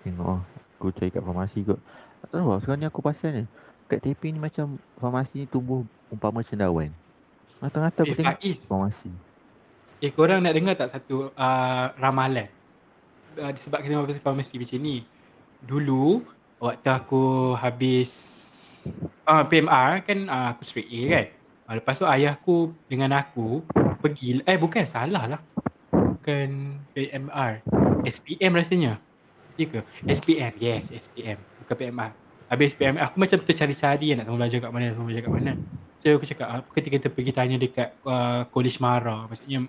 Tengok 0.03 0.27
lah 0.27 0.41
Aku 0.77 0.91
cari 0.91 1.09
kat 1.09 1.23
farmasi 1.23 1.59
kot 1.63 1.79
Tak 2.23 2.29
tahu 2.35 2.47
lah 2.51 2.59
sekarang 2.59 2.79
ni 2.83 2.87
aku 2.87 3.01
pasal 3.01 3.29
ni 3.33 3.43
Kat 3.87 3.99
TP 4.03 4.31
ni 4.31 4.39
macam 4.39 4.77
Farmasi 4.99 5.43
ni 5.43 5.47
tumbuh 5.47 5.87
Umpama 6.11 6.43
cendawan 6.43 6.91
Ngata-ngata 7.59 8.03
aku 8.03 8.13
Eh 8.13 8.17
tengok 8.19 8.37
Faiz, 8.39 8.59
Farmasi 8.67 9.11
eh 10.03 10.11
korang 10.11 10.43
nak 10.43 10.51
dengar 10.51 10.75
tak 10.75 10.91
satu 10.91 11.31
uh, 11.31 11.85
ramalan 11.95 12.51
uh, 13.39 13.51
disebabkan 13.55 14.03
pasal 14.05 14.19
farmasi 14.19 14.59
macam 14.59 14.79
ni. 14.83 15.07
Dulu 15.63 16.19
waktu 16.59 16.89
aku 16.91 17.55
habis 17.55 18.11
uh, 19.23 19.47
PMR 19.47 20.03
kan 20.03 20.19
uh, 20.27 20.47
aku 20.53 20.61
straight 20.67 20.91
A 20.91 21.01
kan. 21.07 21.25
Uh, 21.63 21.73
lepas 21.79 21.95
tu 21.95 22.05
ayahku 22.05 22.75
dengan 22.91 23.15
aku 23.15 23.63
pergi 24.03 24.43
eh 24.43 24.59
bukan 24.59 24.83
salah 24.83 25.39
lah. 25.39 25.41
Bukan 25.91 26.79
PMR. 26.91 27.63
SPM 28.03 28.59
rasanya. 28.59 28.99
Ya 29.53 29.65
ke? 29.69 29.79
SPM. 30.09 30.53
Yes, 30.57 30.89
SPM. 30.89 31.37
Bukan 31.61 31.75
PMR. 31.77 32.11
Habis 32.49 32.77
PMR 32.77 33.01
aku 33.09 33.17
macam 33.17 33.37
tercari-cari 33.41 34.13
nak 34.13 34.29
sama 34.29 34.37
belajar 34.37 34.57
kat 34.61 34.71
mana, 34.73 34.85
sama 34.93 35.05
belajar 35.09 35.23
kat 35.25 35.33
mana. 35.33 35.53
So 35.97 36.05
aku 36.13 36.27
cakap 36.27 36.47
apa 36.51 36.69
ketika 36.75 36.95
kita 36.99 37.09
pergi 37.09 37.31
tanya 37.31 37.57
dekat 37.57 37.89
uh, 38.03 38.43
College 38.51 38.77
Mara 38.83 39.25
maksudnya 39.25 39.65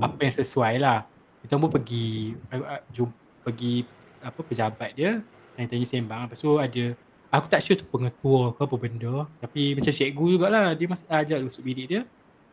apa 0.00 0.18
yang 0.22 0.34
sesuai 0.40 0.74
lah. 0.80 1.04
Kita 1.42 1.58
pun 1.58 1.68
pergi 1.68 2.32
uh, 2.54 2.80
jumpa 2.88 3.12
pergi 3.42 3.82
apa 4.22 4.40
pejabat 4.46 4.90
dia 4.94 5.20
tanya-tanya 5.58 5.86
sembang. 5.90 6.20
Lepas 6.30 6.38
tu 6.40 6.56
ada 6.56 6.84
aku 7.28 7.46
tak 7.50 7.60
sure 7.60 7.76
tu 7.76 7.84
pengetua 7.90 8.54
ke 8.54 8.60
apa 8.62 8.76
benda 8.78 9.26
tapi 9.42 9.74
macam 9.76 9.92
cikgu 9.92 10.24
jugalah 10.38 10.72
dia 10.78 10.86
masih 10.86 11.06
ajar 11.10 11.38
masuk 11.42 11.62
bilik 11.66 11.86
dia 11.90 12.00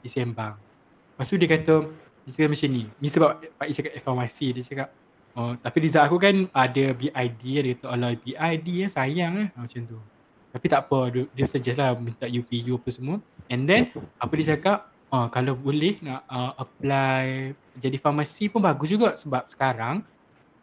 di 0.02 0.10
sembang. 0.10 0.58
Lepas 1.16 1.26
tu 1.30 1.36
dia 1.38 1.48
kata 1.48 1.76
dia 2.26 2.32
cakap 2.36 2.50
macam 2.52 2.70
ni. 2.74 2.84
Ni 3.00 3.08
sebab 3.08 3.30
Pak 3.56 3.68
cakap 3.78 3.94
informasi 3.96 4.46
dia 4.58 4.64
cakap 4.66 4.90
Oh, 5.40 5.56
tapi 5.56 5.88
result 5.88 6.04
aku 6.04 6.20
kan 6.20 6.52
ada 6.52 6.92
BID 6.92 7.42
dia 7.48 7.72
kata 7.72 7.88
Allah 7.88 8.12
BID 8.12 8.68
ya 8.84 8.88
sayang 8.92 9.34
eh 9.40 9.48
macam 9.56 9.80
tu. 9.88 9.96
Tapi 10.52 10.66
tak 10.68 10.84
apa 10.84 11.00
dia, 11.16 11.46
suggest 11.48 11.80
lah 11.80 11.96
minta 11.96 12.28
UPU 12.28 12.76
apa 12.76 12.90
semua. 12.92 13.24
And 13.48 13.64
then 13.64 13.88
apa 14.20 14.36
dia 14.36 14.60
cakap 14.60 14.92
uh, 15.16 15.32
kalau 15.32 15.56
boleh 15.56 15.96
nak 16.04 16.28
uh, 16.28 16.60
apply 16.60 17.56
jadi 17.80 17.96
farmasi 17.96 18.52
pun 18.52 18.60
bagus 18.60 18.92
juga 18.92 19.16
sebab 19.16 19.48
sekarang 19.48 20.04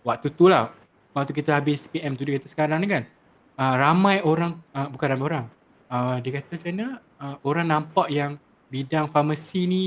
waktu 0.05 0.29
tu 0.29 0.53
lah 0.53 0.77
waktu 1.17 1.33
kita 1.33 1.57
habis 1.57 1.89
PM 1.89 2.13
tu 2.13 2.29
dia 2.29 2.37
kata 2.37 2.49
sekarang 2.53 2.79
ni 2.85 2.89
kan 2.93 3.09
uh, 3.57 3.75
ramai 3.81 4.21
orang 4.21 4.61
uh, 4.77 4.93
bukan 4.93 5.09
ramai 5.09 5.25
orang 5.25 5.47
uh, 5.89 6.21
dia 6.21 6.37
kata 6.37 6.61
macam 6.61 6.69
mana 6.69 6.89
uh, 7.17 7.37
orang 7.49 7.67
nampak 7.67 8.09
yang 8.13 8.37
bidang 8.69 9.09
farmasi 9.09 9.65
ni 9.65 9.87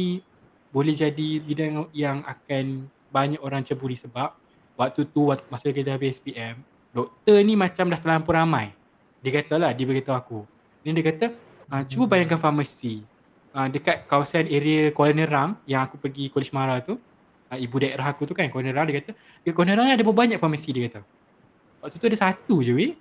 boleh 0.74 0.98
jadi 0.98 1.30
bidang 1.46 1.94
yang 1.94 2.26
akan 2.26 2.90
banyak 3.14 3.42
orang 3.42 3.62
ceburi 3.62 3.94
sebab 3.94 4.34
waktu 4.80 5.04
tu 5.12 5.28
waktu, 5.28 5.44
masa 5.52 5.76
kita 5.76 6.00
habis 6.00 6.24
PM 6.24 6.64
doktor 6.96 7.38
ni 7.46 7.54
macam 7.54 7.86
dah 7.90 8.00
terlampau 8.00 8.34
ramai. 8.34 8.74
Dia 9.20 9.44
kata 9.44 9.60
lah 9.60 9.72
dia 9.76 9.86
beritahu 9.86 10.16
aku. 10.16 10.40
Dan 10.82 10.96
dia 10.96 11.06
kata 11.06 11.26
uh, 11.70 11.84
cuba 11.86 12.16
bayangkan 12.16 12.40
farmasi. 12.40 13.04
Uh, 13.50 13.68
dekat 13.68 14.06
kawasan 14.06 14.46
area 14.46 14.94
Kuala 14.94 15.14
Nerang 15.14 15.58
yang 15.66 15.82
aku 15.82 15.98
pergi 15.98 16.30
College 16.30 16.54
Mara 16.54 16.86
tu 16.86 17.02
uh, 17.50 17.58
ibu 17.58 17.82
daerah 17.82 18.14
aku 18.14 18.30
tu 18.30 18.38
kan 18.38 18.46
Kuala 18.46 18.70
Nerang 18.70 18.86
dia 18.86 19.02
kata 19.02 19.12
di 19.42 19.50
Kuala 19.52 19.74
Nerang 19.74 19.90
ada 19.90 20.06
banyak 20.06 20.40
farmasi? 20.40 20.70
Dia 20.74 20.90
kata. 20.90 21.02
Waktu 21.84 21.96
tu 21.98 22.06
ada 22.08 22.18
satu 22.18 22.56
je 22.64 22.72
weh. 22.74 22.94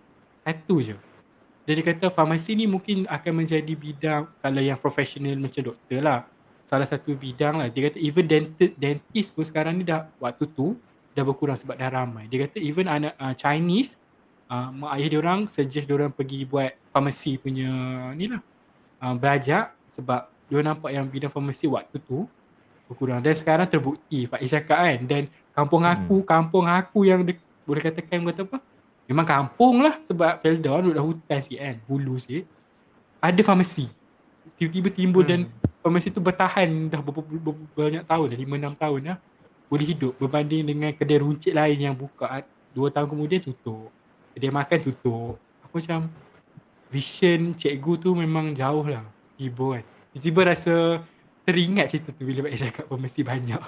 Satu 0.45 0.83
je. 0.83 0.97
Dan 1.69 1.73
dia 1.81 1.85
kata 1.85 2.09
farmasi 2.09 2.57
ni 2.57 2.65
mungkin 2.65 3.05
akan 3.05 3.33
menjadi 3.45 3.73
bidang 3.77 4.29
kalau 4.41 4.61
yang 4.65 4.81
profesional 4.81 5.37
macam 5.37 5.73
doktor 5.73 6.01
lah. 6.01 6.25
Salah 6.65 6.85
satu 6.85 7.17
bidang 7.17 7.61
lah. 7.61 7.69
Dia 7.73 7.89
kata 7.89 7.97
even 8.01 8.25
dentist, 8.29 8.77
dentist 8.77 9.29
pun 9.33 9.45
sekarang 9.45 9.81
ni 9.81 9.85
dah 9.89 10.09
waktu 10.21 10.45
tu 10.53 10.77
dah 11.19 11.27
berkurang 11.27 11.59
sebab 11.59 11.75
dah 11.75 11.91
ramai. 11.91 12.31
Dia 12.31 12.47
kata 12.47 12.63
even 12.63 12.87
anak 12.87 13.19
uh, 13.19 13.35
Chinese 13.35 13.99
uh, 14.47 14.71
mak 14.71 14.95
ayah 14.95 15.09
dia 15.11 15.19
orang 15.19 15.41
suggest 15.51 15.91
dia 15.91 15.95
orang 15.99 16.15
pergi 16.15 16.47
buat 16.47 16.71
farmasi 16.95 17.43
punya 17.43 17.71
ni 18.15 18.31
lah. 18.31 18.43
Uh, 19.03 19.15
belajar 19.19 19.75
sebab 19.91 20.31
dia 20.47 20.63
nampak 20.63 20.91
yang 20.95 21.07
bidang 21.11 21.31
farmasi 21.31 21.67
waktu 21.67 21.99
tu 21.99 22.31
berkurang. 22.87 23.19
Dan 23.19 23.35
sekarang 23.35 23.67
terbukti 23.67 24.31
Faiz 24.31 24.47
cakap 24.47 24.79
kan. 24.79 24.99
Dan 25.03 25.23
kampung 25.53 25.83
aku 25.83 26.23
kampung 26.23 26.71
aku 26.71 27.03
yang 27.03 27.27
de- 27.27 27.43
boleh 27.67 27.83
katakan 27.83 28.23
kata 28.23 28.47
apa? 28.47 28.59
Memang 29.09 29.27
kampung 29.27 29.83
lah 29.83 29.99
sebab 30.05 30.39
Felda 30.41 30.85
duduk 30.85 30.95
dah 30.95 31.05
hutan 31.05 31.39
sikit 31.43 31.61
kan 31.61 31.77
hulu 31.91 32.15
sikit. 32.21 32.45
Ada 33.19 33.41
farmasi. 33.43 33.91
Tiba-tiba 34.57 34.89
timbul 34.95 35.23
dan 35.27 35.51
farmasi 35.83 36.11
tu 36.11 36.21
bertahan 36.23 36.91
dah 36.91 37.01
berapa, 37.03 37.21
banyak 37.77 38.05
tahun 38.05 38.27
dah 38.33 38.39
5-6 38.39 38.83
tahun 38.83 39.01
dah 39.13 39.19
boleh 39.69 39.85
hidup 39.85 40.17
berbanding 40.17 40.65
dengan 40.65 40.91
kedai 40.97 41.21
runcit 41.21 41.53
lain 41.53 41.79
yang 41.79 41.95
buka 41.95 42.43
dua 42.73 42.89
tahun 42.89 43.09
kemudian 43.09 43.41
tutup. 43.45 43.93
Kedai 44.33 44.53
makan 44.53 44.79
tutup. 44.81 45.37
Aku 45.69 45.77
macam 45.77 46.09
vision 46.89 47.53
cikgu 47.53 47.93
tu 48.01 48.11
memang 48.17 48.57
jauh 48.57 48.85
lah. 48.89 49.05
Tiba 49.37 49.79
kan. 49.79 49.85
Tiba-tiba 50.17 50.41
rasa 50.51 50.75
teringat 51.45 51.93
cerita 51.93 52.11
tu 52.17 52.25
bila 52.25 52.49
Pak 52.49 52.57
cakap 52.57 52.85
pemesti 52.89 53.21
banyak. 53.21 53.61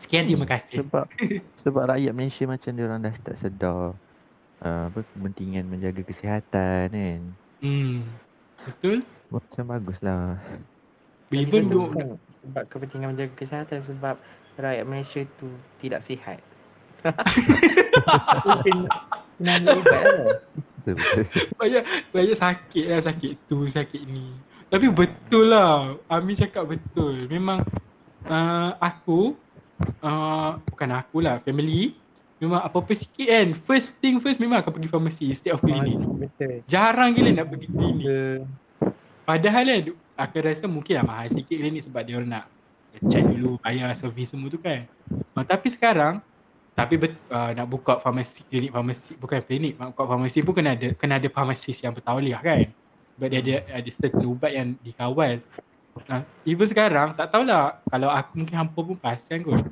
Sekian 0.00 0.30
terima 0.30 0.46
kasih. 0.46 0.86
Sebab 0.86 1.04
sebab 1.66 1.82
rakyat 1.90 2.12
Malaysia 2.14 2.46
macam 2.46 2.70
dia 2.70 2.84
orang 2.86 3.02
dah 3.02 3.14
start 3.14 3.38
sedar 3.42 3.98
uh, 4.62 4.82
apa 4.90 5.02
kepentingan 5.02 5.66
menjaga 5.66 6.02
kesihatan 6.06 6.86
kan. 6.94 7.22
Hmm. 7.58 8.06
Betul? 8.64 9.02
Macam 9.28 9.62
baguslah. 9.66 10.38
Even 11.32 11.66
though 11.70 11.88
bukan 11.88 12.20
sebab 12.28 12.62
kepentingan 12.68 13.16
menjaga 13.16 13.32
kesihatan 13.34 13.80
sebab 13.80 14.20
rakyat 14.58 14.84
Malaysia 14.86 15.22
tu 15.40 15.48
tidak 15.80 16.04
sihat. 16.04 16.38
Kena 18.64 18.88
kena 19.36 19.50
ambil 19.60 19.76
ubat 19.82 20.02
lah. 20.04 20.28
Banyak 21.60 21.82
banyak 22.12 22.36
sakit 22.36 22.84
lah 22.92 23.00
sakit 23.00 23.48
tu 23.48 23.64
sakit 23.64 24.04
ni. 24.04 24.36
Tapi 24.68 24.92
betul 24.92 25.48
lah 25.48 25.96
Ami 26.12 26.36
cakap 26.36 26.68
betul. 26.68 27.24
Memang 27.28 27.64
uh, 28.28 28.70
aku 28.76 29.32
uh, 30.04 30.60
bukan 30.60 30.90
aku 30.92 31.24
lah 31.24 31.40
family 31.40 31.96
memang 32.36 32.60
apa-apa 32.60 32.92
sikit 32.92 33.26
kan. 33.26 33.48
First 33.56 33.96
thing 33.96 34.20
first 34.20 34.36
memang 34.38 34.60
akan 34.60 34.72
pergi 34.76 34.88
farmasi 34.92 35.24
instead 35.32 35.56
of 35.56 35.64
klinik 35.64 35.96
Betul. 35.96 36.60
jarang 36.68 37.16
gila 37.16 37.30
nak 37.32 37.48
pergi 37.48 37.68
klinik 37.72 38.06
padahal 39.24 39.64
kan 39.64 39.80
aku 40.14 40.36
rasa 40.44 40.64
mungkin 40.70 41.00
lah 41.00 41.04
mahal 41.04 41.26
sikit 41.32 41.56
klinik 41.58 41.82
sebab 41.82 42.02
dia 42.06 42.14
orang 42.20 42.30
nak 42.30 42.44
check 43.10 43.24
dulu 43.26 43.58
bayar 43.58 43.90
servis 43.98 44.30
semua 44.30 44.46
tu 44.46 44.60
kan. 44.62 44.86
Uh, 45.34 45.42
tapi 45.42 45.66
sekarang 45.70 46.22
tapi 46.74 46.98
bet, 46.98 47.14
uh, 47.30 47.54
nak 47.54 47.66
buka 47.70 47.98
farmasi 48.02 48.42
klinik 48.46 48.70
farmasi 48.70 49.14
bukan 49.18 49.38
klinik 49.42 49.78
nak 49.78 49.94
buka 49.94 50.04
farmasi 50.10 50.38
pun 50.42 50.54
kena 50.54 50.74
ada 50.74 50.88
kena 50.94 51.18
ada 51.18 51.28
farmasis 51.30 51.82
yang 51.82 51.90
bertauliah 51.94 52.38
kan. 52.38 52.70
Sebab 53.14 53.26
dia 53.30 53.38
ada 53.42 53.54
ada 53.82 53.88
certain 53.90 54.26
ubat 54.26 54.50
yang 54.54 54.74
dikawal. 54.82 55.42
Uh, 56.10 56.22
even 56.46 56.66
sekarang 56.66 57.14
tak 57.14 57.30
tahulah 57.30 57.78
kalau 57.86 58.10
aku 58.10 58.30
mungkin 58.42 58.56
hampa 58.58 58.80
pun 58.82 58.96
perasan 58.98 59.42
kot. 59.42 59.62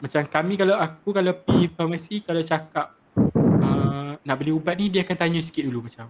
Macam 0.00 0.20
kami 0.28 0.54
kalau 0.60 0.76
aku 0.76 1.08
kalau 1.12 1.32
pergi 1.32 1.66
farmasi 1.72 2.14
kalau 2.24 2.40
cakap 2.44 2.92
uh, 3.16 4.16
nak 4.20 4.36
beli 4.40 4.52
ubat 4.52 4.76
ni 4.76 4.92
dia 4.92 5.04
akan 5.04 5.16
tanya 5.16 5.40
sikit 5.40 5.64
dulu 5.64 5.88
macam 5.88 6.08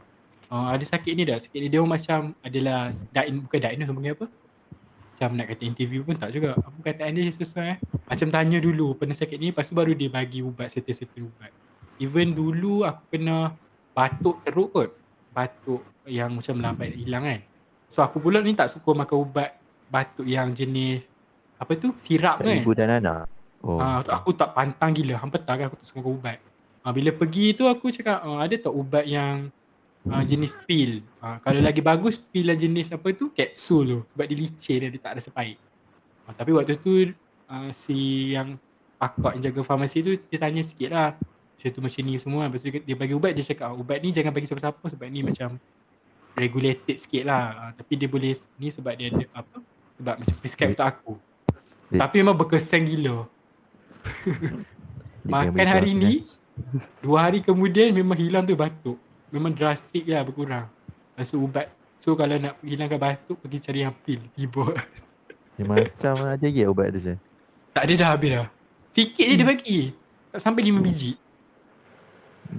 uh, 0.54 0.68
ada 0.70 0.84
sakit 0.86 1.12
ni 1.18 1.22
dah 1.26 1.38
sakit 1.42 1.58
ni 1.58 1.68
dia 1.68 1.82
macam 1.82 2.30
adalah 2.38 2.94
diagnose 3.10 3.42
bukan 3.50 3.58
diagnose 3.58 3.90
panggil 3.90 4.14
apa? 4.14 4.26
Macam 5.14 5.28
nak 5.38 5.46
kata 5.50 5.62
interview 5.62 6.00
pun 6.02 6.14
tak 6.18 6.30
juga. 6.34 6.58
Apa 6.58 6.78
kataan 6.82 7.14
dia 7.14 7.30
sesuai 7.30 7.66
eh? 7.74 7.78
Macam 8.06 8.28
tanya 8.30 8.58
dulu 8.62 8.98
pernah 8.98 9.14
sakit 9.14 9.38
ni 9.38 9.50
lepas 9.50 9.66
tu 9.66 9.74
baru 9.74 9.94
dia 9.94 10.10
bagi 10.10 10.42
ubat 10.42 10.70
certain-certain 10.70 11.26
ubat. 11.26 11.50
Even 12.02 12.34
dulu 12.34 12.82
aku 12.82 13.02
kena 13.14 13.54
batuk 13.94 14.42
teruk 14.46 14.70
kot. 14.74 14.90
Batuk 15.34 15.82
yang 16.06 16.34
macam 16.34 16.58
lambat 16.58 16.94
hilang 16.94 17.26
kan? 17.26 17.40
So 17.90 18.02
aku 18.02 18.18
pula 18.18 18.42
ni 18.42 18.58
tak 18.58 18.74
suka 18.74 18.90
makan 18.90 19.16
ubat 19.22 19.54
batuk 19.86 20.26
yang 20.26 20.50
jenis 20.50 21.06
apa 21.62 21.78
tu? 21.78 21.94
Sirap 22.02 22.42
kan? 22.42 22.58
Ibu 22.58 22.74
dan 22.74 22.98
anak. 22.98 23.30
Oh. 23.62 23.78
Tu 24.02 24.10
aku 24.10 24.34
tak 24.34 24.50
pantang 24.50 24.90
gila. 24.90 25.14
Hampa 25.22 25.38
tak 25.38 25.62
kan 25.62 25.64
aku 25.70 25.78
tak 25.78 25.86
suka 25.86 26.02
makan 26.02 26.14
ubat. 26.18 26.38
Ah, 26.84 26.92
bila 26.92 27.14
pergi 27.14 27.54
tu 27.54 27.70
aku 27.70 27.94
cakap 27.94 28.18
ah, 28.26 28.42
ada 28.42 28.58
tak 28.58 28.74
ubat 28.74 29.06
yang 29.06 29.48
ah, 30.06 30.22
jenis 30.22 30.52
pil. 30.64 31.00
Ah, 31.18 31.38
kalau 31.38 31.60
lagi 31.60 31.80
bagus 31.80 32.16
pil 32.16 32.44
yang 32.44 32.58
jenis 32.58 32.90
apa 32.90 33.08
tu 33.10 33.30
kapsul 33.30 33.82
tu. 33.84 33.98
Sebab 34.10 34.24
dia 34.24 34.36
licin 34.36 34.78
dia, 34.78 34.88
dia 34.88 35.00
tak 35.00 35.12
rasa 35.16 35.30
pahit. 35.30 35.56
Ah, 36.24 36.32
tapi 36.32 36.50
waktu 36.52 36.76
tu 36.76 36.92
ah, 37.46 37.70
si 37.70 37.96
yang 38.32 38.56
pakar 38.96 39.36
yang 39.36 39.50
jaga 39.50 39.60
farmasi 39.62 40.00
tu 40.00 40.12
dia 40.16 40.38
tanya 40.38 40.60
sikit 40.60 40.90
lah. 40.90 41.10
Macam 41.54 41.68
tu 41.70 41.80
macam 41.80 42.00
ni 42.02 42.12
semua. 42.18 42.42
Lepas 42.46 42.60
tu 42.60 42.68
dia, 42.68 42.80
dia 42.82 42.96
bagi 42.96 43.14
ubat 43.14 43.32
dia 43.32 43.44
cakap 43.46 43.72
ubat 43.72 43.98
ni 43.98 44.10
jangan 44.10 44.32
bagi 44.32 44.44
siapa-siapa 44.44 44.84
sebab 44.84 45.06
ni 45.08 45.20
macam 45.22 45.56
regulated 46.34 46.96
sikit 46.96 47.24
lah. 47.24 47.44
Ah, 47.54 47.70
tapi 47.72 47.94
dia 47.94 48.08
boleh 48.08 48.34
ni 48.58 48.68
sebab 48.68 48.92
dia 48.94 49.08
ada 49.08 49.24
apa 49.32 49.56
sebab 49.94 50.14
macam 50.20 50.34
prescribe 50.38 50.72
untuk 50.72 50.86
aku. 50.86 51.12
Dia- 51.86 52.00
Tapi 52.00 52.14
memang 52.20 52.34
berkesan 52.34 52.82
gila. 52.84 53.24
Makan 55.24 55.66
hari 55.66 55.92
ni 55.96 56.12
Dua 57.00 57.18
hari 57.18 57.40
kemudian 57.40 57.90
memang 57.90 58.14
hilang 58.14 58.44
tu 58.44 58.54
batuk 58.54 58.98
Memang 59.34 59.50
drastik 59.50 60.06
lah 60.06 60.22
berkurang. 60.22 60.70
Tu 61.18 61.34
ubat. 61.34 61.66
So 61.98 62.14
kalau 62.14 62.38
nak 62.38 62.60
hilangkan 62.62 63.00
batuk 63.00 63.40
Pergi 63.42 63.58
cari 63.64 63.80
yang 63.80 63.94
pil 64.04 64.20
Tiba 64.36 64.62
kan? 64.76 64.86
Dia 65.54 65.64
macam 65.64 66.14
aja 66.30 66.46
ya 66.46 66.66
ubat 66.70 66.94
tu 66.94 67.00
saya. 67.02 67.18
Tak 67.74 67.82
ada 67.86 67.94
dah 67.98 68.08
habis 68.14 68.30
dah. 68.30 68.48
Sikit 68.94 69.26
je 69.26 69.34
dia 69.34 69.46
bagi. 69.46 69.78
Tak 70.30 70.40
sampai 70.42 70.62
5 70.70 70.86
biji. 70.86 71.12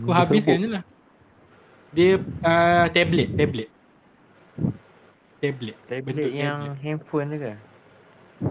Aku 0.03 0.11
habiskan 0.11 0.59
serbuk. 0.59 0.63
je 0.63 0.67
lah. 0.75 0.83
Dia 1.95 2.09
uh, 2.19 2.85
tablet 2.91 3.29
Tablet. 3.35 3.69
Tablet. 5.39 5.75
Tablet 5.87 6.03
Bentuk 6.03 6.31
yang 6.35 6.59
handphone 6.79 7.27
tu 7.31 7.37
ke? 7.39 7.53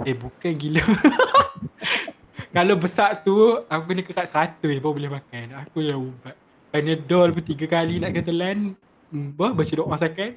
Eh 0.09 0.17
bukan 0.17 0.53
gila. 0.57 0.81
Kalau 2.55 2.75
besar 2.79 3.21
tu 3.21 3.35
Aku 3.67 3.85
kena 3.85 4.01
kekat 4.01 4.29
100 4.29 4.61
baru 4.81 4.97
boleh 4.97 5.13
makan. 5.13 5.61
Aku 5.65 5.85
dah 5.85 5.97
ubat 5.97 6.37
Panadol 6.75 7.31
pun 7.31 7.45
3 7.47 7.71
kali 7.71 8.03
nak 8.03 8.11
kena 8.11 8.27
telan 8.27 8.59
hmm, 9.15 9.39
Bah 9.39 9.55
baca 9.55 9.71
doa 9.71 9.95
sakan 9.95 10.35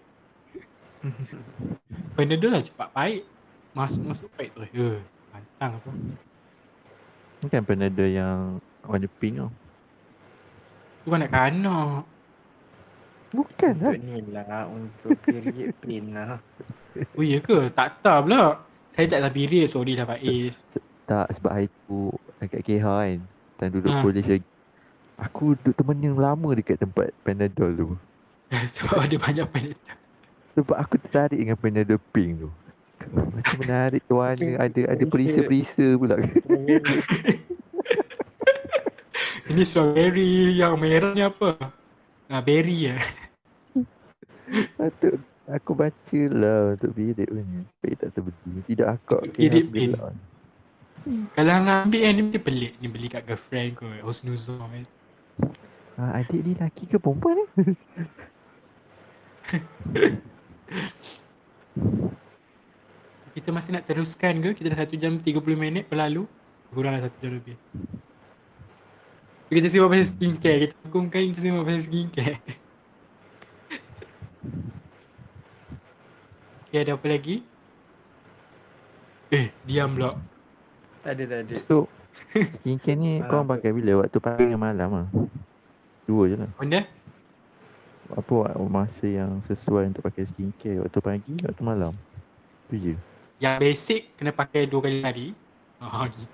Panadol 2.15 2.53
lah 2.53 2.61
cepat 2.61 2.93
baik 2.93 3.22
Masuk 3.73 4.05
masuk 4.05 4.30
baik 4.38 4.53
tu 4.53 4.61
Ya 4.69 5.01
Pantang 5.34 5.81
apa 5.81 5.89
Ni 7.41 7.47
kan 7.49 7.65
Panadol 7.65 8.09
yang 8.14 8.61
warna 8.85 9.09
pink 9.18 9.41
tau. 9.41 9.49
Tu 11.01 11.07
kan 11.09 11.19
nak 11.26 11.34
kanak 11.34 12.05
Bukan 13.27 13.73
lah. 13.81 13.91
Untuk 13.91 14.05
ni 14.05 14.18
lah 14.31 14.64
untuk 14.69 15.14
period 15.26 15.73
pain 15.84 16.05
lah. 16.15 16.39
Oh 17.18 17.26
iya 17.26 17.43
ke? 17.43 17.68
Tak 17.73 17.99
tahu 17.99 18.30
pula 18.30 18.61
Saya 18.93 19.09
tak 19.09 19.19
dalam 19.26 19.34
period 19.34 19.68
Sorry 19.68 19.97
lah 19.97 20.05
Faiz 20.05 20.53
Tak 21.03 21.34
sebab 21.34 21.49
hari 21.49 21.68
tu 21.89 22.14
dekat 22.38 22.61
KH 22.61 22.85
kan. 22.85 23.19
Time 23.57 23.72
duduk 23.73 23.89
Ha. 23.89 23.97
ha. 23.97 24.03
polis 24.05 24.26
lagi. 24.30 24.45
Aku 25.18 25.57
duduk 25.57 25.73
temenin 25.73 26.14
lama 26.14 26.53
dekat 26.53 26.77
tempat 26.77 27.10
Panadol 27.26 27.72
tu. 27.73 27.88
Sebab 28.77 29.10
ada 29.10 29.15
banyak 29.18 29.48
Panadol 29.49 29.98
Sebab 30.53 30.76
aku 30.77 31.02
tertarik 31.02 31.41
dengan 31.41 31.57
Panadol 31.57 31.98
pink 32.14 32.45
tu. 32.45 32.49
Macam 33.07 33.56
menarik 33.61 34.02
tu 34.06 34.22
ada 34.22 34.45
ada 34.61 34.73
perisa. 34.77 35.41
perisa-perisa 35.41 35.88
pula. 35.98 36.15
Ini 39.49 39.64
strawberry 39.64 40.60
Yang 40.60 40.73
merah 40.76 41.11
ni 41.15 41.23
apa? 41.23 41.56
Ah, 42.27 42.44
berry 42.44 42.94
eh 42.94 43.02
Patut 44.76 45.18
aku 45.48 45.72
baca 45.73 46.22
lah 46.31 46.76
untuk 46.76 46.91
bilik 46.94 47.30
punya. 47.31 47.61
Tapi 47.64 47.95
tak 47.95 48.10
terbeli. 48.14 48.60
Tidak 48.68 48.88
akak 48.88 49.22
Bilik 49.34 49.65
yang 49.65 49.72
pin. 49.72 49.89
belak. 49.95 50.14
Kalau 51.34 51.52
hang 51.56 51.88
ambil 51.88 52.02
yang 52.03 52.19
ni 52.19 52.35
pelik 52.35 52.76
Ni 52.84 52.88
beli 52.91 53.07
kat 53.07 53.23
girlfriend 53.23 53.80
kot 53.80 54.03
Husnuzon 54.03 54.60
kan 54.60 54.84
Ha, 55.97 56.22
adik 56.22 56.45
ni 56.45 56.53
lelaki 56.53 56.85
ke 56.85 56.97
perempuan 57.01 57.41
ni? 57.41 57.45
Kita 63.38 63.49
masih 63.53 63.73
nak 63.77 63.85
teruskan 63.85 64.41
ke? 64.41 64.53
Kita 64.57 64.73
dah 64.73 64.85
1 64.85 64.97
jam 64.97 65.18
30 65.18 65.41
minit 65.57 65.85
berlalu 65.89 66.26
Kurang 66.73 66.93
lah 66.97 67.01
1 67.05 67.22
jam 67.22 67.31
lebih 67.34 67.57
Kita 69.49 69.68
sembang 69.69 69.91
pasal 69.93 70.07
skincare 70.14 70.59
Kita 70.68 70.76
hukumkan 70.89 71.22
kita 71.34 71.39
sembang 71.41 71.65
pasal 71.65 71.81
skincare 71.85 72.38
Okay 76.68 76.84
ada 76.84 76.99
apa 76.99 77.07
lagi? 77.07 77.47
Eh 79.31 79.55
diam 79.64 79.95
pula 79.95 80.19
tak 81.07 81.23
ada 81.23 81.23
tak 81.23 81.39
ada. 81.47 81.55
So, 81.64 81.88
skincare 82.34 82.98
ni 82.98 83.11
Ah, 83.19 83.27
kau 83.27 83.44
pakai 83.44 83.72
bila? 83.73 84.03
Waktu 84.06 84.18
pagi 84.19 84.44
dengan 84.48 84.61
malam 84.61 84.89
lah. 84.94 85.07
Dua 86.06 86.23
je 86.27 86.35
lah. 86.38 86.49
Benda? 86.57 86.81
Apa 88.07 88.56
masa 88.64 89.03
yang 89.03 89.44
sesuai 89.45 89.91
untuk 89.91 90.07
pakai 90.07 90.23
skincare? 90.27 90.80
Waktu 90.80 90.99
pagi, 91.03 91.34
waktu 91.44 91.61
malam? 91.64 91.94
Tu 92.68 92.76
je. 92.80 92.94
Yang 93.38 93.56
basic 93.61 94.02
kena 94.18 94.31
pakai 94.34 94.65
dua 94.65 94.81
kali 94.81 94.98
hari 95.06 95.27
Ah 95.77 96.10
gitu 96.10 96.26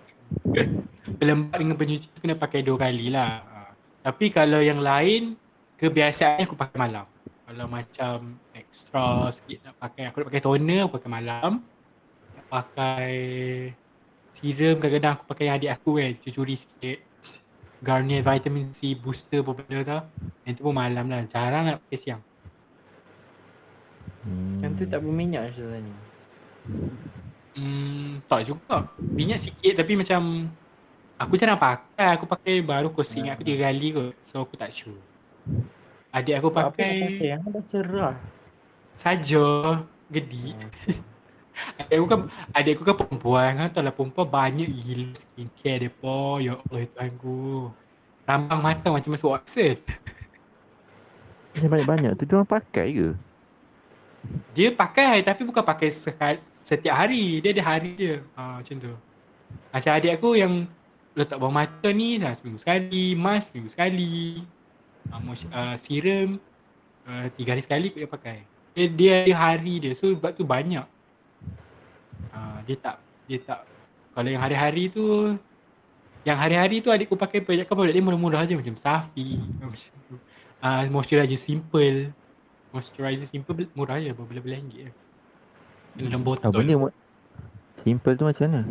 Pelembab 1.20 1.60
dengan 1.60 1.76
penyuci 1.76 2.08
tu 2.08 2.20
kena 2.24 2.40
pakai 2.40 2.64
dua 2.64 2.80
kali 2.80 3.12
lah 3.12 3.44
Ah. 3.44 3.70
Tapi 4.08 4.32
kalau 4.32 4.64
yang 4.64 4.80
lain 4.80 5.36
Kebiasaannya 5.76 6.48
aku 6.48 6.56
pakai 6.56 6.80
malam 6.80 7.04
Kalau 7.44 7.66
macam 7.68 8.40
extra 8.56 9.28
sikit 9.36 9.68
nak 9.68 9.76
pakai 9.84 10.08
Aku 10.08 10.24
nak 10.24 10.28
pakai 10.32 10.44
toner 10.48 10.88
aku 10.88 10.96
pakai 10.96 11.12
malam 11.12 11.52
Nak 12.40 12.46
pakai 12.48 13.12
Serum 14.34 14.82
kadang-kadang 14.82 15.14
aku 15.16 15.24
pakai 15.30 15.44
yang 15.48 15.56
adik 15.62 15.72
aku 15.72 15.90
kan 16.02 16.12
Curi-curi 16.20 16.56
sikit 16.58 16.98
Garnier 17.80 18.26
vitamin 18.26 18.66
C 18.74 18.98
booster 18.98 19.46
apa 19.46 19.52
benda 19.54 19.80
tu 19.86 20.00
Yang 20.44 20.54
tu 20.58 20.62
pun 20.66 20.74
malam 20.74 21.06
lah 21.06 21.22
Jarang 21.30 21.64
nak 21.70 21.78
pakai 21.86 22.00
siang 22.02 22.24
Hmm. 24.24 24.56
Yang 24.64 24.72
tu 24.80 24.84
tak 24.88 25.04
berminyak 25.04 25.52
sebenarnya. 25.52 25.96
Hmm, 27.60 28.24
tak 28.24 28.48
juga. 28.48 28.88
Minyak 28.96 29.44
sikit 29.44 29.76
tapi 29.76 30.00
macam 30.00 30.48
aku 31.20 31.36
jarang 31.36 31.60
pakai. 31.60 32.16
Aku 32.16 32.24
pakai 32.24 32.64
baru 32.64 32.88
kosing 32.88 33.28
aku 33.28 33.44
tiga 33.44 33.68
kali 33.68 33.92
kot. 33.92 34.16
So 34.24 34.40
aku 34.40 34.56
tak 34.56 34.72
sure. 34.72 34.96
Adik 36.08 36.40
aku 36.40 36.56
Apa 36.56 36.72
pakai 36.72 37.04
pakai 37.04 37.28
yang 37.36 37.44
dah 37.52 37.64
cerah. 37.68 38.16
saja 38.96 39.46
gedi. 40.08 40.56
Adik 41.78 41.96
aku 41.96 42.08
kan 42.10 42.20
adik 42.52 42.72
aku 42.78 42.84
kan 42.84 42.96
perempuan 42.98 43.50
kan 43.56 43.68
tahu 43.70 43.84
lah 43.86 43.94
perempuan 43.94 44.28
banyak 44.28 44.70
gila 44.70 45.14
skincare 45.14 45.80
depa. 45.90 46.42
Ya 46.42 46.54
Allah 46.58 46.82
Tuhan 46.90 47.12
ku. 47.22 47.70
Rambang 48.24 48.62
mata 48.64 48.88
macam 48.90 49.12
masuk 49.14 49.36
oxen. 49.36 49.78
Macam 51.54 51.70
banyak-banyak 51.70 52.12
tu 52.18 52.24
dia 52.26 52.36
orang 52.40 52.50
pakai 52.50 52.88
ke? 52.98 53.10
Dia 54.56 54.70
pakai 54.74 55.22
tapi 55.22 55.42
bukan 55.44 55.62
pakai 55.62 55.90
sekali, 55.92 56.40
setiap 56.66 56.96
hari. 56.98 57.44
Dia 57.44 57.52
ada 57.54 57.64
hari 57.76 57.92
dia. 57.94 58.16
Ha, 58.34 58.64
macam 58.64 58.76
tu. 58.80 58.94
Macam 59.70 59.92
adik 59.94 60.12
aku 60.18 60.30
yang 60.40 60.66
letak 61.14 61.38
bawah 61.38 61.54
mata 61.54 61.90
ni 61.94 62.18
dah 62.18 62.34
seminggu 62.34 62.58
sekali, 62.58 63.14
mask 63.14 63.54
seminggu 63.54 63.70
sekali. 63.70 64.42
Ha, 65.12 65.16
uh, 65.20 65.76
serum 65.78 66.40
uh, 67.06 67.26
tiga 67.36 67.54
hari 67.54 67.62
sekali 67.62 67.88
dia 67.92 68.08
pakai. 68.10 68.48
Dia, 68.74 68.86
dia 68.90 69.14
ada 69.28 69.34
hari 69.52 69.84
dia. 69.84 69.94
So 69.94 70.10
sebab 70.16 70.34
tu 70.34 70.48
banyak. 70.48 70.88
Ha, 72.34 72.66
dia 72.66 72.78
tak 72.82 72.98
dia 73.30 73.40
tak 73.40 73.64
kalau 74.14 74.30
yang 74.30 74.42
hari-hari 74.42 74.94
tu 74.94 75.34
yang 76.24 76.38
hari-hari 76.40 76.80
tu 76.80 76.94
adikku 76.94 77.20
pakai 77.20 77.44
banyak 77.44 77.66
kan 77.68 77.76
produk 77.76 77.92
dia 77.92 78.06
murah-murah 78.06 78.48
je 78.48 78.56
macam 78.56 78.78
Safi 78.80 79.42
macam 79.60 79.94
tu. 80.08 80.16
Uh, 80.64 80.88
moisturizer 80.88 81.36
simple. 81.36 82.16
Moisturizer 82.72 83.28
simple 83.28 83.68
murah 83.76 84.00
je 84.00 84.16
beberapa 84.16 84.48
ringgit 84.48 84.88
je. 84.88 84.92
Yang 86.00 86.06
dalam 86.08 86.24
botol. 86.24 86.50
Apa 86.50 86.64
ni? 86.64 86.74
Mat? 86.80 86.94
Simple 87.84 88.14
tu 88.16 88.24
macam 88.24 88.44
mana? 88.48 88.62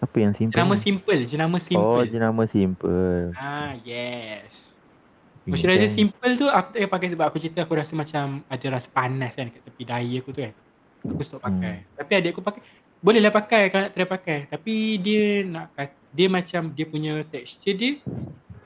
Apa 0.00 0.16
yang 0.18 0.32
simple? 0.32 0.56
Jenama 0.56 0.74
ni? 0.74 0.80
simple, 0.80 1.20
jenama 1.28 1.56
simple. 1.60 2.00
Oh, 2.00 2.02
jenama 2.08 2.42
simple. 2.48 3.36
Ah, 3.36 3.76
yes. 3.84 4.72
Moisturizer 5.44 5.90
kan? 5.90 5.98
simple 5.98 6.30
tu 6.38 6.46
aku 6.48 6.68
tak 6.72 6.78
payah 6.80 6.90
pakai 6.96 7.08
sebab 7.12 7.24
aku 7.28 7.38
cerita 7.42 7.60
aku 7.66 7.74
rasa 7.76 7.92
macam 7.98 8.40
ada 8.46 8.66
rasa 8.72 8.88
panas 8.88 9.34
kan 9.34 9.50
kat 9.50 9.60
tepi 9.66 9.82
dahi 9.84 10.12
aku 10.22 10.30
tu 10.32 10.40
kan. 10.40 10.54
Aku 11.02 11.22
stop 11.26 11.42
pakai. 11.44 11.84
Hmm. 11.84 11.94
Tapi 11.98 12.10
adik 12.16 12.30
aku 12.32 12.40
pakai. 12.40 12.62
Boleh 13.02 13.18
lah 13.18 13.34
pakai 13.34 13.66
kalau 13.68 13.90
nak 13.90 13.92
try 13.98 14.06
pakai. 14.06 14.38
Tapi 14.46 14.96
dia 15.02 15.42
nak 15.42 15.74
dia 16.14 16.26
macam 16.30 16.70
dia 16.70 16.86
punya 16.86 17.26
texture 17.26 17.74
dia 17.74 17.98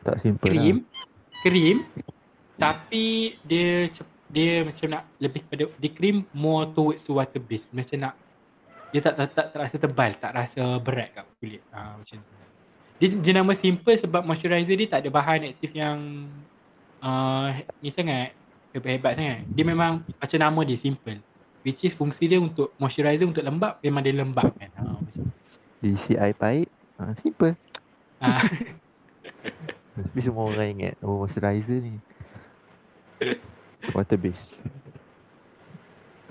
Tak 0.04 0.20
simple 0.20 0.52
krim. 0.52 0.76
lah. 0.84 1.40
Krim. 1.40 1.76
Tapi 2.60 3.06
dia 3.40 3.88
dia 4.28 4.60
macam 4.60 4.86
nak 4.92 5.02
lebih 5.16 5.40
kepada 5.48 5.72
dia 5.80 5.90
krim 5.90 6.28
more 6.36 6.68
towards 6.68 7.08
to 7.08 7.16
water 7.16 7.40
based. 7.40 7.72
Macam 7.72 7.96
nak 7.96 8.14
dia 8.92 9.00
tak 9.00 9.16
tak, 9.16 9.28
tak, 9.32 9.46
tak 9.56 9.60
rasa 9.64 9.76
tebal, 9.80 10.10
tak 10.20 10.32
rasa 10.36 10.62
berat 10.84 11.16
kat 11.16 11.24
kulit. 11.40 11.62
Ah 11.72 11.96
macam 11.96 12.20
tu. 12.20 12.32
Dia, 12.96 13.08
dia 13.12 13.32
nama 13.36 13.52
simple 13.56 13.92
sebab 13.92 14.24
moisturizer 14.24 14.76
dia 14.76 14.88
tak 14.88 15.04
ada 15.04 15.08
bahan 15.12 15.52
aktif 15.52 15.72
yang 15.72 16.28
uh, 17.00 17.52
ni 17.80 17.88
sangat 17.88 18.36
hebat-hebat 18.76 19.16
sangat. 19.16 19.40
Dia 19.48 19.64
memang 19.64 20.04
macam 20.04 20.38
nama 20.40 20.60
dia 20.60 20.76
simple. 20.76 21.24
Which 21.66 21.82
is 21.82 21.98
fungsi 21.98 22.30
dia 22.30 22.38
untuk 22.38 22.70
moisturizer 22.78 23.26
untuk 23.26 23.42
lembap 23.42 23.82
memang 23.82 23.98
dia 23.98 24.14
lembap 24.14 24.54
kan. 24.54 24.70
Ha, 24.70 24.82
macam 24.86 25.10
tu. 25.10 25.22
Diisi 25.82 26.14
air 26.14 26.30
pahit. 26.30 26.70
Ha, 26.94 27.10
simple. 27.18 27.58
Ah, 28.22 28.38
Tapi 29.98 30.18
semua 30.22 30.46
orang 30.46 30.78
ingat 30.78 30.94
oh 31.02 31.26
moisturizer 31.26 31.82
ni. 31.82 31.98
Water 33.90 34.14
based. 34.14 34.54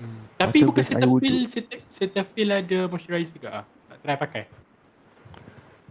hmm. 0.00 0.40
Tapi 0.40 0.64
Water 0.64 0.68
bukan 0.72 0.84
Cetaphil, 0.88 1.36
Ceta- 1.44 1.84
Cetaphil 1.92 2.48
ada 2.56 2.78
moisturizer 2.88 3.36
ke 3.36 3.48
ah? 3.52 3.68
Nak 3.92 3.98
try 4.00 4.16
pakai? 4.16 4.44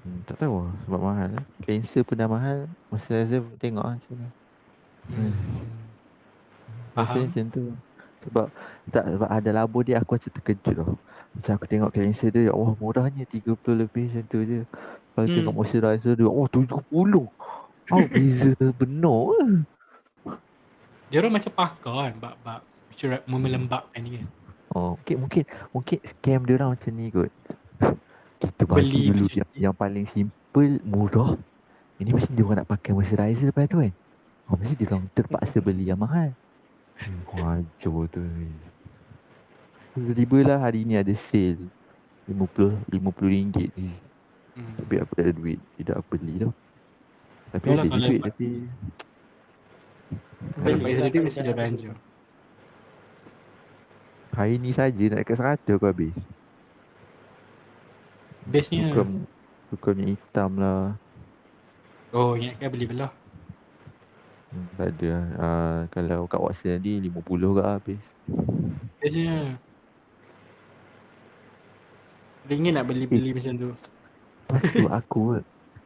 Hmm, 0.02 0.26
tak 0.26 0.42
tahu 0.42 0.66
lah 0.66 0.74
sebab 0.90 1.00
mahal 1.06 1.30
lah. 1.38 1.46
Cleanser 1.62 2.02
pun 2.02 2.18
dah 2.18 2.26
mahal. 2.26 2.66
Moisturizer 2.90 3.46
tengok 3.62 3.86
lah 3.86 3.94
macam 3.94 4.14
mana. 4.18 4.30
Hmm. 5.06 5.34
Faham. 6.98 7.30
macam 7.30 7.46
tu. 7.54 7.64
Sebab 8.26 8.46
tak 8.90 9.04
sebab 9.06 9.30
ada 9.30 9.50
labo 9.52 9.80
dia 9.82 9.98
aku 9.98 10.18
macam 10.18 10.32
terkejut 10.34 10.76
tau. 10.76 10.96
Macam 11.36 11.52
aku 11.56 11.66
tengok 11.68 11.90
cleanser 11.92 12.30
dia, 12.30 12.50
ya 12.50 12.54
Allah 12.56 12.74
murahnya 12.80 13.24
30 13.24 13.46
lebih 13.76 14.08
macam 14.10 14.24
tu 14.26 14.40
je. 14.42 14.62
Kalau 15.14 15.26
Hmm. 15.26 15.36
tengok 15.38 15.54
moisturizer 15.54 16.14
dia, 16.16 16.28
oh 16.28 16.48
70. 16.48 17.28
Oh 17.86 18.02
beza 18.10 18.66
benar. 18.74 19.64
Dia 21.08 21.18
orang 21.22 21.34
macam 21.38 21.52
pakar 21.54 21.96
kan 22.02 22.16
bab-bab 22.18 22.62
moisturizer- 22.90 23.24
melembapkan 23.28 24.00
ni 24.02 24.18
kan. 24.18 24.28
Oh, 24.74 24.98
mungkin 24.98 25.16
mungkin 25.22 25.44
mungkin 25.72 25.98
scam 26.04 26.42
dia 26.44 26.56
orang 26.58 26.76
macam 26.76 26.92
ni 26.92 27.08
kot. 27.08 27.32
Kita 28.36 28.64
bagi 28.66 28.84
Beli 28.84 29.02
dulu 29.08 29.24
macam 29.24 29.38
yang, 29.38 29.50
ni. 29.54 29.60
yang 29.64 29.76
paling 29.76 30.06
simple, 30.06 30.74
murah. 30.84 31.32
Ini 31.96 32.10
mesti 32.12 32.32
dia 32.32 32.44
orang 32.44 32.60
nak 32.60 32.70
pakai 32.70 32.92
moisturizer 32.92 33.48
lepas 33.48 33.70
tu 33.70 33.80
kan. 33.80 33.94
Oh, 34.46 34.56
mesti 34.56 34.74
dia 34.76 34.88
orang 34.90 35.08
terpaksa 35.12 35.58
beli 35.60 35.88
yang 35.88 35.98
mahal. 35.98 36.36
Wajar 37.36 37.98
tu. 38.12 38.24
Tiba-tiba 39.96 40.38
lah 40.44 40.58
hari 40.60 40.84
ni 40.84 40.96
ada 40.96 41.14
sale. 41.16 41.72
50 42.28 42.90
50 42.90 43.34
ringgit 43.34 43.70
ni. 43.78 43.94
Hmm. 44.56 44.74
Tapi 44.80 44.94
aku 45.00 45.12
tak 45.16 45.26
ada 45.30 45.34
duit. 45.36 45.60
Tidak 45.78 45.98
beli 46.10 46.34
tau. 46.42 46.54
Tapi 47.54 47.66
Yalah, 47.72 47.86
ada 47.86 47.98
duit 48.00 48.20
tapi 48.20 48.48
Kalau 50.56 50.76
lah, 50.76 51.10
duit 51.12 51.24
mesti 51.24 51.40
apa 51.42 51.54
belanja. 51.54 51.92
hari 54.36 54.60
ni 54.60 54.72
saja 54.76 55.04
nak 55.10 55.20
dekat 55.24 55.38
100 55.40 55.76
aku 55.80 55.86
habis. 55.88 56.14
Bestnya. 58.46 58.92
Bukan 58.92 59.26
bukannya 59.72 60.06
hitam 60.14 60.52
lah. 60.60 61.00
Oh 62.14 62.36
ingatkan 62.36 62.70
beli 62.72 62.86
belah. 62.88 63.12
Hmm, 64.56 64.72
tak 64.80 64.88
ada. 64.96 65.12
Uh, 65.36 65.80
kalau 65.92 66.24
kat 66.32 66.40
Watson 66.40 66.80
tadi 66.80 67.04
50 67.04 67.12
ke 67.60 67.64
habis. 67.68 68.02
Bestnya. 69.04 69.60
Ringin 72.48 72.74
nak 72.80 72.88
beli-beli 72.88 73.36
macam 73.36 73.54
tu. 73.60 73.70
Lepas 74.48 74.62
tu 74.80 74.88
aku 74.88 75.22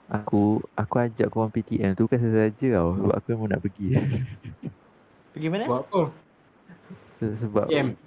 aku 0.09 0.41
aku 0.77 0.95
ajak 1.01 1.27
korang 1.33 1.49
PTM 1.49 1.97
tu 1.97 2.05
kan 2.05 2.21
saja 2.21 2.67
tau 2.77 2.93
sebab 2.93 3.13
aku 3.17 3.27
memang 3.33 3.49
nak 3.57 3.61
pergi. 3.65 3.97
Pergi 5.33 5.47
mana? 5.49 5.65
Buat 5.65 5.81
apa? 5.89 6.01
Se- 7.17 7.37
sebab 7.41 7.65
PM. 7.73 7.97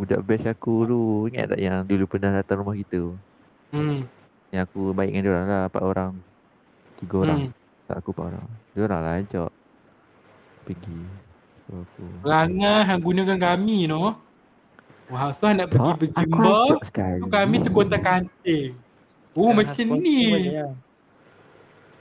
budak 0.00 0.20
batch 0.24 0.48
aku 0.48 0.74
tu 0.88 1.00
ingat 1.28 1.52
tak 1.52 1.60
yang 1.60 1.84
dulu 1.84 2.08
pernah 2.08 2.40
datang 2.40 2.64
rumah 2.64 2.78
kita. 2.78 3.12
Hmm. 3.74 4.08
Yang 4.48 4.62
aku 4.64 4.96
baik 4.96 5.12
dengan 5.12 5.22
dia 5.22 5.32
orang 5.36 5.46
lah 5.50 5.62
empat 5.68 5.82
orang. 5.84 6.12
Tiga 7.02 7.16
orang. 7.20 7.40
Hmm. 7.44 7.52
Tak 7.84 7.96
aku 8.00 8.08
empat 8.16 8.24
orang. 8.32 8.46
Dia 8.72 8.80
orang 8.86 9.00
lah 9.02 9.14
ajak 9.20 9.49
pergi. 10.66 11.00
So 11.66 11.84
aku 11.86 12.02
Perangai 12.24 12.78
hang 12.86 13.00
gunakan 13.00 13.38
kami 13.38 13.86
no. 13.86 14.18
Wah, 15.10 15.34
so 15.34 15.50
nak 15.50 15.74
pergi 15.74 16.06
berjumpa. 16.06 16.54
Tu 16.94 17.28
kami 17.28 17.56
terkontak 17.66 18.02
kanting. 18.02 18.78
Oh 19.34 19.50
Jangan 19.50 19.58
macam 19.62 19.86
ni. 20.02 20.18
lah. 20.54 20.72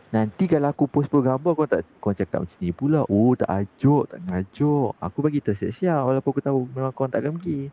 Nanti 0.10 0.50
kalau 0.50 0.74
aku 0.74 0.90
post-post 0.90 1.22
gambar 1.22 1.52
kau 1.54 1.70
tak 1.70 1.86
kau 2.02 2.14
cakap 2.14 2.42
macam 2.42 2.58
ni 2.58 2.74
pula. 2.74 3.06
Oh 3.06 3.38
tak 3.38 3.50
ajak, 3.50 4.10
tak 4.10 4.20
ngajak. 4.26 4.90
Aku 4.98 5.18
bagi 5.22 5.40
tahu 5.42 5.54
siap-siap 5.54 6.02
walaupun 6.02 6.30
aku 6.34 6.42
tahu 6.42 6.60
memang 6.74 6.94
kau 6.94 7.06
takkan 7.06 7.38
pergi. 7.38 7.70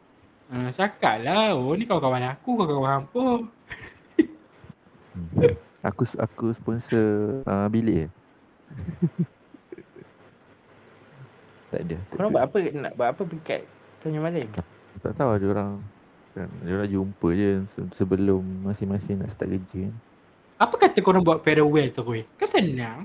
Uh, 0.52 0.68
cakap 0.68 1.24
lah. 1.24 1.56
Oh 1.56 1.72
ni 1.72 1.88
kawan-kawan 1.88 2.28
aku, 2.36 2.60
kawan-kawan 2.60 2.92
hampa. 3.00 3.26
Hmm. 5.16 5.52
Aku 5.80 6.02
aku 6.20 6.52
sponsor 6.52 7.40
uh, 7.48 7.68
bilik. 7.72 8.12
tak 11.76 11.82
ada. 11.84 11.96
Korang 12.08 12.28
ada. 12.32 12.34
buat 12.34 12.44
apa? 12.48 12.56
Nak 12.72 12.92
buat 12.96 13.08
apa 13.12 13.22
pergi 13.28 13.44
kat 13.44 13.60
Tanjung 14.00 14.24
Malim? 14.24 14.48
Tak 15.04 15.12
tahu 15.12 15.30
ada 15.36 15.46
orang 15.52 15.70
kan, 16.32 16.48
dia 16.64 16.72
orang 16.76 16.90
jumpa 16.92 17.28
je 17.32 17.50
se- 17.76 17.92
sebelum 17.96 18.40
masing-masing 18.64 19.20
nak 19.20 19.32
start 19.32 19.52
kerja 19.52 19.88
kan. 19.88 19.94
Apa 20.56 20.74
kata 20.80 20.98
korang 21.04 21.20
buat 21.20 21.44
farewell 21.44 21.92
tu 21.92 22.00
Roy? 22.00 22.24
Kan 22.40 22.48
senang. 22.48 23.04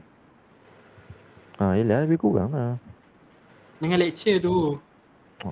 Ha, 1.59 1.75
yelah 1.75 2.07
lebih 2.07 2.23
kurang 2.23 2.55
lah. 2.55 2.79
Dengan 3.83 3.99
lecture 3.99 4.39
tu. 4.39 4.79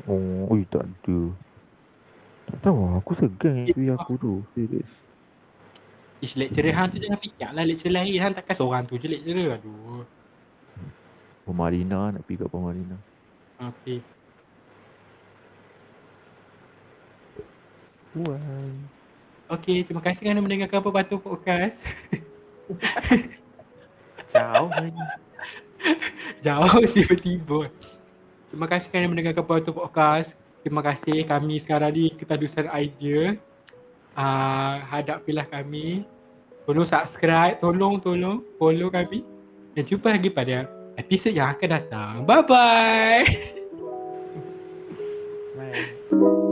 Oh, 0.07 0.47
ui 0.47 0.63
tak 0.71 0.87
ada. 0.87 1.19
Tak 2.49 2.57
tahu 2.65 2.77
lah, 2.81 2.93
aku 3.03 3.11
segan 3.19 3.51
dengan 3.51 3.65
isteri 3.67 3.87
aku 3.91 4.13
tu. 4.15 4.33
Serius. 4.55 4.91
Ish 6.19 6.35
lecturer 6.35 6.75
hang 6.75 6.91
tu 6.91 6.99
jangan 6.99 7.19
fikir 7.19 7.49
lah 7.51 7.63
lecturer 7.63 7.93
lain. 7.95 8.19
Hang 8.19 8.35
takkan 8.35 8.55
seorang 8.55 8.83
tu 8.87 8.99
je 8.99 9.07
lecturer. 9.07 9.55
Aduh. 9.55 10.03
Pemarina 11.47 12.11
nak 12.11 12.21
pergi 12.27 12.43
kat 12.43 12.49
Pemarina. 12.51 12.97
Okay. 13.59 13.99
Why? 18.15 18.71
Okay, 19.51 19.83
terima 19.83 19.99
kasih 19.99 20.23
kerana 20.23 20.39
mendengarkan 20.39 20.79
apa 20.79 20.89
Batu 20.95 21.19
Podcast. 21.19 21.83
Jauh 24.31 24.71
lagi. 24.71 24.95
Jauh 26.45 26.87
tiba-tiba. 26.87 27.67
Terima 28.47 28.67
kasih 28.71 28.87
kerana 28.87 29.11
mendengarkan 29.11 29.43
Batu 29.43 29.75
Podcast. 29.75 30.39
Terima 30.63 30.79
kasih 30.79 31.27
kami 31.27 31.59
sekarang 31.59 31.91
ni 31.91 32.15
ketadusan 32.15 32.71
idea. 32.71 33.35
uh, 34.15 34.75
hadapilah 34.87 35.43
kami. 35.43 36.07
Tolong 36.63 36.87
subscribe, 36.87 37.59
tolong 37.59 37.99
tolong 37.99 38.39
follow 38.55 38.87
kami. 38.87 39.27
Dan 39.75 39.83
jumpa 39.83 40.15
lagi 40.15 40.31
pada 40.31 40.78
episod 40.99 41.31
yang 41.31 41.55
akan 41.55 41.69
datang. 41.69 42.13
Bye 42.27 42.43
bye. 42.43 43.23
Bye. 45.59 46.45